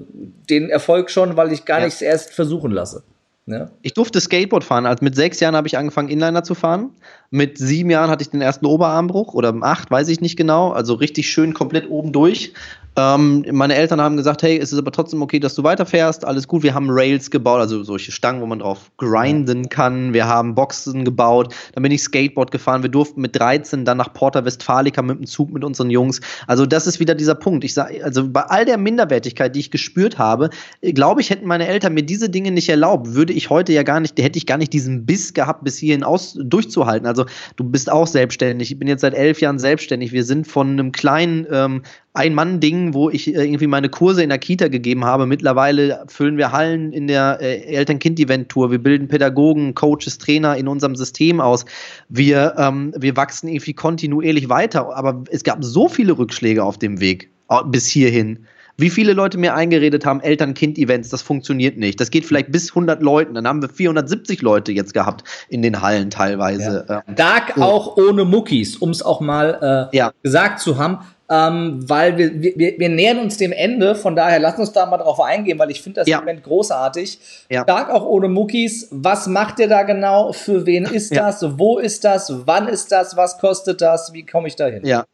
den 0.48 0.70
Erfolg 0.70 1.10
schon, 1.10 1.36
weil 1.36 1.52
ich 1.52 1.66
gar 1.66 1.80
nichts 1.80 2.00
erst 2.00 2.32
versuchen 2.32 2.70
lasse. 2.70 3.02
Ja. 3.48 3.70
Ich 3.80 3.94
durfte 3.94 4.20
Skateboard 4.20 4.62
fahren. 4.62 4.84
Also 4.84 5.02
mit 5.02 5.14
sechs 5.14 5.40
Jahren 5.40 5.56
habe 5.56 5.66
ich 5.66 5.78
angefangen, 5.78 6.10
Inliner 6.10 6.44
zu 6.44 6.54
fahren. 6.54 6.90
Mit 7.30 7.56
sieben 7.56 7.88
Jahren 7.88 8.10
hatte 8.10 8.20
ich 8.22 8.28
den 8.28 8.42
ersten 8.42 8.66
Oberarmbruch 8.66 9.32
oder 9.32 9.54
acht, 9.62 9.90
weiß 9.90 10.08
ich 10.08 10.20
nicht 10.20 10.36
genau. 10.36 10.72
Also 10.72 10.92
richtig 10.94 11.30
schön 11.30 11.54
komplett 11.54 11.88
oben 11.88 12.12
durch. 12.12 12.52
Ähm, 12.98 13.44
meine 13.52 13.76
Eltern 13.76 14.00
haben 14.00 14.16
gesagt, 14.16 14.42
hey, 14.42 14.58
es 14.58 14.72
ist 14.72 14.78
aber 14.78 14.90
trotzdem 14.90 15.22
okay, 15.22 15.38
dass 15.38 15.54
du 15.54 15.62
weiterfährst, 15.62 16.24
alles 16.24 16.48
gut. 16.48 16.64
Wir 16.64 16.74
haben 16.74 16.88
Rails 16.90 17.30
gebaut, 17.30 17.60
also 17.60 17.84
solche 17.84 18.10
Stangen, 18.10 18.40
wo 18.40 18.46
man 18.46 18.58
drauf 18.58 18.90
grinden 18.96 19.68
kann. 19.68 20.12
Wir 20.12 20.26
haben 20.26 20.56
Boxen 20.56 21.04
gebaut. 21.04 21.54
Dann 21.74 21.84
bin 21.84 21.92
ich 21.92 22.02
Skateboard 22.02 22.50
gefahren. 22.50 22.82
Wir 22.82 22.90
durften 22.90 23.20
mit 23.20 23.38
13 23.38 23.84
dann 23.84 23.98
nach 23.98 24.12
Porta 24.12 24.44
Westfalica 24.44 25.00
mit 25.02 25.20
dem 25.20 25.26
Zug 25.26 25.52
mit 25.52 25.62
unseren 25.62 25.90
Jungs. 25.90 26.20
Also 26.48 26.66
das 26.66 26.88
ist 26.88 26.98
wieder 26.98 27.14
dieser 27.14 27.36
Punkt. 27.36 27.62
Ich 27.62 27.72
sage, 27.72 28.04
also 28.04 28.28
bei 28.28 28.42
all 28.42 28.64
der 28.64 28.78
Minderwertigkeit, 28.78 29.54
die 29.54 29.60
ich 29.60 29.70
gespürt 29.70 30.18
habe, 30.18 30.50
glaube 30.82 31.20
ich, 31.20 31.30
hätten 31.30 31.46
meine 31.46 31.68
Eltern 31.68 31.94
mir 31.94 32.02
diese 32.02 32.28
Dinge 32.28 32.50
nicht 32.50 32.68
erlaubt, 32.68 33.14
würde 33.14 33.32
ich 33.32 33.48
heute 33.48 33.72
ja 33.72 33.84
gar 33.84 34.00
nicht, 34.00 34.20
hätte 34.20 34.38
ich 34.38 34.46
gar 34.46 34.58
nicht 34.58 34.72
diesen 34.72 35.06
Biss 35.06 35.34
gehabt, 35.34 35.62
bis 35.62 35.78
hierhin 35.78 36.02
aus 36.02 36.36
durchzuhalten. 36.36 37.06
Also 37.06 37.26
du 37.54 37.62
bist 37.62 37.92
auch 37.92 38.08
selbstständig. 38.08 38.72
Ich 38.72 38.78
bin 38.78 38.88
jetzt 38.88 39.02
seit 39.02 39.14
elf 39.14 39.40
Jahren 39.40 39.60
selbstständig. 39.60 40.10
Wir 40.10 40.24
sind 40.24 40.48
von 40.48 40.70
einem 40.70 40.90
kleinen 40.90 41.46
ähm, 41.52 41.82
ein-Mann-Ding, 42.18 42.94
wo 42.94 43.10
ich 43.10 43.34
äh, 43.34 43.44
irgendwie 43.44 43.68
meine 43.68 43.88
Kurse 43.88 44.22
in 44.22 44.28
der 44.28 44.38
Kita 44.38 44.68
gegeben 44.68 45.04
habe. 45.04 45.26
Mittlerweile 45.26 46.04
füllen 46.08 46.36
wir 46.36 46.52
Hallen 46.52 46.92
in 46.92 47.06
der 47.06 47.38
äh, 47.40 47.62
Eltern-Kind-Event-Tour. 47.76 48.70
Wir 48.70 48.82
bilden 48.82 49.06
Pädagogen, 49.08 49.74
Coaches, 49.74 50.18
Trainer 50.18 50.56
in 50.56 50.66
unserem 50.66 50.96
System 50.96 51.40
aus. 51.40 51.64
Wir, 52.08 52.54
ähm, 52.58 52.92
wir 52.96 53.16
wachsen 53.16 53.48
irgendwie 53.48 53.74
kontinuierlich 53.74 54.48
weiter. 54.48 54.94
Aber 54.96 55.22
es 55.30 55.44
gab 55.44 55.62
so 55.62 55.88
viele 55.88 56.18
Rückschläge 56.18 56.64
auf 56.64 56.76
dem 56.76 57.00
Weg 57.00 57.30
bis 57.66 57.86
hierhin. 57.86 58.46
Wie 58.80 58.90
viele 58.90 59.12
Leute 59.12 59.38
mir 59.38 59.54
eingeredet 59.54 60.06
haben, 60.06 60.20
Eltern-Kind-Events, 60.20 61.08
das 61.08 61.22
funktioniert 61.22 61.76
nicht. 61.78 62.00
Das 62.00 62.10
geht 62.10 62.24
vielleicht 62.24 62.52
bis 62.52 62.70
100 62.70 63.02
Leuten. 63.02 63.34
Dann 63.34 63.46
haben 63.46 63.60
wir 63.60 63.68
470 63.68 64.40
Leute 64.42 64.70
jetzt 64.70 64.94
gehabt 64.94 65.24
in 65.48 65.62
den 65.62 65.82
Hallen 65.82 66.10
teilweise. 66.10 66.86
Ja. 66.88 67.02
Ähm, 67.06 67.14
Dark 67.16 67.54
so. 67.56 67.62
auch 67.62 67.96
ohne 67.96 68.24
Muckis, 68.24 68.76
um 68.76 68.90
es 68.90 69.02
auch 69.02 69.20
mal 69.20 69.90
äh, 69.92 69.96
ja. 69.96 70.12
gesagt 70.22 70.60
zu 70.60 70.78
haben 70.78 70.98
ähm, 71.30 71.88
weil 71.88 72.16
wir, 72.16 72.58
wir, 72.58 72.78
wir 72.78 72.88
nähern 72.88 73.18
uns 73.18 73.36
dem 73.36 73.52
Ende, 73.52 73.94
von 73.94 74.16
daher 74.16 74.38
lass 74.38 74.58
uns 74.58 74.72
da 74.72 74.86
mal 74.86 74.96
drauf 74.96 75.20
eingehen, 75.20 75.58
weil 75.58 75.70
ich 75.70 75.82
finde 75.82 76.00
das 76.00 76.08
ja. 76.08 76.18
Moment 76.18 76.42
großartig. 76.42 77.18
Ja. 77.50 77.62
Stark 77.62 77.90
auch 77.90 78.04
ohne 78.06 78.28
Muckis. 78.28 78.88
Was 78.90 79.26
macht 79.26 79.58
ihr 79.58 79.68
da 79.68 79.82
genau? 79.82 80.32
Für 80.32 80.64
wen 80.64 80.84
ist 80.84 81.14
ja. 81.14 81.26
das? 81.26 81.58
Wo 81.58 81.78
ist 81.78 82.04
das? 82.04 82.32
Wann 82.46 82.68
ist 82.68 82.92
das? 82.92 83.16
Was 83.16 83.38
kostet 83.38 83.80
das? 83.80 84.12
Wie 84.12 84.24
komme 84.24 84.48
ich 84.48 84.56
da 84.56 84.66
hin? 84.66 84.86
Ja, 84.86 85.04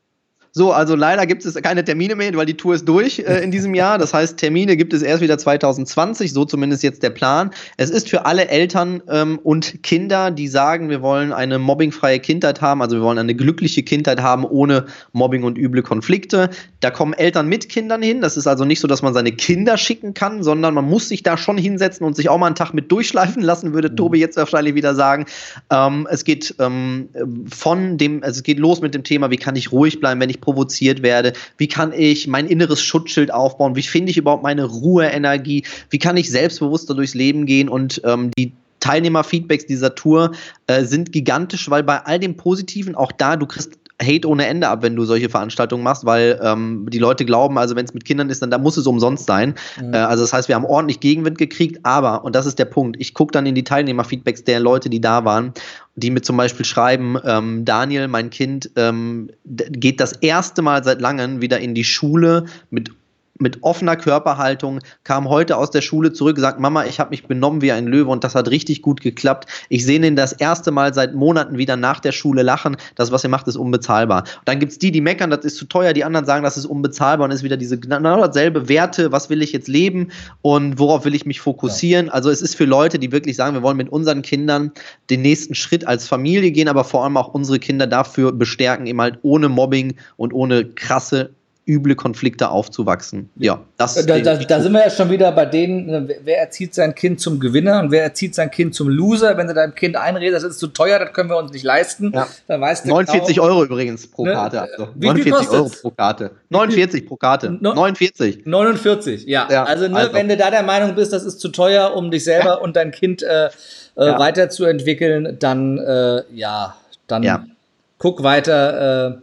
so, 0.57 0.71
also 0.71 0.95
leider 0.95 1.27
gibt 1.27 1.45
es 1.45 1.57
keine 1.57 1.83
Termine 1.83 2.15
mehr, 2.15 2.33
weil 2.37 2.47
die 2.47 2.57
Tour 2.57 2.77
ist 2.77 2.85
durch 2.85 3.19
äh, 3.19 3.43
in 3.43 3.51
diesem 3.51 3.75
Jahr. 3.75 3.99
Das 3.99 4.15
heißt, 4.15 4.37
Termine 4.37 4.77
gibt 4.77 4.93
es 4.93 5.03
erst 5.03 5.21
wieder 5.21 5.37
2020, 5.37 6.33
so 6.33 6.45
zumindest 6.45 6.85
jetzt 6.85 7.03
der 7.03 7.11
Plan. 7.11 7.51
Es 7.77 7.91
ist 7.91 8.09
für 8.09 8.25
alle 8.25 8.47
Eltern 8.47 9.03
ähm, 9.09 9.41
und 9.43 9.83
Kinder, 9.83 10.31
die 10.31 10.47
sagen, 10.47 10.91
wir 10.91 11.03
wollen 11.03 11.33
eine 11.33 11.59
mobbingfreie 11.59 12.21
Kindheit 12.21 12.61
haben, 12.61 12.83
also 12.83 12.95
wir 12.95 13.03
wollen 13.03 13.19
eine 13.19 13.35
glückliche 13.35 13.83
Kindheit 13.83 14.23
haben 14.23 14.45
ohne 14.45 14.87
Mobbing 15.13 15.43
und 15.43 15.59
üble 15.59 15.83
Konflikte. 15.83 16.51
Da 16.79 16.93
kommen 16.93 17.15
Eltern 17.15 17.49
mit 17.49 17.69
Kindern 17.69 18.01
hin. 18.01 18.21
Das 18.21 18.37
ist 18.37 18.47
also 18.47 18.65
nicht 18.65 18.79
so, 18.79 18.87
dass 18.87 19.03
man 19.03 19.13
seine 19.13 19.33
Kinder 19.33 19.77
schicken 19.77 20.15
kann, 20.15 20.45
sondern 20.45 20.73
man 20.73 20.85
muss 20.85 21.09
sich 21.09 21.25
da 21.25 21.37
schon 21.37 21.59
hinsetzen 21.59 22.07
und 22.07 22.15
sich 22.15 22.29
auch 22.29 22.39
mal 22.39 22.47
einen 22.47 22.55
Tag 22.55 22.75
mit 22.75 22.93
durchschleifen 22.93 23.43
lassen, 23.43 23.75
würde 23.75 23.91
mhm. 23.91 23.97
Tobi 23.97 24.21
jetzt 24.21 24.37
wahrscheinlich 24.37 24.77
wieder 24.77 24.95
sagen. 24.95 25.27
Ähm, 25.71 26.07
es 26.09 26.23
geht 26.23 26.55
ähm, 26.61 27.09
von 27.51 27.99
dem, 27.99 28.23
also 28.23 28.39
es 28.39 28.45
geht 28.45 28.61
los 28.61 28.81
mit 28.81 28.95
dem 28.95 29.03
Thema, 29.03 29.33
wie 29.33 29.37
kann 29.37 29.57
ich 29.57 29.73
ruhig 29.73 29.99
bleiben, 29.99 30.21
wenn 30.21 30.31
ich 30.31 30.44
provoziert 30.45 31.03
werde? 31.03 31.33
Wie 31.57 31.69
kann 31.69 31.93
ich 31.93 32.27
mein 32.27 32.47
inneres 32.47 32.83
Schutzschild 32.83 33.33
aufbauen? 33.33 33.77
Wie 33.77 33.83
finde 33.83 34.11
ich 34.11 34.17
überhaupt 34.17 34.43
meine 34.43 34.65
Ruheenergie? 34.65 35.65
Wie 35.91 35.99
kann 35.99 36.17
ich 36.17 36.31
selbstbewusster 36.31 36.95
durchs 36.95 37.15
Leben 37.15 37.47
gehen? 37.47 37.69
Und 37.69 38.01
ähm, 38.05 38.31
die 38.39 38.53
Teilnehmerfeedbacks 38.81 39.67
dieser 39.67 39.95
Tour 39.95 40.33
äh, 40.67 40.85
sind 40.85 41.11
gigantisch, 41.11 41.71
weil 41.71 41.83
bei 41.83 42.01
all 42.05 42.19
dem 42.19 42.37
Positiven, 42.37 42.95
auch 42.95 43.13
da, 43.13 43.37
du 43.37 43.47
kriegst 43.47 43.71
Hate 44.03 44.29
ohne 44.29 44.47
Ende 44.47 44.69
ab, 44.69 44.83
wenn 44.83 44.97
du 44.97 45.05
solche 45.05 45.29
Veranstaltungen 45.29 45.85
machst, 45.85 46.05
weil 46.05 46.41
ähm, 46.43 46.87
die 46.91 46.99
Leute 46.99 47.25
glauben, 47.25 47.59
also 47.59 47.77
wenn 47.77 47.85
es 47.85 47.95
mit 47.95 48.05
Kindern 48.05 48.29
ist, 48.29 48.43
dann 48.43 48.51
da 48.51 48.59
muss 48.59 48.77
es 48.77 48.87
umsonst 48.87 49.27
sein. 49.27 49.55
Mhm. 49.81 49.95
Äh, 49.95 49.99
also 49.99 50.25
das 50.25 50.33
heißt, 50.33 50.49
wir 50.49 50.57
haben 50.57 50.65
ordentlich 50.65 51.01
Gegenwind 51.01 51.39
gekriegt, 51.39 51.79
aber, 51.85 52.25
und 52.25 52.35
das 52.35 52.47
ist 52.47 52.59
der 52.59 52.65
Punkt, 52.65 52.97
ich 52.99 53.15
gucke 53.15 53.33
dann 53.33 53.47
in 53.47 53.55
die 53.55 53.65
Teilnehmerfeedbacks 53.65 54.45
der 54.45 54.59
Leute, 54.59 54.91
die 54.91 55.01
da 55.01 55.25
waren, 55.25 55.53
die 55.95 56.11
mir 56.11 56.23
zum 56.23 56.37
Beispiel 56.37 56.67
schreiben, 56.67 57.17
ähm, 57.25 57.65
Daniel, 57.65 58.09
mein 58.09 58.31
Kind, 58.31 58.71
ähm, 58.75 59.31
geht 59.45 60.01
das 60.01 60.13
erste 60.13 60.61
Mal 60.63 60.83
seit 60.83 61.01
langem 61.01 61.41
wieder 61.41 61.61
in 61.61 61.75
die 61.75 61.85
Schule 61.85 62.47
mit 62.71 62.91
mit 63.39 63.63
offener 63.63 63.97
Körperhaltung, 63.97 64.81
kam 65.03 65.29
heute 65.29 65.57
aus 65.57 65.71
der 65.71 65.81
Schule 65.81 66.13
zurück, 66.13 66.39
sagt, 66.39 66.61
Mama, 66.61 66.85
ich 66.85 67.01
habe 67.01 67.11
mich 67.11 67.27
benommen 67.27 67.63
wie 67.63 67.73
ein 67.73 67.87
Löwe 67.87 68.11
und 68.11 68.23
das 68.23 68.35
hat 68.35 68.49
richtig 68.49 68.81
gut 68.81 69.01
geklappt. 69.01 69.49
Ich 69.69 69.85
sehe 69.85 70.05
ihn 70.05 70.17
das 70.17 70.33
erste 70.33 70.71
Mal 70.71 70.95
seit 70.95 71.15
Monaten 71.15 71.59
wieder 71.59 71.77
nach 71.77 72.01
der 72.01 72.13
Schule 72.13 72.43
lachen. 72.43 72.77
Das, 72.95 73.11
was 73.11 73.25
er 73.25 73.31
macht, 73.31 73.49
ist 73.49 73.57
unbezahlbar. 73.57 74.21
Und 74.21 74.49
dann 74.49 74.61
gibt 74.61 74.73
es 74.73 74.79
die, 74.79 74.93
die 74.93 75.01
meckern, 75.01 75.31
das 75.31 75.45
ist 75.45 75.57
zu 75.57 75.65
teuer, 75.65 75.93
die 75.93 76.05
anderen 76.05 76.27
sagen, 76.27 76.45
das 76.45 76.57
ist 76.57 76.67
unbezahlbar 76.67 77.25
und 77.25 77.33
ist 77.33 77.43
wieder 77.43 77.57
diese 77.57 77.79
genau 77.79 78.21
dasselbe 78.21 78.69
Werte, 78.69 79.11
was 79.11 79.31
will 79.31 79.43
ich 79.43 79.53
jetzt 79.53 79.69
leben 79.69 80.11
und 80.43 80.79
worauf 80.79 81.05
will 81.05 81.15
ich 81.15 81.27
mich 81.27 81.41
fokussieren. 81.41 82.07
Ja. 82.07 82.13
Also 82.13 82.31
es 82.31 82.41
ist 82.41 82.55
für 82.55 82.67
Leute, 82.67 82.99
die 83.01 83.11
wirklich 83.11 83.37
sagen, 83.37 83.55
wir 83.55 83.63
wollen 83.63 83.77
mit 83.77 83.89
unseren 83.89 84.23
Kindern 84.23 84.71
den 85.11 85.23
nächsten 85.23 85.55
Schritt 85.55 85.87
als 85.87 86.07
Familie 86.07 86.53
gehen, 86.53 86.69
aber 86.69 86.85
vor 86.85 87.03
allem 87.03 87.17
auch 87.17 87.35
unsere 87.35 87.59
Kinder 87.59 87.89
dafür 87.89 88.33
bestärken, 88.33 88.87
eben 88.87 89.01
halt 89.01 89.19
ohne 89.23 89.49
Mobbing 89.49 89.97
und 90.17 90.33
ohne 90.33 90.65
krasse 90.65 91.31
üble 91.67 91.95
Konflikte 91.95 92.51
aufzuwachsen. 92.51 93.31
Ja, 93.37 93.61
das 93.77 93.95
da, 94.07 94.19
da, 94.19 94.37
da 94.37 94.61
sind 94.61 94.73
wir 94.73 94.81
ja 94.81 94.91
schon 94.91 95.11
wieder 95.11 95.33
bei 95.33 95.47
denen, 95.47 95.87
ne, 95.87 96.09
wer 96.23 96.39
erzieht 96.39 96.75
sein 96.75 96.95
Kind 96.95 97.21
zum 97.21 97.41
Gewinner 97.41 97.81
und 97.81 97.91
wer 97.91 98.03
erzieht 98.03 98.35
sein 98.35 98.51
Kind 98.51 98.75
zum 98.75 98.89
Loser. 98.89 99.37
Wenn 99.39 99.47
du 99.47 99.55
deinem 99.55 99.75
Kind 99.75 99.97
einredest, 99.97 100.45
das 100.45 100.53
ist 100.53 100.59
zu 100.59 100.69
teuer, 100.69 100.99
das 100.99 101.13
können 101.13 101.31
wir 101.31 101.39
uns 101.39 101.53
nicht 101.53 101.65
leisten, 101.65 102.13
ja. 102.15 102.27
dann 102.49 102.61
weißt 102.61 102.85
du 102.85 102.91
49 102.91 103.37
genau, 103.37 103.47
Euro 103.47 103.65
übrigens 103.65 104.07
pro 104.07 104.27
ne? 104.27 104.35
Karte. 104.35 104.63
Also. 104.63 104.89
Wie 104.95 105.07
49 105.07 105.49
Euro 105.51 105.71
pro 105.71 105.91
Karte. 105.91 106.31
49 106.51 107.07
pro 107.07 107.17
Karte. 107.17 107.57
No, 107.61 107.73
49. 107.75 108.45
49, 108.45 109.25
ja. 109.27 109.49
ja 109.51 109.65
also, 109.65 109.89
ne, 109.89 109.97
also, 109.97 110.13
wenn 110.13 110.29
du 110.29 110.37
da 110.37 110.51
der 110.51 110.63
Meinung 110.63 110.95
bist, 110.95 111.13
das 111.13 111.25
ist 111.25 111.41
zu 111.41 111.49
teuer, 111.49 111.95
um 111.95 112.11
dich 112.11 112.25
selber 112.25 112.45
ja. 112.45 112.55
und 112.55 112.77
dein 112.77 112.91
Kind 112.91 113.23
äh, 113.23 113.47
äh, 113.47 113.51
weiterzuentwickeln, 113.97 115.39
dann 115.39 115.79
äh, 115.79 116.23
ja, 116.35 116.77
dann 117.07 117.53
guck 117.99 118.23
weiter 118.23 119.09
äh, 119.09 119.17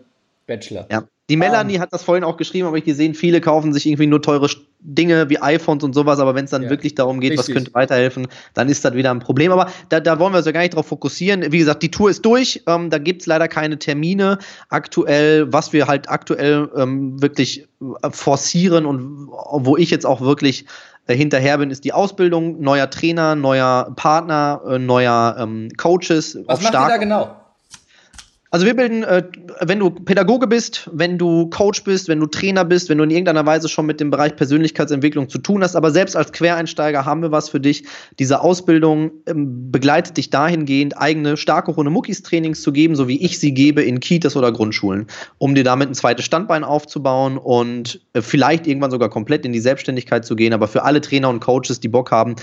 Bachelor. 0.47 0.87
Ja. 0.89 1.03
Die 1.31 1.37
Melanie 1.37 1.77
um. 1.77 1.81
hat 1.81 1.93
das 1.93 2.03
vorhin 2.03 2.25
auch 2.25 2.35
geschrieben, 2.35 2.67
habe 2.67 2.77
ich 2.77 2.83
gesehen, 2.83 3.13
viele 3.13 3.39
kaufen 3.39 3.71
sich 3.71 3.85
irgendwie 3.85 4.05
nur 4.05 4.21
teure 4.21 4.49
Dinge 4.81 5.29
wie 5.29 5.41
iPhones 5.41 5.81
und 5.81 5.93
sowas, 5.93 6.19
aber 6.19 6.35
wenn 6.35 6.43
es 6.43 6.51
dann 6.51 6.63
ja. 6.63 6.69
wirklich 6.69 6.93
darum 6.93 7.21
geht, 7.21 7.31
Richtig. 7.31 7.47
was 7.47 7.55
könnte 7.55 7.73
weiterhelfen, 7.73 8.27
dann 8.53 8.67
ist 8.67 8.83
das 8.83 8.95
wieder 8.95 9.11
ein 9.11 9.19
Problem. 9.19 9.53
Aber 9.53 9.71
da, 9.87 10.01
da 10.01 10.19
wollen 10.19 10.33
wir 10.33 10.39
uns 10.39 10.45
ja 10.45 10.51
gar 10.51 10.59
nicht 10.59 10.75
drauf 10.75 10.87
fokussieren. 10.87 11.49
Wie 11.53 11.59
gesagt, 11.59 11.83
die 11.83 11.89
Tour 11.89 12.09
ist 12.09 12.25
durch, 12.25 12.63
ähm, 12.67 12.89
da 12.89 12.97
gibt 12.97 13.21
es 13.21 13.27
leider 13.27 13.47
keine 13.47 13.79
Termine 13.79 14.39
aktuell, 14.67 15.51
was 15.53 15.71
wir 15.71 15.87
halt 15.87 16.09
aktuell 16.09 16.69
ähm, 16.75 17.21
wirklich 17.21 17.69
äh, 17.79 18.09
forcieren 18.11 18.85
und 18.85 19.29
wo 19.29 19.77
ich 19.77 19.89
jetzt 19.89 20.05
auch 20.05 20.19
wirklich 20.19 20.65
äh, 21.07 21.15
hinterher 21.15 21.57
bin, 21.59 21.71
ist 21.71 21.85
die 21.85 21.93
Ausbildung 21.93 22.59
neuer 22.59 22.89
Trainer, 22.89 23.35
neuer 23.35 23.93
Partner, 23.95 24.61
äh, 24.67 24.79
neuer 24.79 25.37
ähm, 25.39 25.69
Coaches. 25.77 26.37
Was 26.45 26.61
macht 26.61 26.73
ihr 26.73 26.87
da 26.89 26.97
genau? 26.97 27.40
Also 28.53 28.65
wir 28.65 28.75
bilden, 28.75 29.03
äh, 29.03 29.23
wenn 29.61 29.79
du 29.79 29.89
Pädagoge 29.89 30.45
bist, 30.45 30.89
wenn 30.91 31.17
du 31.17 31.49
Coach 31.49 31.85
bist, 31.85 32.09
wenn 32.09 32.19
du 32.19 32.25
Trainer 32.25 32.65
bist, 32.65 32.89
wenn 32.89 32.97
du 32.97 33.05
in 33.05 33.09
irgendeiner 33.09 33.45
Weise 33.45 33.69
schon 33.69 33.85
mit 33.85 34.01
dem 34.01 34.11
Bereich 34.11 34.35
Persönlichkeitsentwicklung 34.35 35.29
zu 35.29 35.37
tun 35.37 35.63
hast, 35.63 35.77
aber 35.77 35.91
selbst 35.91 36.17
als 36.17 36.33
Quereinsteiger 36.33 37.05
haben 37.05 37.21
wir 37.21 37.31
was 37.31 37.47
für 37.47 37.61
dich. 37.61 37.85
Diese 38.19 38.41
Ausbildung 38.41 39.11
ähm, 39.25 39.71
begleitet 39.71 40.17
dich 40.17 40.31
dahingehend, 40.31 40.97
eigene 40.97 41.37
starke 41.37 41.71
Runde 41.71 41.91
Muckis 41.91 42.23
Trainings 42.23 42.61
zu 42.61 42.73
geben, 42.73 42.97
so 42.97 43.07
wie 43.07 43.23
ich 43.23 43.39
sie 43.39 43.53
gebe 43.53 43.83
in 43.83 44.01
Kitas 44.01 44.35
oder 44.35 44.51
Grundschulen, 44.51 45.07
um 45.37 45.55
dir 45.55 45.63
damit 45.63 45.87
ein 45.87 45.93
zweites 45.93 46.25
Standbein 46.25 46.65
aufzubauen 46.65 47.37
und 47.37 48.01
äh, 48.11 48.21
vielleicht 48.21 48.67
irgendwann 48.67 48.91
sogar 48.91 49.09
komplett 49.09 49.45
in 49.45 49.53
die 49.53 49.61
Selbstständigkeit 49.61 50.25
zu 50.25 50.35
gehen. 50.35 50.51
Aber 50.51 50.67
für 50.67 50.83
alle 50.83 50.99
Trainer 50.99 51.29
und 51.29 51.39
Coaches, 51.39 51.79
die 51.79 51.87
Bock 51.87 52.11
haben, 52.11 52.35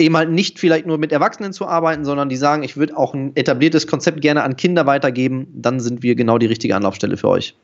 eben 0.00 0.16
halt 0.16 0.30
nicht 0.30 0.58
vielleicht 0.58 0.86
nur 0.86 0.98
mit 0.98 1.12
Erwachsenen 1.12 1.52
zu 1.52 1.66
arbeiten, 1.66 2.04
sondern 2.04 2.28
die 2.28 2.36
sagen, 2.36 2.62
ich 2.62 2.76
würde 2.76 2.96
auch 2.96 3.14
ein 3.14 3.36
etabliertes 3.36 3.86
Konzept 3.86 4.20
gerne 4.20 4.42
an 4.42 4.56
Kinder 4.56 4.86
weitergeben, 4.86 5.46
dann 5.54 5.80
sind 5.80 6.02
wir 6.02 6.14
genau 6.14 6.38
die 6.38 6.46
richtige 6.46 6.74
Anlaufstelle 6.74 7.16
für 7.16 7.28
euch. 7.28 7.54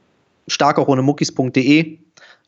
Stark 0.47 0.79
auch 0.79 0.89
ohne 0.89 1.03
Muckis.de, 1.03 1.99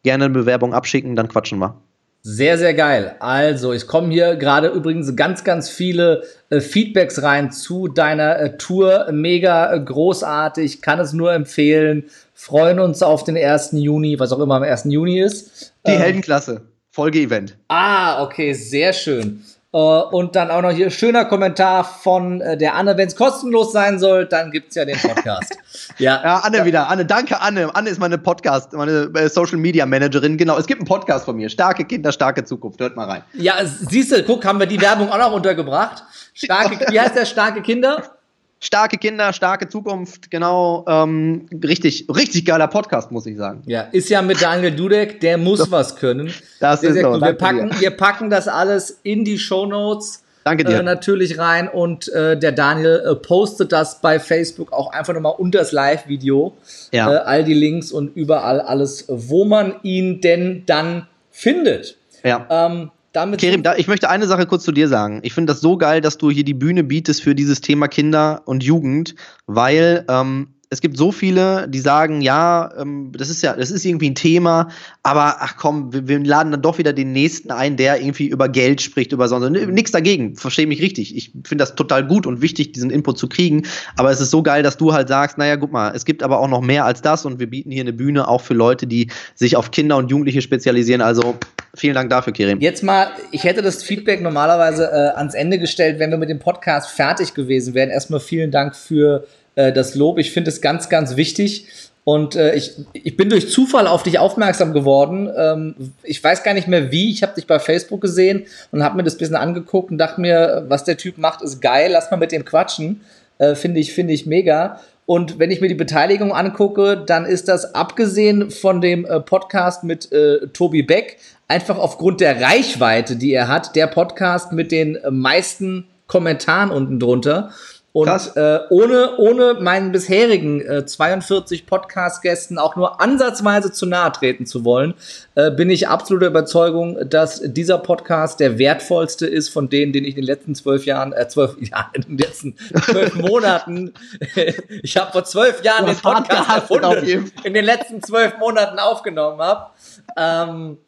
gerne 0.03 0.24
eine 0.24 0.34
Bewerbung 0.34 0.74
abschicken, 0.74 1.16
dann 1.16 1.28
quatschen 1.28 1.59
wir. 1.59 1.80
Sehr, 2.22 2.59
sehr 2.59 2.74
geil. 2.74 3.16
Also, 3.20 3.72
ich 3.72 3.86
komme 3.86 4.12
hier 4.12 4.36
gerade 4.36 4.68
übrigens 4.68 5.14
ganz, 5.14 5.45
ganz 5.45 5.70
viele 5.70 6.24
äh, 6.51 6.61
Feedbacks 6.61 7.22
rein 7.22 7.53
zu 7.53 7.89
deiner 7.89 8.39
äh, 8.39 8.57
Tour. 8.59 9.09
Mega 9.12 9.72
äh, 9.72 9.80
großartig, 9.80 10.82
kann 10.82 10.99
es 10.99 11.12
nur 11.12 11.32
empfehlen. 11.32 12.05
Freuen 12.34 12.80
uns 12.80 13.03
auf 13.03 13.24
den 13.24 13.36
1. 13.36 13.70
Juni, 13.72 14.18
was 14.18 14.32
auch 14.32 14.41
immer 14.41 14.57
am 14.57 14.62
1. 14.62 14.84
Juni 14.86 15.20
ist. 15.20 15.72
Die 15.86 15.93
ähm, 15.93 15.99
Heldenklasse, 15.99 16.62
Folgeevent. 16.91 17.57
Ah, 17.68 18.22
okay, 18.22 18.53
sehr 18.53 18.93
schön. 18.93 19.45
Äh, 19.70 19.76
und 19.76 20.34
dann 20.34 20.50
auch 20.50 20.62
noch 20.62 20.70
hier 20.70 20.90
schöner 20.90 21.26
Kommentar 21.26 21.84
von 21.84 22.40
äh, 22.40 22.56
der 22.56 22.74
Anne, 22.74 22.96
wenn 22.96 23.08
es 23.08 23.16
kostenlos 23.16 23.70
sein 23.72 23.98
soll, 23.98 24.26
dann 24.26 24.50
gibt 24.50 24.70
es 24.70 24.76
ja 24.76 24.86
den 24.86 24.98
Podcast. 24.98 25.58
ja. 25.98 26.22
ja, 26.24 26.38
Anne 26.38 26.64
wieder. 26.64 26.88
Anne, 26.88 27.04
danke 27.04 27.38
Anne. 27.40 27.74
Anne 27.74 27.90
ist 27.90 28.00
meine 28.00 28.16
Podcast, 28.16 28.72
meine 28.72 29.10
äh, 29.14 29.28
Social 29.28 29.58
Media 29.58 29.84
Managerin. 29.84 30.38
Genau, 30.38 30.56
es 30.56 30.66
gibt 30.66 30.80
einen 30.80 30.88
Podcast 30.88 31.26
von 31.26 31.36
mir. 31.36 31.50
Starke 31.50 31.84
Kinder, 31.84 32.12
starke 32.12 32.44
Zukunft. 32.44 32.80
Hört 32.80 32.96
mal 32.96 33.04
rein. 33.10 33.22
Ja, 33.34 33.56
siehst 33.64 34.10
du, 34.12 34.22
guck, 34.22 34.44
haben 34.46 34.58
wir 34.58 34.66
die 34.66 34.80
Werbung 34.80 35.10
auch 35.10 35.18
noch 35.18 35.32
untergebracht. 35.32 36.02
Starke, 36.32 36.86
wie 36.90 36.98
heißt 36.98 37.14
der? 37.14 37.26
Starke 37.26 37.60
Kinder? 37.60 38.17
Starke 38.61 38.98
Kinder, 38.98 39.32
starke 39.32 39.68
Zukunft, 39.68 40.30
genau, 40.30 40.84
ähm, 40.88 41.46
richtig, 41.64 42.06
richtig 42.14 42.44
geiler 42.44 42.68
Podcast, 42.68 43.11
muss 43.11 43.26
ich 43.26 43.36
sagen. 43.36 43.62
Ja, 43.66 43.82
ist 43.92 44.09
ja 44.09 44.22
mit 44.22 44.42
Daniel 44.42 44.74
Dudek, 44.74 45.20
der 45.20 45.38
muss 45.38 45.61
so, 45.61 45.70
was 45.70 45.96
können. 45.96 46.32
Das 46.61 46.80
sehr, 46.80 46.90
ist 46.90 46.94
sehr 46.96 47.04
so, 47.04 47.20
Wir 47.20 47.32
packen, 47.34 47.70
wir 47.78 47.90
packen 47.90 48.30
das 48.30 48.48
alles 48.48 49.00
in 49.02 49.24
die 49.24 49.38
Show 49.38 49.66
Notes. 49.66 50.24
Danke 50.44 50.64
dir. 50.64 50.78
Äh, 50.78 50.82
natürlich 50.82 51.38
rein 51.38 51.68
und 51.68 52.09
äh, 52.09 52.38
der 52.38 52.52
Daniel 52.52 53.02
äh, 53.04 53.14
postet 53.16 53.70
das 53.70 54.00
bei 54.00 54.18
Facebook 54.18 54.72
auch 54.72 54.92
einfach 54.92 55.12
nochmal 55.12 55.34
unter 55.36 55.59
das 55.59 55.72
Live-Video. 55.72 56.56
Ja. 56.90 57.12
Äh, 57.12 57.16
all 57.18 57.44
die 57.44 57.54
Links 57.54 57.92
und 57.92 58.16
überall 58.16 58.61
alles, 58.61 59.04
wo 59.09 59.44
man 59.44 59.74
ihn 59.82 60.22
denn 60.22 60.62
dann 60.64 61.06
findet. 61.30 61.98
Ja. 62.24 62.46
Ähm, 62.48 62.90
damit 63.12 63.40
Kerim, 63.40 63.62
da, 63.62 63.76
ich 63.76 63.88
möchte 63.88 64.09
eine 64.11 64.26
Sache 64.26 64.46
kurz 64.46 64.64
zu 64.64 64.72
dir 64.72 64.88
sagen. 64.88 65.20
Ich 65.22 65.32
finde 65.32 65.52
das 65.52 65.61
so 65.61 65.76
geil, 65.76 66.00
dass 66.00 66.18
du 66.18 66.30
hier 66.30 66.44
die 66.44 66.54
Bühne 66.54 66.84
bietest 66.84 67.22
für 67.22 67.34
dieses 67.34 67.61
Thema 67.61 67.88
Kinder 67.88 68.42
und 68.44 68.62
Jugend, 68.62 69.14
weil 69.46 70.04
ähm, 70.09 70.54
es 70.70 70.80
gibt 70.80 70.98
so 70.98 71.12
viele, 71.12 71.66
die 71.68 71.78
sagen, 71.78 72.20
ja, 72.20 72.70
ähm, 72.78 73.12
das 73.16 73.30
ist 73.30 73.42
ja, 73.42 73.54
das 73.54 73.70
ist 73.70 73.86
irgendwie 73.86 74.10
ein 74.10 74.14
Thema, 74.14 74.68
aber 75.02 75.36
ach 75.40 75.56
komm, 75.56 75.92
wir, 75.92 76.08
wir 76.08 76.18
laden 76.18 76.52
dann 76.52 76.60
doch 76.60 76.76
wieder 76.76 76.92
den 76.92 77.12
nächsten 77.12 77.50
ein, 77.50 77.76
der 77.76 78.00
irgendwie 78.00 78.26
über 78.26 78.48
Geld 78.48 78.82
spricht, 78.82 79.12
über 79.12 79.28
sonst. 79.28 79.48
Nichts 79.50 79.92
dagegen, 79.92 80.36
verstehe 80.36 80.66
mich 80.66 80.82
richtig. 80.82 81.16
Ich 81.16 81.32
finde 81.44 81.62
das 81.62 81.74
total 81.74 82.06
gut 82.06 82.26
und 82.26 82.42
wichtig, 82.42 82.72
diesen 82.72 82.90
Input 82.90 83.18
zu 83.18 83.28
kriegen. 83.28 83.62
Aber 83.96 84.10
es 84.10 84.20
ist 84.20 84.30
so 84.30 84.42
geil, 84.42 84.62
dass 84.62 84.76
du 84.76 84.92
halt 84.92 85.08
sagst, 85.08 85.38
naja, 85.38 85.56
guck 85.56 85.72
mal, 85.72 85.92
es 85.94 86.04
gibt 86.04 86.22
aber 86.22 86.38
auch 86.38 86.48
noch 86.48 86.60
mehr 86.60 86.84
als 86.84 87.00
das 87.00 87.24
und 87.24 87.40
wir 87.40 87.48
bieten 87.48 87.70
hier 87.70 87.82
eine 87.82 87.94
Bühne 87.94 88.28
auch 88.28 88.42
für 88.42 88.54
Leute, 88.54 88.86
die 88.86 89.10
sich 89.34 89.56
auf 89.56 89.70
Kinder 89.70 89.96
und 89.96 90.10
Jugendliche 90.10 90.42
spezialisieren. 90.42 91.00
Also 91.00 91.36
vielen 91.74 91.94
Dank 91.94 92.10
dafür, 92.10 92.34
Kerim. 92.34 92.60
Jetzt 92.60 92.82
mal, 92.82 93.08
ich 93.30 93.44
hätte 93.44 93.62
das 93.62 93.82
Feedback 93.82 94.20
normalerweise 94.20 94.84
äh, 94.84 95.16
ans 95.16 95.34
Ende 95.34 95.58
gestellt, 95.58 95.98
wenn 95.98 96.10
wir 96.10 96.18
mit 96.18 96.28
dem 96.28 96.40
Podcast 96.40 96.90
fertig 96.90 97.32
gewesen 97.32 97.72
wären. 97.72 97.88
Erstmal 97.88 98.20
vielen 98.20 98.50
Dank 98.50 98.76
für 98.76 99.26
äh, 99.59 99.72
das 99.72 99.94
Lob. 99.94 100.18
Ich 100.18 100.30
finde 100.30 100.50
es 100.50 100.61
ganz, 100.61 100.88
ganz 100.88 101.16
wichtig. 101.16 101.66
Und 102.04 102.36
äh, 102.36 102.54
ich, 102.54 102.72
ich 102.94 103.16
bin 103.16 103.28
durch 103.28 103.50
Zufall 103.50 103.86
auf 103.86 104.02
dich 104.02 104.18
aufmerksam 104.18 104.72
geworden. 104.72 105.28
Ähm, 105.36 105.74
ich 106.02 106.22
weiß 106.22 106.42
gar 106.42 106.54
nicht 106.54 106.68
mehr 106.68 106.90
wie. 106.90 107.11
Ich 107.11 107.22
habe 107.22 107.34
dich 107.34 107.46
bei 107.46 107.59
Facebook 107.59 108.00
gesehen 108.00 108.46
und 108.70 108.82
habe 108.82 108.96
mir 108.96 109.02
das 109.02 109.18
bisschen 109.18 109.36
angeguckt 109.36 109.90
und 109.90 109.98
dachte 109.98 110.20
mir, 110.20 110.64
was 110.68 110.84
der 110.84 110.96
Typ 110.96 111.18
macht, 111.18 111.42
ist 111.42 111.61
geil. 111.61 111.90
Lass 111.92 112.11
mal 112.11 112.16
mit 112.16 112.32
dem 112.32 112.44
quatschen. 112.44 113.02
Äh, 113.38 113.56
finde 113.56 113.80
ich, 113.80 113.92
finde 113.92 114.14
ich 114.14 114.24
mega. 114.24 114.80
Und 115.04 115.38
wenn 115.38 115.50
ich 115.50 115.61
mir 115.61 115.68
die 115.68 115.74
Beteiligung 115.74 116.32
angucke, 116.32 117.02
dann 117.04 117.26
ist 117.26 117.48
das 117.48 117.74
abgesehen 117.74 118.50
von 118.50 118.80
dem 118.80 119.04
äh, 119.04 119.20
Podcast 119.20 119.84
mit 119.84 120.12
äh, 120.12 120.46
Tobi 120.52 120.82
Beck 120.82 121.18
einfach 121.48 121.78
aufgrund 121.78 122.20
der 122.20 122.40
Reichweite, 122.40 123.16
die 123.16 123.32
er 123.32 123.48
hat, 123.48 123.74
der 123.74 123.86
Podcast 123.86 124.52
mit 124.52 124.70
den 124.70 124.96
äh, 124.96 125.11
meisten 125.11 125.88
Kommentaren 126.06 126.70
unten 126.70 127.00
drunter. 127.00 127.50
Und 127.93 128.36
äh, 128.36 128.61
ohne, 128.68 129.16
ohne 129.16 129.55
meinen 129.55 129.93
bisherigen 129.93 130.61
äh, 130.61 130.84
42 130.84 131.66
Podcast-Gästen 131.66 132.59
auch 132.59 132.76
nur 132.76 133.01
ansatzweise 133.01 133.72
zu 133.72 133.86
nahe 133.86 134.12
treten 134.12 134.45
zu 134.45 134.64
wollen, 134.64 134.95
äh, 135.34 135.51
bin 135.51 135.70
ich 135.70 135.89
absoluter 135.89 136.26
Überzeugung, 136.26 136.99
dass 137.09 137.41
dieser 137.43 137.78
Podcast 137.78 138.41
der 138.41 138.59
wertvollste 138.59 139.26
ist 139.26 139.49
von 139.49 139.70
denen, 139.70 139.93
den 139.93 140.05
ich 140.05 140.11
in 140.11 140.22
den 140.22 140.26
letzten 140.26 140.55
zwölf 140.55 140.84
Jahren, 140.84 141.14
äh, 141.14 141.28
zwölf 141.28 141.57
Jahren, 141.61 141.91
in 141.95 142.03
den 142.03 142.18
letzten 142.18 142.57
zwölf 142.57 143.14
Monaten, 143.16 143.95
ich 144.82 144.97
habe 144.99 145.11
vor 145.11 145.24
zwölf 145.24 145.64
Jahren 145.64 145.86
den 145.86 145.97
Podcast 145.97 146.51
erfunden, 146.51 147.32
in 147.43 147.55
den 147.55 147.64
letzten 147.64 148.03
zwölf 148.03 148.36
Monaten 148.39 148.78
aufgenommen 148.78 149.41
habe. 149.41 149.70
Ähm, 150.16 150.78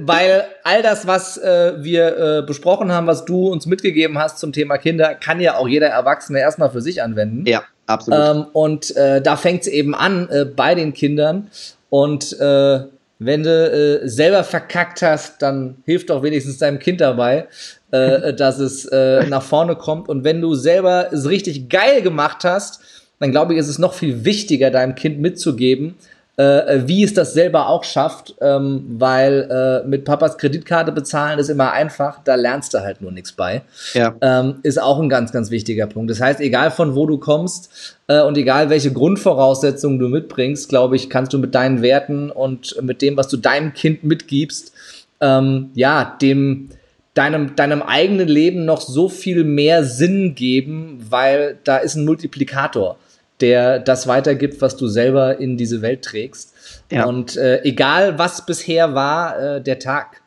weil 0.00 0.44
all 0.62 0.82
das, 0.82 1.06
was 1.06 1.38
äh, 1.38 1.74
wir 1.78 2.16
äh, 2.16 2.42
besprochen 2.46 2.92
haben, 2.92 3.06
was 3.06 3.24
du 3.24 3.48
uns 3.48 3.66
mitgegeben 3.66 4.18
hast 4.18 4.38
zum 4.38 4.52
Thema 4.52 4.78
Kinder, 4.78 5.14
kann 5.14 5.40
ja 5.40 5.56
auch 5.56 5.68
jeder 5.68 5.88
Erwachsene 5.88 6.40
erstmal 6.40 6.70
für 6.70 6.80
sich 6.80 7.02
anwenden. 7.02 7.44
Ja, 7.46 7.62
absolut. 7.86 8.20
Ähm, 8.20 8.46
und 8.52 8.96
äh, 8.96 9.20
da 9.20 9.36
fängt 9.36 9.62
es 9.62 9.68
eben 9.68 9.94
an 9.94 10.28
äh, 10.30 10.44
bei 10.44 10.74
den 10.74 10.92
Kindern. 10.92 11.50
Und 11.90 12.38
äh, 12.40 12.80
wenn 13.18 13.42
du 13.42 14.02
äh, 14.02 14.08
selber 14.08 14.44
verkackt 14.44 15.02
hast, 15.02 15.40
dann 15.40 15.76
hilft 15.84 16.10
doch 16.10 16.22
wenigstens 16.22 16.58
deinem 16.58 16.78
Kind 16.78 17.00
dabei, 17.00 17.46
dass 17.90 18.58
es 18.58 18.90
nach 18.90 19.42
vorne 19.42 19.76
kommt. 19.76 20.08
Und 20.08 20.24
wenn 20.24 20.40
du 20.40 20.54
selber 20.56 21.12
es 21.12 21.28
richtig 21.28 21.68
geil 21.68 22.02
gemacht 22.02 22.42
hast, 22.42 22.80
dann 23.20 23.30
glaube 23.30 23.52
ich, 23.52 23.60
ist 23.60 23.68
es 23.68 23.78
noch 23.78 23.94
viel 23.94 24.24
wichtiger, 24.24 24.72
deinem 24.72 24.96
Kind 24.96 25.20
mitzugeben, 25.20 25.94
äh, 26.36 26.82
wie 26.86 27.04
es 27.04 27.14
das 27.14 27.32
selber 27.32 27.68
auch 27.68 27.84
schafft, 27.84 28.34
ähm, 28.40 28.84
weil 28.98 29.48
äh, 29.84 29.88
mit 29.88 30.04
Papas 30.04 30.36
Kreditkarte 30.36 30.90
bezahlen 30.90 31.38
ist 31.38 31.48
immer 31.48 31.72
einfach, 31.72 32.20
da 32.24 32.34
lernst 32.34 32.74
du 32.74 32.80
halt 32.80 33.00
nur 33.00 33.12
nichts 33.12 33.32
bei. 33.32 33.62
Ja. 33.92 34.14
Ähm, 34.20 34.56
ist 34.62 34.82
auch 34.82 35.00
ein 35.00 35.08
ganz, 35.08 35.30
ganz 35.30 35.50
wichtiger 35.50 35.86
Punkt. 35.86 36.10
Das 36.10 36.20
heißt, 36.20 36.40
egal 36.40 36.70
von 36.70 36.96
wo 36.96 37.06
du 37.06 37.18
kommst 37.18 37.98
äh, 38.08 38.20
und 38.20 38.36
egal 38.36 38.68
welche 38.68 38.92
Grundvoraussetzungen 38.92 39.98
du 39.98 40.08
mitbringst, 40.08 40.68
glaube 40.68 40.96
ich, 40.96 41.08
kannst 41.08 41.32
du 41.32 41.38
mit 41.38 41.54
deinen 41.54 41.82
Werten 41.82 42.30
und 42.30 42.80
mit 42.82 43.00
dem, 43.00 43.16
was 43.16 43.28
du 43.28 43.36
deinem 43.36 43.72
Kind 43.72 44.02
mitgibst, 44.02 44.72
ähm, 45.20 45.70
ja, 45.74 46.16
dem 46.20 46.70
deinem, 47.14 47.54
deinem 47.54 47.80
eigenen 47.80 48.26
Leben 48.26 48.64
noch 48.64 48.80
so 48.80 49.08
viel 49.08 49.44
mehr 49.44 49.84
Sinn 49.84 50.34
geben, 50.34 51.06
weil 51.08 51.58
da 51.62 51.76
ist 51.76 51.94
ein 51.94 52.04
Multiplikator 52.04 52.96
der 53.40 53.78
das 53.78 54.06
weitergibt, 54.06 54.60
was 54.60 54.76
du 54.76 54.86
selber 54.86 55.38
in 55.38 55.56
diese 55.56 55.82
Welt 55.82 56.02
trägst. 56.02 56.54
Ja. 56.90 57.06
Und 57.06 57.36
äh, 57.36 57.62
egal, 57.62 58.18
was 58.18 58.46
bisher 58.46 58.94
war, 58.94 59.38
äh, 59.38 59.62
der 59.62 59.78
Tag, 59.78 60.22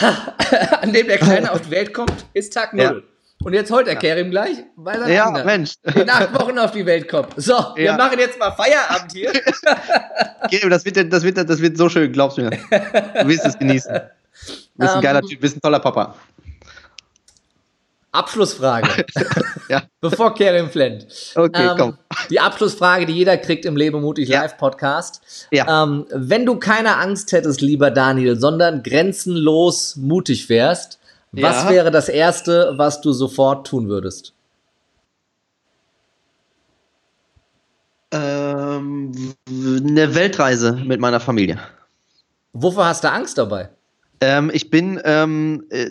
ha, 0.00 0.34
an 0.82 0.92
dem 0.92 1.06
der 1.06 1.18
Kleine 1.18 1.52
auf 1.52 1.62
die 1.62 1.70
Welt 1.70 1.94
kommt, 1.94 2.26
ist 2.34 2.52
Tag 2.52 2.74
Null. 2.74 2.84
Ja. 2.84 3.10
Und 3.42 3.54
jetzt 3.54 3.70
holt 3.70 3.86
er 3.86 3.94
ja. 3.94 3.98
Kerim 3.98 4.30
gleich, 4.30 4.58
weil 4.76 5.00
er 5.00 5.08
ja, 5.08 5.30
Mensch. 5.30 5.72
in 5.94 6.10
acht 6.10 6.34
Wochen 6.34 6.58
auf 6.58 6.72
die 6.72 6.84
Welt 6.84 7.08
kommt. 7.08 7.32
So, 7.36 7.54
ja. 7.54 7.76
wir 7.76 7.92
machen 7.94 8.18
jetzt 8.18 8.38
mal 8.38 8.50
Feierabend 8.50 9.12
hier. 9.12 9.32
Kerim, 10.50 10.68
das 10.68 10.84
wird, 10.84 11.10
das, 11.10 11.22
wird, 11.22 11.38
das 11.38 11.62
wird 11.62 11.78
so 11.78 11.88
schön, 11.88 12.12
glaubst 12.12 12.36
du 12.36 12.42
mir. 12.42 12.50
Du 12.50 13.28
wirst 13.28 13.46
es 13.46 13.58
genießen. 13.58 13.94
Du 13.94 14.00
bist 14.76 14.92
ein 14.92 14.96
um, 14.96 15.02
geiler 15.02 15.20
ähm, 15.20 15.26
Typ, 15.26 15.38
du 15.38 15.40
bist 15.40 15.56
ein 15.56 15.60
toller 15.62 15.80
Papa. 15.80 16.14
Abschlussfrage. 18.12 19.04
ja. 19.68 19.82
Bevor 20.00 20.34
Kerim 20.34 20.68
flennt. 20.68 21.06
Okay, 21.34 21.68
ähm, 21.70 21.76
komm. 21.76 21.98
Die 22.28 22.40
Abschlussfrage, 22.40 23.06
die 23.06 23.12
jeder 23.12 23.36
kriegt 23.36 23.64
im 23.64 23.76
Lebe 23.76 24.00
mutig 24.00 24.28
ja. 24.28 24.42
Live 24.42 24.56
Podcast. 24.56 25.48
Ja. 25.52 25.84
Ähm, 25.84 26.06
wenn 26.12 26.44
du 26.44 26.56
keine 26.56 26.96
Angst 26.96 27.32
hättest, 27.32 27.60
lieber 27.60 27.90
Daniel, 27.90 28.38
sondern 28.38 28.82
grenzenlos 28.82 29.96
mutig 29.96 30.48
wärst, 30.48 30.98
was 31.32 31.64
ja. 31.64 31.70
wäre 31.70 31.90
das 31.92 32.08
erste, 32.08 32.72
was 32.76 33.00
du 33.00 33.12
sofort 33.12 33.66
tun 33.66 33.88
würdest? 33.88 34.34
Ähm, 38.12 39.12
eine 39.48 40.14
Weltreise 40.16 40.72
mit 40.72 41.00
meiner 41.00 41.20
Familie. 41.20 41.60
Wovor 42.52 42.86
hast 42.86 43.04
du 43.04 43.10
Angst 43.12 43.38
dabei? 43.38 43.70
Ähm, 44.20 44.50
ich 44.52 44.70
bin 44.70 45.00
ähm, 45.04 45.64
äh, 45.70 45.90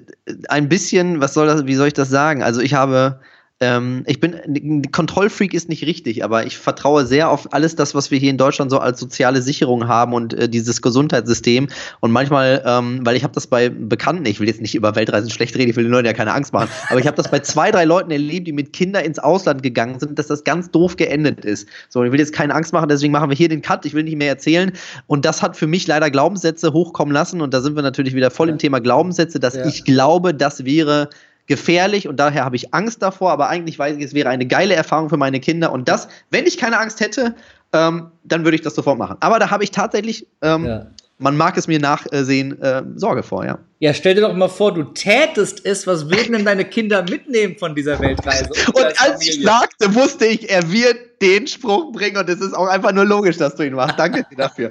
ein 0.50 0.70
bisschen, 0.70 1.20
was 1.20 1.34
soll 1.34 1.48
das, 1.48 1.66
wie 1.66 1.76
soll 1.76 1.88
ich 1.88 1.94
das 1.94 2.10
sagen? 2.10 2.44
Also 2.44 2.62
ich 2.62 2.74
habe 2.74 3.20
ähm, 3.62 4.04
ich 4.08 4.22
bin, 4.22 4.90
Kontrollfreak 4.92 5.54
ist 5.54 5.68
nicht 5.68 5.84
richtig, 5.84 6.24
aber 6.24 6.46
ich 6.46 6.58
vertraue 6.58 7.06
sehr 7.06 7.30
auf 7.30 7.54
alles 7.54 7.76
das, 7.76 7.94
was 7.94 8.10
wir 8.10 8.18
hier 8.18 8.30
in 8.30 8.38
Deutschland 8.38 8.72
so 8.72 8.80
als 8.80 9.02
soziale 9.02 9.42
Sicherung 9.42 9.88
haben 9.90 10.14
und 10.14 10.34
äh, 10.34 10.48
dieses 10.48 10.82
Gesundheitssystem. 10.82 11.68
Und 12.00 12.12
manchmal, 12.12 12.64
ähm, 12.66 13.02
weil 13.04 13.18
ich 13.18 13.24
habe 13.24 13.34
das 13.34 13.48
bei 13.48 13.68
Bekannten, 13.68 14.26
ich 14.26 14.40
will 14.40 14.48
jetzt 14.48 14.62
nicht 14.62 14.76
über 14.76 14.96
Weltreisen 14.96 15.30
schlecht 15.30 15.58
reden, 15.58 15.72
ich 15.72 15.76
will 15.76 15.84
den 15.84 15.92
Leuten 15.92 16.06
ja 16.06 16.14
keine 16.14 16.34
Angst 16.34 16.54
machen, 16.54 16.70
aber 16.90 17.02
ich 17.02 17.08
habe 17.08 17.18
das 17.18 17.30
bei 17.30 17.40
zwei, 17.40 17.70
drei 17.72 17.84
Leuten 17.84 18.12
erlebt, 18.12 18.48
die 18.48 18.54
mit 18.54 18.72
Kindern 18.72 19.04
ins 19.04 19.20
Ausland 19.20 19.62
gegangen 19.62 20.00
sind, 20.00 20.18
dass 20.18 20.28
das 20.28 20.46
ganz 20.46 20.72
doof 20.72 20.96
geendet 20.96 21.44
ist. 21.44 21.68
So, 21.90 22.02
ich 22.06 22.14
will 22.14 22.20
jetzt 22.20 22.34
keine 22.34 22.56
Angst 22.56 22.72
machen, 22.72 22.88
deswegen 22.88 23.12
machen 23.12 23.30
wir 23.30 23.36
hier 23.36 23.50
den 23.50 23.62
Cut, 23.62 23.86
ich 23.86 23.94
will 23.94 24.04
nicht 24.04 24.18
mehr 24.18 24.30
erzählen. 24.30 24.72
Und 25.08 25.26
das 25.26 25.42
hat 25.42 25.58
für 25.58 25.68
mich 25.68 25.86
leider 25.86 26.10
Glaubenssätze 26.10 26.72
hochkommen 26.72 27.14
lassen 27.14 27.42
und 27.42 27.54
da 27.54 27.60
sind 27.60 27.76
wir 27.76 27.84
natürlich 27.84 28.16
wieder 28.16 28.32
voll 28.32 28.48
im 28.48 28.58
Thema 28.58 28.80
Glaubenssätze, 28.80 29.38
dass 29.38 29.56
ja. 29.56 29.66
ich 29.66 29.84
glaube, 29.84 30.34
das 30.34 30.64
wäre 30.64 31.10
gefährlich 31.50 32.08
und 32.08 32.18
daher 32.18 32.46
habe 32.46 32.56
ich 32.56 32.74
Angst 32.74 33.02
davor, 33.02 33.32
aber 33.32 33.50
eigentlich 33.50 33.78
weiß 33.78 33.98
ich, 33.98 34.04
es 34.04 34.14
wäre 34.14 34.30
eine 34.30 34.46
geile 34.46 34.76
Erfahrung 34.76 35.10
für 35.10 35.18
meine 35.18 35.42
Kinder 35.42 35.74
und 35.74 35.90
das, 35.90 36.08
wenn 36.30 36.46
ich 36.46 36.58
keine 36.58 36.80
Angst 36.80 37.02
hätte, 37.02 37.36
ähm, 37.74 38.12
dann 38.24 38.46
würde 38.46 38.56
ich 38.56 38.62
das 38.62 38.76
sofort 38.76 38.98
machen. 38.98 39.18
Aber 39.20 39.40
da 39.40 39.50
habe 39.50 39.64
ich 39.64 39.72
tatsächlich, 39.72 40.28
ähm, 40.44 40.66
ja. 40.66 40.86
man 41.18 41.36
mag 41.36 41.58
es 41.58 41.68
mir 41.68 41.80
nachsehen, 41.80 42.62
äh, 42.62 42.84
Sorge 42.96 43.24
vor, 43.24 43.46
ja. 43.46 43.58
Ja, 43.80 43.94
stell 43.96 44.14
dir 44.14 44.22
doch 44.22 44.36
mal 44.36 44.48
vor, 44.48 44.74
du 44.74 44.84
tätest 44.84 45.66
es, 45.66 45.88
was 45.88 46.08
würden 46.10 46.34
denn 46.34 46.46
deine 46.46 46.66
Kinder 46.66 47.04
mitnehmen 47.10 47.58
von 47.58 47.74
dieser 47.74 48.00
Weltreise? 48.00 48.50
Und, 48.68 48.76
und 48.76 49.02
als 49.02 49.28
ich 49.28 49.42
sagte, 49.42 49.96
wusste 49.96 50.28
ich, 50.28 50.50
er 50.52 50.72
wird 50.72 50.98
den 51.22 51.48
Spruch 51.48 51.92
bringen 51.92 52.18
und 52.18 52.30
es 52.30 52.42
ist 52.42 52.54
auch 52.54 52.68
einfach 52.68 52.92
nur 52.92 53.06
logisch, 53.06 53.38
dass 53.38 53.56
du 53.56 53.64
ihn 53.64 53.74
machst. 53.74 53.98
Danke 53.98 54.24
dir 54.30 54.38
dafür. 54.38 54.70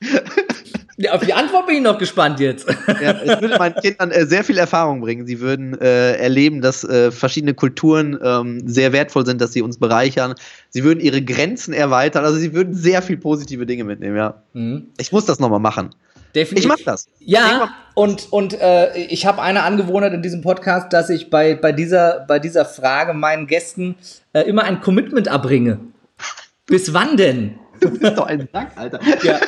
Auf 1.08 1.24
die 1.24 1.32
Antwort 1.32 1.66
bin 1.66 1.76
ich 1.76 1.82
noch 1.82 1.98
gespannt 1.98 2.40
jetzt. 2.40 2.68
Ja, 2.68 3.12
es 3.24 3.40
würde 3.40 3.56
meinen 3.58 3.74
Kindern 3.76 4.10
äh, 4.10 4.26
sehr 4.26 4.44
viel 4.44 4.58
Erfahrung 4.58 5.00
bringen. 5.00 5.26
Sie 5.26 5.40
würden 5.40 5.80
äh, 5.80 6.16
erleben, 6.16 6.60
dass 6.60 6.84
äh, 6.84 7.10
verschiedene 7.10 7.54
Kulturen 7.54 8.18
ähm, 8.22 8.68
sehr 8.68 8.92
wertvoll 8.92 9.24
sind, 9.24 9.40
dass 9.40 9.52
sie 9.52 9.62
uns 9.62 9.78
bereichern. 9.78 10.34
Sie 10.68 10.84
würden 10.84 11.00
ihre 11.00 11.22
Grenzen 11.22 11.72
erweitern. 11.72 12.24
Also 12.24 12.38
sie 12.38 12.52
würden 12.52 12.74
sehr 12.74 13.00
viel 13.00 13.16
positive 13.16 13.64
Dinge 13.64 13.84
mitnehmen, 13.84 14.16
ja. 14.16 14.42
Mhm. 14.52 14.88
Ich 14.98 15.12
muss 15.12 15.24
das 15.24 15.40
nochmal 15.40 15.60
machen. 15.60 15.90
Definitiv. 16.34 16.64
Ich 16.64 16.68
mach 16.68 16.84
das. 16.84 17.06
Ja, 17.18 17.74
und, 17.94 18.32
und 18.32 18.60
äh, 18.60 18.96
ich 18.96 19.26
habe 19.26 19.42
eine 19.42 19.62
Angewohnheit 19.62 20.12
in 20.12 20.22
diesem 20.22 20.42
Podcast, 20.42 20.92
dass 20.92 21.10
ich 21.10 21.30
bei, 21.30 21.54
bei, 21.54 21.72
dieser, 21.72 22.24
bei 22.28 22.38
dieser 22.38 22.64
Frage 22.64 23.14
meinen 23.14 23.46
Gästen 23.46 23.96
äh, 24.32 24.42
immer 24.42 24.64
ein 24.64 24.80
Commitment 24.80 25.28
abbringe. 25.28 25.80
Bis 26.66 26.94
wann 26.94 27.16
denn? 27.16 27.58
Du 27.80 27.90
bist 27.90 28.16
doch 28.16 28.26
ein 28.26 28.48
Sack, 28.52 28.72
Alter. 28.76 29.00
Ja. 29.22 29.40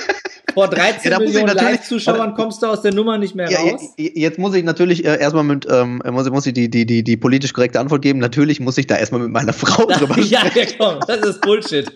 Vor 0.55 0.69
13 0.69 1.11
ja, 1.11 1.19
Millionen 1.19 1.55
Live-Zuschauern 1.55 2.35
kommst 2.35 2.63
du 2.63 2.67
aus 2.67 2.83
der 2.83 2.93
Nummer 2.93 3.19
nicht 3.19 3.35
mehr 3.35 3.51
ja, 3.51 3.59
raus. 3.61 3.93
Jetzt 3.97 4.39
muss 4.39 4.55
ich 4.55 4.65
natürlich 4.65 5.05
äh, 5.05 5.19
erstmal 5.19 5.45
mit, 5.45 5.67
ähm, 5.71 6.03
muss, 6.11 6.29
muss 6.31 6.47
ich 6.47 6.55
die, 6.55 6.69
die, 6.71 6.87
die, 6.87 7.03
die 7.03 7.17
politisch 7.17 7.53
korrekte 7.53 7.81
Antwort 7.81 8.03
geben. 8.03 8.19
Natürlich 8.19 8.61
muss 8.61 8.79
ich 8.79 8.87
da 8.87 8.97
erstmal 8.97 9.23
mit 9.23 9.31
meiner 9.31 9.53
Frau 9.53 9.87
drüber 9.89 10.15
sprechen. 10.15 10.31
Ja, 10.31 10.43
ja, 10.55 10.67
komm, 10.79 10.99
das 11.07 11.19
ist 11.19 11.41
Bullshit. 11.41 11.93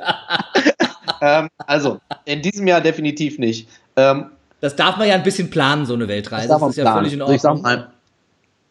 ähm, 1.20 1.48
also, 1.58 2.00
in 2.24 2.42
diesem 2.42 2.66
Jahr 2.66 2.80
definitiv 2.80 3.38
nicht. 3.38 3.68
Ähm, 3.96 4.26
das 4.60 4.76
darf 4.76 4.96
man 4.96 5.08
ja 5.08 5.14
ein 5.14 5.22
bisschen 5.22 5.50
planen, 5.50 5.86
so 5.86 5.94
eine 5.94 6.08
Weltreise. 6.08 6.48
Das, 6.48 6.60
das 6.60 6.70
ist 6.70 6.76
ja 6.76 6.92
völlig 6.92 7.12
in 7.12 7.22
Ordnung. 7.22 7.38
Also 7.38 7.48
ich 7.54 7.62
sag 7.62 7.62
mal, 7.62 7.90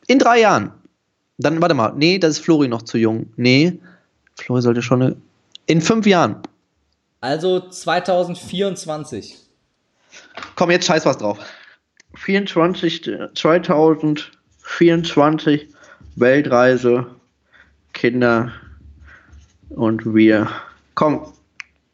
in 0.07 0.19
drei 0.19 0.41
Jahren. 0.41 0.71
Dann, 1.37 1.61
warte 1.61 1.75
mal, 1.75 1.93
nee, 1.95 2.17
das 2.17 2.31
ist 2.31 2.39
Flori 2.39 2.67
noch 2.67 2.83
zu 2.83 2.97
jung. 2.97 3.27
Nee, 3.35 3.79
Flori 4.35 4.61
sollte 4.61 4.81
schon 4.81 5.01
eine. 5.01 5.15
In 5.67 5.81
fünf 5.81 6.05
Jahren. 6.05 6.37
Also 7.21 7.59
2024. 7.59 9.44
Komm, 10.55 10.71
jetzt 10.71 10.85
scheiß 10.85 11.05
was 11.05 11.17
drauf. 11.17 11.39
24, 12.15 13.11
2024 13.33 15.67
Weltreise, 16.15 17.07
Kinder 17.93 18.53
und 19.69 20.15
wir. 20.15 20.49
Komm, 20.93 21.33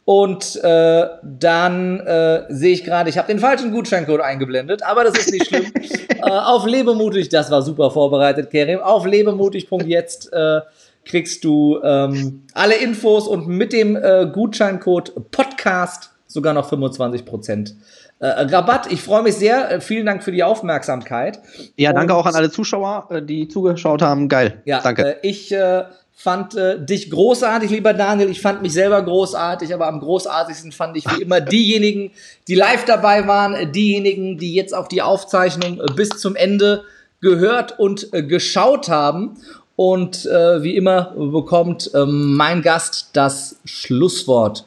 Und 0.05 0.61
äh, 0.63 1.07
dann 1.23 1.99
äh, 2.01 2.43
sehe 2.49 2.73
ich 2.73 2.83
gerade, 2.83 3.09
ich 3.09 3.17
habe 3.17 3.27
den 3.27 3.39
falschen 3.39 3.71
Gutscheincode 3.71 4.19
eingeblendet, 4.19 4.83
aber 4.83 5.05
das 5.05 5.17
ist 5.17 5.31
nicht 5.31 5.47
schlimm. 5.47 5.71
äh, 6.09 6.29
auf 6.29 6.65
Lebemutig, 6.65 7.29
das 7.29 7.49
war 7.49 7.61
super 7.61 7.89
vorbereitet, 7.89 8.49
Kerim. 8.49 8.79
Auf 8.79 9.05
lebemutig.jetzt 9.05 10.33
äh, 10.33 10.59
kriegst 11.05 11.43
du 11.45 11.79
ähm, 11.83 12.43
alle 12.53 12.75
Infos 12.75 13.27
und 13.27 13.47
mit 13.47 13.71
dem 13.71 13.95
äh, 13.95 14.27
Gutscheincode 14.31 15.31
Podcast 15.31 16.11
sogar 16.27 16.53
noch 16.53 16.69
25% 16.71 17.73
äh, 18.19 18.27
Rabatt. 18.27 18.91
Ich 18.91 19.01
freue 19.01 19.23
mich 19.23 19.35
sehr. 19.35 19.71
Äh, 19.71 19.81
vielen 19.81 20.05
Dank 20.05 20.23
für 20.23 20.31
die 20.31 20.43
Aufmerksamkeit. 20.43 21.39
Ja, 21.77 21.93
danke 21.93 22.13
Und, 22.13 22.19
auch 22.19 22.25
an 22.25 22.35
alle 22.35 22.49
Zuschauer, 22.49 23.07
äh, 23.09 23.21
die 23.21 23.47
zugeschaut 23.47 24.01
haben. 24.01 24.29
Geil. 24.29 24.61
Ja, 24.65 24.81
danke. 24.81 25.17
Ich 25.21 25.51
äh, 25.51 25.83
fand 26.15 26.55
äh, 26.55 26.83
dich 26.83 27.09
großartig, 27.09 27.69
lieber 27.69 27.93
Daniel. 27.93 28.29
Ich 28.29 28.41
fand 28.41 28.61
mich 28.61 28.73
selber 28.73 29.01
großartig, 29.01 29.73
aber 29.73 29.87
am 29.87 29.99
großartigsten 29.99 30.71
fand 30.71 30.95
ich 30.97 31.05
wie 31.15 31.21
immer 31.21 31.41
diejenigen, 31.41 32.11
die 32.47 32.55
live 32.55 32.85
dabei 32.85 33.27
waren, 33.27 33.71
diejenigen, 33.71 34.37
die 34.37 34.53
jetzt 34.53 34.73
auch 34.73 34.87
die 34.87 35.01
Aufzeichnung 35.01 35.81
bis 35.95 36.09
zum 36.09 36.35
Ende 36.35 36.83
gehört 37.21 37.79
und 37.79 38.09
geschaut 38.11 38.89
haben. 38.89 39.37
Und 39.75 40.25
wie 40.25 40.75
immer 40.75 41.15
bekommt 41.15 41.89
ähm, 41.95 42.35
mein 42.35 42.61
Gast 42.61 43.09
das 43.13 43.59
Schlusswort 43.65 44.65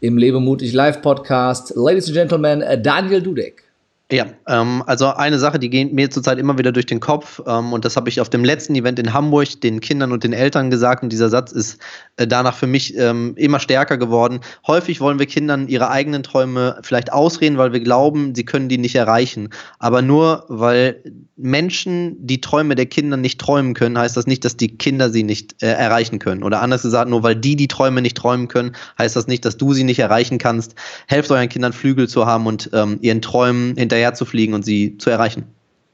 im 0.00 0.16
Lebe 0.16 0.40
mutig 0.40 0.72
Live 0.72 1.02
Podcast. 1.02 1.74
Ladies 1.76 2.06
and 2.06 2.14
Gentlemen, 2.14 2.82
Daniel 2.82 3.20
Dudek. 3.20 3.65
Ja, 4.12 4.26
ähm, 4.46 4.84
also 4.86 5.08
eine 5.08 5.36
Sache, 5.40 5.58
die 5.58 5.68
geht 5.68 5.92
mir 5.92 6.08
zurzeit 6.10 6.38
immer 6.38 6.56
wieder 6.58 6.70
durch 6.70 6.86
den 6.86 7.00
Kopf 7.00 7.42
ähm, 7.44 7.72
und 7.72 7.84
das 7.84 7.96
habe 7.96 8.08
ich 8.08 8.20
auf 8.20 8.30
dem 8.30 8.44
letzten 8.44 8.76
Event 8.76 9.00
in 9.00 9.12
Hamburg 9.12 9.60
den 9.62 9.80
Kindern 9.80 10.12
und 10.12 10.22
den 10.22 10.32
Eltern 10.32 10.70
gesagt 10.70 11.02
und 11.02 11.10
dieser 11.10 11.28
Satz 11.28 11.50
ist 11.50 11.80
äh, 12.16 12.24
danach 12.24 12.54
für 12.54 12.68
mich 12.68 12.96
ähm, 12.96 13.34
immer 13.36 13.58
stärker 13.58 13.98
geworden. 13.98 14.38
Häufig 14.64 15.00
wollen 15.00 15.18
wir 15.18 15.26
Kindern 15.26 15.66
ihre 15.66 15.90
eigenen 15.90 16.22
Träume 16.22 16.78
vielleicht 16.82 17.12
ausreden, 17.12 17.58
weil 17.58 17.72
wir 17.72 17.80
glauben, 17.80 18.32
sie 18.36 18.44
können 18.44 18.68
die 18.68 18.78
nicht 18.78 18.94
erreichen. 18.94 19.48
Aber 19.80 20.02
nur 20.02 20.44
weil 20.46 21.02
Menschen 21.36 22.16
die 22.26 22.40
Träume 22.40 22.76
der 22.76 22.86
Kinder 22.86 23.16
nicht 23.16 23.40
träumen 23.40 23.74
können, 23.74 23.98
heißt 23.98 24.16
das 24.16 24.26
nicht, 24.26 24.44
dass 24.44 24.56
die 24.56 24.78
Kinder 24.78 25.10
sie 25.10 25.22
nicht 25.22 25.62
äh, 25.62 25.66
erreichen 25.66 26.18
können. 26.18 26.42
Oder 26.42 26.62
anders 26.62 26.82
gesagt, 26.82 27.10
nur 27.10 27.22
weil 27.22 27.36
die 27.36 27.56
die 27.56 27.68
Träume 27.68 28.00
nicht 28.00 28.16
träumen 28.16 28.48
können, 28.48 28.74
heißt 28.98 29.16
das 29.16 29.26
nicht, 29.26 29.44
dass 29.44 29.56
du 29.56 29.74
sie 29.74 29.84
nicht 29.84 29.98
erreichen 29.98 30.38
kannst. 30.38 30.76
Helft 31.08 31.30
euren 31.30 31.48
Kindern 31.48 31.74
Flügel 31.74 32.08
zu 32.08 32.24
haben 32.24 32.46
und 32.46 32.70
ähm, 32.72 32.98
ihren 33.02 33.20
Träumen 33.20 33.76
hinter 33.76 33.95
hinterher 33.96 34.14
zu 34.14 34.24
fliegen 34.24 34.54
und 34.54 34.64
sie 34.64 34.98
zu 34.98 35.10
erreichen. 35.10 35.44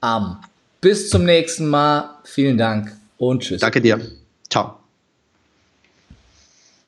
Am. 0.01 0.39
Bis 0.81 1.11
zum 1.11 1.25
nächsten 1.25 1.69
Mal. 1.69 2.19
Vielen 2.25 2.59
Dank 2.59 2.93
und 3.19 3.43
tschüss. 3.43 3.61
Danke 3.61 3.81
dir. 3.81 4.01
Ciao. 4.51 4.82